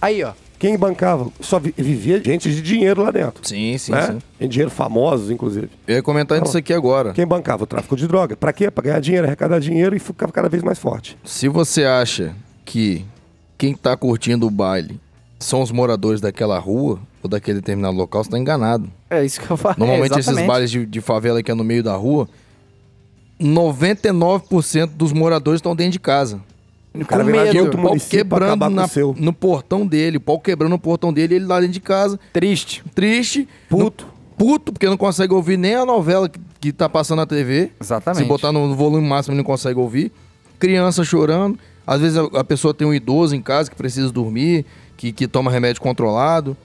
Aí, 0.01 0.23
ó. 0.23 0.33
Quem 0.59 0.77
bancava? 0.77 1.31
Só 1.41 1.59
vi- 1.59 1.73
vivia 1.77 2.21
gente 2.23 2.51
de 2.53 2.61
dinheiro 2.61 3.03
lá 3.03 3.11
dentro. 3.11 3.47
Sim, 3.47 3.79
sim, 3.79 3.93
né? 3.93 4.07
sim. 4.13 4.19
Em 4.41 4.49
dinheiro 4.49 4.71
famosos, 4.71 5.31
inclusive. 5.31 5.69
Eu 5.87 5.97
ia 5.97 6.03
comentar 6.03 6.43
isso 6.43 6.59
aqui 6.59 6.73
agora. 6.73 7.13
Quem 7.13 7.27
bancava 7.27 7.63
o 7.65 7.67
tráfico 7.67 7.97
de 7.97 8.09
droga? 8.09 8.37
Pra 8.37 8.53
quê? 8.53 8.71
Pra 8.71 8.83
ganhar 8.83 9.01
dinheiro, 9.01 9.27
arrecadar 9.27 9.61
dinheiro 9.61 9.95
e 9.95 9.99
ficava 9.99 10.33
cada 10.33 10.49
vez 10.49 10.63
mais 10.63 10.79
forte. 10.79 11.17
Se 11.25 11.49
você 11.49 11.85
acha 11.85 12.35
que 12.65 13.05
quem 13.57 13.75
tá 13.75 13.97
curtindo 13.97 14.47
o 14.47 14.51
baile 14.51 15.01
são 15.39 15.63
os 15.63 15.71
moradores 15.71 16.21
daquela 16.21 16.59
rua 16.59 16.99
ou 17.23 17.31
daquele 17.31 17.61
determinado 17.61 17.97
local, 17.97 18.25
você 18.25 18.31
tá 18.31 18.39
enganado. 18.39 18.91
É 19.09 19.25
isso 19.25 19.41
que 19.41 19.49
eu 19.49 19.57
falo. 19.57 19.77
Normalmente 19.79 20.17
é, 20.17 20.19
esses 20.19 20.47
bailes 20.47 20.71
de, 20.71 20.85
de 20.85 21.01
favela 21.01 21.41
que 21.43 21.51
é 21.51 21.55
no 21.55 21.63
meio 21.65 21.83
da 21.85 21.95
rua, 21.95 22.29
99% 23.41 24.87
dos 24.97 25.13
moradores 25.13 25.59
estão 25.59 25.75
dentro 25.77 25.93
de 25.93 26.01
casa. 26.01 26.41
O 27.03 27.07
cara 27.07 27.23
Com 27.25 27.31
vem 27.31 27.37
lá 27.41 27.47
de 27.47 27.53
medo. 27.55 27.65
outro 27.65 27.79
pau 27.81 27.89
município 27.91 28.19
quebrando 28.19 28.45
acabar 28.49 28.69
com 28.69 28.75
na- 28.75 28.85
o 28.85 28.89
seu. 28.89 29.15
no 29.19 29.33
portão 29.33 29.87
dele, 29.87 30.17
o 30.17 30.21
pau 30.21 30.39
quebrando 30.39 30.71
no 30.71 30.79
portão 30.79 31.13
dele, 31.13 31.37
ele 31.37 31.47
lá 31.47 31.59
dentro 31.61 31.75
de 31.75 31.81
casa, 31.81 32.19
Triste. 32.33 32.83
triste, 32.95 33.49
Puto. 33.69 34.07
puto 34.37 34.73
porque 34.73 34.87
não 34.87 34.97
consegue 34.97 35.33
ouvir 35.35 35.57
nem 35.57 35.75
a 35.75 35.85
novela 35.87 36.29
que, 36.29 36.39
que 36.61 36.73
tá 36.73 36.89
passando 36.89 37.19
na 37.19 37.27
TV. 37.27 37.71
Exatamente. 37.81 38.23
Se 38.23 38.29
botar 38.29 38.53
no 38.53 38.75
volume 38.75 39.07
máximo, 39.07 39.33
ele 39.33 39.39
não 39.39 39.45
consegue 39.45 39.79
ouvir. 39.79 40.13
Criança 40.59 41.05
chorando. 41.05 41.59
Às 41.87 42.01
vezes 42.01 42.19
a, 42.19 42.25
a 42.41 42.45
pessoa 42.45 42.75
tem 42.75 42.87
um 42.87 42.93
idoso 42.93 43.35
em 43.35 43.41
casa 43.41 43.71
que 43.71 43.77
precisa 43.77 44.11
dormir, 44.13 44.67
que, 44.97 45.13
que 45.13 45.27
toma 45.29 45.51
remédio 45.51 45.81
controlado. 45.81 46.57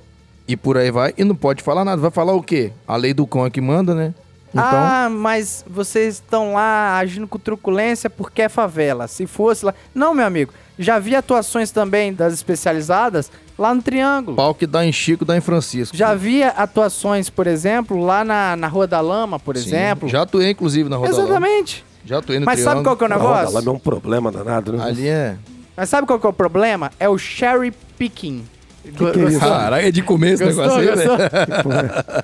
E 0.48 0.58
por 0.58 0.78
aí 0.78 0.92
vai. 0.92 1.14
E 1.18 1.24
não 1.24 1.36
pode 1.36 1.64
falar 1.64 1.86
nada. 1.86 2.02
Vai 2.02 2.12
falar 2.12 2.34
o 2.34 2.44
quê? 2.44 2.72
A 2.88 2.98
lei 2.98 3.14
do 3.14 3.26
cão 3.26 3.46
é 3.46 3.50
que 3.50 3.62
manda, 3.62 3.96
né? 3.96 4.14
Então, 4.54 4.64
Ah, 4.64 5.10
mas 5.12 5.66
vocês 5.68 6.16
estão 6.16 6.54
lá 6.54 6.98
agindo 7.00 7.28
com 7.28 7.40
truculência 7.40 8.10
porque 8.10 8.44
é 8.44 8.50
favela. 8.50 9.08
Se 9.08 9.26
fosse 9.26 9.66
lá. 9.66 9.74
Não, 9.96 10.14
meu 10.14 10.26
amigo. 10.26 10.54
Já 10.78 11.00
vi 11.00 11.16
atuações 11.16 11.72
também 11.72 12.14
das 12.14 12.34
especializadas 12.34 13.32
lá 13.58 13.74
no 13.74 13.82
Triângulo. 13.82 14.36
pau 14.38 14.54
que 14.56 14.66
dá 14.68 14.86
em 14.86 14.92
Chico, 14.92 15.24
dá 15.26 15.36
em 15.38 15.42
Francisco. 15.42 15.96
Já 15.96 16.14
vi 16.16 16.44
atuações, 16.44 17.30
por 17.30 17.46
exemplo, 17.48 18.00
lá 18.04 18.24
na, 18.24 18.56
na 18.56 18.68
Rua 18.68 18.88
da 18.88 19.00
Lama, 19.02 19.40
por 19.40 19.56
Sim. 19.58 19.68
exemplo. 19.68 20.10
Já 20.10 20.24
atuei, 20.24 20.52
inclusive, 20.52 20.90
na 20.90 20.98
Roda 20.98 21.12
Lama. 21.12 21.24
Exatamente. 21.26 21.86
Já 22.06 22.18
atuei 22.20 22.40
no 22.40 22.46
Mas 22.46 22.60
sabe 22.60 22.84
qual 22.84 22.96
Triângulo. 22.96 22.98
que 22.98 23.04
é 23.04 23.08
o 23.08 23.12
A 23.14 23.18
negócio? 23.18 23.46
roda 23.56 23.66
lá 23.66 23.72
é 23.72 23.76
um 23.76 23.80
problema 23.80 24.32
danado, 24.32 24.74
né? 24.74 24.84
Ali 24.84 25.08
é... 25.08 25.36
Mas 25.78 25.90
sabe 25.90 26.06
qual 26.08 26.20
que 26.20 26.26
é 26.26 26.30
o 26.30 26.34
problema? 26.34 26.92
É 27.00 27.08
o 27.10 27.18
cherry 27.18 27.72
picking. 27.98 28.44
que 28.84 29.04
é 29.06 29.24
isso? 29.30 29.40
Caraca, 29.40 29.88
é 29.88 29.92
de 29.92 30.02
começo 30.04 30.44
o 30.44 30.48
Gostou, 30.48 30.78
negócio 30.80 31.02
aí, 31.02 31.08
gostou? 31.08 32.24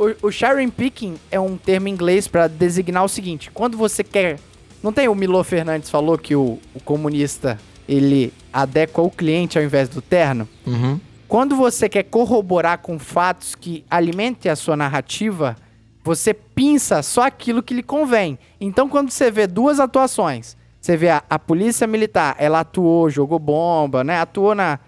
O, 0.00 0.28
o 0.28 0.32
sharing 0.32 0.70
picking 0.70 1.18
é 1.30 1.38
um 1.38 1.58
termo 1.58 1.86
em 1.86 1.90
inglês 1.90 2.26
pra 2.26 2.48
designar 2.48 3.04
o 3.04 3.08
seguinte: 3.08 3.50
quando 3.50 3.76
você 3.76 4.02
quer. 4.02 4.40
Não 4.82 4.94
tem 4.94 5.08
o 5.08 5.14
Milo 5.14 5.44
Fernandes 5.44 5.90
falou 5.90 6.16
que 6.16 6.34
o, 6.34 6.58
o 6.74 6.80
comunista 6.82 7.58
ele 7.86 8.32
adequa 8.50 9.02
o 9.02 9.10
cliente 9.10 9.58
ao 9.58 9.64
invés 9.64 9.90
do 9.90 10.00
terno? 10.00 10.48
Uhum. 10.66 10.98
Quando 11.28 11.54
você 11.54 11.86
quer 11.86 12.04
corroborar 12.04 12.78
com 12.78 12.98
fatos 12.98 13.54
que 13.54 13.84
alimentem 13.90 14.50
a 14.50 14.56
sua 14.56 14.78
narrativa, 14.78 15.54
você 16.02 16.32
pinça 16.32 17.02
só 17.02 17.24
aquilo 17.24 17.62
que 17.62 17.74
lhe 17.74 17.82
convém. 17.82 18.38
Então, 18.58 18.88
quando 18.88 19.10
você 19.10 19.30
vê 19.30 19.46
duas 19.46 19.78
atuações, 19.78 20.56
você 20.80 20.96
vê 20.96 21.10
a, 21.10 21.22
a 21.28 21.38
polícia 21.38 21.86
militar, 21.86 22.34
ela 22.38 22.60
atuou, 22.60 23.10
jogou 23.10 23.38
bomba, 23.38 24.02
né? 24.02 24.18
Atuou 24.18 24.54
na, 24.54 24.78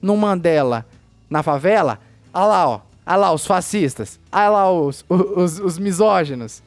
no 0.00 0.16
Mandela, 0.16 0.86
na 1.28 1.42
favela. 1.42 1.98
Olha 2.32 2.46
lá, 2.46 2.68
ó. 2.68 2.89
Olha 3.06 3.16
lá 3.16 3.32
os 3.32 3.46
fascistas. 3.46 4.18
Olha 4.30 4.48
lá 4.50 4.72
os, 4.72 5.04
os, 5.08 5.58
os 5.58 5.78
misóginos. 5.78 6.62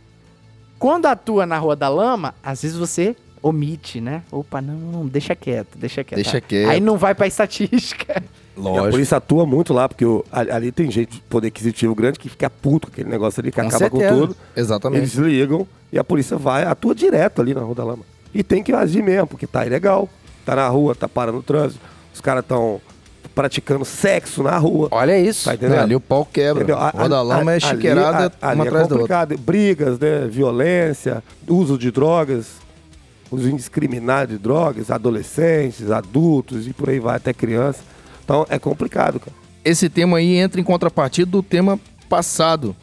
Quando 0.79 1.05
atua 1.05 1.45
na 1.45 1.57
Rua 1.57 1.75
da 1.75 1.87
Lama, 1.87 2.33
às 2.43 2.61
vezes 2.61 2.75
você 2.77 3.15
omite, 3.41 3.99
né? 4.01 4.23
Opa, 4.31 4.61
não, 4.61 4.73
não, 4.75 5.05
deixa 5.07 5.35
quieto, 5.35 5.77
deixa 5.77 6.03
quieto. 6.03 6.15
Deixa 6.21 6.41
quieto. 6.41 6.69
Aí 6.69 6.79
não 6.79 6.97
vai 6.97 7.13
pra 7.15 7.27
estatística. 7.27 8.21
E 8.55 8.59
a 8.59 8.61
Lógico. 8.61 8.91
polícia 8.91 9.17
atua 9.17 9.47
muito 9.47 9.73
lá, 9.73 9.89
porque 9.89 10.05
o- 10.05 10.23
ali, 10.31 10.51
ali 10.51 10.71
tem 10.71 10.91
gente 10.91 11.13
de 11.15 11.21
poder 11.21 11.47
aquisitivo 11.47 11.95
grande 11.95 12.19
que 12.19 12.29
fica 12.29 12.47
puto 12.51 12.85
com 12.85 12.93
aquele 12.93 13.09
negócio 13.09 13.41
ali, 13.41 13.49
que 13.51 13.59
Com 13.59 13.65
acaba 13.67 13.79
certeza. 13.79 14.09
com 14.13 14.19
tudo. 14.19 14.37
Exatamente. 14.55 14.99
Eles 14.99 15.13
ligam 15.15 15.67
e 15.91 15.97
a 15.97 16.03
polícia 16.03 16.37
vai, 16.37 16.63
atua 16.63 16.93
direto 16.93 17.41
ali 17.41 17.55
na 17.55 17.61
Rua 17.61 17.73
da 17.73 17.83
Lama. 17.83 18.03
E 18.31 18.43
tem 18.43 18.61
que 18.61 18.71
agir 18.71 19.01
mesmo, 19.01 19.25
porque 19.25 19.47
tá 19.47 19.65
ilegal. 19.65 20.07
Tá 20.45 20.55
na 20.55 20.67
rua, 20.67 20.93
tá 20.93 21.09
parando 21.09 21.39
o 21.39 21.41
trânsito. 21.41 21.79
Os 22.13 22.21
caras 22.21 22.43
estão 22.43 22.79
praticando 23.33 23.83
sexo 23.85 24.43
na 24.43 24.57
rua. 24.57 24.87
Olha 24.91 25.17
isso. 25.19 25.45
Tá 25.45 25.55
entendendo? 25.55 25.79
Ali 25.79 25.95
o 25.95 25.99
pau 25.99 26.25
quebra. 26.31 26.63
Entendeu? 26.63 26.77
A- 26.77 26.89
Roda 26.89 27.21
Lama 27.21 27.51
é 27.51 27.55
ali- 27.55 27.61
chiqueirada 27.65 28.31
ali 28.41 28.55
uma 28.55 28.65
é 28.65 28.67
atrás 28.67 28.87
da 28.87 28.95
outra. 28.95 28.97
complicado. 29.17 29.37
Brigas, 29.37 29.99
né? 29.99 30.27
Violência, 30.29 31.23
uso 31.47 31.77
de 31.77 31.89
drogas, 31.91 32.47
uso 33.31 33.49
indiscriminado 33.49 34.33
de 34.33 34.37
drogas, 34.37 34.91
adolescentes, 34.91 35.89
adultos 35.89 36.67
e 36.67 36.73
por 36.73 36.89
aí 36.89 36.99
vai, 36.99 37.15
até 37.17 37.33
criança. 37.33 37.79
Então 38.23 38.45
é 38.49 38.59
complicado, 38.59 39.19
cara. 39.19 39.35
Esse 39.65 39.89
tema 39.89 40.17
aí 40.17 40.35
entra 40.35 40.59
em 40.59 40.63
contrapartida 40.63 41.29
do 41.31 41.41
tema 41.41 41.79
passado, 42.09 42.75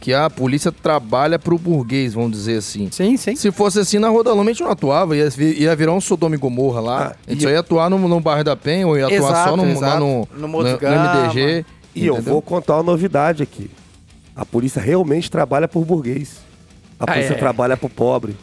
que 0.00 0.14
a 0.14 0.30
polícia 0.30 0.72
trabalha 0.72 1.38
pro 1.38 1.58
burguês, 1.58 2.14
vamos 2.14 2.32
dizer 2.32 2.56
assim. 2.58 2.88
Sim, 2.90 3.16
sim. 3.18 3.36
Se 3.36 3.52
fosse 3.52 3.78
assim, 3.80 3.98
na 3.98 4.08
Roda 4.08 4.30
Lama 4.30 4.44
a 4.44 4.52
gente 4.52 4.62
não 4.62 4.70
atuava, 4.70 5.14
ia, 5.16 5.28
ia 5.38 5.76
virar 5.76 5.92
um 5.92 6.00
Sodoma 6.00 6.34
e 6.34 6.38
Gomorra 6.38 6.80
lá. 6.80 7.02
Ah, 7.08 7.16
a 7.26 7.30
gente 7.30 7.40
e- 7.40 7.42
só 7.44 7.50
ia 7.50 7.60
atuar 7.60 7.90
no, 7.90 7.98
no 8.08 8.18
bairro 8.20 8.42
da 8.42 8.56
Penha, 8.56 8.86
ou 8.86 8.96
ia 8.96 9.04
atuar 9.06 9.18
Exato, 9.18 9.50
só 9.50 9.56
no, 9.56 9.64
lá 9.64 9.70
exato. 9.70 10.00
no, 10.00 10.28
No 10.34 10.48
no, 10.62 10.78
Gama. 10.78 11.24
MDG. 11.26 11.64
E 11.94 12.06
eu 12.06 12.14
entendeu? 12.14 12.32
vou 12.32 12.40
contar 12.42 12.76
uma 12.76 12.82
novidade 12.84 13.42
aqui. 13.42 13.70
A 14.34 14.46
polícia 14.46 14.80
realmente 14.80 15.30
trabalha 15.30 15.68
por 15.68 15.84
burguês. 15.84 16.38
A 16.98 17.04
Ah, 17.04 17.12
polícia 17.12 17.34
é. 17.34 17.36
trabalha 17.36 17.76
por 17.76 17.90
pobre, 17.90 18.34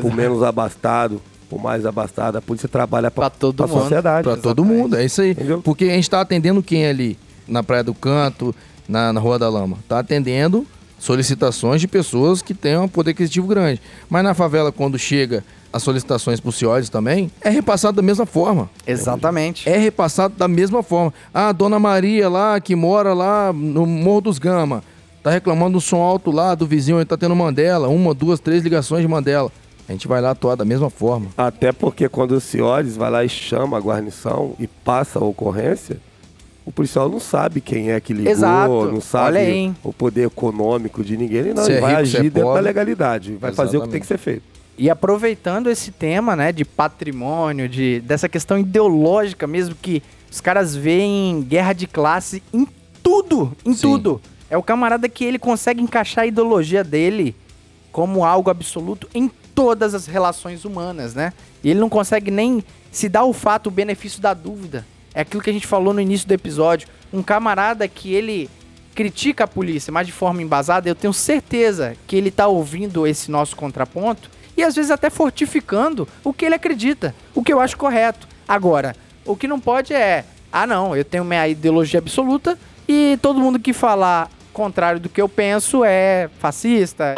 por 0.00 0.14
menos 0.14 0.42
abastado, 0.42 1.20
por 1.50 1.60
mais 1.60 1.84
abastado. 1.84 2.36
A 2.36 2.40
polícia 2.40 2.68
trabalha 2.68 3.10
Pra 3.10 3.28
pra, 3.28 3.38
todo 3.38 3.56
pra 3.56 3.66
mundo. 3.66 3.80
sociedade. 3.82 4.22
Pra 4.24 4.36
todo 4.36 4.64
mundo, 4.64 4.96
é 4.96 5.04
isso 5.04 5.20
aí. 5.20 5.32
Entendeu? 5.32 5.60
Porque 5.60 5.84
a 5.84 5.88
gente 5.94 6.08
tá 6.08 6.20
atendendo 6.20 6.62
quem 6.62 6.86
ali? 6.86 7.18
Na 7.46 7.62
Praia 7.62 7.82
do 7.84 7.92
Canto, 7.92 8.54
na, 8.92 9.12
na 9.12 9.20
Rua 9.20 9.38
da 9.38 9.48
Lama. 9.48 9.78
Tá 9.88 9.98
atendendo 9.98 10.66
solicitações 10.98 11.80
de 11.80 11.88
pessoas 11.88 12.42
que 12.42 12.54
têm 12.54 12.76
um 12.78 12.86
poder 12.86 13.10
aquisitivo 13.12 13.48
grande. 13.48 13.80
Mas 14.08 14.22
na 14.22 14.34
favela, 14.34 14.70
quando 14.70 14.98
chega 14.98 15.42
as 15.72 15.82
solicitações 15.82 16.38
pro 16.38 16.52
CIOs 16.52 16.90
também, 16.90 17.30
é 17.40 17.48
repassado 17.48 17.96
da 17.96 18.02
mesma 18.02 18.26
forma. 18.26 18.70
Exatamente. 18.86 19.68
É 19.68 19.78
repassado 19.78 20.34
da 20.36 20.46
mesma 20.46 20.82
forma. 20.82 21.12
Ah, 21.32 21.48
a 21.48 21.52
Dona 21.52 21.78
Maria 21.78 22.28
lá, 22.28 22.60
que 22.60 22.76
mora 22.76 23.14
lá 23.14 23.52
no 23.52 23.86
Morro 23.86 24.20
dos 24.20 24.38
Gama, 24.38 24.84
tá 25.22 25.30
reclamando 25.30 25.78
do 25.78 25.80
som 25.80 26.02
alto 26.02 26.30
lá 26.30 26.54
do 26.54 26.66
vizinho, 26.66 26.98
ele 26.98 27.06
tá 27.06 27.16
tendo 27.16 27.34
Mandela, 27.34 27.88
uma, 27.88 28.12
duas, 28.12 28.38
três 28.38 28.62
ligações 28.62 29.00
de 29.00 29.08
Mandela. 29.08 29.50
A 29.88 29.92
gente 29.92 30.06
vai 30.06 30.20
lá 30.20 30.30
atuar 30.30 30.54
da 30.54 30.64
mesma 30.64 30.90
forma. 30.90 31.28
Até 31.36 31.72
porque 31.72 32.08
quando 32.08 32.32
o 32.32 32.40
senhores 32.40 32.96
vai 32.96 33.10
lá 33.10 33.24
e 33.24 33.28
chama 33.28 33.78
a 33.78 33.80
guarnição 33.80 34.54
e 34.60 34.66
passa 34.66 35.18
a 35.18 35.24
ocorrência, 35.24 35.98
o 36.64 36.70
policial 36.70 37.08
não 37.08 37.18
sabe 37.18 37.60
quem 37.60 37.90
é 37.90 38.00
que 38.00 38.12
ligou, 38.12 38.30
Exato. 38.30 38.92
não 38.92 39.00
sabe 39.00 39.38
aí, 39.38 39.72
o 39.82 39.92
poder 39.92 40.26
econômico 40.26 41.02
de 41.02 41.16
ninguém. 41.16 41.38
Ele, 41.38 41.54
não, 41.54 41.64
ele 41.64 41.74
é 41.74 41.80
vai 41.80 41.90
rico, 41.90 41.98
é 41.98 42.02
agir 42.02 42.22
dentro 42.22 42.38
da 42.40 42.44
pobre. 42.46 42.62
legalidade, 42.62 43.36
vai 43.36 43.52
fazer 43.52 43.78
o 43.78 43.80
que 43.80 43.88
Exatamente. 43.88 43.92
tem 43.92 44.00
que 44.00 44.06
ser 44.06 44.18
feito. 44.18 44.42
E 44.78 44.88
aproveitando 44.88 45.68
esse 45.68 45.90
tema, 45.90 46.34
né, 46.34 46.52
de 46.52 46.64
patrimônio, 46.64 47.68
de, 47.68 48.00
dessa 48.00 48.28
questão 48.28 48.58
ideológica 48.58 49.46
mesmo, 49.46 49.74
que 49.74 50.02
os 50.30 50.40
caras 50.40 50.74
veem 50.74 51.42
guerra 51.42 51.72
de 51.72 51.86
classe 51.86 52.42
em 52.52 52.66
tudo, 53.02 53.52
em 53.64 53.74
Sim. 53.74 53.82
tudo. 53.82 54.20
É 54.48 54.56
o 54.56 54.62
camarada 54.62 55.08
que 55.08 55.24
ele 55.24 55.38
consegue 55.38 55.82
encaixar 55.82 56.24
a 56.24 56.26
ideologia 56.26 56.82
dele 56.84 57.34
como 57.90 58.24
algo 58.24 58.50
absoluto 58.50 59.08
em 59.14 59.30
todas 59.54 59.94
as 59.94 60.06
relações 60.06 60.64
humanas, 60.64 61.14
né? 61.14 61.32
E 61.62 61.70
ele 61.70 61.80
não 61.80 61.88
consegue 61.88 62.30
nem 62.30 62.64
se 62.90 63.08
dar 63.08 63.24
o 63.24 63.32
fato, 63.32 63.66
o 63.66 63.70
benefício 63.70 64.20
da 64.20 64.32
dúvida. 64.32 64.86
É 65.14 65.20
aquilo 65.22 65.42
que 65.42 65.50
a 65.50 65.52
gente 65.52 65.66
falou 65.66 65.92
no 65.92 66.00
início 66.00 66.26
do 66.26 66.32
episódio. 66.32 66.88
Um 67.12 67.22
camarada 67.22 67.86
que 67.86 68.12
ele 68.14 68.48
critica 68.94 69.44
a 69.44 69.48
polícia, 69.48 69.92
mas 69.92 70.06
de 70.06 70.12
forma 70.12 70.42
embasada, 70.42 70.88
eu 70.88 70.94
tenho 70.94 71.12
certeza 71.12 71.96
que 72.06 72.16
ele 72.16 72.30
tá 72.30 72.46
ouvindo 72.46 73.06
esse 73.06 73.30
nosso 73.30 73.56
contraponto 73.56 74.30
e 74.56 74.62
às 74.62 74.74
vezes 74.74 74.90
até 74.90 75.08
fortificando 75.08 76.06
o 76.22 76.32
que 76.32 76.44
ele 76.44 76.54
acredita, 76.54 77.14
o 77.34 77.42
que 77.42 77.52
eu 77.52 77.60
acho 77.60 77.76
correto. 77.76 78.28
Agora, 78.46 78.94
o 79.24 79.34
que 79.34 79.48
não 79.48 79.58
pode 79.58 79.94
é, 79.94 80.24
ah 80.52 80.66
não, 80.66 80.94
eu 80.94 81.04
tenho 81.04 81.24
minha 81.24 81.48
ideologia 81.48 81.98
absoluta 81.98 82.58
e 82.86 83.18
todo 83.22 83.40
mundo 83.40 83.58
que 83.58 83.72
falar 83.72 84.30
contrário 84.52 85.00
do 85.00 85.08
que 85.08 85.22
eu 85.22 85.28
penso 85.28 85.82
é 85.84 86.28
fascista, 86.38 87.14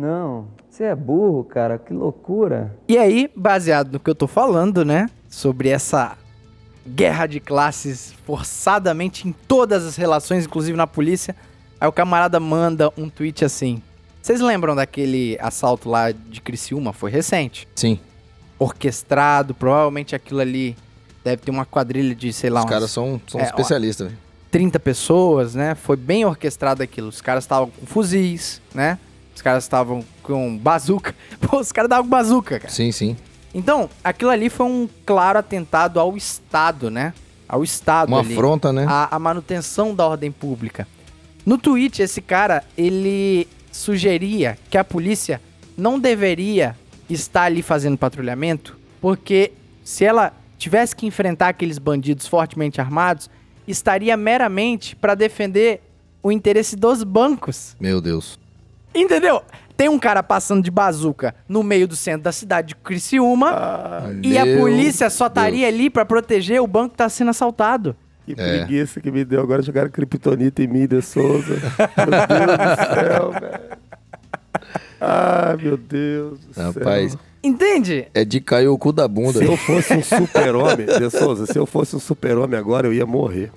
Não, 0.00 0.48
você 0.80 0.84
é 0.84 0.94
burro, 0.94 1.44
cara, 1.44 1.78
que 1.78 1.92
loucura. 1.92 2.74
E 2.88 2.96
aí, 2.96 3.30
baseado 3.36 3.92
no 3.92 4.00
que 4.00 4.08
eu 4.08 4.14
tô 4.14 4.26
falando, 4.26 4.82
né? 4.82 5.10
Sobre 5.28 5.68
essa 5.68 6.16
guerra 6.88 7.26
de 7.26 7.38
classes 7.38 8.14
forçadamente 8.24 9.28
em 9.28 9.32
todas 9.46 9.84
as 9.84 9.96
relações, 9.96 10.46
inclusive 10.46 10.74
na 10.78 10.86
polícia, 10.86 11.36
aí 11.78 11.86
o 11.86 11.92
camarada 11.92 12.40
manda 12.40 12.90
um 12.96 13.10
tweet 13.10 13.44
assim. 13.44 13.82
Vocês 14.22 14.40
lembram 14.40 14.74
daquele 14.74 15.36
assalto 15.38 15.86
lá 15.86 16.12
de 16.12 16.40
Criciúma? 16.40 16.94
Foi 16.94 17.10
recente. 17.10 17.68
Sim. 17.74 17.98
Orquestrado, 18.58 19.54
provavelmente 19.54 20.14
aquilo 20.16 20.40
ali 20.40 20.74
deve 21.22 21.42
ter 21.42 21.50
uma 21.50 21.66
quadrilha 21.66 22.14
de, 22.14 22.32
sei 22.32 22.48
lá, 22.48 22.60
Os 22.60 22.66
uns 22.66 22.70
caras 22.70 22.90
são, 22.90 23.20
são 23.26 23.38
É, 23.38 23.44
especialistas, 23.44 24.06
velho. 24.06 24.18
30 24.50 24.80
pessoas, 24.80 25.54
né? 25.54 25.74
Foi 25.74 25.96
bem 25.96 26.24
orquestrado 26.24 26.82
aquilo. 26.82 27.08
Os 27.08 27.20
caras 27.20 27.44
estavam 27.44 27.68
com 27.68 27.84
fuzis, 27.84 28.62
né? 28.74 28.98
Os 29.40 29.42
caras 29.42 29.64
estavam 29.64 30.04
com 30.22 30.54
bazuca. 30.58 31.14
Pô, 31.40 31.60
os 31.60 31.72
caras 31.72 31.88
davam 31.88 32.06
bazuca, 32.06 32.60
cara. 32.60 32.70
Sim, 32.70 32.92
sim. 32.92 33.16
Então, 33.54 33.88
aquilo 34.04 34.30
ali 34.30 34.50
foi 34.50 34.66
um 34.66 34.86
claro 35.06 35.38
atentado 35.38 35.98
ao 35.98 36.14
Estado, 36.14 36.90
né? 36.90 37.14
Ao 37.48 37.64
Estado 37.64 38.10
Uma 38.10 38.20
ali. 38.20 38.34
afronta, 38.34 38.70
né? 38.70 38.84
A, 38.86 39.16
a 39.16 39.18
manutenção 39.18 39.94
da 39.94 40.06
ordem 40.06 40.30
pública. 40.30 40.86
No 41.46 41.56
tweet, 41.56 42.02
esse 42.02 42.20
cara, 42.20 42.62
ele 42.76 43.48
sugeria 43.72 44.58
que 44.68 44.76
a 44.76 44.84
polícia 44.84 45.40
não 45.74 45.98
deveria 45.98 46.76
estar 47.08 47.44
ali 47.44 47.62
fazendo 47.62 47.96
patrulhamento, 47.96 48.76
porque 49.00 49.52
se 49.82 50.04
ela 50.04 50.34
tivesse 50.58 50.94
que 50.94 51.06
enfrentar 51.06 51.48
aqueles 51.48 51.78
bandidos 51.78 52.26
fortemente 52.26 52.78
armados, 52.78 53.30
estaria 53.66 54.18
meramente 54.18 54.94
para 54.94 55.14
defender 55.14 55.80
o 56.22 56.30
interesse 56.30 56.76
dos 56.76 57.02
bancos. 57.02 57.74
Meu 57.80 58.02
Deus. 58.02 58.38
Entendeu? 58.94 59.42
Tem 59.76 59.88
um 59.88 59.98
cara 59.98 60.22
passando 60.22 60.62
de 60.62 60.70
bazuca 60.70 61.34
no 61.48 61.62
meio 61.62 61.88
do 61.88 61.96
centro 61.96 62.22
da 62.22 62.32
cidade 62.32 62.68
de 62.68 62.74
Criciúma 62.76 64.10
e 64.22 64.36
a 64.36 64.44
polícia 64.58 65.08
só 65.08 65.26
estaria 65.26 65.66
ali 65.66 65.88
pra 65.88 66.04
proteger 66.04 66.60
o 66.60 66.66
banco 66.66 66.90
que 66.90 66.96
tá 66.98 67.08
sendo 67.08 67.30
assaltado. 67.30 67.96
Que 68.26 68.32
É. 68.32 68.34
preguiça 68.34 69.00
que 69.00 69.10
me 69.10 69.24
deu. 69.24 69.40
Agora 69.40 69.62
jogaram 69.62 69.88
Kryptonita 69.90 70.62
em 70.62 70.66
mim, 70.66 70.86
De 70.86 71.00
Souza. 71.00 71.54
Meu 71.96 72.26
Deus 72.28 72.76
do 72.76 72.94
céu, 72.94 73.30
velho. 73.32 73.80
Ah, 75.00 75.56
meu 75.58 75.76
Deus 75.78 76.40
do 76.40 76.54
céu. 76.54 76.72
Rapaz, 76.72 77.16
Entende? 77.42 78.06
é 78.12 78.22
de 78.24 78.38
cair 78.40 78.68
o 78.68 78.76
cu 78.76 78.92
da 78.92 79.08
bunda. 79.08 79.38
Se 79.38 79.44
eu 79.44 79.56
fosse 79.56 79.94
um 79.94 80.02
super-homem, 80.02 80.84
De 80.86 81.08
Souza, 81.10 81.46
se 81.46 81.58
eu 81.58 81.64
fosse 81.64 81.96
um 81.96 82.00
super-homem 82.00 82.58
agora, 82.58 82.86
eu 82.86 82.92
ia 82.92 83.06
morrer. 83.06 83.50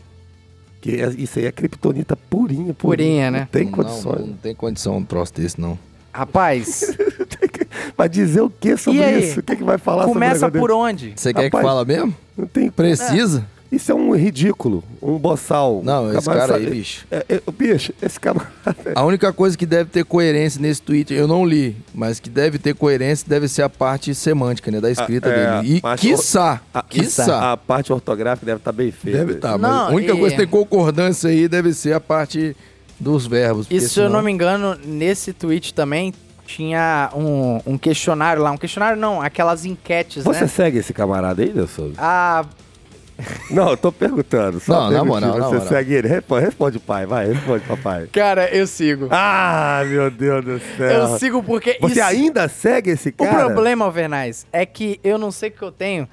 Que 0.83 1.01
é- 1.01 1.09
isso 1.17 1.39
aí 1.39 1.45
é 1.45 1.51
Kryptonita 1.53 2.13
purinha, 2.29 2.73
purinha. 2.73 2.73
Purinha, 2.73 3.31
né? 3.31 3.39
Não 3.39 3.45
tem 3.45 3.63
Não, 3.63 3.71
condições. 3.71 4.19
Não, 4.19 4.27
não 4.27 4.33
tem 4.33 4.53
condição 4.53 4.97
um 4.97 5.03
troço 5.05 5.33
desse, 5.33 5.59
não. 5.59 5.79
Rapaz, 6.11 6.93
Vai 7.97 8.09
dizer 8.09 8.41
o 8.41 8.49
que 8.49 8.75
sobre 8.75 8.99
E 8.99 9.03
aí? 9.03 9.23
isso? 9.23 9.39
O 9.39 9.43
que, 9.43 9.55
que 9.55 9.63
vai 9.63 9.77
falar 9.77 10.03
começa 10.03 10.41
sobre 10.41 10.59
o 10.59 10.61
por 10.61 10.67
negócio 10.71 10.85
onde? 10.89 11.13
Você 11.15 11.33
quer 11.33 11.49
que 11.49 11.55
Rapaz, 11.55 11.65
fala 11.65 11.85
mesmo? 11.85 12.13
Não 12.37 12.45
tem 12.45 12.69
Precisa? 12.69 13.45
Isso 13.75 13.91
é 13.91 13.95
um 13.95 14.15
ridículo, 14.15 14.83
um 15.01 15.17
boçal. 15.17 15.81
Não, 15.83 16.11
esse 16.13 16.25
Camarada- 16.25 16.53
cara 16.53 16.59
aí, 16.63 16.69
bicho. 16.69 17.07
É, 17.09 17.25
é, 17.27 17.41
bicho, 17.51 17.91
esse 18.01 18.19
camarada. 18.19 18.51
A 18.93 19.03
única 19.03 19.33
coisa 19.33 19.57
que 19.57 19.65
deve 19.65 19.89
ter 19.89 20.05
coerência 20.05 20.61
nesse 20.61 20.81
tweet, 20.81 21.11
eu 21.13 21.27
não 21.27 21.43
li, 21.45 21.75
mas 21.93 22.19
que 22.19 22.29
deve 22.29 22.59
ter 22.59 22.75
coerência 22.75 23.25
deve 23.27 23.47
ser 23.47 23.63
a 23.63 23.69
parte 23.69 24.13
semântica, 24.13 24.69
né? 24.69 24.79
Da 24.79 24.91
escrita 24.91 25.27
Ah, 25.29 25.31
é, 25.33 25.61
dele. 25.61 25.81
E 25.83 25.97
quiçá, 25.97 26.61
A, 26.73 26.83
quiçá. 26.83 27.51
a 27.53 27.57
parte 27.57 27.91
ortográfica 27.91 28.45
deve 28.45 28.57
estar 28.59 28.71
bem 28.71 28.91
feita. 28.91 29.17
Deve 29.19 29.33
estar, 29.33 29.57
mas 29.57 29.61
Não, 29.71 29.87
a 29.87 29.89
única 29.89 30.13
e- 30.13 30.19
coisa 30.19 30.35
que 30.35 30.41
tem 30.41 30.47
concordância 30.47 31.29
aí 31.29 31.47
deve 31.47 31.73
ser 31.73 31.93
a 31.93 31.99
parte 31.99 32.55
dos 32.99 33.25
verbos. 33.25 33.65
E 33.71 33.79
se 33.79 33.85
eu 33.85 33.89
senão- 34.05 34.09
não 34.11 34.21
me 34.21 34.31
engano, 34.31 34.77
nesse 34.85 35.33
tweet 35.33 35.73
também 35.73 36.13
tinha 36.45 37.09
um, 37.15 37.59
um 37.65 37.77
questionário 37.77 38.43
lá. 38.43 38.51
Um 38.51 38.57
questionário 38.57 38.99
não, 38.99 39.21
aquelas 39.21 39.65
enquetes, 39.65 40.23
Você 40.23 40.41
né? 40.41 40.47
segue 40.47 40.77
esse 40.77 40.93
camarada 40.93 41.41
aí, 41.41 41.51
Nelson? 41.53 41.91
Ah, 41.97 42.45
Não, 43.49 43.71
eu 43.71 43.77
tô 43.77 43.91
perguntando. 43.91 44.59
Só 44.59 44.85
Não, 44.85 44.91
na 44.91 45.03
moral, 45.05 45.37
na 45.37 45.45
Você 45.47 45.55
moral. 45.55 45.67
segue 45.67 45.93
ele? 45.93 46.07
Responde, 46.07 46.45
responde, 46.45 46.79
pai. 46.79 47.05
Vai, 47.05 47.27
responde, 47.31 47.63
papai. 47.65 48.07
cara, 48.11 48.49
eu 48.55 48.65
sigo. 48.67 49.07
Ah, 49.11 49.83
meu 49.85 50.09
Deus 50.09 50.43
do 50.45 50.59
céu. 50.77 50.89
eu 50.89 51.17
sigo 51.19 51.43
porque 51.43 51.77
Você 51.81 51.99
isso... 51.99 52.03
ainda 52.03 52.47
segue 52.47 52.91
esse 52.91 53.09
O 53.09 53.13
cara? 53.13 53.45
problema, 53.45 53.85
Alvernais, 53.85 54.45
é 54.51 54.65
que 54.65 54.99
eu 55.03 55.17
não 55.17 55.31
sei 55.31 55.49
o 55.49 55.51
que 55.51 55.61
eu 55.61 55.71
tenho. 55.71 56.07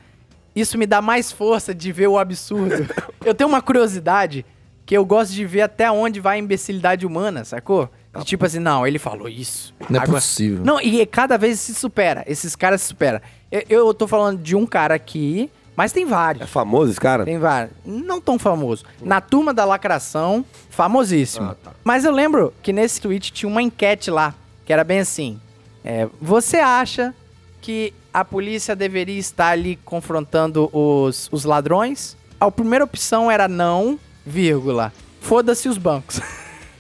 Isso 0.55 0.77
me 0.77 0.87
dá 0.87 1.01
mais 1.01 1.31
força 1.31 1.75
de 1.75 1.93
ver 1.93 2.09
o 2.09 2.19
absurdo. 2.19 2.87
eu 3.25 3.35
tenho 3.35 3.49
uma 3.49 3.63
curiosidade 3.63 4.45
que 4.85 4.97
eu 4.97 5.05
gosto 5.05 5.33
de 5.33 5.47
ver 5.47 5.61
até 5.63 5.91
onde 5.91 6.19
vai 6.19 6.37
a 6.37 6.41
imbecilidade 6.41 7.07
humana, 7.07 7.45
sacou? 7.45 7.89
De 8.19 8.25
tipo 8.25 8.45
assim, 8.45 8.59
não, 8.59 8.85
ele 8.85 8.99
falou 8.99 9.29
isso. 9.29 9.73
Não 9.89 10.03
é 10.03 10.05
possível. 10.05 10.65
Não, 10.65 10.81
e 10.81 11.07
cada 11.07 11.39
vez 11.39 11.61
se 11.61 11.73
supera. 11.75 12.25
Esses 12.27 12.57
caras 12.57 12.83
se 12.83 12.89
superam. 12.89 13.21
Eu, 13.53 13.63
eu 13.69 13.95
tô 13.95 14.09
falando 14.09 14.43
de 14.43 14.57
um 14.57 14.67
cara 14.67 14.95
aqui, 14.95 15.49
mas 15.81 15.93
tem 15.93 16.03
É 16.03 16.07
vários. 16.07 16.51
famoso 16.51 16.91
esse 16.91 17.01
cara? 17.01 17.25
Tem 17.25 17.39
vários. 17.39 17.73
Não 17.87 18.21
tão 18.21 18.39
famoso. 18.39 18.85
Na 19.01 19.19
turma 19.21 19.55
da 19.55 19.65
lacração, 19.65 20.45
famosíssimo. 20.69 21.51
Ah, 21.53 21.55
tá. 21.63 21.71
Mas 21.83 22.05
eu 22.05 22.13
lembro 22.13 22.53
que 22.63 22.71
nesse 22.71 23.01
tweet 23.01 23.33
tinha 23.33 23.49
uma 23.49 23.63
enquete 23.63 24.11
lá, 24.11 24.35
que 24.67 24.73
era 24.75 24.85
bem 24.85 24.99
assim. 25.01 25.41
é, 25.83 26.07
você 26.21 26.59
acha 26.59 27.15
que 27.63 27.95
a 28.13 28.23
polícia 28.25 28.77
deveria 28.77 29.19
estar 29.19 29.49
ali 29.53 29.77
confrontando 29.85 30.69
os, 30.71 31.29
os 31.33 31.45
ladrões? 31.45 32.15
A 32.39 32.51
primeira 32.51 32.85
opção 32.85 33.31
era 33.31 33.49
não, 33.49 33.99
vírgula. 34.27 34.93
Foda-se 35.23 35.67
os 35.67 35.79
bancos. 35.79 36.21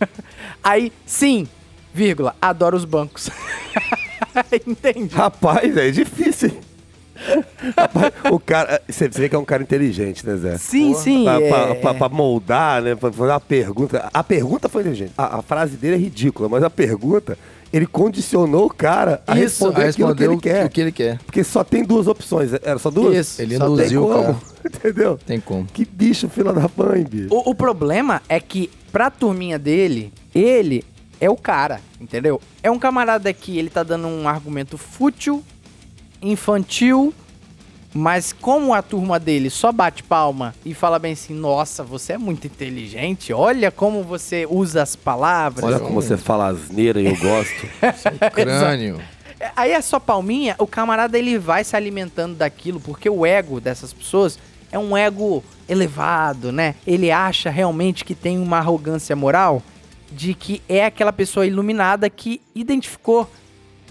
Aí, 0.62 0.92
sim, 1.06 1.48
vírgula. 1.94 2.34
Adoro 2.40 2.76
os 2.76 2.84
bancos. 2.84 3.30
Entende? 4.66 5.14
Rapaz, 5.14 5.74
é 5.76 5.90
difícil? 5.90 6.58
Rapaz, 7.76 8.12
o 8.30 8.38
cara. 8.38 8.80
Você 8.88 9.08
vê 9.08 9.28
que 9.28 9.34
é 9.34 9.38
um 9.38 9.44
cara 9.44 9.62
inteligente, 9.62 10.26
né, 10.26 10.36
Zé? 10.36 10.58
Sim, 10.58 10.94
sim. 10.94 11.24
Pra, 11.24 11.40
é- 11.40 11.74
pra- 11.74 11.94
pra 11.94 12.08
moldar, 12.08 12.82
né? 12.82 12.94
Pra 12.94 13.12
fazer 13.12 13.30
uma 13.32 13.40
pergunta. 13.40 14.08
A 14.12 14.24
pergunta 14.24 14.68
foi 14.68 14.82
inteligente. 14.82 15.12
A, 15.16 15.38
a 15.38 15.42
frase 15.42 15.76
dele 15.76 15.94
é 15.96 15.98
ridícula, 15.98 16.48
mas 16.48 16.62
a 16.62 16.70
pergunta, 16.70 17.36
ele 17.72 17.86
condicionou 17.86 18.66
o 18.66 18.70
cara 18.70 19.22
a 19.26 19.34
Isso, 19.38 19.64
responder 19.66 19.84
a 19.84 19.88
aquilo 19.90 20.14
que 20.14 20.22
responder 20.22 20.24
ele 20.24 20.34
o, 20.34 20.40
quer. 20.40 20.66
o 20.66 20.70
que 20.70 20.80
ele 20.80 20.92
quer. 20.92 21.18
Porque 21.24 21.44
só 21.44 21.62
tem 21.62 21.84
duas 21.84 22.06
opções. 22.06 22.52
Era 22.62 22.78
só 22.78 22.90
duas? 22.90 23.14
Isso. 23.16 23.42
Ele 23.42 23.56
Só 23.56 23.64
tem 23.66 23.74
induziu 23.74 24.04
o 24.04 24.08
cara. 24.14 24.36
Entendeu? 24.64 25.18
Tem 25.26 25.40
como. 25.40 25.66
Que 25.66 25.84
bicho, 25.84 26.28
fila 26.28 26.52
da 26.52 26.68
mãe, 26.76 27.04
bicho. 27.04 27.28
O, 27.34 27.50
o 27.50 27.54
problema 27.54 28.20
é 28.28 28.38
que, 28.40 28.70
pra 28.92 29.10
turminha 29.10 29.58
dele, 29.58 30.12
ele 30.34 30.84
é 31.20 31.28
o 31.30 31.36
cara, 31.36 31.80
entendeu? 32.00 32.40
É 32.62 32.70
um 32.70 32.78
camarada 32.78 33.30
que 33.32 33.58
ele 33.58 33.68
tá 33.70 33.82
dando 33.82 34.06
um 34.08 34.26
argumento 34.28 34.76
fútil, 34.78 35.42
infantil, 36.22 37.14
mas 37.92 38.32
como 38.32 38.72
a 38.72 38.82
turma 38.82 39.18
dele 39.18 39.50
só 39.50 39.72
bate 39.72 40.02
palma 40.02 40.54
e 40.64 40.74
fala 40.74 40.98
bem 40.98 41.12
assim, 41.12 41.34
nossa, 41.34 41.82
você 41.82 42.12
é 42.12 42.18
muito 42.18 42.46
inteligente, 42.46 43.32
olha 43.32 43.70
como 43.70 44.02
você 44.02 44.46
usa 44.48 44.82
as 44.82 44.94
palavras. 44.94 45.64
Olha 45.64 45.80
como 45.80 46.00
você 46.00 46.16
fala 46.16 46.48
asneira 46.48 47.00
e 47.00 47.06
eu 47.06 47.16
gosto. 47.16 47.66
Crânio. 48.32 49.00
É, 49.40 49.50
Aí 49.56 49.72
é 49.72 49.80
só 49.80 49.98
palminha, 49.98 50.54
o 50.58 50.66
camarada 50.66 51.18
ele 51.18 51.38
vai 51.38 51.64
se 51.64 51.74
alimentando 51.74 52.36
daquilo, 52.36 52.78
porque 52.78 53.08
o 53.08 53.24
ego 53.24 53.60
dessas 53.60 53.92
pessoas 53.92 54.38
é 54.70 54.78
um 54.78 54.96
ego 54.96 55.42
elevado, 55.68 56.52
né? 56.52 56.74
Ele 56.86 57.10
acha 57.10 57.50
realmente 57.50 58.04
que 58.04 58.14
tem 58.14 58.38
uma 58.38 58.58
arrogância 58.58 59.16
moral 59.16 59.62
de 60.12 60.34
que 60.34 60.60
é 60.68 60.84
aquela 60.84 61.12
pessoa 61.12 61.46
iluminada 61.46 62.10
que 62.10 62.40
identificou 62.54 63.28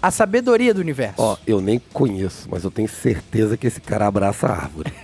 a 0.02 0.10
sabedoria 0.10 0.72
do 0.74 0.80
universo. 0.80 1.14
Ó, 1.22 1.36
eu 1.46 1.60
nem 1.60 1.80
conheço, 1.92 2.48
mas 2.50 2.64
eu 2.64 2.70
tenho 2.70 2.88
certeza 2.88 3.56
que 3.56 3.66
esse 3.66 3.80
cara 3.80 4.06
abraça 4.06 4.46
a 4.46 4.52
árvore. 4.52 4.92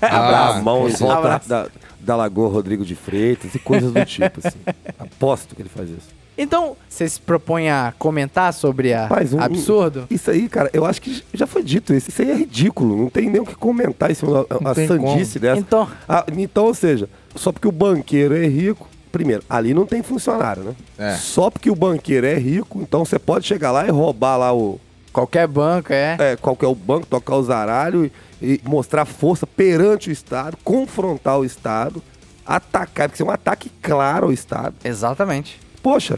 Ah, 0.00 0.16
Abraça 0.26 0.58
a 0.58 0.62
mão 0.62 0.88
em 0.88 0.92
volta 0.92 1.16
Abraça. 1.18 1.48
da, 1.48 1.66
da 2.00 2.16
Lagoa 2.16 2.48
Rodrigo 2.48 2.84
de 2.84 2.94
Freitas 2.94 3.54
e 3.54 3.58
coisas 3.58 3.92
do 3.92 4.04
tipo, 4.04 4.40
assim. 4.44 4.58
Aposto 4.98 5.54
que 5.56 5.62
ele 5.62 5.68
faz 5.68 5.88
isso. 5.90 6.08
Então, 6.36 6.76
você 6.88 7.08
se 7.08 7.20
propõe 7.20 7.68
a 7.70 7.92
comentar 7.98 8.52
sobre 8.52 8.92
a 8.92 9.02
Rapaz, 9.02 9.32
um- 9.32 9.40
absurdo? 9.40 10.06
Isso 10.10 10.30
aí, 10.30 10.48
cara, 10.48 10.70
eu 10.72 10.84
acho 10.84 11.00
que 11.02 11.22
já 11.34 11.46
foi 11.46 11.62
dito 11.62 11.92
isso. 11.94 12.10
Isso 12.10 12.22
aí 12.22 12.30
é 12.30 12.34
ridículo. 12.34 12.96
Não 12.96 13.10
tem 13.10 13.28
nem 13.30 13.40
o 13.40 13.46
que 13.46 13.54
comentar 13.54 14.08
da 14.10 14.70
a 14.70 14.74
tem 14.74 14.86
sandice 14.88 15.38
dessa. 15.38 15.60
Então, 15.60 15.88
Ah, 16.08 16.24
então, 16.36 16.64
ou 16.66 16.74
seja, 16.74 17.08
só 17.34 17.52
porque 17.52 17.68
o 17.68 17.72
banqueiro 17.72 18.36
é 18.36 18.46
rico. 18.46 18.88
Primeiro, 19.12 19.44
ali 19.48 19.74
não 19.74 19.84
tem 19.86 20.02
funcionário, 20.02 20.62
né? 20.64 20.74
É. 20.98 21.14
Só 21.16 21.50
porque 21.50 21.70
o 21.70 21.74
banqueiro 21.76 22.26
é 22.26 22.34
rico, 22.38 22.80
então 22.80 23.04
você 23.04 23.18
pode 23.18 23.46
chegar 23.46 23.70
lá 23.70 23.86
e 23.86 23.90
roubar 23.90 24.38
lá 24.38 24.52
o. 24.54 24.80
qualquer 25.12 25.46
banco 25.46 25.92
é. 25.92 26.16
É, 26.18 26.36
qual 26.36 26.56
que 26.56 26.64
é 26.64 26.68
o 26.68 26.74
banco, 26.74 27.06
tocar 27.06 27.36
os 27.36 27.46
zaralhos 27.48 28.10
e, 28.40 28.54
e 28.54 28.60
mostrar 28.64 29.04
força 29.04 29.46
perante 29.46 30.08
o 30.08 30.12
Estado, 30.12 30.56
confrontar 30.64 31.38
o 31.38 31.44
Estado, 31.44 32.02
atacar, 32.46 33.08
porque 33.08 33.16
isso 33.16 33.22
é 33.22 33.26
um 33.26 33.30
ataque 33.34 33.70
claro 33.82 34.26
ao 34.26 34.32
Estado. 34.32 34.74
Exatamente. 34.82 35.60
Poxa, 35.82 36.14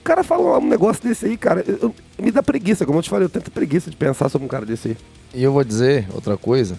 o 0.00 0.04
cara 0.04 0.22
fala 0.22 0.58
um 0.58 0.68
negócio 0.68 1.02
desse 1.02 1.26
aí, 1.26 1.36
cara. 1.36 1.64
eu- 1.66 1.78
eu- 1.82 1.94
me 2.18 2.30
dá 2.30 2.42
preguiça, 2.42 2.86
como 2.86 2.98
eu 2.98 3.02
te 3.02 3.10
falei, 3.10 3.26
eu 3.26 3.30
tento 3.30 3.50
preguiça 3.50 3.90
de 3.90 3.96
pensar 3.96 4.28
sobre 4.28 4.44
um 4.44 4.48
cara 4.48 4.64
desse 4.64 4.88
aí. 4.88 4.96
E 5.34 5.42
eu 5.42 5.52
vou 5.52 5.64
dizer 5.64 6.06
outra 6.14 6.36
coisa. 6.36 6.78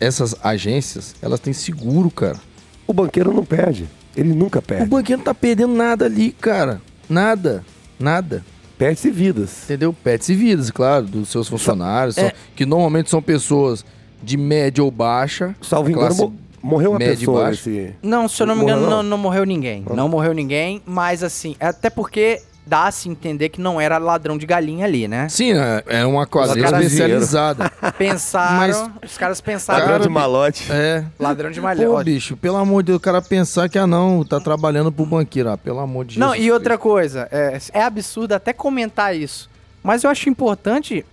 Essas 0.00 0.34
agências, 0.42 1.14
elas 1.20 1.38
têm 1.38 1.52
seguro, 1.52 2.10
cara. 2.10 2.38
O 2.86 2.92
banqueiro 2.92 3.32
não 3.32 3.44
perde. 3.44 3.88
Ele 4.16 4.32
nunca 4.34 4.58
O 4.58 4.62
perde. 4.62 4.86
banqueiro 4.88 5.18
não 5.20 5.24
tá 5.24 5.34
perdendo 5.34 5.72
nada 5.74 6.04
ali, 6.06 6.32
cara. 6.32 6.80
Nada. 7.08 7.64
Nada. 7.98 8.44
Perde-se 8.78 9.10
vidas. 9.10 9.64
Entendeu? 9.64 9.92
Pets 9.92 10.28
e 10.30 10.34
vidas, 10.34 10.70
claro, 10.70 11.04
dos 11.06 11.28
seus 11.28 11.48
funcionários. 11.48 12.16
É. 12.18 12.22
são- 12.22 12.32
que 12.56 12.64
normalmente 12.66 13.10
são 13.10 13.20
pessoas 13.22 13.84
de 14.22 14.36
média 14.36 14.82
ou 14.82 14.90
baixa. 14.90 15.54
Salvo 15.60 15.90
engano, 15.90 16.06
classe 16.06 16.20
mo- 16.22 16.34
morreu 16.62 16.90
uma 16.92 16.98
média 16.98 17.14
e 17.14 17.18
pessoa 17.18 17.42
baixa. 17.44 17.70
nesse. 17.70 17.94
Não, 18.02 18.26
se 18.28 18.42
eu 18.42 18.46
não 18.46 18.54
me 18.54 18.62
Morreu, 18.62 18.76
engano, 18.76 18.90
não? 18.90 19.02
não, 19.02 19.10
não 19.10 19.18
morreu 19.18 19.44
ninguém. 19.44 19.84
Não 19.94 20.08
morreu 20.08 20.32
ninguém, 20.32 20.82
mas 20.86 21.22
assim, 21.22 21.54
até 21.60 21.88
porque 21.90 22.40
dá-se 22.70 23.08
a 23.08 23.12
entender 23.12 23.48
que 23.48 23.60
não 23.60 23.80
era 23.80 23.98
ladrão 23.98 24.38
de 24.38 24.46
galinha 24.46 24.86
ali, 24.86 25.08
né? 25.08 25.28
Sim, 25.28 25.52
é 25.52 25.82
é 25.86 26.06
uma 26.06 26.24
quadrilha 26.24 26.66
especializada. 26.66 27.68
Pensaram, 27.98 28.92
os 29.04 29.18
caras 29.18 29.40
pensaram. 29.40 29.80
Ladrão 29.80 29.98
de 29.98 30.08
malote. 30.08 30.70
é. 30.70 31.04
Ladrão 31.18 31.50
de 31.50 31.60
Pô, 31.60 31.66
malhote. 31.66 32.04
bicho, 32.04 32.36
pelo 32.36 32.56
amor 32.56 32.82
de 32.84 32.88
Deus, 32.88 32.98
o 32.98 33.00
cara 33.00 33.20
pensar 33.20 33.68
que, 33.68 33.76
ah, 33.78 33.86
não, 33.86 34.24
tá 34.24 34.38
trabalhando 34.38 34.92
pro 34.92 35.04
banqueiro. 35.04 35.50
Ah, 35.50 35.58
pelo 35.58 35.80
amor 35.80 36.04
de 36.04 36.18
Não, 36.18 36.28
Jesus 36.30 36.46
e 36.46 36.52
outra 36.52 36.78
coisa, 36.78 37.28
é, 37.32 37.58
é 37.72 37.82
absurdo 37.82 38.32
até 38.34 38.52
comentar 38.52 39.16
isso. 39.16 39.50
Mas 39.82 40.04
eu 40.04 40.10
acho 40.10 40.28
importante 40.28 41.04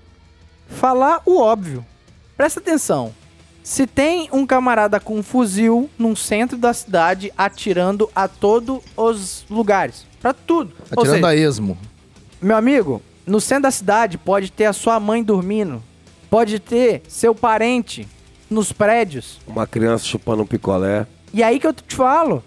falar 0.69 1.21
o 1.25 1.41
óbvio. 1.41 1.83
Presta 2.37 2.59
atenção. 2.59 3.13
Se 3.63 3.87
tem 3.87 4.29
um 4.31 4.45
camarada 4.45 4.99
com 4.99 5.17
um 5.17 5.23
fuzil 5.23 5.89
num 5.97 6.15
centro 6.15 6.57
da 6.57 6.73
cidade 6.73 7.33
atirando 7.37 8.09
a 8.15 8.27
todos 8.27 8.81
os 8.95 9.45
lugares, 9.49 10.05
pra 10.27 10.33
tudo. 10.33 10.73
Ou 10.95 11.03
Atirando 11.03 11.15
seja, 11.15 11.27
a 11.27 11.35
esmo. 11.35 11.77
Meu 12.41 12.57
amigo, 12.57 13.01
no 13.25 13.39
centro 13.39 13.63
da 13.63 13.71
cidade 13.71 14.17
pode 14.17 14.51
ter 14.51 14.65
a 14.65 14.73
sua 14.73 14.99
mãe 14.99 15.23
dormindo, 15.23 15.81
pode 16.29 16.59
ter 16.59 17.01
seu 17.07 17.33
parente 17.33 18.07
nos 18.49 18.73
prédios. 18.73 19.39
Uma 19.47 19.65
criança 19.65 20.03
chupando 20.03 20.43
um 20.43 20.45
picolé. 20.45 21.07
E 21.33 21.41
aí 21.41 21.59
que 21.59 21.67
eu 21.67 21.73
te 21.73 21.95
falo, 21.95 22.43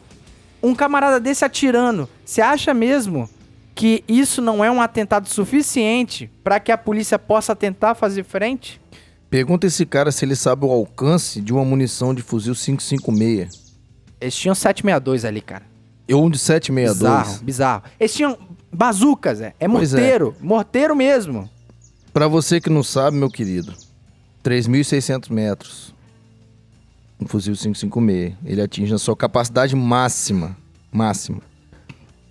um 0.63 0.75
camarada 0.75 1.19
desse 1.19 1.45
atirando, 1.45 2.09
você 2.25 2.43
acha 2.43 2.75
mesmo 2.75 3.29
que 3.75 4.05
isso 4.07 4.43
não 4.43 4.63
é 4.63 4.71
um 4.71 4.81
atentado 4.81 5.27
suficiente 5.29 6.31
pra 6.45 6.61
que 6.61 6.71
a 6.71 6.77
polícia 6.77 7.19
possa 7.19 7.57
tentar 7.57 7.95
fazer 7.95 8.25
frente? 8.25 8.81
Pergunta 9.31 9.67
esse 9.67 9.87
cara 9.87 10.13
se 10.13 10.25
ele 10.25 10.37
sabe 10.37 10.67
o 10.67 10.71
alcance 10.71 11.41
de 11.41 11.53
uma 11.53 11.65
munição 11.65 12.13
de 12.13 12.21
fuzil 12.21 12.55
556. 12.55 13.71
Eles 14.21 14.35
tinham 14.37 14.55
762 14.55 15.25
ali, 15.25 15.41
cara. 15.41 15.70
E 16.11 16.15
um 16.15 16.29
de 16.29 16.39
762. 16.39 16.99
Bizarro, 16.99 17.45
bizarro. 17.45 17.83
Eles 18.01 18.13
tinham 18.13 18.37
bazucas, 18.73 19.41
é. 19.41 19.55
É 19.61 19.69
Pois 19.69 19.95
é. 19.95 19.97
morteiro. 19.99 20.37
Morteiro 20.41 20.97
mesmo. 20.97 21.49
Pra 22.13 22.27
você 22.27 22.61
que 22.61 22.69
não 22.69 22.83
sabe, 22.83 23.17
meu 23.17 23.31
querido, 23.31 23.73
3.600 24.45 25.31
metros. 25.31 25.95
Um 27.21 27.29
fuzil 27.29 27.55
556. 27.55 28.35
Ele 28.45 28.61
atinge 28.61 28.93
a 28.93 28.99
sua 28.99 29.15
capacidade 29.17 29.77
máxima. 29.77 30.57
Máxima. 30.91 31.41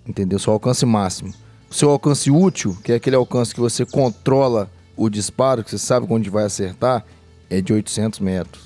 Entendeu? 0.06 0.38
Seu 0.38 0.52
alcance 0.52 0.84
máximo. 0.84 1.32
Seu 1.70 1.88
alcance 1.88 2.30
útil, 2.30 2.76
que 2.84 2.92
é 2.92 2.96
aquele 2.96 3.16
alcance 3.16 3.54
que 3.54 3.60
você 3.60 3.86
controla 3.86 4.70
o 4.94 5.08
disparo, 5.08 5.64
que 5.64 5.70
você 5.70 5.78
sabe 5.78 6.06
onde 6.10 6.28
vai 6.28 6.44
acertar, 6.44 7.02
é 7.48 7.62
de 7.62 7.72
800 7.72 8.20
metros. 8.20 8.62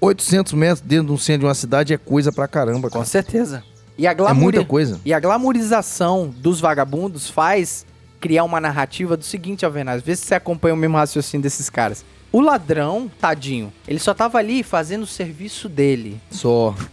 800 0.00 0.54
metros 0.54 0.80
dentro 0.80 1.08
de 1.08 1.12
um 1.12 1.18
centro 1.18 1.40
de 1.40 1.46
uma 1.46 1.54
cidade 1.54 1.92
é 1.92 1.98
coisa 1.98 2.32
pra 2.32 2.48
caramba, 2.48 2.88
Com 2.88 2.94
cara. 2.94 3.04
certeza. 3.04 3.62
E 3.98 4.06
a 4.06 4.10
É 4.10 4.14
glamour... 4.14 4.42
muita 4.42 4.64
coisa. 4.64 5.00
E 5.04 5.12
a 5.12 5.20
glamorização 5.20 6.28
dos 6.36 6.60
vagabundos 6.60 7.30
faz 7.30 7.86
criar 8.20 8.44
uma 8.44 8.60
narrativa 8.60 9.16
do 9.16 9.24
seguinte, 9.24 9.64
Alvenaz. 9.64 10.02
Vê 10.02 10.14
se 10.16 10.26
você 10.26 10.34
acompanha 10.34 10.74
o 10.74 10.76
mesmo 10.76 10.96
raciocínio 10.96 11.42
desses 11.42 11.70
caras. 11.70 12.04
O 12.32 12.40
ladrão, 12.40 13.10
tadinho, 13.20 13.72
ele 13.86 13.98
só 13.98 14.12
tava 14.12 14.36
ali 14.38 14.62
fazendo 14.62 15.04
o 15.04 15.06
serviço 15.06 15.68
dele. 15.68 16.20
Só. 16.30 16.74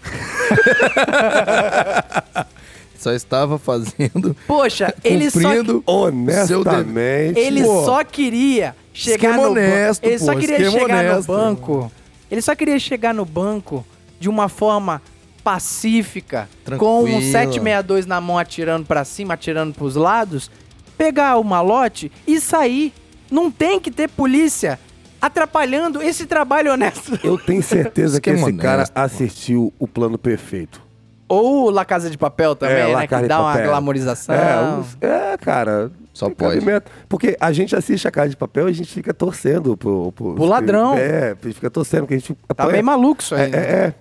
Só 2.97 3.11
estava 3.11 3.57
fazendo. 3.59 4.33
Poxa, 4.47 4.93
ele 5.03 5.29
só, 5.29 5.39
Cumprindo 5.41 5.83
Honestamente. 5.85 7.37
ele 7.37 7.61
Pô. 7.61 7.83
só 7.83 8.01
queria 8.01 8.73
chegar 8.93 9.31
Esquema 9.31 9.35
no 9.43 9.51
honesto, 9.51 10.01
banco. 10.03 10.07
Ele 10.13 10.19
só 10.19 10.33
pô, 10.33 10.39
queria 10.39 10.55
esquema 10.55 10.79
chegar 10.79 10.99
honesto. 10.99 11.17
no 11.31 11.37
banco. 11.37 11.91
Ele 12.31 12.41
só 12.41 12.55
queria 12.55 12.79
chegar 12.79 13.13
no 13.13 13.25
banco 13.25 13.85
de 14.21 14.29
uma 14.29 14.47
forma 14.47 15.01
pacífica, 15.43 16.47
com 16.77 17.01
um 17.01 17.03
Tranquila. 17.03 17.21
762 17.31 18.05
na 18.05 18.19
mão 18.21 18.37
atirando 18.37 18.85
pra 18.85 19.03
cima, 19.03 19.33
atirando 19.33 19.73
pros 19.73 19.95
lados, 19.95 20.49
pegar 20.97 21.37
o 21.37 21.43
malote 21.43 22.11
e 22.27 22.39
sair. 22.39 22.93
Não 23.31 23.49
tem 23.51 23.79
que 23.79 23.89
ter 23.91 24.09
polícia 24.09 24.79
atrapalhando 25.21 26.01
esse 26.01 26.25
trabalho 26.25 26.71
honesto. 26.73 27.19
Eu 27.23 27.37
tenho 27.37 27.63
certeza 27.63 28.19
que 28.21 28.29
Esquema 28.29 28.49
esse 28.49 28.57
cara 28.57 28.75
honesto, 28.79 28.93
pô. 28.93 28.99
assistiu 28.99 29.73
o 29.79 29.87
plano 29.87 30.17
perfeito. 30.17 30.81
Ou 31.27 31.69
La 31.71 31.85
Casa 31.85 32.09
de 32.09 32.17
Papel 32.17 32.55
também, 32.55 32.91
La 32.93 32.99
né? 32.99 33.07
Que 33.07 33.27
dá 33.27 33.39
uma 33.39 33.53
Papel. 33.53 33.67
glamorização. 33.69 34.35
É, 34.35 34.79
os- 34.79 34.97
é, 35.01 35.37
cara. 35.37 35.89
Só 36.13 36.29
pode. 36.29 36.55
cabimento. 36.59 36.91
Porque 37.09 37.35
a 37.39 37.51
gente 37.51 37.75
assiste 37.75 38.07
a 38.07 38.11
Casa 38.11 38.29
de 38.29 38.37
Papel 38.37 38.67
e 38.67 38.71
a 38.71 38.73
gente 38.73 38.93
fica 38.93 39.11
torcendo 39.15 39.75
pro... 39.75 40.11
Pro, 40.11 40.35
Pro 40.35 40.45
ladrão. 40.45 40.95
É, 40.95 41.31
a 41.41 41.45
gente 41.45 41.55
fica 41.55 41.71
torcendo, 41.71 42.01
porque 42.01 42.13
a 42.13 42.17
gente... 42.19 42.37
Tá 42.55 42.67
meio 42.67 42.83
maluco 42.85 43.23
isso 43.23 43.33
aí. 43.33 43.45
É, 43.45 43.47
né? 43.47 43.57
é, 43.57 43.61
é. 43.61 43.93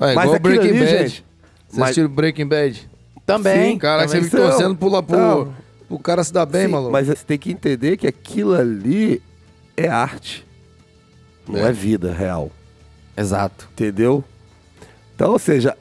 É, 0.00 0.14
Mas 0.14 0.24
igual 0.24 0.34
aquilo 0.34 0.40
Breaking 0.40 0.68
ali, 0.70 0.78
Bad. 0.80 0.90
gente, 1.08 1.24
Você 1.68 1.80
mas- 1.80 1.82
assistiu 1.90 2.08
Breaking 2.08 2.46
Bad? 2.46 2.90
Também. 3.26 3.72
Sim, 3.72 3.78
Cara, 3.78 4.02
você 4.08 4.16
Também 4.16 4.30
fica 4.30 4.36
são. 4.42 4.50
torcendo 4.50 4.76
pro, 4.76 5.02
pro, 5.02 5.16
Não. 5.16 5.54
pro 5.88 5.98
cara 5.98 6.22
se 6.24 6.32
dar 6.32 6.44
bem, 6.46 6.66
Sim, 6.66 6.72
maluco. 6.72 6.92
Mas 6.92 7.06
você 7.06 7.24
tem 7.24 7.38
que 7.38 7.50
entender 7.52 7.96
que 7.96 8.06
aquilo 8.06 8.54
ali 8.54 9.22
é 9.76 9.88
arte. 9.88 10.44
Não 11.48 11.58
é, 11.60 11.68
É. 11.68 11.72
vida 11.72 12.12
real. 12.12 12.50
Exato. 13.16 13.68
Entendeu? 13.72 14.22
Então, 15.14 15.30
ou 15.32 15.38
seja, 15.38 15.76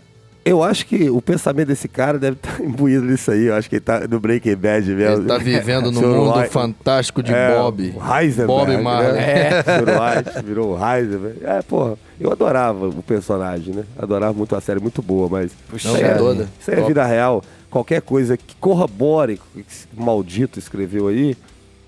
eu 0.46 0.62
acho 0.62 0.86
que 0.86 1.10
o 1.10 1.22
pensamento 1.22 1.68
desse 1.70 1.88
cara 1.88 2.20
deve 2.20 2.36
estar 2.38 2.60
imbuído 2.64 3.04
nisso 3.06 3.32
aí. 3.32 3.46
Eu 3.46 3.56
acho 3.56 3.70
que 3.70 3.76
ele 3.78 3.82
tá 3.82 4.08
no 4.08 4.20
Breaking 4.20 4.56
Bad 4.56 4.90
mesmo. 4.94 5.18
Ele 5.22 5.28
tá 5.28 5.38
vivendo 5.38 5.92
no 5.92 6.00
Sr. 6.00 6.06
mundo 6.08 6.38
White- 6.38 6.50
fantástico 6.50 7.24
de 7.24 7.34
é, 7.34 7.56
Bob. 7.56 7.94
o 7.96 8.16
Heisenberg. 8.18 8.48
Bob 8.48 8.78
Marley. 8.82 9.14
Né? 9.14 9.64
Sr. 9.64 10.30
White 10.36 10.46
virou 10.46 10.78
o 10.78 10.86
Heisenberg. 10.96 11.40
É, 11.44 11.62
porra, 11.62 11.98
eu 12.24 12.32
adorava 12.32 12.88
o 12.88 13.04
personagem, 13.04 13.74
né? 13.74 13.84
Adorava 13.98 14.34
muito 14.34 14.56
a 14.56 14.62
série, 14.62 14.80
muito 14.80 15.02
boa, 15.02 15.28
mas. 15.30 15.52
Puxa, 15.70 15.90
isso 15.90 15.98
aí 15.98 16.04
é 16.04 16.08
é, 16.08 16.16
toda. 16.16 16.50
Isso 16.60 16.72
aí 16.72 16.80
é 16.80 16.86
vida 16.86 17.06
real. 17.06 17.44
Qualquer 17.70 18.02
coisa 18.02 18.38
que 18.38 18.56
corrobore 18.56 19.40
o 19.56 19.60
que 19.60 19.66
esse 19.68 19.88
maldito 19.94 20.60
escreveu 20.60 21.08
aí, 21.08 21.36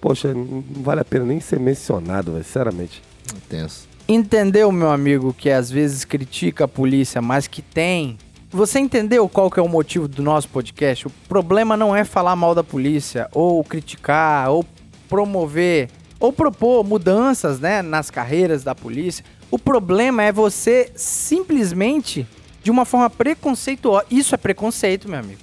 poxa, 0.01 0.33
não 0.33 0.63
vale 0.81 1.01
a 1.01 1.05
pena 1.05 1.25
nem 1.25 1.39
ser 1.39 1.59
mencionado, 1.59 2.33
velho, 2.33 2.43
sinceramente. 2.43 3.01
Tenso. 3.47 3.87
Entendeu, 4.07 4.71
meu 4.71 4.89
amigo, 4.89 5.33
que 5.33 5.49
às 5.49 5.71
vezes 5.71 6.05
critica 6.05 6.65
a 6.65 6.67
polícia, 6.67 7.21
mas 7.21 7.47
que 7.47 7.61
tem. 7.61 8.17
Você 8.51 8.79
entendeu 8.79 9.27
qual 9.27 9.49
que 9.49 9.59
é 9.59 9.63
o 9.63 9.67
motivo 9.67 10.07
do 10.07 10.21
nosso 10.21 10.47
podcast? 10.49 11.07
O 11.07 11.11
problema 11.27 11.75
não 11.75 11.95
é 11.95 12.03
falar 12.03 12.35
mal 12.35 12.53
da 12.53 12.63
polícia, 12.63 13.27
ou 13.33 13.63
criticar, 13.63 14.49
ou 14.49 14.65
promover, 15.09 15.89
ou 16.19 16.31
propor 16.31 16.83
mudanças, 16.83 17.59
né, 17.59 17.81
nas 17.81 18.09
carreiras 18.09 18.63
da 18.63 18.73
polícia. 18.73 19.25
O 19.51 19.57
problema 19.59 20.23
é 20.23 20.31
você 20.31 20.91
simplesmente, 20.95 22.27
de 22.63 22.71
uma 22.71 22.85
forma 22.85 23.09
preconceituosa. 23.09 24.05
Isso 24.09 24.33
é 24.35 24.37
preconceito, 24.37 25.09
meu 25.09 25.19
amigo. 25.19 25.39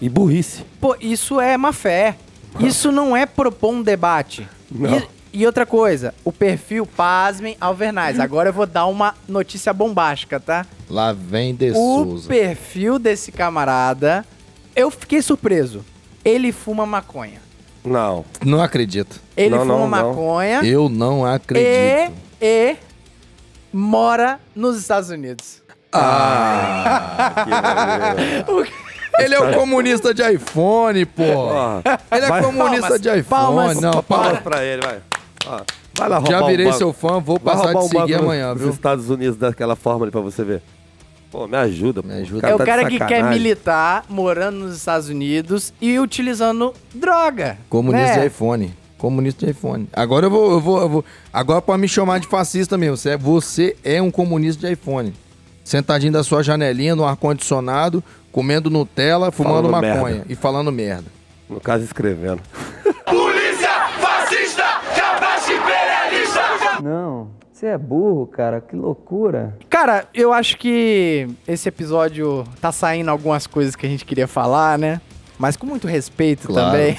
E 0.00 0.08
burrice. 0.08 0.64
Pô, 0.80 0.96
isso 1.00 1.40
é 1.40 1.56
má 1.56 1.72
fé. 1.72 2.16
Isso 2.58 2.90
não 2.90 3.16
é 3.16 3.26
propor 3.26 3.72
um 3.74 3.82
debate. 3.82 4.46
Não. 4.70 4.98
E, 4.98 5.40
e 5.40 5.46
outra 5.46 5.64
coisa, 5.66 6.14
o 6.24 6.32
perfil, 6.32 6.86
pasmem, 6.86 7.56
Alvernais. 7.60 8.18
Agora 8.18 8.48
eu 8.48 8.52
vou 8.52 8.66
dar 8.66 8.86
uma 8.86 9.14
notícia 9.28 9.72
bombástica, 9.72 10.40
tá? 10.40 10.66
Lá 10.88 11.12
vem 11.12 11.54
De 11.54 11.70
O 11.70 11.74
Souza. 11.74 12.28
perfil 12.28 12.98
desse 12.98 13.30
camarada, 13.30 14.24
eu 14.74 14.90
fiquei 14.90 15.20
surpreso. 15.22 15.84
Ele 16.24 16.50
fuma 16.50 16.84
maconha. 16.86 17.40
Não. 17.84 18.24
Não 18.44 18.60
acredito. 18.60 19.20
Ele 19.36 19.50
Não, 19.54 19.60
fuma 19.60 19.72
não, 19.72 19.78
não. 19.80 19.88
maconha 19.88 20.64
Eu 20.64 20.88
não 20.88 21.24
acredito. 21.24 22.12
e, 22.40 22.44
e 22.44 22.76
mora 23.72 24.40
nos 24.54 24.78
Estados 24.78 25.10
Unidos. 25.10 25.62
Ele 29.18 29.34
é 29.34 29.40
o 29.40 29.52
comunista 29.54 30.14
de 30.14 30.22
iPhone, 30.32 31.04
pô. 31.04 31.22
Ó, 31.24 31.80
Ele 32.12 32.24
é 32.24 32.28
vai- 32.28 32.42
comunista 32.42 32.80
Palmas, 32.82 33.00
de 33.00 33.08
iPhone. 33.08 33.22
palmas, 33.24 33.80
não, 33.80 34.02
palmas 34.02 34.32
para. 34.32 34.40
pra 34.40 34.64
ele, 34.64 34.82
vai. 34.82 34.98
Ó, 35.46 35.60
vai 35.94 36.08
lá 36.08 36.18
roubar 36.18 36.38
Já 36.38 36.44
um 36.44 36.46
virei 36.48 36.66
banco. 36.66 36.78
seu 36.78 36.92
fã, 36.92 37.20
vou 37.20 37.38
Vai 37.42 37.54
passar 37.54 37.72
de 37.72 37.76
um 37.78 37.88
seguir 37.88 38.14
amanhã, 38.14 38.50
nos 38.52 38.62
viu? 38.62 38.70
Estados 38.70 39.10
Unidos 39.10 39.36
daquela 39.36 39.76
forma 39.76 40.04
ali 40.04 40.12
pra 40.12 40.20
você 40.20 40.42
ver. 40.44 40.62
Pô, 41.30 41.46
me 41.46 41.56
ajuda. 41.56 42.02
Me 42.02 42.14
ajuda. 42.14 42.48
é 42.48 42.54
o 42.54 42.58
tá 42.58 42.64
cara 42.64 42.84
que 42.88 42.98
quer 42.98 43.22
militar, 43.24 44.04
morando 44.08 44.58
nos 44.60 44.76
Estados 44.76 45.08
Unidos 45.08 45.72
e 45.80 45.98
utilizando 45.98 46.74
droga. 46.94 47.56
Comunista 47.68 48.16
né? 48.16 48.20
de 48.22 48.26
iPhone. 48.26 48.74
Comunista 49.00 49.46
de 49.46 49.52
iPhone. 49.52 49.88
Agora 49.94 50.26
eu 50.26 50.30
vou, 50.30 50.50
eu 50.52 50.60
vou, 50.60 50.80
eu 50.82 50.88
vou. 50.88 51.04
Agora 51.32 51.62
pode 51.62 51.80
me 51.80 51.88
chamar 51.88 52.20
de 52.20 52.26
fascista 52.26 52.76
mesmo. 52.76 52.96
Você 52.98 53.10
é, 53.10 53.16
você 53.16 53.76
é 53.82 54.00
um 54.02 54.10
comunista 54.10 54.66
de 54.66 54.72
iPhone. 54.74 55.14
Sentadinho 55.64 56.12
da 56.12 56.22
sua 56.22 56.42
janelinha, 56.42 56.94
no 56.94 57.04
ar-condicionado, 57.06 58.02
comendo 58.30 58.68
Nutella, 58.68 59.30
fumando 59.30 59.68
Falando 59.68 59.70
maconha 59.70 60.14
merda. 60.16 60.26
e 60.28 60.34
falando 60.34 60.70
merda. 60.70 61.04
No 61.48 61.60
caso, 61.60 61.82
escrevendo. 61.84 62.42
Não, 66.82 67.28
você 67.52 67.66
é 67.66 67.78
burro, 67.78 68.26
cara, 68.26 68.60
que 68.60 68.74
loucura. 68.74 69.54
Cara, 69.68 70.06
eu 70.14 70.32
acho 70.32 70.56
que 70.56 71.28
esse 71.46 71.68
episódio 71.68 72.44
tá 72.60 72.72
saindo 72.72 73.10
algumas 73.10 73.46
coisas 73.46 73.76
que 73.76 73.86
a 73.86 73.88
gente 73.88 74.04
queria 74.04 74.26
falar, 74.26 74.78
né? 74.78 75.00
Mas 75.38 75.56
com 75.56 75.66
muito 75.66 75.86
respeito 75.86 76.48
Claro. 76.48 76.70
também. 76.70 76.96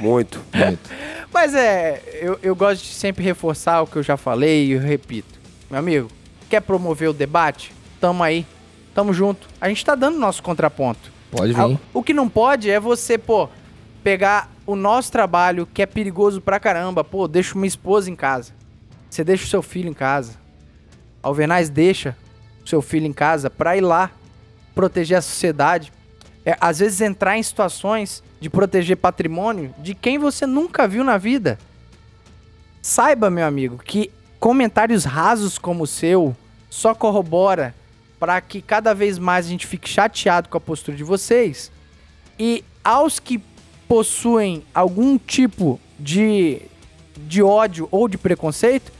Muito. 0.00 0.40
Muito. 0.54 0.90
Mas 1.32 1.54
é, 1.54 2.02
eu, 2.20 2.38
eu 2.42 2.56
gosto 2.56 2.82
de 2.82 2.92
sempre 2.92 3.24
reforçar 3.24 3.82
o 3.82 3.86
que 3.86 3.96
eu 3.96 4.02
já 4.02 4.16
falei 4.16 4.66
e 4.66 4.72
eu 4.72 4.80
repito. 4.80 5.38
Meu 5.70 5.78
amigo, 5.78 6.10
quer 6.48 6.60
promover 6.60 7.08
o 7.08 7.12
debate? 7.12 7.72
Tamo 8.00 8.22
aí. 8.22 8.44
Tamo 8.94 9.12
junto. 9.12 9.48
A 9.60 9.68
gente 9.68 9.84
tá 9.84 9.94
dando 9.94 10.18
nosso 10.18 10.42
contraponto. 10.42 11.12
Pode 11.30 11.52
vir. 11.52 11.78
O 11.94 12.02
que 12.02 12.12
não 12.12 12.28
pode 12.28 12.68
é 12.68 12.80
você, 12.80 13.16
pô, 13.16 13.48
pegar 14.02 14.50
o 14.66 14.74
nosso 14.74 15.12
trabalho, 15.12 15.68
que 15.72 15.82
é 15.82 15.86
perigoso 15.86 16.40
pra 16.40 16.58
caramba. 16.58 17.04
Pô, 17.04 17.28
deixa 17.28 17.54
uma 17.54 17.66
esposa 17.66 18.10
em 18.10 18.16
casa. 18.16 18.52
Você 19.08 19.22
deixa 19.22 19.44
o 19.44 19.48
seu 19.48 19.62
filho 19.62 19.88
em 19.88 19.94
casa. 19.94 20.34
Alvernais 21.22 21.68
deixa 21.68 22.16
o 22.64 22.68
seu 22.68 22.82
filho 22.82 23.06
em 23.06 23.12
casa 23.12 23.48
pra 23.48 23.76
ir 23.76 23.80
lá 23.80 24.10
proteger 24.74 25.18
a 25.18 25.22
sociedade. 25.22 25.92
É, 26.44 26.56
às 26.60 26.78
vezes 26.78 27.00
entrar 27.00 27.36
em 27.36 27.42
situações 27.42 28.22
de 28.40 28.48
proteger 28.48 28.96
patrimônio 28.96 29.74
de 29.78 29.94
quem 29.94 30.18
você 30.18 30.46
nunca 30.46 30.88
viu 30.88 31.04
na 31.04 31.18
vida. 31.18 31.58
Saiba, 32.80 33.28
meu 33.28 33.46
amigo, 33.46 33.78
que 33.78 34.10
comentários 34.38 35.04
rasos 35.04 35.58
como 35.58 35.84
o 35.84 35.86
seu 35.86 36.34
só 36.70 36.94
corrobora 36.94 37.74
para 38.18 38.40
que 38.40 38.62
cada 38.62 38.94
vez 38.94 39.18
mais 39.18 39.46
a 39.46 39.48
gente 39.48 39.66
fique 39.66 39.88
chateado 39.88 40.48
com 40.48 40.56
a 40.56 40.60
postura 40.60 40.96
de 40.96 41.04
vocês. 41.04 41.70
E 42.38 42.64
aos 42.82 43.18
que 43.18 43.42
possuem 43.86 44.64
algum 44.74 45.18
tipo 45.18 45.78
de, 45.98 46.62
de 47.18 47.42
ódio 47.42 47.88
ou 47.90 48.08
de 48.08 48.16
preconceito, 48.16 48.92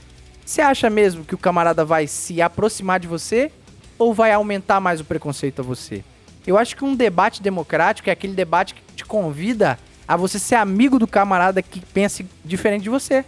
você 0.45 0.61
acha 0.61 0.91
mesmo 0.91 1.25
que 1.25 1.35
o 1.35 1.39
camarada 1.39 1.85
vai 1.85 2.07
se 2.07 2.43
aproximar 2.43 2.99
de 2.99 3.07
você 3.07 3.53
ou 3.99 4.13
vai 4.13 4.33
aumentar 4.33 4.81
mais 4.81 5.01
o 5.01 5.05
preconceito 5.05 5.61
a 5.61 5.63
você? 5.63 6.03
Eu 6.47 6.57
acho 6.59 6.77
que 6.77 6.85
um 6.85 6.95
debate 6.95 7.43
democrático 7.43 8.09
é 8.09 8.13
aquele 8.13 8.35
debate 8.35 8.75
que 8.75 8.83
te 8.95 9.05
convida 9.05 9.79
a 10.07 10.17
você 10.17 10.39
ser 10.39 10.57
amigo 10.57 10.99
do 10.99 11.07
camarada 11.07 11.63
que 11.63 11.81
pense 11.81 12.27
diferente 12.45 12.83
de 12.83 12.91
você. 12.91 13.25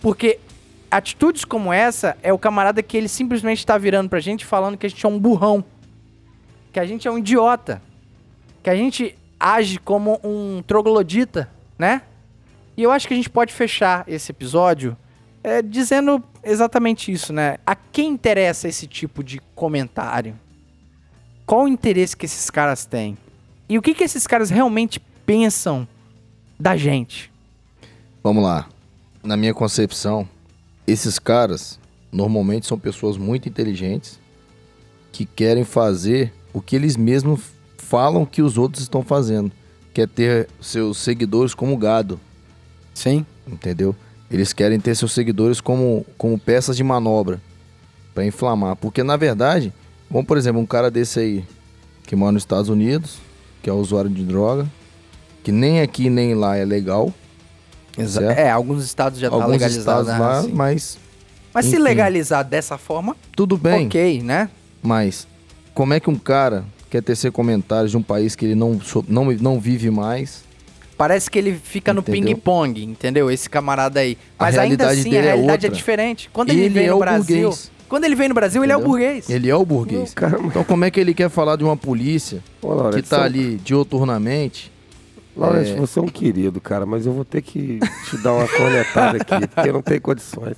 Porque 0.00 0.38
atitudes 0.90 1.44
como 1.44 1.72
essa 1.72 2.16
é 2.22 2.32
o 2.32 2.38
camarada 2.38 2.82
que 2.82 2.96
ele 2.96 3.08
simplesmente 3.08 3.64
tá 3.64 3.76
virando 3.78 4.08
pra 4.08 4.20
gente 4.20 4.44
falando 4.44 4.76
que 4.76 4.86
a 4.86 4.88
gente 4.88 5.04
é 5.04 5.08
um 5.08 5.18
burrão. 5.18 5.64
que 6.72 6.80
a 6.80 6.84
gente 6.84 7.08
é 7.08 7.10
um 7.10 7.16
idiota, 7.16 7.80
que 8.62 8.68
a 8.68 8.76
gente 8.76 9.16
age 9.40 9.78
como 9.78 10.20
um 10.22 10.62
troglodita, 10.66 11.50
né? 11.78 12.02
E 12.76 12.82
eu 12.82 12.90
acho 12.90 13.08
que 13.08 13.14
a 13.14 13.16
gente 13.16 13.30
pode 13.30 13.52
fechar 13.52 14.04
esse 14.06 14.30
episódio 14.30 14.94
é, 15.42 15.62
dizendo 15.62 16.22
exatamente 16.42 17.10
isso, 17.10 17.32
né? 17.32 17.56
A 17.64 17.74
quem 17.74 18.10
interessa 18.10 18.68
esse 18.68 18.86
tipo 18.86 19.24
de 19.24 19.40
comentário? 19.54 20.38
Qual 21.46 21.62
o 21.64 21.68
interesse 21.68 22.16
que 22.16 22.26
esses 22.26 22.50
caras 22.50 22.84
têm? 22.84 23.16
E 23.68 23.78
o 23.78 23.82
que, 23.82 23.94
que 23.94 24.02
esses 24.02 24.26
caras 24.26 24.50
realmente 24.50 25.00
pensam 25.24 25.86
da 26.58 26.76
gente? 26.76 27.30
Vamos 28.20 28.42
lá. 28.42 28.68
Na 29.22 29.36
minha 29.36 29.54
concepção, 29.54 30.28
esses 30.86 31.20
caras 31.20 31.78
normalmente 32.10 32.66
são 32.66 32.76
pessoas 32.76 33.16
muito 33.16 33.48
inteligentes 33.48 34.18
que 35.12 35.24
querem 35.24 35.64
fazer 35.64 36.32
o 36.52 36.60
que 36.60 36.74
eles 36.74 36.96
mesmos 36.96 37.40
falam 37.78 38.26
que 38.26 38.42
os 38.42 38.58
outros 38.58 38.82
estão 38.82 39.02
fazendo, 39.02 39.52
que 39.94 40.00
é 40.00 40.06
ter 40.06 40.48
seus 40.60 40.98
seguidores 40.98 41.54
como 41.54 41.76
gado, 41.76 42.18
Sim. 42.92 43.24
entendeu? 43.46 43.94
Eles 44.28 44.52
querem 44.52 44.80
ter 44.80 44.96
seus 44.96 45.12
seguidores 45.12 45.60
como, 45.60 46.04
como 46.18 46.36
peças 46.36 46.76
de 46.76 46.82
manobra 46.82 47.40
para 48.12 48.26
inflamar, 48.26 48.74
porque 48.74 49.04
na 49.04 49.16
verdade, 49.16 49.72
vamos 50.10 50.26
por 50.26 50.36
exemplo, 50.36 50.60
um 50.60 50.66
cara 50.66 50.90
desse 50.90 51.18
aí 51.20 51.44
que 52.06 52.14
mora 52.16 52.32
nos 52.32 52.42
Estados 52.42 52.68
Unidos, 52.68 53.16
que 53.62 53.68
é 53.70 53.72
usuário 53.72 54.10
de 54.10 54.22
droga, 54.22 54.66
que 55.42 55.50
nem 55.52 55.80
aqui 55.80 56.08
nem 56.10 56.34
lá 56.34 56.56
é 56.56 56.64
legal, 56.64 57.12
Exa 57.98 58.20
Certo. 58.20 58.38
é, 58.38 58.50
alguns 58.50 58.84
estados 58.84 59.18
já 59.18 59.30
tá 59.30 59.36
alguns 59.36 59.52
legalizado. 59.52 60.00
estados 60.02 60.06
né? 60.12 60.18
lá, 60.18 60.38
Assim. 60.40 60.52
mas 60.52 60.98
Mas 61.54 61.64
se 61.64 61.72
enfim. 61.72 61.82
legalizar 61.82 62.44
dessa 62.44 62.76
forma, 62.76 63.16
tudo 63.34 63.56
bem. 63.56 63.86
ok, 63.86 64.22
né? 64.22 64.50
Mas 64.82 65.26
como 65.72 65.94
é 65.94 66.00
que 66.00 66.10
um 66.10 66.16
cara 66.18 66.64
quer 66.90 67.02
tecer 67.02 67.32
comentários 67.32 67.90
de 67.90 67.96
um 67.96 68.02
país 68.02 68.36
que 68.36 68.44
ele 68.44 68.54
não, 68.54 68.78
não, 69.08 69.24
não 69.32 69.58
vive 69.58 69.90
mais? 69.90 70.44
Parece 70.98 71.30
que 71.30 71.38
ele 71.38 71.54
fica 71.54 71.92
no 71.94 72.00
Entendeu? 72.00 72.22
ping-pong, 72.34 72.82
entendeu? 72.84 73.30
Esse 73.30 73.48
camarada 73.50 74.00
aí. 74.00 74.16
Mas 74.38 74.56
ainda 74.58 74.84
realidade 74.84 75.00
assim, 75.00 75.14
a 75.16 75.18
é 75.18 75.22
realidade 75.22 75.66
é, 75.66 75.68
outra. 75.68 75.70
diferente. 75.70 76.30
Quando 76.32 76.50
ele, 76.50 76.60
Ele 76.62 76.68
vem 76.70 76.86
é 76.86 76.90
no 76.90 76.98
Brasil. 76.98 77.40
burguês. 77.50 77.70
Quando 77.88 78.04
ele 78.04 78.14
vem 78.14 78.28
no 78.28 78.34
Brasil, 78.34 78.62
ele 78.64 78.72
é 78.72 78.76
o 78.76 78.80
Entendeu? 78.80 78.90
burguês. 78.92 79.30
Ele 79.30 79.48
é 79.50 79.54
o 79.56 79.64
burguês. 79.64 80.12
Caramba. 80.14 80.46
Então 80.48 80.64
como 80.64 80.84
é 80.84 80.90
que 80.90 80.98
ele 80.98 81.14
quer 81.14 81.28
falar 81.30 81.56
de 81.56 81.64
uma 81.64 81.76
polícia 81.76 82.42
Ô, 82.60 82.74
Laurence, 82.74 83.02
que 83.02 83.08
tá 83.08 83.16
são- 83.16 83.24
ali 83.24 83.56
dioturnamente? 83.56 84.72
Laurence, 85.36 85.72
É. 85.72 85.76
você 85.76 85.98
é 85.98 86.02
um 86.02 86.08
querido, 86.08 86.60
cara, 86.60 86.86
mas 86.86 87.04
eu 87.06 87.12
vou 87.12 87.24
ter 87.24 87.42
que 87.42 87.78
te 88.08 88.16
dar 88.22 88.32
uma 88.32 88.48
cornetada 88.48 89.18
aqui, 89.18 89.46
porque 89.54 89.70
não 89.72 89.82
tem 89.82 90.00
condições. 90.00 90.56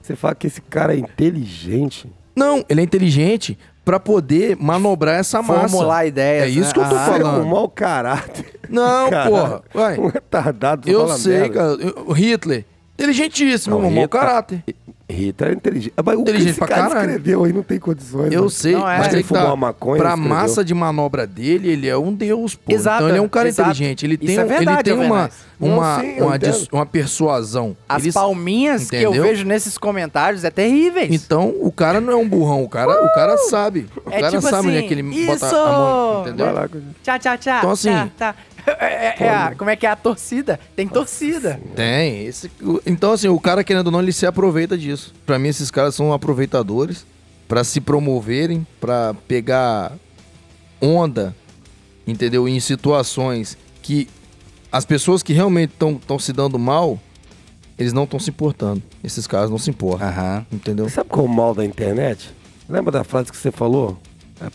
Você 0.00 0.14
fala 0.16 0.34
que 0.34 0.46
esse 0.46 0.60
cara 0.60 0.94
é 0.94 0.98
inteligente. 0.98 2.10
Não, 2.34 2.64
ele 2.68 2.80
é 2.80 2.84
inteligente 2.84 3.58
pra 3.84 3.98
poder 3.98 4.56
manobrar 4.56 5.16
essa 5.18 5.42
massa. 5.42 5.68
Formular 5.68 6.06
ideias. 6.06 6.44
É 6.44 6.48
isso 6.48 6.72
que 6.72 6.78
eu 6.80 6.88
tô 6.88 6.94
né? 6.94 7.04
Você 7.04 7.10
é 7.10 7.14
um 7.16 7.20
falando. 7.22 7.46
mau 7.46 7.68
caráter. 7.68 8.46
Não, 8.68 9.10
Cara, 9.10 9.28
porra. 9.28 9.62
Vai. 9.74 9.98
Um 9.98 10.06
retardado. 10.06 10.88
Eu 10.88 11.08
sei, 11.08 11.40
merda. 11.40 11.54
cara. 11.54 12.14
Hitler, 12.14 12.64
inteligentíssimo, 12.94 13.78
Não, 13.80 13.88
um 13.88 13.90
mau 13.90 14.08
caráter. 14.08 14.62
Rita 15.10 15.46
é 15.48 15.52
inteligente. 15.52 15.92
Mas 15.96 16.14
o 16.14 16.16
que 16.16 16.22
Inteligente 16.22 16.50
esse 16.50 16.58
pra 16.58 16.68
cara 16.68 16.88
caralho. 16.88 17.10
escreveu 17.10 17.44
aí 17.44 17.52
não 17.52 17.62
tem 17.62 17.78
condições. 17.78 18.32
Eu 18.32 18.38
mano. 18.40 18.50
sei, 18.50 18.72
Não, 18.72 18.88
é. 18.90 18.98
mas 18.98 19.12
Ele 19.12 19.22
que 19.22 19.28
fumou 19.28 19.42
tá. 19.42 19.48
uma 19.50 19.56
maconha, 19.56 20.00
pra 20.02 20.10
escreveu. 20.10 20.34
massa 20.34 20.64
de 20.64 20.74
manobra 20.74 21.26
dele, 21.26 21.68
ele 21.70 21.88
é 21.88 21.96
um 21.96 22.12
deus, 22.14 22.54
pô. 22.54 22.72
Exato, 22.72 22.96
então 22.98 23.08
ele 23.08 23.18
é 23.18 23.22
um 23.22 23.28
cara 23.28 23.48
exato. 23.48 23.70
inteligente. 23.70 24.06
Ele 24.06 24.14
Isso 24.14 24.26
tem, 24.26 24.38
é 24.38 24.44
verdade, 24.44 24.70
ele 24.70 24.82
tem 24.82 24.92
uma, 24.94 25.02
Alvernaz. 25.22 25.50
Não, 25.60 25.68
uma, 25.76 26.00
sim, 26.00 26.20
uma, 26.22 26.38
dis- 26.38 26.68
uma 26.72 26.86
persuasão. 26.86 27.76
As 27.88 28.02
Eles- 28.02 28.14
palminhas 28.14 28.88
que 28.88 28.96
eu 28.96 29.10
Entendeu? 29.10 29.22
vejo 29.22 29.44
nesses 29.44 29.76
comentários 29.76 30.42
é 30.44 30.50
terríveis. 30.50 31.10
Então, 31.12 31.52
o 31.60 31.70
cara 31.70 32.00
não 32.00 32.12
é 32.12 32.16
um 32.16 32.26
burrão, 32.28 32.62
o 32.64 32.68
cara, 32.68 32.90
o 33.04 33.12
cara 33.14 33.36
sabe. 33.36 33.86
O 34.06 34.10
É 34.10 34.20
cara 34.20 34.30
tipo 34.38 34.42
sabe 34.42 34.68
onde 34.68 34.76
é 34.76 34.78
assim, 34.78 34.88
que 34.88 34.94
ele 34.94 35.14
isso! 35.16 35.26
bota 35.40 35.46
a 35.46 35.72
mão, 35.72 36.22
entendeu? 36.22 36.52
Lá. 36.52 36.68
Tchá, 37.02 37.18
tchá, 37.18 37.36
tchá. 37.36 37.58
Então, 37.58 37.70
assim, 37.70 37.90
tchá, 37.90 38.08
tá. 38.16 38.34
É, 38.66 39.06
é- 39.06 39.14
é 39.24 39.28
a- 39.30 39.54
como 39.56 39.70
é 39.70 39.76
que 39.76 39.86
é 39.86 39.90
a 39.90 39.96
torcida? 39.96 40.58
Tem 40.76 40.86
torcida. 40.88 41.60
Tem. 41.74 42.24
Esse, 42.26 42.50
então, 42.86 43.12
assim, 43.12 43.28
o 43.28 43.38
cara, 43.40 43.62
querendo 43.64 43.86
ou 43.86 43.92
não, 43.92 44.00
ele 44.00 44.12
se 44.12 44.26
aproveita 44.26 44.76
disso. 44.76 45.12
Pra 45.26 45.38
mim, 45.38 45.48
esses 45.48 45.70
caras 45.70 45.94
são 45.94 46.12
aproveitadores 46.12 47.04
pra 47.48 47.64
se 47.64 47.80
promoverem, 47.80 48.66
pra 48.80 49.14
pegar 49.26 49.92
onda, 50.80 51.34
entendeu? 52.06 52.46
Em 52.48 52.58
situações 52.60 53.56
que 53.82 54.08
as 54.70 54.84
pessoas 54.84 55.22
que 55.22 55.32
realmente 55.32 55.72
estão 55.72 56.18
se 56.18 56.32
dando 56.32 56.58
mal, 56.58 56.98
eles 57.78 57.92
não 57.92 58.04
estão 58.04 58.20
se 58.20 58.30
importando. 58.30 58.82
Esses 59.02 59.26
caras 59.26 59.50
não 59.50 59.58
se 59.58 59.70
importam, 59.70 60.06
Aham. 60.08 60.46
entendeu? 60.52 60.88
Sabe 60.88 61.08
qual 61.10 61.26
é 61.26 61.28
o 61.28 61.32
mal 61.32 61.54
da 61.54 61.64
internet? 61.64 62.30
Lembra 62.68 62.92
da 62.92 63.02
frase 63.04 63.30
que 63.30 63.36
você 63.36 63.50
falou? 63.50 63.98
É, 64.40 64.46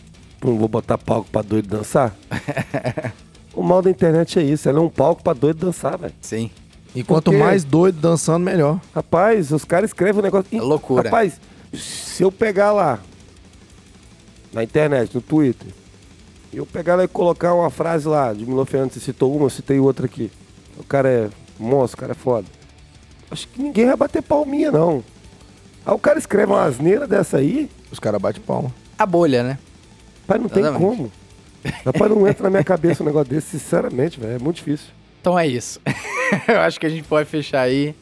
não 0.42 0.56
vou 0.56 0.68
botar 0.68 0.96
palco 0.96 1.28
pra 1.30 1.42
doido 1.42 1.68
dançar? 1.68 2.14
o 3.56 3.62
mal 3.62 3.82
da 3.82 3.90
internet 3.90 4.38
é 4.38 4.42
isso, 4.42 4.68
ela 4.68 4.78
é 4.78 4.82
um 4.82 4.88
palco 4.88 5.22
pra 5.22 5.32
doido 5.32 5.66
dançar, 5.66 5.96
velho. 5.98 6.14
Sim. 6.20 6.50
E 6.94 7.02
quanto 7.02 7.30
quê? 7.30 7.36
mais 7.36 7.64
doido 7.64 8.00
dançando, 8.00 8.44
melhor. 8.44 8.80
Rapaz, 8.94 9.50
os 9.50 9.64
caras 9.64 9.90
escrevem 9.90 10.20
um 10.20 10.22
negócio. 10.22 10.46
É 10.56 10.60
loucura. 10.60 11.08
Rapaz, 11.08 11.40
se 11.74 12.22
eu 12.22 12.30
pegar 12.30 12.72
lá 12.72 13.00
na 14.52 14.62
internet, 14.62 15.14
no 15.14 15.20
Twitter, 15.20 15.68
e 16.52 16.58
eu 16.58 16.64
pegar 16.64 16.94
lá 16.96 17.04
e 17.04 17.08
colocar 17.08 17.54
uma 17.54 17.70
frase 17.70 18.06
lá, 18.06 18.32
de 18.32 18.46
Milo 18.46 18.64
Fernandes, 18.64 18.94
você 18.94 19.00
citou 19.00 19.34
uma, 19.34 19.46
eu 19.46 19.50
citei 19.50 19.78
outra 19.78 20.06
aqui. 20.06 20.30
O 20.78 20.84
cara 20.84 21.08
é 21.08 21.28
monstro, 21.58 21.96
o 21.96 22.00
cara 22.00 22.12
é 22.12 22.14
foda. 22.14 22.46
Acho 23.30 23.48
que 23.48 23.60
ninguém 23.60 23.86
vai 23.86 23.96
bater 23.96 24.22
palminha, 24.22 24.70
não. 24.70 25.02
Aí 25.84 25.92
o 25.94 25.98
cara 25.98 26.18
escreve 26.18 26.52
uma 26.52 26.62
asneira 26.62 27.06
dessa 27.06 27.38
aí, 27.38 27.68
Os 27.90 27.98
caras 27.98 28.20
batem 28.20 28.42
palma. 28.42 28.72
A 28.98 29.04
bolha, 29.06 29.42
né? 29.42 29.58
rapaz, 30.22 30.42
não 30.42 30.48
tem 30.48 30.62
Exatamente. 30.62 30.96
como. 30.96 31.12
Rapaz, 31.84 32.10
não 32.10 32.26
entra 32.26 32.44
na 32.44 32.50
minha 32.50 32.64
cabeça 32.64 33.02
um 33.02 33.06
negócio 33.06 33.32
desse, 33.32 33.58
sinceramente, 33.58 34.18
velho. 34.20 34.34
É 34.34 34.38
muito 34.38 34.56
difícil. 34.56 34.88
Então 35.20 35.38
é 35.38 35.46
isso. 35.46 35.80
eu 36.48 36.60
acho 36.60 36.78
que 36.78 36.86
a 36.86 36.88
gente 36.88 37.04
pode 37.04 37.28
fechar 37.28 37.62
aí. 37.62 37.94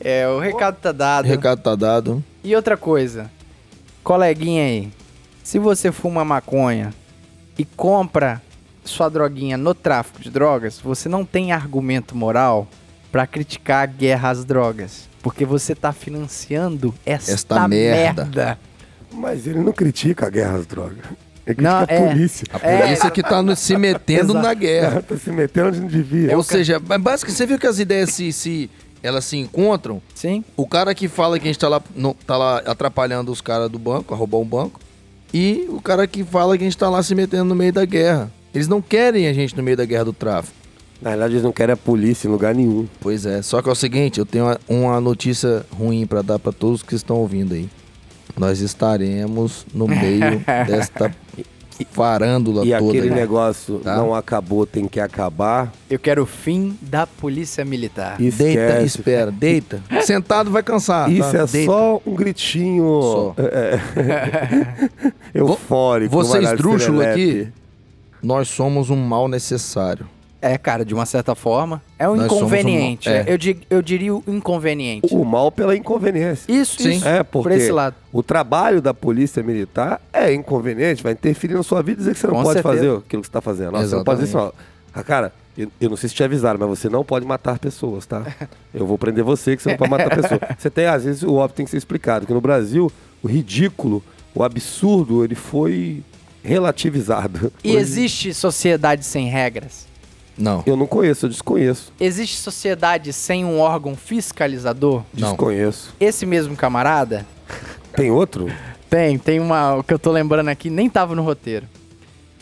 É, 0.00 0.28
o 0.28 0.38
recado 0.38 0.76
tá 0.76 0.92
dado. 0.92 1.24
O 1.24 1.28
recado 1.28 1.60
tá 1.60 1.74
dado. 1.74 2.22
E 2.44 2.54
outra 2.54 2.76
coisa, 2.76 3.30
coleguinha 4.04 4.62
aí, 4.64 4.92
se 5.42 5.58
você 5.58 5.90
fuma 5.90 6.24
maconha 6.24 6.94
e 7.58 7.64
compra 7.64 8.40
sua 8.84 9.08
droguinha 9.08 9.56
no 9.56 9.74
tráfico 9.74 10.20
de 10.20 10.30
drogas, 10.30 10.78
você 10.78 11.08
não 11.08 11.24
tem 11.24 11.52
argumento 11.52 12.16
moral 12.16 12.66
pra 13.10 13.26
criticar 13.26 13.82
a 13.82 13.86
guerra 13.86 14.30
às 14.30 14.44
drogas, 14.44 15.08
porque 15.22 15.44
você 15.44 15.74
tá 15.74 15.92
financiando 15.92 16.94
esta, 17.04 17.32
Esta 17.32 17.68
merda. 17.68 18.24
merda. 18.24 18.58
Mas 19.12 19.46
ele 19.46 19.60
não 19.60 19.72
critica 19.72 20.26
a 20.26 20.30
guerra 20.30 20.58
às 20.58 20.66
drogas. 20.66 21.04
Ele 21.48 21.62
Não, 21.62 21.78
critica 21.86 21.94
é. 21.94 22.04
a 22.06 22.12
polícia. 22.12 22.46
A 22.52 22.58
polícia 22.58 23.10
que 23.10 23.22
tá 23.22 23.42
no- 23.42 23.56
se 23.56 23.76
metendo 23.76 24.34
na 24.34 24.52
guerra. 24.52 25.00
tá 25.08 25.16
se 25.16 25.30
metendo 25.30 25.68
onde 25.68 25.80
não 25.80 25.88
devia. 25.88 26.36
Ou 26.36 26.42
seja, 26.42 26.78
basicamente, 26.78 27.32
você 27.36 27.46
viu 27.46 27.58
que 27.58 27.66
as 27.66 27.78
ideias 27.78 28.10
se, 28.10 28.30
se 28.32 28.70
elas 29.02 29.24
se 29.24 29.36
encontram? 29.38 30.02
Sim. 30.14 30.44
O 30.56 30.66
cara 30.66 30.94
que 30.94 31.08
fala 31.08 31.38
que 31.38 31.44
a 31.44 31.50
gente 31.50 31.58
tá 31.58 31.68
lá, 31.68 31.80
não, 31.96 32.12
tá 32.14 32.36
lá 32.36 32.58
atrapalhando 32.58 33.32
os 33.32 33.40
caras 33.40 33.70
do 33.70 33.78
banco, 33.78 34.12
a 34.12 34.16
roubar 34.16 34.38
um 34.38 34.44
banco, 34.44 34.78
e 35.32 35.66
o 35.70 35.80
cara 35.80 36.06
que 36.06 36.22
fala 36.22 36.56
que 36.58 36.64
a 36.64 36.66
gente 36.66 36.76
tá 36.76 36.90
lá 36.90 37.02
se 37.02 37.14
metendo 37.14 37.44
no 37.46 37.54
meio 37.54 37.72
da 37.72 37.84
guerra. 37.86 38.30
Eles 38.54 38.68
não 38.68 38.82
querem 38.82 39.26
a 39.26 39.32
gente 39.32 39.56
no 39.56 39.62
meio 39.62 39.76
da 39.76 39.84
guerra 39.86 40.04
do 40.06 40.12
tráfico. 40.12 40.54
Na 41.00 41.10
verdade, 41.10 41.34
eles 41.34 41.44
não 41.44 41.52
querem 41.52 41.72
a 41.74 41.76
polícia 41.76 42.26
em 42.26 42.30
lugar 42.30 42.54
nenhum. 42.54 42.86
Pois 43.00 43.24
é, 43.24 43.40
só 43.40 43.62
que 43.62 43.68
é 43.68 43.72
o 43.72 43.74
seguinte, 43.74 44.18
eu 44.18 44.26
tenho 44.26 44.44
uma, 44.46 44.58
uma 44.68 45.00
notícia 45.00 45.64
ruim 45.72 46.06
pra 46.06 46.20
dar 46.22 46.38
pra 46.38 46.50
todos 46.52 46.82
que 46.82 46.94
estão 46.94 47.16
ouvindo 47.16 47.54
aí. 47.54 47.68
Nós 48.38 48.60
estaremos 48.60 49.66
no 49.74 49.86
meio 49.88 50.38
desta 50.66 51.14
farândula 51.92 52.64
E 52.66 52.70
toda. 52.72 52.88
aquele 52.88 53.08
aí. 53.08 53.14
negócio 53.14 53.78
Tá. 53.78 53.96
não 53.96 54.12
acabou, 54.14 54.66
tem 54.66 54.88
que 54.88 54.98
acabar. 54.98 55.72
Eu 55.88 55.98
quero 55.98 56.22
o 56.22 56.26
fim 56.26 56.76
da 56.82 57.06
polícia 57.06 57.64
militar. 57.64 58.20
Esquece. 58.20 58.42
Deita, 58.56 58.82
espera, 58.82 59.30
deita. 59.30 59.82
Sentado 60.02 60.50
vai 60.50 60.62
cansar. 60.62 61.10
Isso 61.10 61.30
tá? 61.30 61.38
é 61.38 61.46
Deita. 61.46 61.70
só 61.72 62.00
um 62.04 62.14
gritinho 62.14 62.84
Só. 63.00 63.34
é, 63.38 63.78
eufórico. 65.34 66.12
Você 66.14 66.38
uma 66.38 66.52
esdrúxulo 66.52 66.98
serelepe. 66.98 67.40
aqui, 67.42 67.52
nós 68.22 68.48
somos 68.48 68.90
um 68.90 68.96
mal 68.96 69.28
necessário. 69.28 70.06
É, 70.40 70.56
cara, 70.56 70.84
de 70.84 70.94
uma 70.94 71.04
certa 71.04 71.34
forma. 71.34 71.82
É 71.98 72.08
um 72.08 72.14
Nós 72.14 72.26
somos 72.28 72.42
um- 72.42 72.46
inconveniente. 72.46 73.08
é. 73.08 73.24
Eu, 73.26 73.36
di- 73.36 73.58
eu 73.68 73.82
diria 73.82 74.14
o 74.14 74.22
inconveniente. 74.28 75.12
O 75.12 75.24
mal 75.24 75.50
pela 75.50 75.76
inconveniência. 75.76 76.50
Isso, 76.52 76.80
Sim. 76.80 76.90
isso. 76.92 77.08
É, 77.08 77.22
Por 77.24 77.42
porque 77.42 77.58
esse 77.58 77.72
lado. 77.72 77.96
o 78.12 78.22
trabalho 78.22 78.80
da 78.80 78.94
polícia 78.94 79.42
militar 79.42 80.00
é 80.12 80.32
inconveniente, 80.32 81.02
vai 81.02 81.12
interferir 81.12 81.54
na 81.54 81.62
sua 81.64 81.82
vida 81.82 81.94
e 82.00 82.04
dizer 82.04 82.14
que 82.14 82.20
você 82.20 82.26
não 82.28 82.34
Com 82.34 82.42
pode 82.44 82.54
certeza. 82.62 82.74
fazer 82.76 82.88
aquilo 82.88 83.02
que 83.02 83.16
você 83.16 83.28
está 83.28 83.40
fazendo. 83.40 83.74
Ó, 83.76 83.80
Você 83.82 83.96
não 83.96 84.04
pode 84.04 84.20
dizer 84.20 84.38
assim, 84.38 84.50
ó, 84.94 85.02
cara, 85.02 85.32
eu, 85.56 85.72
eu 85.80 85.90
não 85.90 85.96
sei 85.96 86.08
se 86.08 86.14
te 86.14 86.22
avisaram, 86.22 86.56
mas 86.60 86.68
você 86.68 86.88
não 86.88 87.04
pode 87.04 87.26
matar 87.26 87.58
pessoas, 87.58 88.06
tá? 88.06 88.22
Eu 88.72 88.86
vou 88.86 88.96
prender 88.96 89.24
você 89.24 89.56
que 89.56 89.62
você 89.62 89.70
não 89.70 89.76
pode 89.76 89.90
matar 89.90 90.14
pessoas. 90.14 90.40
Você 90.56 90.70
tem, 90.70 90.86
às 90.86 91.02
vezes, 91.04 91.24
o 91.24 91.34
óbvio 91.34 91.56
tem 91.56 91.64
que 91.64 91.70
ser 91.72 91.78
explicado, 91.78 92.26
que 92.26 92.32
no 92.32 92.40
Brasil, 92.40 92.92
o 93.20 93.26
ridículo, 93.26 94.04
o 94.32 94.44
absurdo, 94.44 95.24
ele 95.24 95.34
foi 95.34 96.00
relativizado. 96.44 97.52
E 97.64 97.70
Hoje- 97.70 97.78
existe 97.78 98.34
sociedade 98.34 99.04
sem 99.04 99.28
regras? 99.28 99.87
Não. 100.38 100.62
Eu 100.64 100.76
não 100.76 100.86
conheço, 100.86 101.26
eu 101.26 101.30
desconheço. 101.30 101.92
Existe 101.98 102.36
sociedade 102.36 103.12
sem 103.12 103.44
um 103.44 103.58
órgão 103.58 103.96
fiscalizador? 103.96 105.02
Não. 105.12 105.30
Desconheço. 105.30 105.94
Esse 105.98 106.24
mesmo 106.24 106.56
camarada? 106.56 107.26
Tem 107.94 108.10
outro? 108.10 108.46
Tem, 108.88 109.18
tem 109.18 109.40
uma. 109.40 109.76
O 109.76 109.82
que 109.82 109.92
eu 109.92 109.98
tô 109.98 110.10
lembrando 110.12 110.48
aqui 110.48 110.70
nem 110.70 110.88
tava 110.88 111.14
no 111.14 111.22
roteiro. 111.22 111.66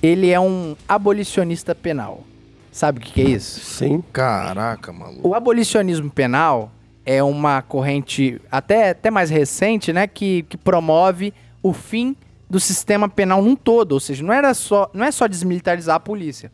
ele 0.03 0.31
é 0.31 0.39
um 0.39 0.77
abolicionista 0.89 1.75
penal. 1.75 2.23
Sabe 2.71 2.99
o 2.99 3.03
que, 3.03 3.13
que 3.13 3.21
é 3.23 3.25
isso? 3.25 3.61
Sim. 3.61 4.05
Caraca, 4.13 4.93
maluco. 4.93 5.27
O 5.27 5.35
abolicionismo 5.35 6.11
penal 6.11 6.71
é 7.07 7.23
uma 7.23 7.63
corrente 7.63 8.39
até, 8.51 8.91
até 8.91 9.11
mais 9.11 9.31
recente, 9.31 9.93
né, 9.93 10.07
que, 10.07 10.43
que 10.43 10.57
promove 10.59 11.33
o 11.63 11.73
fim 11.73 12.15
do 12.51 12.61
sistema 12.61 13.09
penal 13.09 13.41
num 13.41 13.57
todo, 13.57 13.93
ou 13.93 14.01
seja, 14.01 14.23
não 14.23 14.33
era 14.33 14.53
só, 14.53 14.91
não 14.93 15.05
é 15.05 15.11
só 15.11 15.27
desmilitarizar 15.27 15.97
a 15.97 16.01
polícia. 16.01 16.53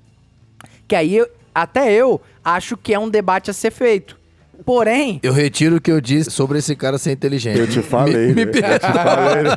Que 0.93 0.97
aí 0.97 1.17
eu- 1.17 1.29
até 1.55 1.91
eu 1.91 2.21
acho 2.45 2.77
que 2.77 2.93
é 2.93 2.99
um 2.99 3.09
debate 3.09 3.51
a 3.51 3.55
ser 3.55 3.71
feito. 3.71 4.15
Porém, 4.63 5.19
Eu 5.23 5.33
retiro 5.33 5.77
o 5.77 5.81
que 5.81 5.91
eu 5.91 6.03
disse 6.03 6.31
sobre 6.31 6.59
esse 6.59 6.77
cara 6.77 6.99
ser 6.99 7.13
inteligente. 7.13 7.59
Eu 7.59 7.67
te 7.67 7.81
falei. 7.81 8.27
Me, 8.27 8.35
me, 8.35 8.45
né? 8.45 8.53
per- 8.53 8.65
Eu 8.73 8.79
te 8.79 8.93
falei. 8.93 9.43
né? 9.45 9.51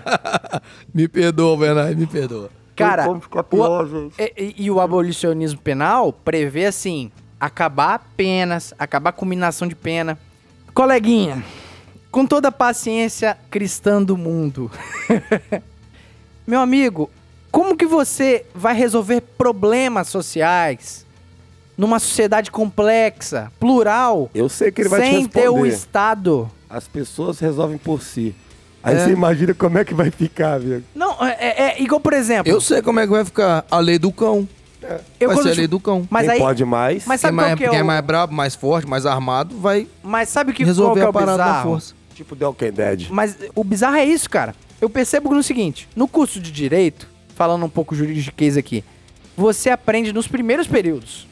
me 0.96 1.08
perdoa, 1.10 1.58
Bernardo, 1.58 1.98
me 2.00 2.08
perdoa. 2.08 2.50
cara, 2.74 3.10
o- 3.12 3.44
pior. 3.44 3.86
E, 4.18 4.34
e- 4.38 4.56
e 4.64 4.72
o 4.72 4.80
abolicionismo 4.80 5.60
penal 5.60 6.14
prevê, 6.14 6.68
assim, 6.68 7.12
acabar 7.38 8.10
penas, 8.16 8.74
acabar 8.80 9.10
a 9.10 9.14
combinação 9.14 9.68
de 9.68 9.76
pena. 9.76 10.18
Coleguinha, 10.74 11.44
com 12.10 12.26
toda 12.26 12.48
a 12.48 12.52
paciência 12.54 13.38
cristã 13.52 14.02
do 14.02 14.16
mundo, 14.16 14.72
meu 16.48 16.62
amigo, 16.62 17.10
como 17.52 17.76
que 17.76 17.86
você 17.86 18.46
vai 18.56 18.74
resolver 18.74 19.20
problemas 19.38 20.08
sociais 20.08 21.05
numa 21.78 22.00
sociedade 22.00 22.50
complexa, 22.52 23.52
plural, 23.60 24.30
Eu 24.34 24.48
sei 24.50 24.72
que 24.72 24.82
ele 24.82 24.90
vai 24.90 25.02
sem 25.02 25.24
te 25.24 25.30
ter 25.30 25.50
o 25.50 25.54
responder. 25.54 25.70
Estado? 25.74 26.52
As 26.70 26.88
pessoas 26.88 27.40
resolvem 27.40 27.78
por 27.78 28.02
si. 28.02 28.36
Aí 28.84 28.96
É. 28.96 29.04
você 29.04 29.12
imagina 29.12 29.54
como 29.54 29.78
é 29.78 29.84
que 29.86 29.94
vai 29.94 30.12
ficar, 30.12 30.56
amigo. 30.56 30.84
Não, 30.94 31.14
é, 31.26 31.36
é- 31.40 31.64
é 31.78 31.82
igual, 31.82 32.00
por 32.00 32.14
exemplo... 32.14 32.52
Eu 32.52 32.62
sei 32.62 32.82
como 32.82 33.00
é 33.00 33.04
que 33.06 33.12
vai 33.12 33.26
ficar 33.26 33.66
a 33.70 33.80
lei 33.80 33.98
do 33.98 34.12
cão. 34.12 34.48
eu 35.20 35.30
vai 35.30 35.38
ser 35.42 35.50
a 35.50 35.54
lei 35.54 35.68
do 35.68 35.80
cão. 35.80 36.08
Mas 36.10 36.26
Quem 36.26 36.34
aí... 36.34 36.40
pode 36.40 36.64
mais. 36.64 37.06
Mas 37.08 37.20
Quem, 37.20 37.28
sabe 37.30 37.36
mais, 37.36 37.50
qual 37.50 37.58
que 37.58 37.66
é 37.66 37.70
quem 37.70 37.80
é 37.80 37.84
o... 37.84 37.86
mais 37.86 38.06
brabo, 38.06 38.34
mais 38.34 38.54
forte, 38.54 38.88
mais 38.88 39.06
armado, 39.06 39.58
vai 39.58 39.88
Mas 40.04 40.30
sabe 40.30 40.54
que, 40.54 40.64
qual 40.64 40.68
resolver 40.68 40.94
que 41.00 41.00
é 41.00 41.06
a 41.06 41.10
o 41.10 41.14
parada 41.14 41.38
da 41.38 41.64
força. 41.64 41.94
Tipo 42.14 42.36
The 42.36 42.46
Walking 42.46 42.72
Dead. 42.72 43.08
Mas 43.10 43.36
o 43.56 43.64
bizarro 43.64 43.96
é 43.96 44.06
isso, 44.06 44.30
cara. 44.30 44.54
Eu 44.80 44.90
percebo 44.90 45.34
no 45.34 45.42
seguinte: 45.42 45.90
no 45.96 46.08
curso 46.08 46.40
de 46.40 46.52
direito, 46.52 47.10
falando 47.36 47.66
um 47.66 47.70
pouco 47.70 47.96
juridiquês 47.96 48.56
aqui, 48.56 48.84
você 49.36 49.70
aprende 49.72 50.14
nos 50.14 50.28
primeiros 50.28 50.68
períodos 50.68 51.28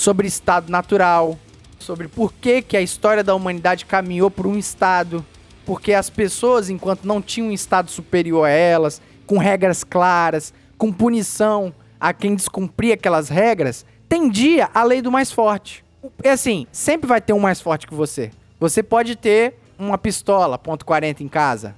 sobre 0.00 0.26
estado 0.26 0.70
natural, 0.72 1.38
sobre 1.78 2.08
por 2.08 2.32
que, 2.32 2.62
que 2.62 2.74
a 2.74 2.80
história 2.80 3.22
da 3.22 3.34
humanidade 3.34 3.84
caminhou 3.84 4.30
por 4.30 4.46
um 4.46 4.56
estado, 4.56 5.22
porque 5.66 5.92
as 5.92 6.08
pessoas, 6.08 6.70
enquanto 6.70 7.04
não 7.04 7.20
tinham 7.20 7.48
um 7.48 7.52
estado 7.52 7.90
superior 7.90 8.46
a 8.46 8.48
elas, 8.48 9.02
com 9.26 9.36
regras 9.36 9.84
claras, 9.84 10.54
com 10.78 10.90
punição 10.90 11.70
a 12.00 12.14
quem 12.14 12.34
descumpria 12.34 12.94
aquelas 12.94 13.28
regras, 13.28 13.84
tendia 14.08 14.70
a 14.72 14.82
lei 14.84 15.02
do 15.02 15.12
mais 15.12 15.30
forte. 15.30 15.84
É 16.22 16.30
assim, 16.30 16.66
sempre 16.72 17.06
vai 17.06 17.20
ter 17.20 17.34
um 17.34 17.38
mais 17.38 17.60
forte 17.60 17.86
que 17.86 17.92
você. 17.92 18.30
Você 18.58 18.82
pode 18.82 19.16
ter 19.16 19.56
uma 19.78 19.98
pistola 19.98 20.56
ponto 20.56 20.86
.40 20.86 21.20
em 21.20 21.28
casa, 21.28 21.76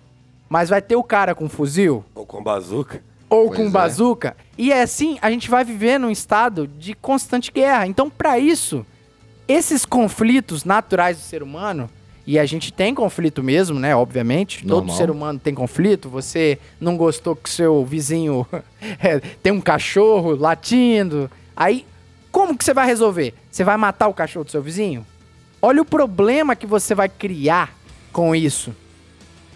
mas 0.49 0.69
vai 0.69 0.81
ter 0.81 0.95
o 0.95 1.03
cara 1.03 1.35
com 1.35 1.49
fuzil 1.49 2.05
Ou 2.15 2.25
com 2.25 2.41
bazuca. 2.41 3.03
Ou 3.33 3.47
Pois 3.49 3.59
com 3.59 3.67
é. 3.67 3.71
bazuca. 3.71 4.37
E 4.59 4.71
é 4.71 4.83
assim, 4.83 5.19
a 5.23 5.31
gente 5.31 5.49
vai 5.49 5.65
viver 5.65 5.99
num 5.99 6.11
estado 6.11 6.67
de 6.67 6.95
constante 6.95 7.51
guerra. 7.51 7.87
Então, 7.87 8.11
pra 8.11 8.39
isso, 8.39 8.85
esses 9.49 9.87
conflitos 9.87 10.65
naturais 10.65 11.17
do 11.17 11.23
ser 11.23 11.43
humano, 11.43 11.89
e 12.27 12.39
a 12.39 12.45
gente 12.45 12.73
tem 12.73 12.95
conflito 12.95 13.43
mesmo, 13.43 13.81
né? 13.81 13.97
Obviamente, 13.97 14.61
todo 14.65 14.87
Normal. 14.87 14.97
ser 14.97 15.11
humano 15.11 15.41
tem 15.41 15.55
conflito. 15.55 16.09
Você 16.11 16.59
não 16.79 16.97
gostou 16.97 17.35
que 17.35 17.49
seu 17.51 17.85
vizinho 17.85 18.47
é, 19.03 19.19
tem 19.43 19.51
um 19.53 19.61
cachorro 19.61 20.37
latindo. 20.37 21.31
Aí, 21.57 21.85
como 22.31 22.57
que 22.57 22.63
você 22.63 22.75
vai 22.75 22.87
resolver? 22.87 23.35
Você 23.51 23.65
vai 23.65 23.77
matar 23.77 24.09
o 24.09 24.15
cachorro 24.15 24.45
do 24.45 24.51
seu 24.51 24.63
vizinho? 24.63 25.05
Olha 25.61 25.81
o 25.83 25.85
problema 25.85 26.55
que 26.55 26.67
você 26.67 26.95
vai 26.95 27.09
criar 27.09 27.75
com 28.13 28.37
isso. 28.37 28.75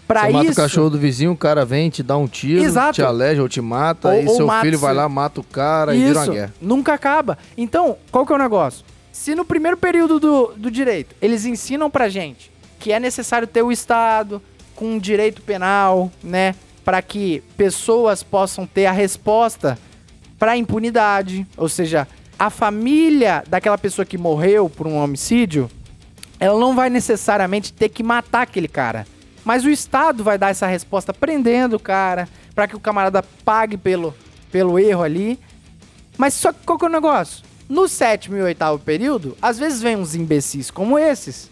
Pra 0.07 0.21
Você 0.21 0.27
isso, 0.27 0.37
mata 0.37 0.51
o 0.51 0.55
cachorro 0.55 0.89
do 0.89 0.97
vizinho, 0.97 1.31
o 1.33 1.37
cara 1.37 1.65
vem, 1.65 1.89
te 1.89 2.01
dá 2.01 2.15
um 2.17 2.27
tiro, 2.27 2.63
Exato. 2.63 2.93
te 2.93 3.01
aleja 3.03 3.41
ou 3.41 3.49
te 3.49 3.59
mata, 3.59 4.07
Ou- 4.09 4.21
e 4.21 4.29
seu 4.29 4.47
mata 4.47 4.61
filho 4.61 4.79
vai 4.79 4.93
lá, 4.93 5.09
mata 5.09 5.41
o 5.41 5.43
cara 5.43 5.93
e 5.93 5.99
vira 5.99 6.13
uma 6.19 6.23
Isso, 6.23 6.31
guerra. 6.31 6.53
nunca 6.61 6.93
acaba. 6.93 7.37
Então, 7.57 7.97
qual 8.09 8.25
que 8.25 8.31
é 8.31 8.35
o 8.35 8.39
negócio? 8.39 8.85
Se 9.11 9.35
no 9.35 9.43
primeiro 9.43 9.75
período 9.75 10.19
do, 10.19 10.53
do 10.55 10.71
direito 10.71 11.13
eles 11.21 11.43
ensinam 11.43 11.89
pra 11.89 12.07
gente 12.07 12.49
que 12.79 12.91
é 12.93 12.99
necessário 12.99 13.47
ter 13.47 13.61
o 13.63 13.71
Estado 13.71 14.41
com 14.75 14.97
direito 14.99 15.41
penal, 15.41 16.09
né? 16.23 16.55
Para 16.85 17.01
que 17.01 17.43
pessoas 17.57 18.23
possam 18.23 18.65
ter 18.65 18.85
a 18.85 18.91
resposta 18.93 19.77
pra 20.39 20.55
impunidade. 20.55 21.45
Ou 21.57 21.67
seja, 21.67 22.07
a 22.39 22.49
família 22.49 23.43
daquela 23.47 23.77
pessoa 23.77 24.05
que 24.05 24.17
morreu 24.17 24.69
por 24.69 24.85
um 24.87 24.95
homicídio, 24.95 25.69
ela 26.39 26.57
não 26.59 26.75
vai 26.75 26.89
necessariamente 26.89 27.73
ter 27.73 27.89
que 27.89 28.03
matar 28.03 28.43
aquele 28.43 28.67
cara. 28.67 29.05
Mas 29.47 29.63
o 29.63 29.69
Estado 29.69 30.25
vai 30.25 30.37
dar 30.37 30.49
essa 30.49 30.67
resposta 30.67 31.13
prendendo 31.13 31.77
o 31.77 31.79
cara, 31.79 32.27
pra 32.53 32.67
que 32.67 32.75
o 32.75 32.81
camarada 32.81 33.23
pague 33.45 33.77
pelo, 33.77 34.13
pelo 34.51 34.77
erro 34.77 35.03
ali. 35.03 35.39
Mas 36.17 36.33
só 36.33 36.51
que 36.51 36.65
qual 36.65 36.77
que 36.77 36.83
é 36.83 36.89
o 36.89 36.91
negócio? 36.91 37.45
No 37.69 37.87
sétimo 37.87 38.35
e 38.35 38.41
oitavo 38.41 38.77
período, 38.77 39.37
às 39.41 39.57
vezes 39.57 39.81
vem 39.81 39.95
uns 39.95 40.15
imbecis 40.15 40.69
como 40.69 40.99
esses, 40.99 41.49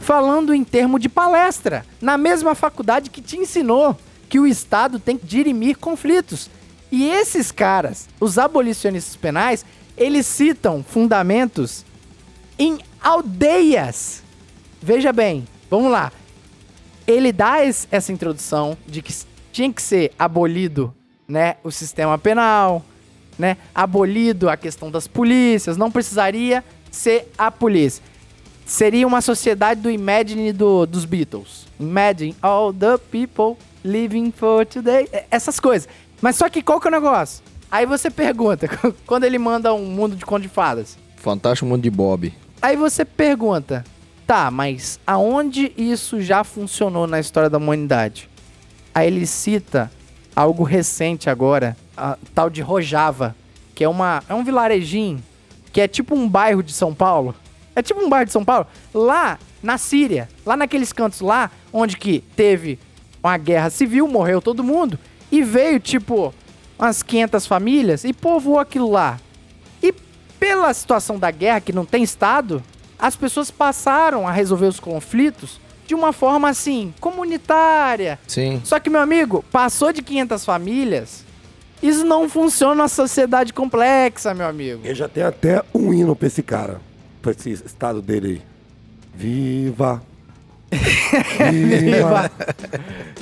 falando 0.00 0.52
em 0.52 0.64
termo 0.64 0.98
de 0.98 1.08
palestra, 1.08 1.86
na 2.00 2.18
mesma 2.18 2.56
faculdade 2.56 3.10
que 3.10 3.22
te 3.22 3.36
ensinou 3.36 3.96
que 4.28 4.40
o 4.40 4.46
Estado 4.48 4.98
tem 4.98 5.16
que 5.16 5.24
dirimir 5.24 5.78
conflitos. 5.78 6.50
E 6.90 7.08
esses 7.08 7.52
caras, 7.52 8.08
os 8.18 8.38
abolicionistas 8.38 9.14
penais, 9.14 9.64
eles 9.96 10.26
citam 10.26 10.82
fundamentos 10.82 11.84
em 12.58 12.80
aldeias. 13.00 14.24
Veja 14.82 15.12
bem, 15.12 15.46
vamos 15.70 15.92
lá. 15.92 16.10
Ele 17.06 17.32
dá 17.32 17.64
es- 17.64 17.86
essa 17.90 18.12
introdução 18.12 18.76
de 18.86 19.00
que 19.02 19.14
tinha 19.52 19.72
que 19.72 19.80
ser 19.82 20.12
abolido, 20.18 20.94
né, 21.28 21.56
o 21.64 21.70
sistema 21.70 22.18
penal, 22.18 22.84
né, 23.38 23.56
abolido 23.74 24.48
a 24.48 24.56
questão 24.56 24.90
das 24.90 25.06
polícias, 25.06 25.76
não 25.76 25.90
precisaria 25.90 26.64
ser 26.90 27.30
a 27.38 27.50
polícia. 27.50 28.02
Seria 28.64 29.06
uma 29.06 29.20
sociedade 29.20 29.80
do 29.80 29.90
Imagine 29.90 30.52
do, 30.52 30.86
dos 30.86 31.04
Beatles. 31.04 31.66
Imagine 31.78 32.34
all 32.42 32.72
the 32.72 32.98
people 33.10 33.56
living 33.84 34.32
for 34.32 34.66
today. 34.66 35.08
É, 35.12 35.24
Essas 35.30 35.60
coisas. 35.60 35.88
Mas 36.20 36.34
só 36.36 36.48
que 36.48 36.62
qual 36.62 36.80
que 36.80 36.88
é 36.88 36.90
o 36.90 36.92
negócio? 36.92 37.44
Aí 37.70 37.86
você 37.86 38.10
pergunta, 38.10 38.68
quando 39.06 39.24
ele 39.24 39.38
manda 39.38 39.72
um 39.72 39.84
mundo 39.86 40.16
de 40.16 40.24
conto 40.24 40.42
de 40.42 40.48
fadas. 40.48 40.98
Fantástico 41.16 41.66
mundo 41.68 41.82
de 41.82 41.90
Bob. 41.90 42.32
Aí 42.60 42.76
você 42.76 43.04
pergunta, 43.04 43.84
tá, 44.26 44.50
mas 44.50 44.98
aonde 45.06 45.72
isso 45.76 46.20
já 46.20 46.42
funcionou 46.42 47.06
na 47.06 47.20
história 47.20 47.48
da 47.48 47.58
humanidade? 47.58 48.28
Aí 48.94 49.06
ele 49.06 49.26
cita 49.26 49.90
algo 50.34 50.62
recente 50.62 51.30
agora, 51.30 51.76
a 51.96 52.18
tal 52.34 52.50
de 52.50 52.60
Rojava, 52.60 53.36
que 53.74 53.84
é, 53.84 53.88
uma, 53.88 54.22
é 54.28 54.34
um 54.34 54.42
vilarejinho, 54.42 55.22
que 55.72 55.80
é 55.80 55.86
tipo 55.86 56.14
um 56.14 56.28
bairro 56.28 56.62
de 56.62 56.72
São 56.72 56.94
Paulo. 56.94 57.34
É 57.74 57.82
tipo 57.82 58.00
um 58.00 58.08
bairro 58.08 58.26
de 58.26 58.32
São 58.32 58.44
Paulo. 58.44 58.66
Lá 58.92 59.38
na 59.62 59.78
Síria, 59.78 60.28
lá 60.44 60.56
naqueles 60.56 60.92
cantos 60.92 61.20
lá, 61.20 61.50
onde 61.72 61.96
que 61.96 62.20
teve 62.34 62.78
uma 63.22 63.36
guerra 63.36 63.70
civil, 63.70 64.08
morreu 64.08 64.40
todo 64.40 64.64
mundo, 64.64 64.98
e 65.30 65.42
veio 65.42 65.78
tipo 65.80 66.32
umas 66.78 67.02
500 67.02 67.46
famílias 67.46 68.04
e 68.04 68.12
povoou 68.12 68.58
aquilo 68.58 68.90
lá. 68.90 69.18
E 69.82 69.92
pela 70.38 70.72
situação 70.72 71.18
da 71.18 71.30
guerra, 71.30 71.60
que 71.60 71.72
não 71.72 71.84
tem 71.84 72.02
Estado, 72.02 72.62
as 72.98 73.16
pessoas 73.16 73.50
passaram 73.50 74.26
a 74.26 74.32
resolver 74.32 74.66
os 74.66 74.80
conflitos 74.80 75.60
de 75.86 75.94
uma 75.94 76.12
forma 76.12 76.48
assim, 76.48 76.92
comunitária. 77.00 78.18
Sim. 78.26 78.60
Só 78.64 78.80
que, 78.80 78.90
meu 78.90 79.00
amigo, 79.00 79.44
passou 79.52 79.92
de 79.92 80.02
500 80.02 80.44
famílias, 80.44 81.24
isso 81.82 82.04
não 82.04 82.28
funciona 82.28 82.74
na 82.74 82.88
sociedade 82.88 83.52
complexa, 83.52 84.34
meu 84.34 84.46
amigo. 84.46 84.80
Ele 84.84 84.94
já 84.94 85.08
tem 85.08 85.22
até 85.22 85.62
um 85.74 85.92
hino 85.92 86.16
pra 86.16 86.26
esse 86.26 86.42
cara. 86.42 86.80
Pra 87.22 87.32
esse 87.32 87.50
estado 87.50 88.02
dele 88.02 88.28
aí. 88.28 88.42
Viva! 89.14 90.02
Viva! 91.50 92.30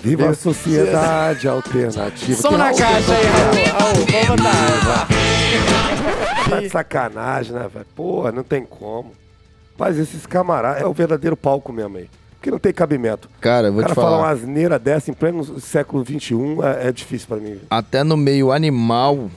Viva 0.03 0.31
a 0.31 0.35
sociedade 0.35 1.47
alternativa. 1.47 2.41
Som 2.41 2.57
na 2.57 2.73
caixa 2.75 3.15
aí, 3.15 3.27
Raul. 3.27 3.97
Raul, 4.27 4.37
vamos. 4.39 4.45
Tá 6.49 6.61
de 6.61 6.69
sacanagem, 6.71 7.53
né, 7.53 7.69
velho? 7.73 7.87
Porra, 7.95 8.33
não 8.33 8.43
tem 8.43 8.65
como. 8.65 9.13
Mas 9.79 9.99
esses 9.99 10.25
camaradas 10.27 10.83
é 10.83 10.87
o 10.87 10.93
verdadeiro 10.93 11.37
palco 11.37 11.73
mesmo 11.73 11.97
aí. 11.99 12.09
Porque 12.37 12.51
não 12.51 12.59
tem 12.59 12.73
cabimento. 12.73 13.29
Cara, 13.41 13.69
eu 13.69 13.71
O 13.71 13.75
vou 13.75 13.83
cara 13.83 13.93
te 13.95 13.97
falar 13.97 14.11
falar. 14.11 14.23
uma 14.23 14.29
asneira 14.31 14.79
dessa 14.79 15.11
em 15.11 15.15
pleno 15.15 15.59
século 15.61 16.05
XXI 16.05 16.35
é, 16.85 16.89
é 16.89 16.93
difícil 16.93 17.27
pra 17.27 17.39
mim. 17.39 17.59
Até 17.71 18.05
no 18.05 18.17
meio 18.17 18.53
animal 18.53 19.31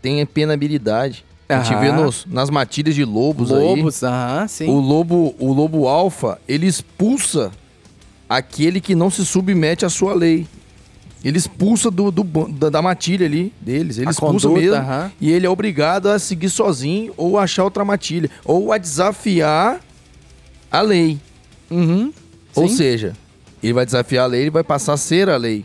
tem 0.00 0.24
penabilidade. 0.24 1.24
A 1.48 1.58
gente 1.58 1.72
Aham. 1.74 1.80
vê 1.80 1.92
nos, 1.92 2.24
nas 2.24 2.48
matilhas 2.48 2.94
de 2.94 3.04
lobos, 3.04 3.50
Lobos, 3.50 4.02
aham, 4.02 4.42
aí. 4.42 4.48
sim. 4.48 4.68
O 4.70 4.78
lobo, 4.80 5.34
o 5.38 5.52
lobo 5.52 5.86
alfa, 5.88 6.38
ele 6.48 6.66
expulsa 6.66 7.50
aquele 8.28 8.80
que 8.80 8.94
não 8.94 9.10
se 9.10 9.26
submete 9.26 9.84
à 9.84 9.90
sua 9.90 10.14
lei. 10.14 10.46
Ele 11.24 11.38
expulsa 11.38 11.90
do, 11.90 12.10
do 12.10 12.24
da, 12.24 12.68
da 12.68 12.82
matilha 12.82 13.26
ali 13.26 13.52
deles. 13.60 13.98
Ele 13.98 14.08
A 14.08 14.10
expulsa 14.10 14.48
conduta, 14.48 14.80
mesmo. 14.82 15.12
E 15.20 15.30
ele 15.30 15.46
é 15.46 15.50
obrigado 15.50 16.08
a 16.08 16.18
seguir 16.18 16.50
sozinho 16.50 17.12
ou 17.16 17.38
achar 17.38 17.64
outra 17.64 17.84
matilha. 17.84 18.28
Ou 18.44 18.72
a 18.72 18.78
desafiar 18.78 19.80
a 20.70 20.80
lei. 20.80 21.18
Uhum. 21.70 22.12
Ou 22.54 22.68
Sim. 22.68 22.76
seja, 22.76 23.12
ele 23.62 23.72
vai 23.72 23.86
desafiar 23.86 24.24
a 24.24 24.26
lei, 24.26 24.42
ele 24.42 24.50
vai 24.50 24.64
passar 24.64 24.94
a 24.94 24.96
ser 24.96 25.28
a 25.28 25.36
lei. 25.36 25.64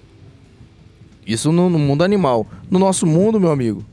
Isso 1.25 1.51
no, 1.51 1.69
no 1.69 1.79
mundo 1.79 2.03
animal. 2.03 2.45
No 2.69 2.77
nosso 2.79 3.05
mundo, 3.05 3.39
meu 3.39 3.51
amigo, 3.51 3.83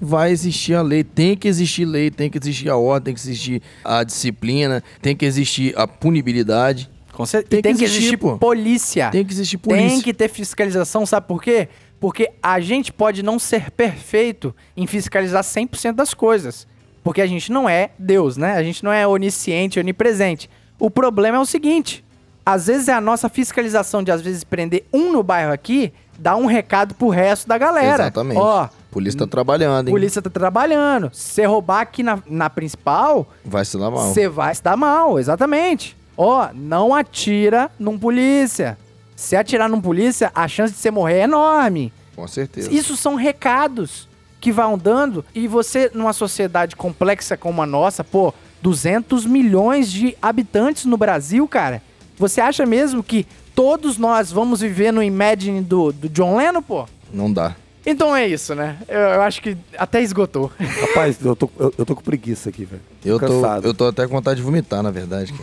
vai 0.00 0.30
existir 0.30 0.74
a 0.74 0.82
lei. 0.82 1.02
Tem 1.02 1.36
que 1.36 1.48
existir 1.48 1.84
lei, 1.84 2.10
tem 2.10 2.30
que 2.30 2.38
existir 2.38 2.68
a 2.68 2.76
ordem, 2.76 3.06
tem 3.06 3.14
que 3.14 3.20
existir 3.20 3.62
a 3.82 4.04
disciplina, 4.04 4.82
tem 5.00 5.16
que 5.16 5.24
existir 5.24 5.76
a 5.76 5.88
punibilidade. 5.88 6.90
Com 7.14 7.24
cer- 7.24 7.44
Tem 7.44 7.60
e 7.60 7.62
tem 7.62 7.74
que 7.76 7.84
existir, 7.84 7.98
existir 8.00 8.16
pô. 8.16 8.36
polícia. 8.38 9.08
Tem 9.10 9.24
que 9.24 9.32
existir 9.32 9.56
polícia. 9.58 9.88
Tem 9.88 10.00
que 10.00 10.12
ter 10.12 10.28
fiscalização, 10.28 11.06
sabe 11.06 11.26
por 11.28 11.42
quê? 11.42 11.68
Porque 12.00 12.30
a 12.42 12.58
gente 12.60 12.92
pode 12.92 13.22
não 13.22 13.38
ser 13.38 13.70
perfeito 13.70 14.54
em 14.76 14.86
fiscalizar 14.86 15.42
100% 15.42 15.92
das 15.92 16.12
coisas. 16.12 16.66
Porque 17.02 17.20
a 17.22 17.26
gente 17.26 17.52
não 17.52 17.68
é 17.68 17.90
Deus, 17.98 18.36
né? 18.36 18.52
A 18.56 18.62
gente 18.62 18.82
não 18.82 18.92
é 18.92 19.06
onisciente, 19.06 19.78
onipresente. 19.78 20.50
O 20.78 20.90
problema 20.90 21.36
é 21.36 21.40
o 21.40 21.46
seguinte: 21.46 22.04
às 22.44 22.66
vezes 22.66 22.88
é 22.88 22.92
a 22.92 23.00
nossa 23.00 23.28
fiscalização 23.28 24.02
de 24.02 24.10
às 24.10 24.20
vezes 24.20 24.42
prender 24.42 24.84
um 24.92 25.12
no 25.12 25.22
bairro 25.22 25.52
aqui, 25.52 25.92
dar 26.18 26.36
um 26.36 26.46
recado 26.46 26.94
pro 26.94 27.08
resto 27.10 27.46
da 27.46 27.56
galera. 27.58 28.04
Exatamente. 28.04 28.38
Ó, 28.38 28.68
polícia 28.90 29.18
tá 29.20 29.26
trabalhando, 29.26 29.88
hein? 29.88 29.94
polícia 29.94 30.20
tá 30.20 30.30
trabalhando. 30.30 31.10
Se 31.12 31.34
você 31.34 31.44
roubar 31.46 31.80
aqui 31.82 32.02
na, 32.02 32.18
na 32.26 32.50
principal, 32.50 33.28
Vai 33.44 33.64
se 33.64 33.78
dar 33.78 33.90
mal. 33.90 34.12
você 34.12 34.28
vai 34.28 34.54
se 34.54 34.62
dar 34.62 34.76
mal, 34.76 35.18
exatamente. 35.18 35.96
Ó, 36.16 36.48
não 36.54 36.94
atira 36.94 37.70
num 37.78 37.98
polícia. 37.98 38.78
Se 39.16 39.36
atirar 39.36 39.68
num 39.68 39.80
polícia, 39.80 40.30
a 40.34 40.46
chance 40.48 40.72
de 40.72 40.78
você 40.78 40.90
morrer 40.90 41.20
é 41.20 41.24
enorme. 41.24 41.92
Com 42.14 42.26
certeza. 42.26 42.72
Isso 42.72 42.96
são 42.96 43.14
recados 43.14 44.08
que 44.40 44.52
vão 44.52 44.76
dando 44.76 45.24
e 45.34 45.48
você, 45.48 45.90
numa 45.94 46.12
sociedade 46.12 46.76
complexa 46.76 47.36
como 47.36 47.62
a 47.62 47.66
nossa, 47.66 48.04
pô, 48.04 48.32
200 48.60 49.26
milhões 49.26 49.90
de 49.90 50.16
habitantes 50.20 50.84
no 50.84 50.96
Brasil, 50.96 51.46
cara. 51.48 51.82
Você 52.18 52.40
acha 52.40 52.64
mesmo 52.66 53.02
que 53.02 53.26
todos 53.54 53.98
nós 53.98 54.30
vamos 54.30 54.60
viver 54.60 54.92
no 54.92 55.02
Imagine 55.02 55.60
do, 55.60 55.92
do 55.92 56.08
John 56.08 56.36
Lennon, 56.36 56.62
pô? 56.62 56.86
Não 57.12 57.32
dá. 57.32 57.56
Então 57.86 58.16
é 58.16 58.26
isso, 58.26 58.54
né? 58.54 58.78
Eu, 58.88 58.98
eu 58.98 59.22
acho 59.22 59.42
que 59.42 59.56
até 59.76 60.02
esgotou. 60.02 60.50
Rapaz, 60.58 61.18
eu 61.22 61.36
tô, 61.36 61.50
eu, 61.58 61.74
eu 61.78 61.86
tô 61.86 61.94
com 61.94 62.02
preguiça 62.02 62.48
aqui, 62.48 62.64
velho. 62.64 62.82
Eu 63.04 63.18
tô, 63.20 63.26
cansado. 63.26 63.66
eu 63.66 63.74
tô 63.74 63.86
até 63.86 64.06
com 64.06 64.14
vontade 64.14 64.36
de 64.36 64.42
vomitar, 64.42 64.82
na 64.82 64.90
verdade. 64.90 65.34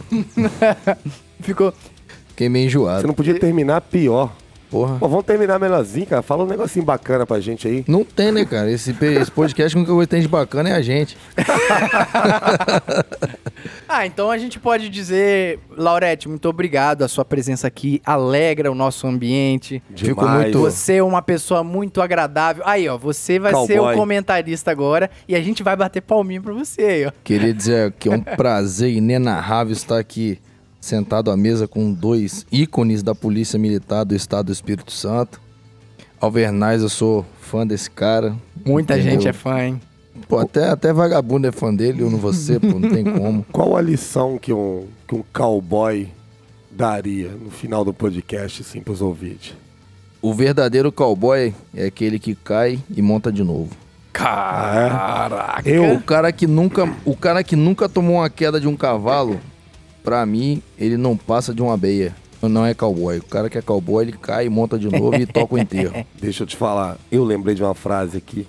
Ficou. 1.39 1.73
Fiquei 2.29 2.49
meio 2.49 2.63
Você 2.63 2.67
enjoado. 2.69 3.07
não 3.07 3.13
podia 3.13 3.37
terminar 3.39 3.81
pior. 3.81 4.31
Porra. 4.71 4.97
Pô, 4.97 5.07
vamos 5.09 5.25
terminar 5.25 5.59
melhorzinho, 5.59 6.05
cara. 6.07 6.21
Fala 6.21 6.45
um 6.45 6.47
negocinho 6.47 6.85
bacana 6.85 7.25
pra 7.27 7.41
gente 7.41 7.67
aí. 7.67 7.83
Não 7.87 8.05
tem, 8.05 8.31
né, 8.31 8.45
cara? 8.45 8.71
Esse, 8.71 8.95
esse 8.99 9.29
podcast 9.29 9.77
que 9.83 9.91
eu 9.91 10.07
tenho 10.07 10.21
de 10.21 10.29
bacana 10.29 10.69
é 10.69 10.73
a 10.73 10.81
gente. 10.81 11.17
Ah, 13.87 14.05
então 14.05 14.31
a 14.31 14.37
gente 14.37 14.57
pode 14.57 14.87
dizer, 14.89 15.59
Laurete, 15.77 16.27
muito 16.29 16.47
obrigado. 16.47 17.03
A 17.03 17.07
sua 17.09 17.25
presença 17.25 17.67
aqui 17.67 18.01
alegra 18.05 18.71
o 18.71 18.75
nosso 18.75 19.05
ambiente. 19.05 19.83
Fico 19.95 20.21
Demais. 20.21 20.43
muito- 20.43 20.59
Você 20.61 20.95
é 20.95 21.03
uma 21.03 21.21
pessoa 21.21 21.61
muito 21.63 22.01
agradável. 22.01 22.63
Aí, 22.65 22.87
ó, 22.87 22.97
você 22.97 23.37
vai 23.37 23.51
ser 23.67 23.75
Cowboy. 23.75 23.93
o 23.93 23.97
comentarista 23.97 24.71
agora 24.71 25.11
e 25.27 25.35
a 25.35 25.41
gente 25.41 25.61
vai 25.61 25.75
bater 25.75 26.01
palminho 26.01 26.41
pra 26.41 26.53
você 26.53 26.81
aí, 26.81 27.05
ó. 27.05 27.11
Queria 27.23 27.53
dizer 27.53 27.91
que 27.99 28.07
é 28.07 28.13
um 28.13 28.21
prazer 28.23 28.91
inenarrável 28.91 29.73
estar 29.73 29.99
aqui 29.99 30.39
sentado 30.81 31.29
à 31.31 31.37
mesa 31.37 31.67
com 31.67 31.93
dois 31.93 32.45
ícones 32.51 33.03
da 33.03 33.13
Polícia 33.15 33.57
Militar 33.59 34.03
do 34.03 34.15
Estado 34.15 34.47
do 34.47 34.51
Espírito 34.51 34.91
Santo. 34.91 35.39
Alvernaz, 36.19 36.81
eu 36.81 36.89
sou 36.89 37.25
fã 37.39 37.65
desse 37.65 37.89
cara. 37.89 38.35
Muita 38.65 38.95
Entendeu? 38.97 39.13
gente 39.13 39.27
é 39.27 39.33
fã, 39.33 39.63
hein? 39.63 39.81
Pô, 40.27 40.39
até, 40.39 40.69
até 40.69 40.91
vagabundo 40.91 41.47
é 41.47 41.51
fã 41.51 41.73
dele, 41.73 42.01
eu 42.01 42.09
não 42.09 42.17
vou 42.17 42.33
ser, 42.33 42.59
pô, 42.59 42.79
não 42.79 42.89
tem 42.89 43.03
como. 43.03 43.45
Qual 43.53 43.77
a 43.77 43.81
lição 43.81 44.37
que 44.37 44.51
um, 44.51 44.85
que 45.07 45.15
um 45.15 45.23
cowboy 45.33 46.09
daria 46.69 47.29
no 47.29 47.49
final 47.49 47.85
do 47.85 47.93
podcast, 47.93 48.61
assim, 48.61 48.81
pros 48.81 49.01
ouvintes? 49.01 49.53
O 50.21 50.33
verdadeiro 50.33 50.91
cowboy 50.91 51.53
é 51.73 51.85
aquele 51.85 52.19
que 52.19 52.35
cai 52.35 52.79
e 52.95 53.01
monta 53.01 53.31
de 53.31 53.43
novo. 53.43 53.69
Caraca! 54.13 55.67
Eu, 55.67 55.93
O 55.95 56.01
cara 56.01 56.31
que 56.31 56.45
nunca, 56.45 56.87
o 57.05 57.15
cara 57.15 57.43
que 57.43 57.55
nunca 57.55 57.89
tomou 57.89 58.17
uma 58.17 58.29
queda 58.29 58.59
de 58.59 58.67
um 58.67 58.75
cavalo, 58.75 59.39
pra 60.03 60.25
mim, 60.25 60.61
ele 60.77 60.97
não 60.97 61.15
passa 61.15 61.53
de 61.53 61.61
uma 61.61 61.75
beia. 61.77 62.15
Não 62.41 62.65
é 62.65 62.73
cowboy. 62.73 63.19
O 63.19 63.23
cara 63.23 63.49
que 63.49 63.57
é 63.57 63.61
cowboy, 63.61 64.03
ele 64.03 64.13
cai, 64.13 64.49
monta 64.49 64.77
de 64.79 64.89
novo 64.89 65.15
e 65.15 65.25
toca 65.27 65.53
o 65.55 65.59
enterro. 65.59 66.03
deixa 66.19 66.41
eu 66.43 66.47
te 66.47 66.55
falar, 66.55 66.97
eu 67.11 67.23
lembrei 67.23 67.53
de 67.53 67.61
uma 67.63 67.75
frase 67.75 68.17
aqui 68.17 68.47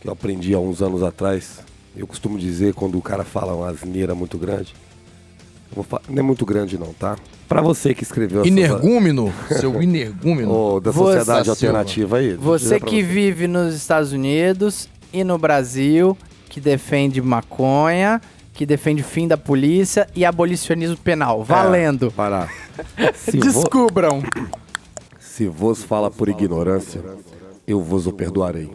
que 0.00 0.06
eu 0.08 0.12
aprendi 0.12 0.52
há 0.54 0.58
uns 0.58 0.82
anos 0.82 1.02
atrás. 1.02 1.60
Eu 1.96 2.06
costumo 2.06 2.38
dizer 2.38 2.74
quando 2.74 2.98
o 2.98 3.02
cara 3.02 3.24
fala 3.24 3.54
uma 3.54 3.68
asneira 3.70 4.14
muito 4.14 4.36
grande. 4.36 4.74
eu 5.70 5.76
vou 5.76 5.84
fa- 5.84 6.02
Não 6.10 6.18
é 6.18 6.22
muito 6.22 6.44
grande 6.44 6.76
não, 6.78 6.92
tá? 6.92 7.16
Pra 7.48 7.62
você 7.62 7.94
que 7.94 8.02
escreveu 8.02 8.40
essa... 8.40 8.48
Energúmeno, 8.48 9.32
seu 9.58 9.80
energúmeno. 9.82 10.52
Ô, 10.52 10.80
da 10.80 10.90
Você, 10.90 11.14
sociedade 11.20 11.44
Silva. 11.44 11.50
alternativa 11.78 12.16
aí. 12.18 12.34
Você 12.34 12.78
que 12.78 13.02
vive 13.02 13.46
nos 13.48 13.74
Estados 13.74 14.12
Unidos 14.12 14.90
e 15.10 15.24
no 15.24 15.38
Brasil, 15.38 16.14
que 16.50 16.60
defende 16.60 17.22
maconha, 17.22 18.20
que 18.56 18.64
defende 18.64 19.02
o 19.02 19.04
fim 19.04 19.28
da 19.28 19.36
polícia 19.36 20.08
e 20.16 20.24
abolicionismo 20.24 20.96
penal. 20.96 21.44
Valendo. 21.44 22.06
É, 22.06 22.10
parar. 22.10 22.52
Se, 23.14 23.36
Descubram. 23.36 24.22
se 25.20 25.46
vos 25.46 25.82
fala 25.84 26.10
por 26.10 26.28
ignorância, 26.28 27.04
eu 27.66 27.82
vos 27.82 28.06
o 28.06 28.12
perdoarei. 28.12 28.70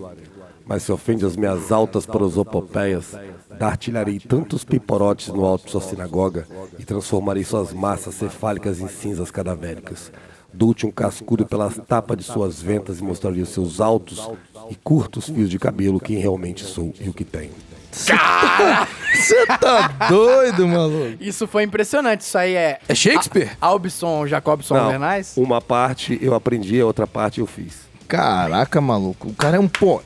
Mas 0.66 0.84
se 0.84 0.92
ofende 0.92 1.26
as 1.26 1.36
minhas 1.36 1.72
altas 1.72 2.06
prosopopeias, 2.06 3.16
dar-te-lharei 3.58 4.20
tantos 4.20 4.64
piporotes 4.64 5.30
no 5.30 5.44
alto 5.44 5.66
de 5.66 5.72
sua 5.72 5.82
sinagoga 5.82 6.48
e 6.78 6.86
transformarei 6.86 7.44
suas 7.44 7.74
massas 7.74 8.14
cefálicas 8.16 8.80
em 8.80 8.88
cinzas 8.88 9.32
cadavéricas. 9.32 10.12
Dou-te 10.54 10.86
um 10.86 10.92
cascudo 10.92 11.46
pelas 11.46 11.80
tapas 11.88 12.18
de 12.18 12.24
suas 12.24 12.62
ventas 12.62 13.00
e 13.00 13.04
mostrarei 13.04 13.42
os 13.42 13.50
seus 13.50 13.82
altos 13.82 14.30
e 14.70 14.76
curtos 14.76 15.28
fios 15.28 15.50
de 15.50 15.58
cabelo, 15.58 16.00
quem 16.00 16.18
realmente 16.18 16.64
sou 16.64 16.94
e 17.00 17.10
o 17.10 17.14
que 17.14 17.26
tenho. 17.26 17.71
Você 17.92 19.46
tá 19.60 19.88
doido, 20.10 20.68
maluco? 20.68 21.18
Isso 21.20 21.46
foi 21.48 21.64
impressionante. 21.64 22.22
Isso 22.22 22.38
aí 22.38 22.56
é. 22.56 22.80
É 22.88 22.96
Shakespeare? 22.96 23.52
A- 23.62 23.68
Albson 23.68 24.26
Jacobson 24.28 24.76
Alvernaz? 24.78 25.34
uma 25.38 25.62
parte 25.62 26.18
eu 26.22 26.34
aprendi, 26.34 26.80
a 26.80 26.86
outra 26.86 27.06
parte 27.06 27.40
eu 27.40 27.48
fiz. 27.48 27.90
Caraca, 28.08 28.80
maluco. 28.82 29.30
O 29.30 29.34
cara 29.34 29.58
é 29.58 29.60
um 29.60 29.68
po... 29.68 30.02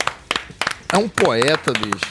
É 0.93 0.97
um 0.97 1.07
poeta, 1.09 1.71
bicho. 1.73 2.05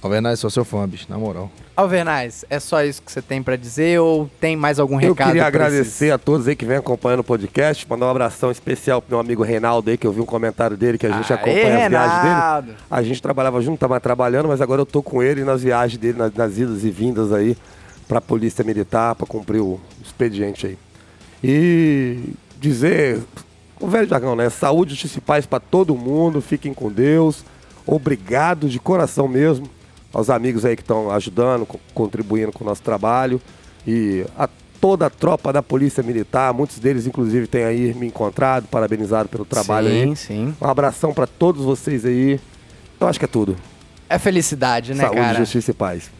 Alvernaz, 0.00 0.38
sou 0.38 0.48
seu 0.48 0.64
fã, 0.64 0.86
bicho, 0.88 1.06
na 1.08 1.18
moral. 1.18 1.50
Alvernaz, 1.76 2.44
é 2.48 2.60
só 2.60 2.84
isso 2.84 3.02
que 3.02 3.10
você 3.10 3.20
tem 3.20 3.42
pra 3.42 3.56
dizer 3.56 3.98
ou 4.00 4.30
tem 4.40 4.56
mais 4.56 4.78
algum 4.78 5.00
Eu 5.00 5.10
recado? 5.10 5.26
queria 5.28 5.42
pra 5.42 5.48
agradecer 5.48 5.80
esses- 6.06 6.10
a 6.12 6.18
todos 6.18 6.46
aí 6.46 6.54
que 6.54 6.64
vem 6.64 6.76
acompanhando 6.76 7.20
o 7.20 7.24
podcast, 7.24 7.84
mandar 7.88 8.06
um 8.06 8.10
abração 8.10 8.50
especial 8.50 9.02
pro 9.02 9.10
meu 9.16 9.20
amigo 9.20 9.42
Reinaldo 9.42 9.90
aí, 9.90 9.96
que 9.98 10.06
eu 10.06 10.12
vi 10.12 10.20
um 10.20 10.24
comentário 10.26 10.76
dele, 10.76 10.98
que 10.98 11.06
a 11.06 11.10
gente 11.10 11.32
Aê, 11.32 11.36
acompanha 11.40 11.84
as 11.84 11.88
viagens 11.90 12.64
dele. 12.66 12.76
A 12.88 13.02
gente 13.02 13.20
trabalhava 13.20 13.60
junto, 13.60 13.78
tava 13.80 13.98
trabalhando, 13.98 14.46
mas 14.48 14.60
agora 14.60 14.80
eu 14.80 14.86
tô 14.86 15.02
com 15.02 15.20
ele 15.20 15.42
nas 15.42 15.62
viagens 15.62 15.98
dele, 15.98 16.16
nas, 16.16 16.32
nas 16.32 16.56
idas 16.58 16.84
e 16.84 16.90
vindas 16.90 17.32
aí, 17.32 17.56
pra 18.06 18.20
Polícia 18.20 18.62
Militar, 18.64 19.16
pra 19.16 19.26
cumprir 19.26 19.60
o 19.60 19.80
expediente 20.04 20.66
aí. 20.68 20.78
E 21.42 22.34
dizer, 22.58 23.20
o 23.80 23.88
velho 23.88 24.08
jargão, 24.08 24.36
né? 24.36 24.48
Saúde, 24.48 24.90
justiça 24.92 25.18
e 25.18 25.20
paz 25.20 25.44
pra 25.44 25.58
todo 25.58 25.94
mundo, 25.96 26.40
fiquem 26.40 26.72
com 26.72 26.88
Deus. 26.90 27.44
Obrigado 27.86 28.68
de 28.68 28.78
coração 28.78 29.26
mesmo 29.26 29.68
aos 30.18 30.28
amigos 30.30 30.64
aí 30.64 30.76
que 30.76 30.82
estão 30.82 31.10
ajudando, 31.10 31.64
co- 31.64 31.80
contribuindo 31.94 32.52
com 32.52 32.64
o 32.64 32.66
nosso 32.66 32.82
trabalho 32.82 33.40
e 33.86 34.24
a 34.36 34.48
toda 34.80 35.06
a 35.06 35.10
tropa 35.10 35.52
da 35.52 35.62
Polícia 35.62 36.02
Militar, 36.02 36.52
muitos 36.54 36.78
deles 36.78 37.06
inclusive 37.06 37.46
têm 37.46 37.64
aí 37.64 37.94
me 37.94 38.06
encontrado, 38.06 38.66
parabenizado 38.68 39.28
pelo 39.28 39.44
trabalho 39.44 39.88
sim, 39.88 40.02
aí. 40.10 40.16
sim. 40.16 40.54
Um 40.60 40.66
abração 40.66 41.12
pra 41.12 41.26
todos 41.26 41.64
vocês 41.64 42.04
aí. 42.04 42.38
Eu 43.00 43.06
acho 43.08 43.18
que 43.18 43.24
é 43.24 43.28
tudo. 43.28 43.56
É 44.08 44.18
felicidade, 44.18 44.94
né, 44.94 45.02
Saúde, 45.04 45.20
cara? 45.20 45.38
justiça 45.38 45.70
e 45.70 45.74
paz. 45.74 46.10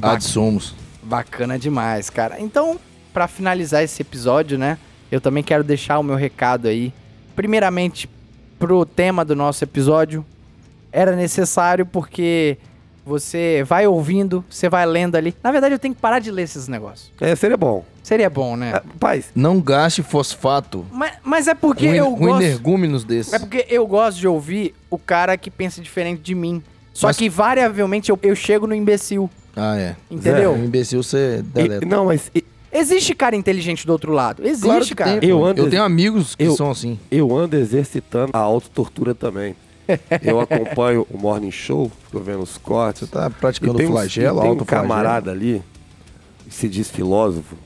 Ad 0.00 0.22
somos. 0.24 0.74
Bacana 1.02 1.58
demais, 1.58 2.08
cara. 2.10 2.40
Então, 2.40 2.78
pra 3.12 3.26
finalizar 3.28 3.82
esse 3.82 4.00
episódio, 4.02 4.58
né? 4.58 4.78
Eu 5.10 5.20
também 5.20 5.42
quero 5.42 5.62
deixar 5.64 5.98
o 5.98 6.02
meu 6.02 6.16
recado 6.16 6.66
aí. 6.68 6.92
Primeiramente, 7.36 8.08
pro 8.58 8.84
tema 8.84 9.24
do 9.24 9.34
nosso 9.36 9.62
episódio, 9.64 10.24
era 10.90 11.14
necessário 11.14 11.86
porque 11.86 12.58
você 13.08 13.64
vai 13.66 13.86
ouvindo, 13.86 14.44
você 14.48 14.68
vai 14.68 14.84
lendo 14.86 15.16
ali. 15.16 15.34
Na 15.42 15.50
verdade, 15.50 15.74
eu 15.74 15.78
tenho 15.78 15.94
que 15.94 16.00
parar 16.00 16.18
de 16.18 16.30
ler 16.30 16.42
esses 16.42 16.68
negócios. 16.68 17.10
É, 17.20 17.34
seria 17.34 17.56
bom. 17.56 17.84
Seria 18.02 18.30
bom, 18.30 18.54
né? 18.56 18.72
É, 18.76 18.82
paz, 18.98 19.26
Não 19.34 19.60
gaste 19.60 20.02
fosfato 20.02 20.84
Mas, 20.92 21.12
mas 21.22 21.46
é 21.48 21.54
porque 21.54 21.88
com, 21.88 21.94
eu 21.94 22.06
com 22.12 22.26
gosto. 22.26 22.42
energúmenos 22.42 23.04
desses. 23.04 23.32
É 23.32 23.38
porque 23.38 23.66
eu 23.68 23.86
gosto 23.86 24.18
de 24.18 24.28
ouvir 24.28 24.74
o 24.90 24.98
cara 24.98 25.36
que 25.36 25.50
pensa 25.50 25.80
diferente 25.82 26.20
de 26.22 26.34
mim. 26.34 26.62
Só 26.94 27.08
Mas- 27.08 27.16
que 27.16 27.28
variavelmente 27.28 28.10
eu, 28.10 28.18
eu 28.22 28.34
chego 28.34 28.66
no 28.66 28.74
imbecil. 28.74 29.28
Ah, 29.56 29.76
é. 29.76 29.96
Entendeu? 30.10 30.52
Um 30.52 30.64
imbecil 30.64 31.02
você 31.02 31.38
e- 31.38 31.42
deleta. 31.42 31.86
não, 31.86 32.06
mas 32.06 32.30
e- 32.34 32.44
Existe 32.70 33.14
cara 33.14 33.34
inteligente 33.34 33.86
do 33.86 33.92
outro 33.92 34.12
lado. 34.12 34.46
Existe, 34.46 34.94
Claro 34.94 34.94
cara. 34.96 35.20
tem, 35.20 35.30
Eu 35.30 35.42
ando- 35.42 35.62
eu 35.62 35.70
tenho 35.70 35.82
amigos 35.82 36.34
que 36.34 36.44
eu- 36.44 36.54
são 36.54 36.70
assim. 36.70 36.98
Eu 37.10 37.34
ando 37.34 37.56
exercitando 37.56 38.30
a 38.34 38.38
autotortura 38.38 39.14
também. 39.14 39.56
Eu 40.22 40.40
acompanho 40.40 41.06
o 41.10 41.18
Morning 41.18 41.50
Show, 41.50 41.90
fico 42.04 42.20
vendo 42.20 42.42
os 42.42 42.58
cortes. 42.58 43.02
Você 43.02 43.06
tá 43.14 43.26
E 43.28 43.40
praticando 43.40 43.74
tem 43.78 43.86
flagelo, 43.86 44.40
tem 44.42 44.50
um 44.50 44.56
camarada 44.58 45.30
ali, 45.30 45.62
que 46.48 46.54
se 46.54 46.68
diz 46.68 46.90
filósofo. 46.90 47.56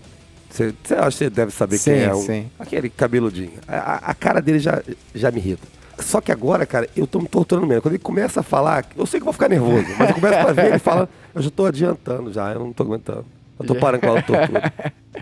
Você, 0.50 0.74
você 0.84 0.94
acha 0.94 1.08
que 1.10 1.14
você 1.24 1.30
deve 1.30 1.50
saber 1.50 1.78
Sim, 1.78 1.92
quem 1.92 2.02
é. 2.02 2.14
Um, 2.14 2.20
sim. 2.22 2.50
Aquele 2.58 2.90
cabeludinho. 2.90 3.52
A, 3.66 4.10
a- 4.10 4.14
cara 4.14 4.40
dele 4.40 4.58
já, 4.58 4.82
já 5.14 5.30
me 5.30 5.38
irrita. 5.38 5.66
Só 5.98 6.20
que 6.20 6.30
agora, 6.32 6.66
cara, 6.66 6.88
eu 6.96 7.06
tô 7.06 7.20
me 7.20 7.28
torturando 7.28 7.66
mesmo. 7.66 7.80
Quando 7.82 7.94
ele 7.94 8.02
começa 8.02 8.40
a 8.40 8.42
falar, 8.42 8.84
eu 8.96 9.06
sei 9.06 9.18
que 9.20 9.24
vou 9.24 9.32
ficar 9.32 9.48
nervoso, 9.48 9.86
mas 9.98 10.08
eu 10.10 10.14
começo 10.16 10.38
a 10.48 10.52
ver 10.52 10.66
ele 10.66 10.78
fala, 10.78 11.08
eu 11.34 11.40
já 11.42 11.50
tô 11.50 11.64
adiantando 11.64 12.32
já, 12.32 12.52
eu 12.52 12.58
não 12.60 12.72
tô 12.72 12.82
aguentando. 12.82 13.24
Eu 13.58 13.66
tô 13.66 13.74
parando 13.76 14.00
com 14.02 14.08
a 14.08 14.10
autotortura. 14.10 14.72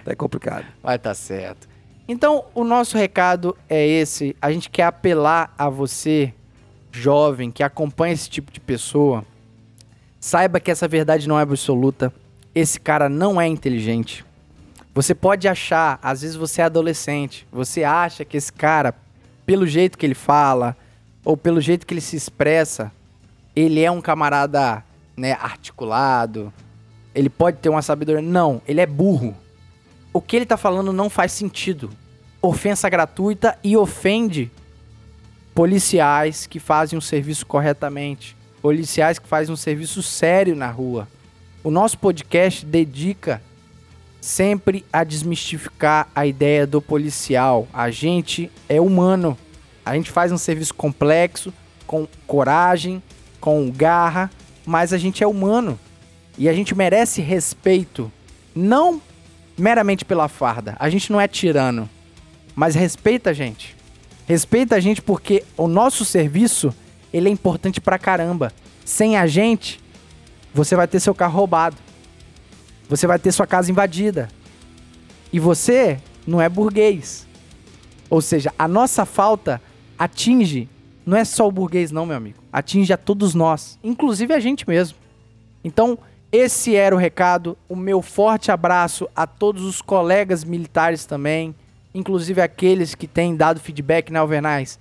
É 0.06 0.14
complicado. 0.16 0.64
Vai 0.82 0.98
tá 0.98 1.12
certo. 1.14 1.68
Então, 2.08 2.44
o 2.54 2.64
nosso 2.64 2.96
recado 2.96 3.56
é 3.68 3.86
esse. 3.86 4.34
A 4.40 4.50
gente 4.50 4.68
quer 4.70 4.84
apelar 4.84 5.54
a 5.56 5.68
você, 5.68 6.32
jovem, 6.92 7.50
que 7.50 7.62
acompanha 7.62 8.14
esse 8.14 8.28
tipo 8.28 8.52
de 8.52 8.60
pessoa. 8.60 9.24
Saiba 10.18 10.60
que 10.60 10.70
essa 10.70 10.88
verdade 10.88 11.28
não 11.28 11.38
é 11.38 11.42
absoluta. 11.42 12.12
Esse 12.54 12.80
cara 12.80 13.08
não 13.08 13.40
é 13.40 13.46
inteligente. 13.46 14.24
Você 14.92 15.14
pode 15.14 15.46
achar, 15.46 15.98
às 16.02 16.22
vezes 16.22 16.36
você 16.36 16.62
é 16.62 16.64
adolescente, 16.64 17.46
você 17.52 17.84
acha 17.84 18.24
que 18.24 18.36
esse 18.36 18.52
cara, 18.52 18.92
pelo 19.46 19.66
jeito 19.66 19.96
que 19.96 20.04
ele 20.04 20.16
fala, 20.16 20.76
ou 21.24 21.36
pelo 21.36 21.60
jeito 21.60 21.86
que 21.86 21.94
ele 21.94 22.00
se 22.00 22.16
expressa, 22.16 22.90
ele 23.54 23.80
é 23.80 23.90
um 23.90 24.00
camarada, 24.00 24.82
né, 25.16 25.32
articulado, 25.40 26.52
ele 27.14 27.28
pode 27.28 27.58
ter 27.58 27.68
uma 27.68 27.82
sabedoria. 27.82 28.22
Não, 28.22 28.60
ele 28.66 28.80
é 28.80 28.86
burro. 28.86 29.36
O 30.12 30.20
que 30.20 30.36
ele 30.36 30.46
tá 30.46 30.56
falando 30.56 30.92
não 30.92 31.08
faz 31.08 31.32
sentido. 31.32 31.90
Ofensa 32.42 32.88
gratuita 32.88 33.56
e 33.62 33.76
ofende 33.76 34.50
policiais 35.60 36.46
que 36.46 36.58
fazem 36.58 36.98
o 36.98 37.02
serviço 37.02 37.44
corretamente. 37.44 38.34
Policiais 38.62 39.18
que 39.18 39.28
fazem 39.28 39.52
um 39.52 39.56
serviço 39.58 40.02
sério 40.02 40.56
na 40.56 40.70
rua. 40.70 41.06
O 41.62 41.70
nosso 41.70 41.98
podcast 41.98 42.64
dedica 42.64 43.42
sempre 44.22 44.86
a 44.90 45.04
desmistificar 45.04 46.08
a 46.14 46.24
ideia 46.24 46.66
do 46.66 46.80
policial. 46.80 47.68
A 47.74 47.90
gente 47.90 48.50
é 48.70 48.80
humano. 48.80 49.36
A 49.84 49.94
gente 49.96 50.10
faz 50.10 50.32
um 50.32 50.38
serviço 50.38 50.72
complexo, 50.72 51.52
com 51.86 52.08
coragem, 52.26 53.02
com 53.38 53.70
garra, 53.70 54.30
mas 54.64 54.94
a 54.94 54.96
gente 54.96 55.22
é 55.22 55.26
humano. 55.26 55.78
E 56.38 56.48
a 56.48 56.54
gente 56.54 56.74
merece 56.74 57.20
respeito, 57.20 58.10
não 58.54 58.98
meramente 59.58 60.06
pela 60.06 60.26
farda. 60.26 60.74
A 60.80 60.88
gente 60.88 61.12
não 61.12 61.20
é 61.20 61.28
tirano, 61.28 61.86
mas 62.56 62.74
respeita 62.74 63.28
a 63.28 63.34
gente. 63.34 63.78
Respeita 64.30 64.76
a 64.76 64.80
gente 64.80 65.02
porque 65.02 65.42
o 65.56 65.66
nosso 65.66 66.04
serviço, 66.04 66.72
ele 67.12 67.28
é 67.28 67.32
importante 67.32 67.80
pra 67.80 67.98
caramba. 67.98 68.52
Sem 68.84 69.16
a 69.16 69.26
gente, 69.26 69.80
você 70.54 70.76
vai 70.76 70.86
ter 70.86 71.00
seu 71.00 71.12
carro 71.12 71.36
roubado. 71.36 71.76
Você 72.88 73.08
vai 73.08 73.18
ter 73.18 73.32
sua 73.32 73.44
casa 73.44 73.72
invadida. 73.72 74.28
E 75.32 75.40
você 75.40 75.98
não 76.24 76.40
é 76.40 76.48
burguês. 76.48 77.26
Ou 78.08 78.20
seja, 78.22 78.54
a 78.56 78.68
nossa 78.68 79.04
falta 79.04 79.60
atinge, 79.98 80.68
não 81.04 81.16
é 81.16 81.24
só 81.24 81.48
o 81.48 81.50
burguês 81.50 81.90
não, 81.90 82.06
meu 82.06 82.16
amigo. 82.16 82.38
Atinge 82.52 82.92
a 82.92 82.96
todos 82.96 83.34
nós, 83.34 83.80
inclusive 83.82 84.32
a 84.32 84.38
gente 84.38 84.64
mesmo. 84.68 84.96
Então, 85.64 85.98
esse 86.30 86.76
era 86.76 86.94
o 86.94 86.98
recado. 87.00 87.58
O 87.68 87.74
meu 87.74 88.00
forte 88.00 88.52
abraço 88.52 89.08
a 89.12 89.26
todos 89.26 89.64
os 89.64 89.82
colegas 89.82 90.44
militares 90.44 91.04
também, 91.04 91.52
inclusive 91.94 92.40
aqueles 92.40 92.94
que 92.94 93.06
têm 93.06 93.34
dado 93.36 93.60
feedback 93.60 94.10
na 94.12 94.20
Alvernais. 94.20 94.78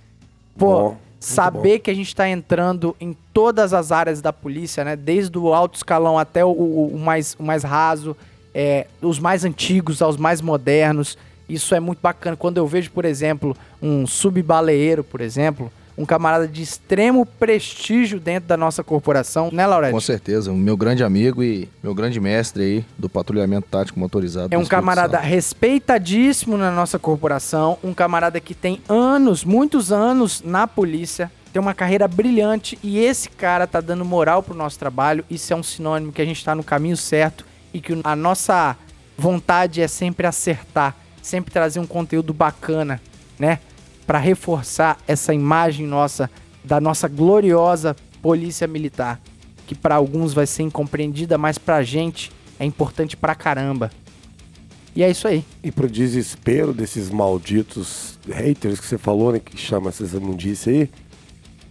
Pô, 0.58 0.66
Bom, 0.90 0.96
saber 1.18 1.78
que 1.80 1.90
a 1.90 1.94
gente 1.94 2.08
está 2.08 2.28
entrando 2.28 2.94
em 3.00 3.16
todas 3.32 3.72
as 3.74 3.92
áreas 3.92 4.20
da 4.22 4.32
polícia, 4.32 4.84
né? 4.84 4.96
Desde 4.96 5.36
o 5.38 5.52
alto 5.52 5.76
escalão 5.76 6.18
até 6.18 6.44
o, 6.44 6.48
o- 6.50 6.94
o 6.94 6.98
mais, 6.98 7.36
o 7.38 7.42
mais 7.42 7.62
raso, 7.62 8.16
é, 8.54 8.86
os 9.02 9.18
mais 9.18 9.44
antigos 9.44 10.00
aos 10.02 10.16
mais 10.16 10.40
modernos. 10.40 11.16
Isso 11.48 11.74
é 11.74 11.80
muito 11.80 11.98
bacana. 12.00 12.36
Quando 12.36 12.58
eu 12.58 12.66
vejo, 12.66 12.90
por 12.92 13.04
exemplo, 13.04 13.56
um 13.82 14.06
subbaleeiro, 14.06 15.02
por 15.04 15.20
exemplo, 15.20 15.70
um 16.00 16.06
camarada 16.06 16.48
de 16.48 16.62
extremo 16.62 17.26
prestígio 17.26 18.18
dentro 18.18 18.48
da 18.48 18.56
nossa 18.56 18.82
corporação, 18.82 19.50
né, 19.52 19.66
Laurete? 19.66 19.92
Com 19.92 20.00
certeza, 20.00 20.50
o 20.50 20.56
meu 20.56 20.74
grande 20.74 21.04
amigo 21.04 21.42
e 21.42 21.68
meu 21.82 21.94
grande 21.94 22.18
mestre 22.18 22.62
aí 22.62 22.84
do 22.98 23.06
patrulhamento 23.06 23.68
tático 23.70 24.00
motorizado. 24.00 24.54
É 24.54 24.56
um 24.56 24.64
camarada 24.64 25.18
respeitadíssimo 25.18 26.56
na 26.56 26.70
nossa 26.70 26.98
corporação, 26.98 27.76
um 27.84 27.92
camarada 27.92 28.40
que 28.40 28.54
tem 28.54 28.80
anos, 28.88 29.44
muitos 29.44 29.92
anos 29.92 30.42
na 30.42 30.66
polícia, 30.66 31.30
tem 31.52 31.60
uma 31.60 31.74
carreira 31.74 32.08
brilhante 32.08 32.78
e 32.82 32.98
esse 32.98 33.28
cara 33.28 33.66
tá 33.66 33.80
dando 33.80 34.04
moral 34.04 34.42
pro 34.42 34.54
nosso 34.54 34.78
trabalho. 34.78 35.22
Isso 35.28 35.52
é 35.52 35.56
um 35.56 35.62
sinônimo 35.62 36.12
que 36.12 36.22
a 36.22 36.24
gente 36.24 36.42
tá 36.42 36.54
no 36.54 36.64
caminho 36.64 36.96
certo 36.96 37.44
e 37.74 37.80
que 37.80 38.00
a 38.02 38.16
nossa 38.16 38.74
vontade 39.18 39.82
é 39.82 39.88
sempre 39.88 40.26
acertar, 40.26 40.96
sempre 41.20 41.52
trazer 41.52 41.78
um 41.78 41.86
conteúdo 41.86 42.32
bacana, 42.32 43.00
né? 43.38 43.58
Pra 44.10 44.18
reforçar 44.18 44.98
essa 45.06 45.32
imagem 45.32 45.86
nossa 45.86 46.28
da 46.64 46.80
nossa 46.80 47.06
gloriosa 47.06 47.94
polícia 48.20 48.66
militar, 48.66 49.20
que 49.68 49.72
pra 49.72 49.94
alguns 49.94 50.34
vai 50.34 50.48
ser 50.48 50.64
incompreendida, 50.64 51.38
mas 51.38 51.58
pra 51.58 51.84
gente 51.84 52.32
é 52.58 52.64
importante 52.64 53.16
pra 53.16 53.36
caramba. 53.36 53.88
E 54.96 55.04
é 55.04 55.08
isso 55.08 55.28
aí. 55.28 55.44
E 55.62 55.70
pro 55.70 55.88
desespero 55.88 56.72
desses 56.72 57.08
malditos 57.08 58.18
haters 58.28 58.80
que 58.80 58.86
você 58.88 58.98
falou, 58.98 59.30
né, 59.30 59.38
que 59.38 59.56
chama 59.56 59.90
essas 59.90 60.12
imundícias 60.12 60.74
aí, 60.74 60.90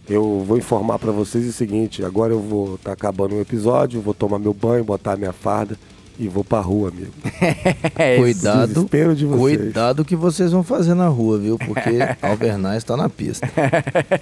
eu 0.08 0.42
vou 0.42 0.56
informar 0.56 0.98
pra 0.98 1.12
vocês 1.12 1.46
o 1.46 1.52
seguinte, 1.52 2.02
agora 2.02 2.32
eu 2.32 2.40
vou 2.40 2.76
estar 2.76 2.92
acabando 2.92 3.34
o 3.34 3.40
episódio, 3.42 4.00
vou 4.00 4.14
tomar 4.14 4.38
meu 4.38 4.54
banho, 4.54 4.82
botar 4.82 5.14
minha 5.14 5.34
farda 5.34 5.76
e 6.20 6.28
vou 6.28 6.44
pra 6.44 6.60
rua, 6.60 6.88
amigo. 6.90 7.12
É 7.98 8.16
Cuidado, 8.18 8.86
de 9.14 9.24
vocês. 9.26 9.58
cuidado 9.58 10.04
que 10.04 10.14
vocês 10.14 10.52
vão 10.52 10.62
fazer 10.62 10.94
na 10.94 11.08
rua, 11.08 11.38
viu? 11.38 11.58
Porque 11.58 11.90
Alvernais 12.22 12.84
tá 12.84 12.96
na 12.96 13.08
pista. 13.08 13.48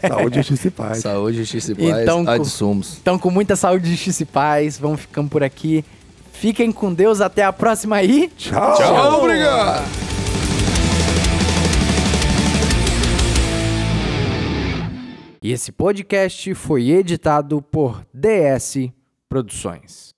Saúde, 0.07 0.37
justiça 0.37 0.69
e 0.69 0.71
paz. 0.71 0.99
Saúde, 0.99 1.39
justiça 1.39 1.73
e 1.73 1.75
paz, 1.75 2.03
Então, 2.03 2.21
ad 2.27 2.39
co- 2.39 2.45
sumos. 2.45 2.99
Então, 3.03 3.19
com 3.19 3.31
muita 3.31 3.57
saúde, 3.57 3.91
justiça 3.91 4.23
e 4.23 4.27
paz, 4.27 4.79
vamos 4.79 5.01
ficando 5.03 5.29
por 5.29 5.43
aqui. 5.43 5.85
Fiquem 6.33 6.71
com 6.71 6.93
Deus, 6.95 7.21
até 7.21 7.45
a 7.45 7.53
próxima 7.53 7.97
aí. 7.97 8.31
Tchau. 8.37 8.77
Tchau, 8.77 9.21
obrigado! 9.25 9.85
E 15.43 15.53
esse 15.53 15.71
podcast 15.71 16.53
foi 16.55 16.91
editado 16.91 17.63
por 17.63 18.05
DS 18.13 18.91
Produções. 19.29 20.11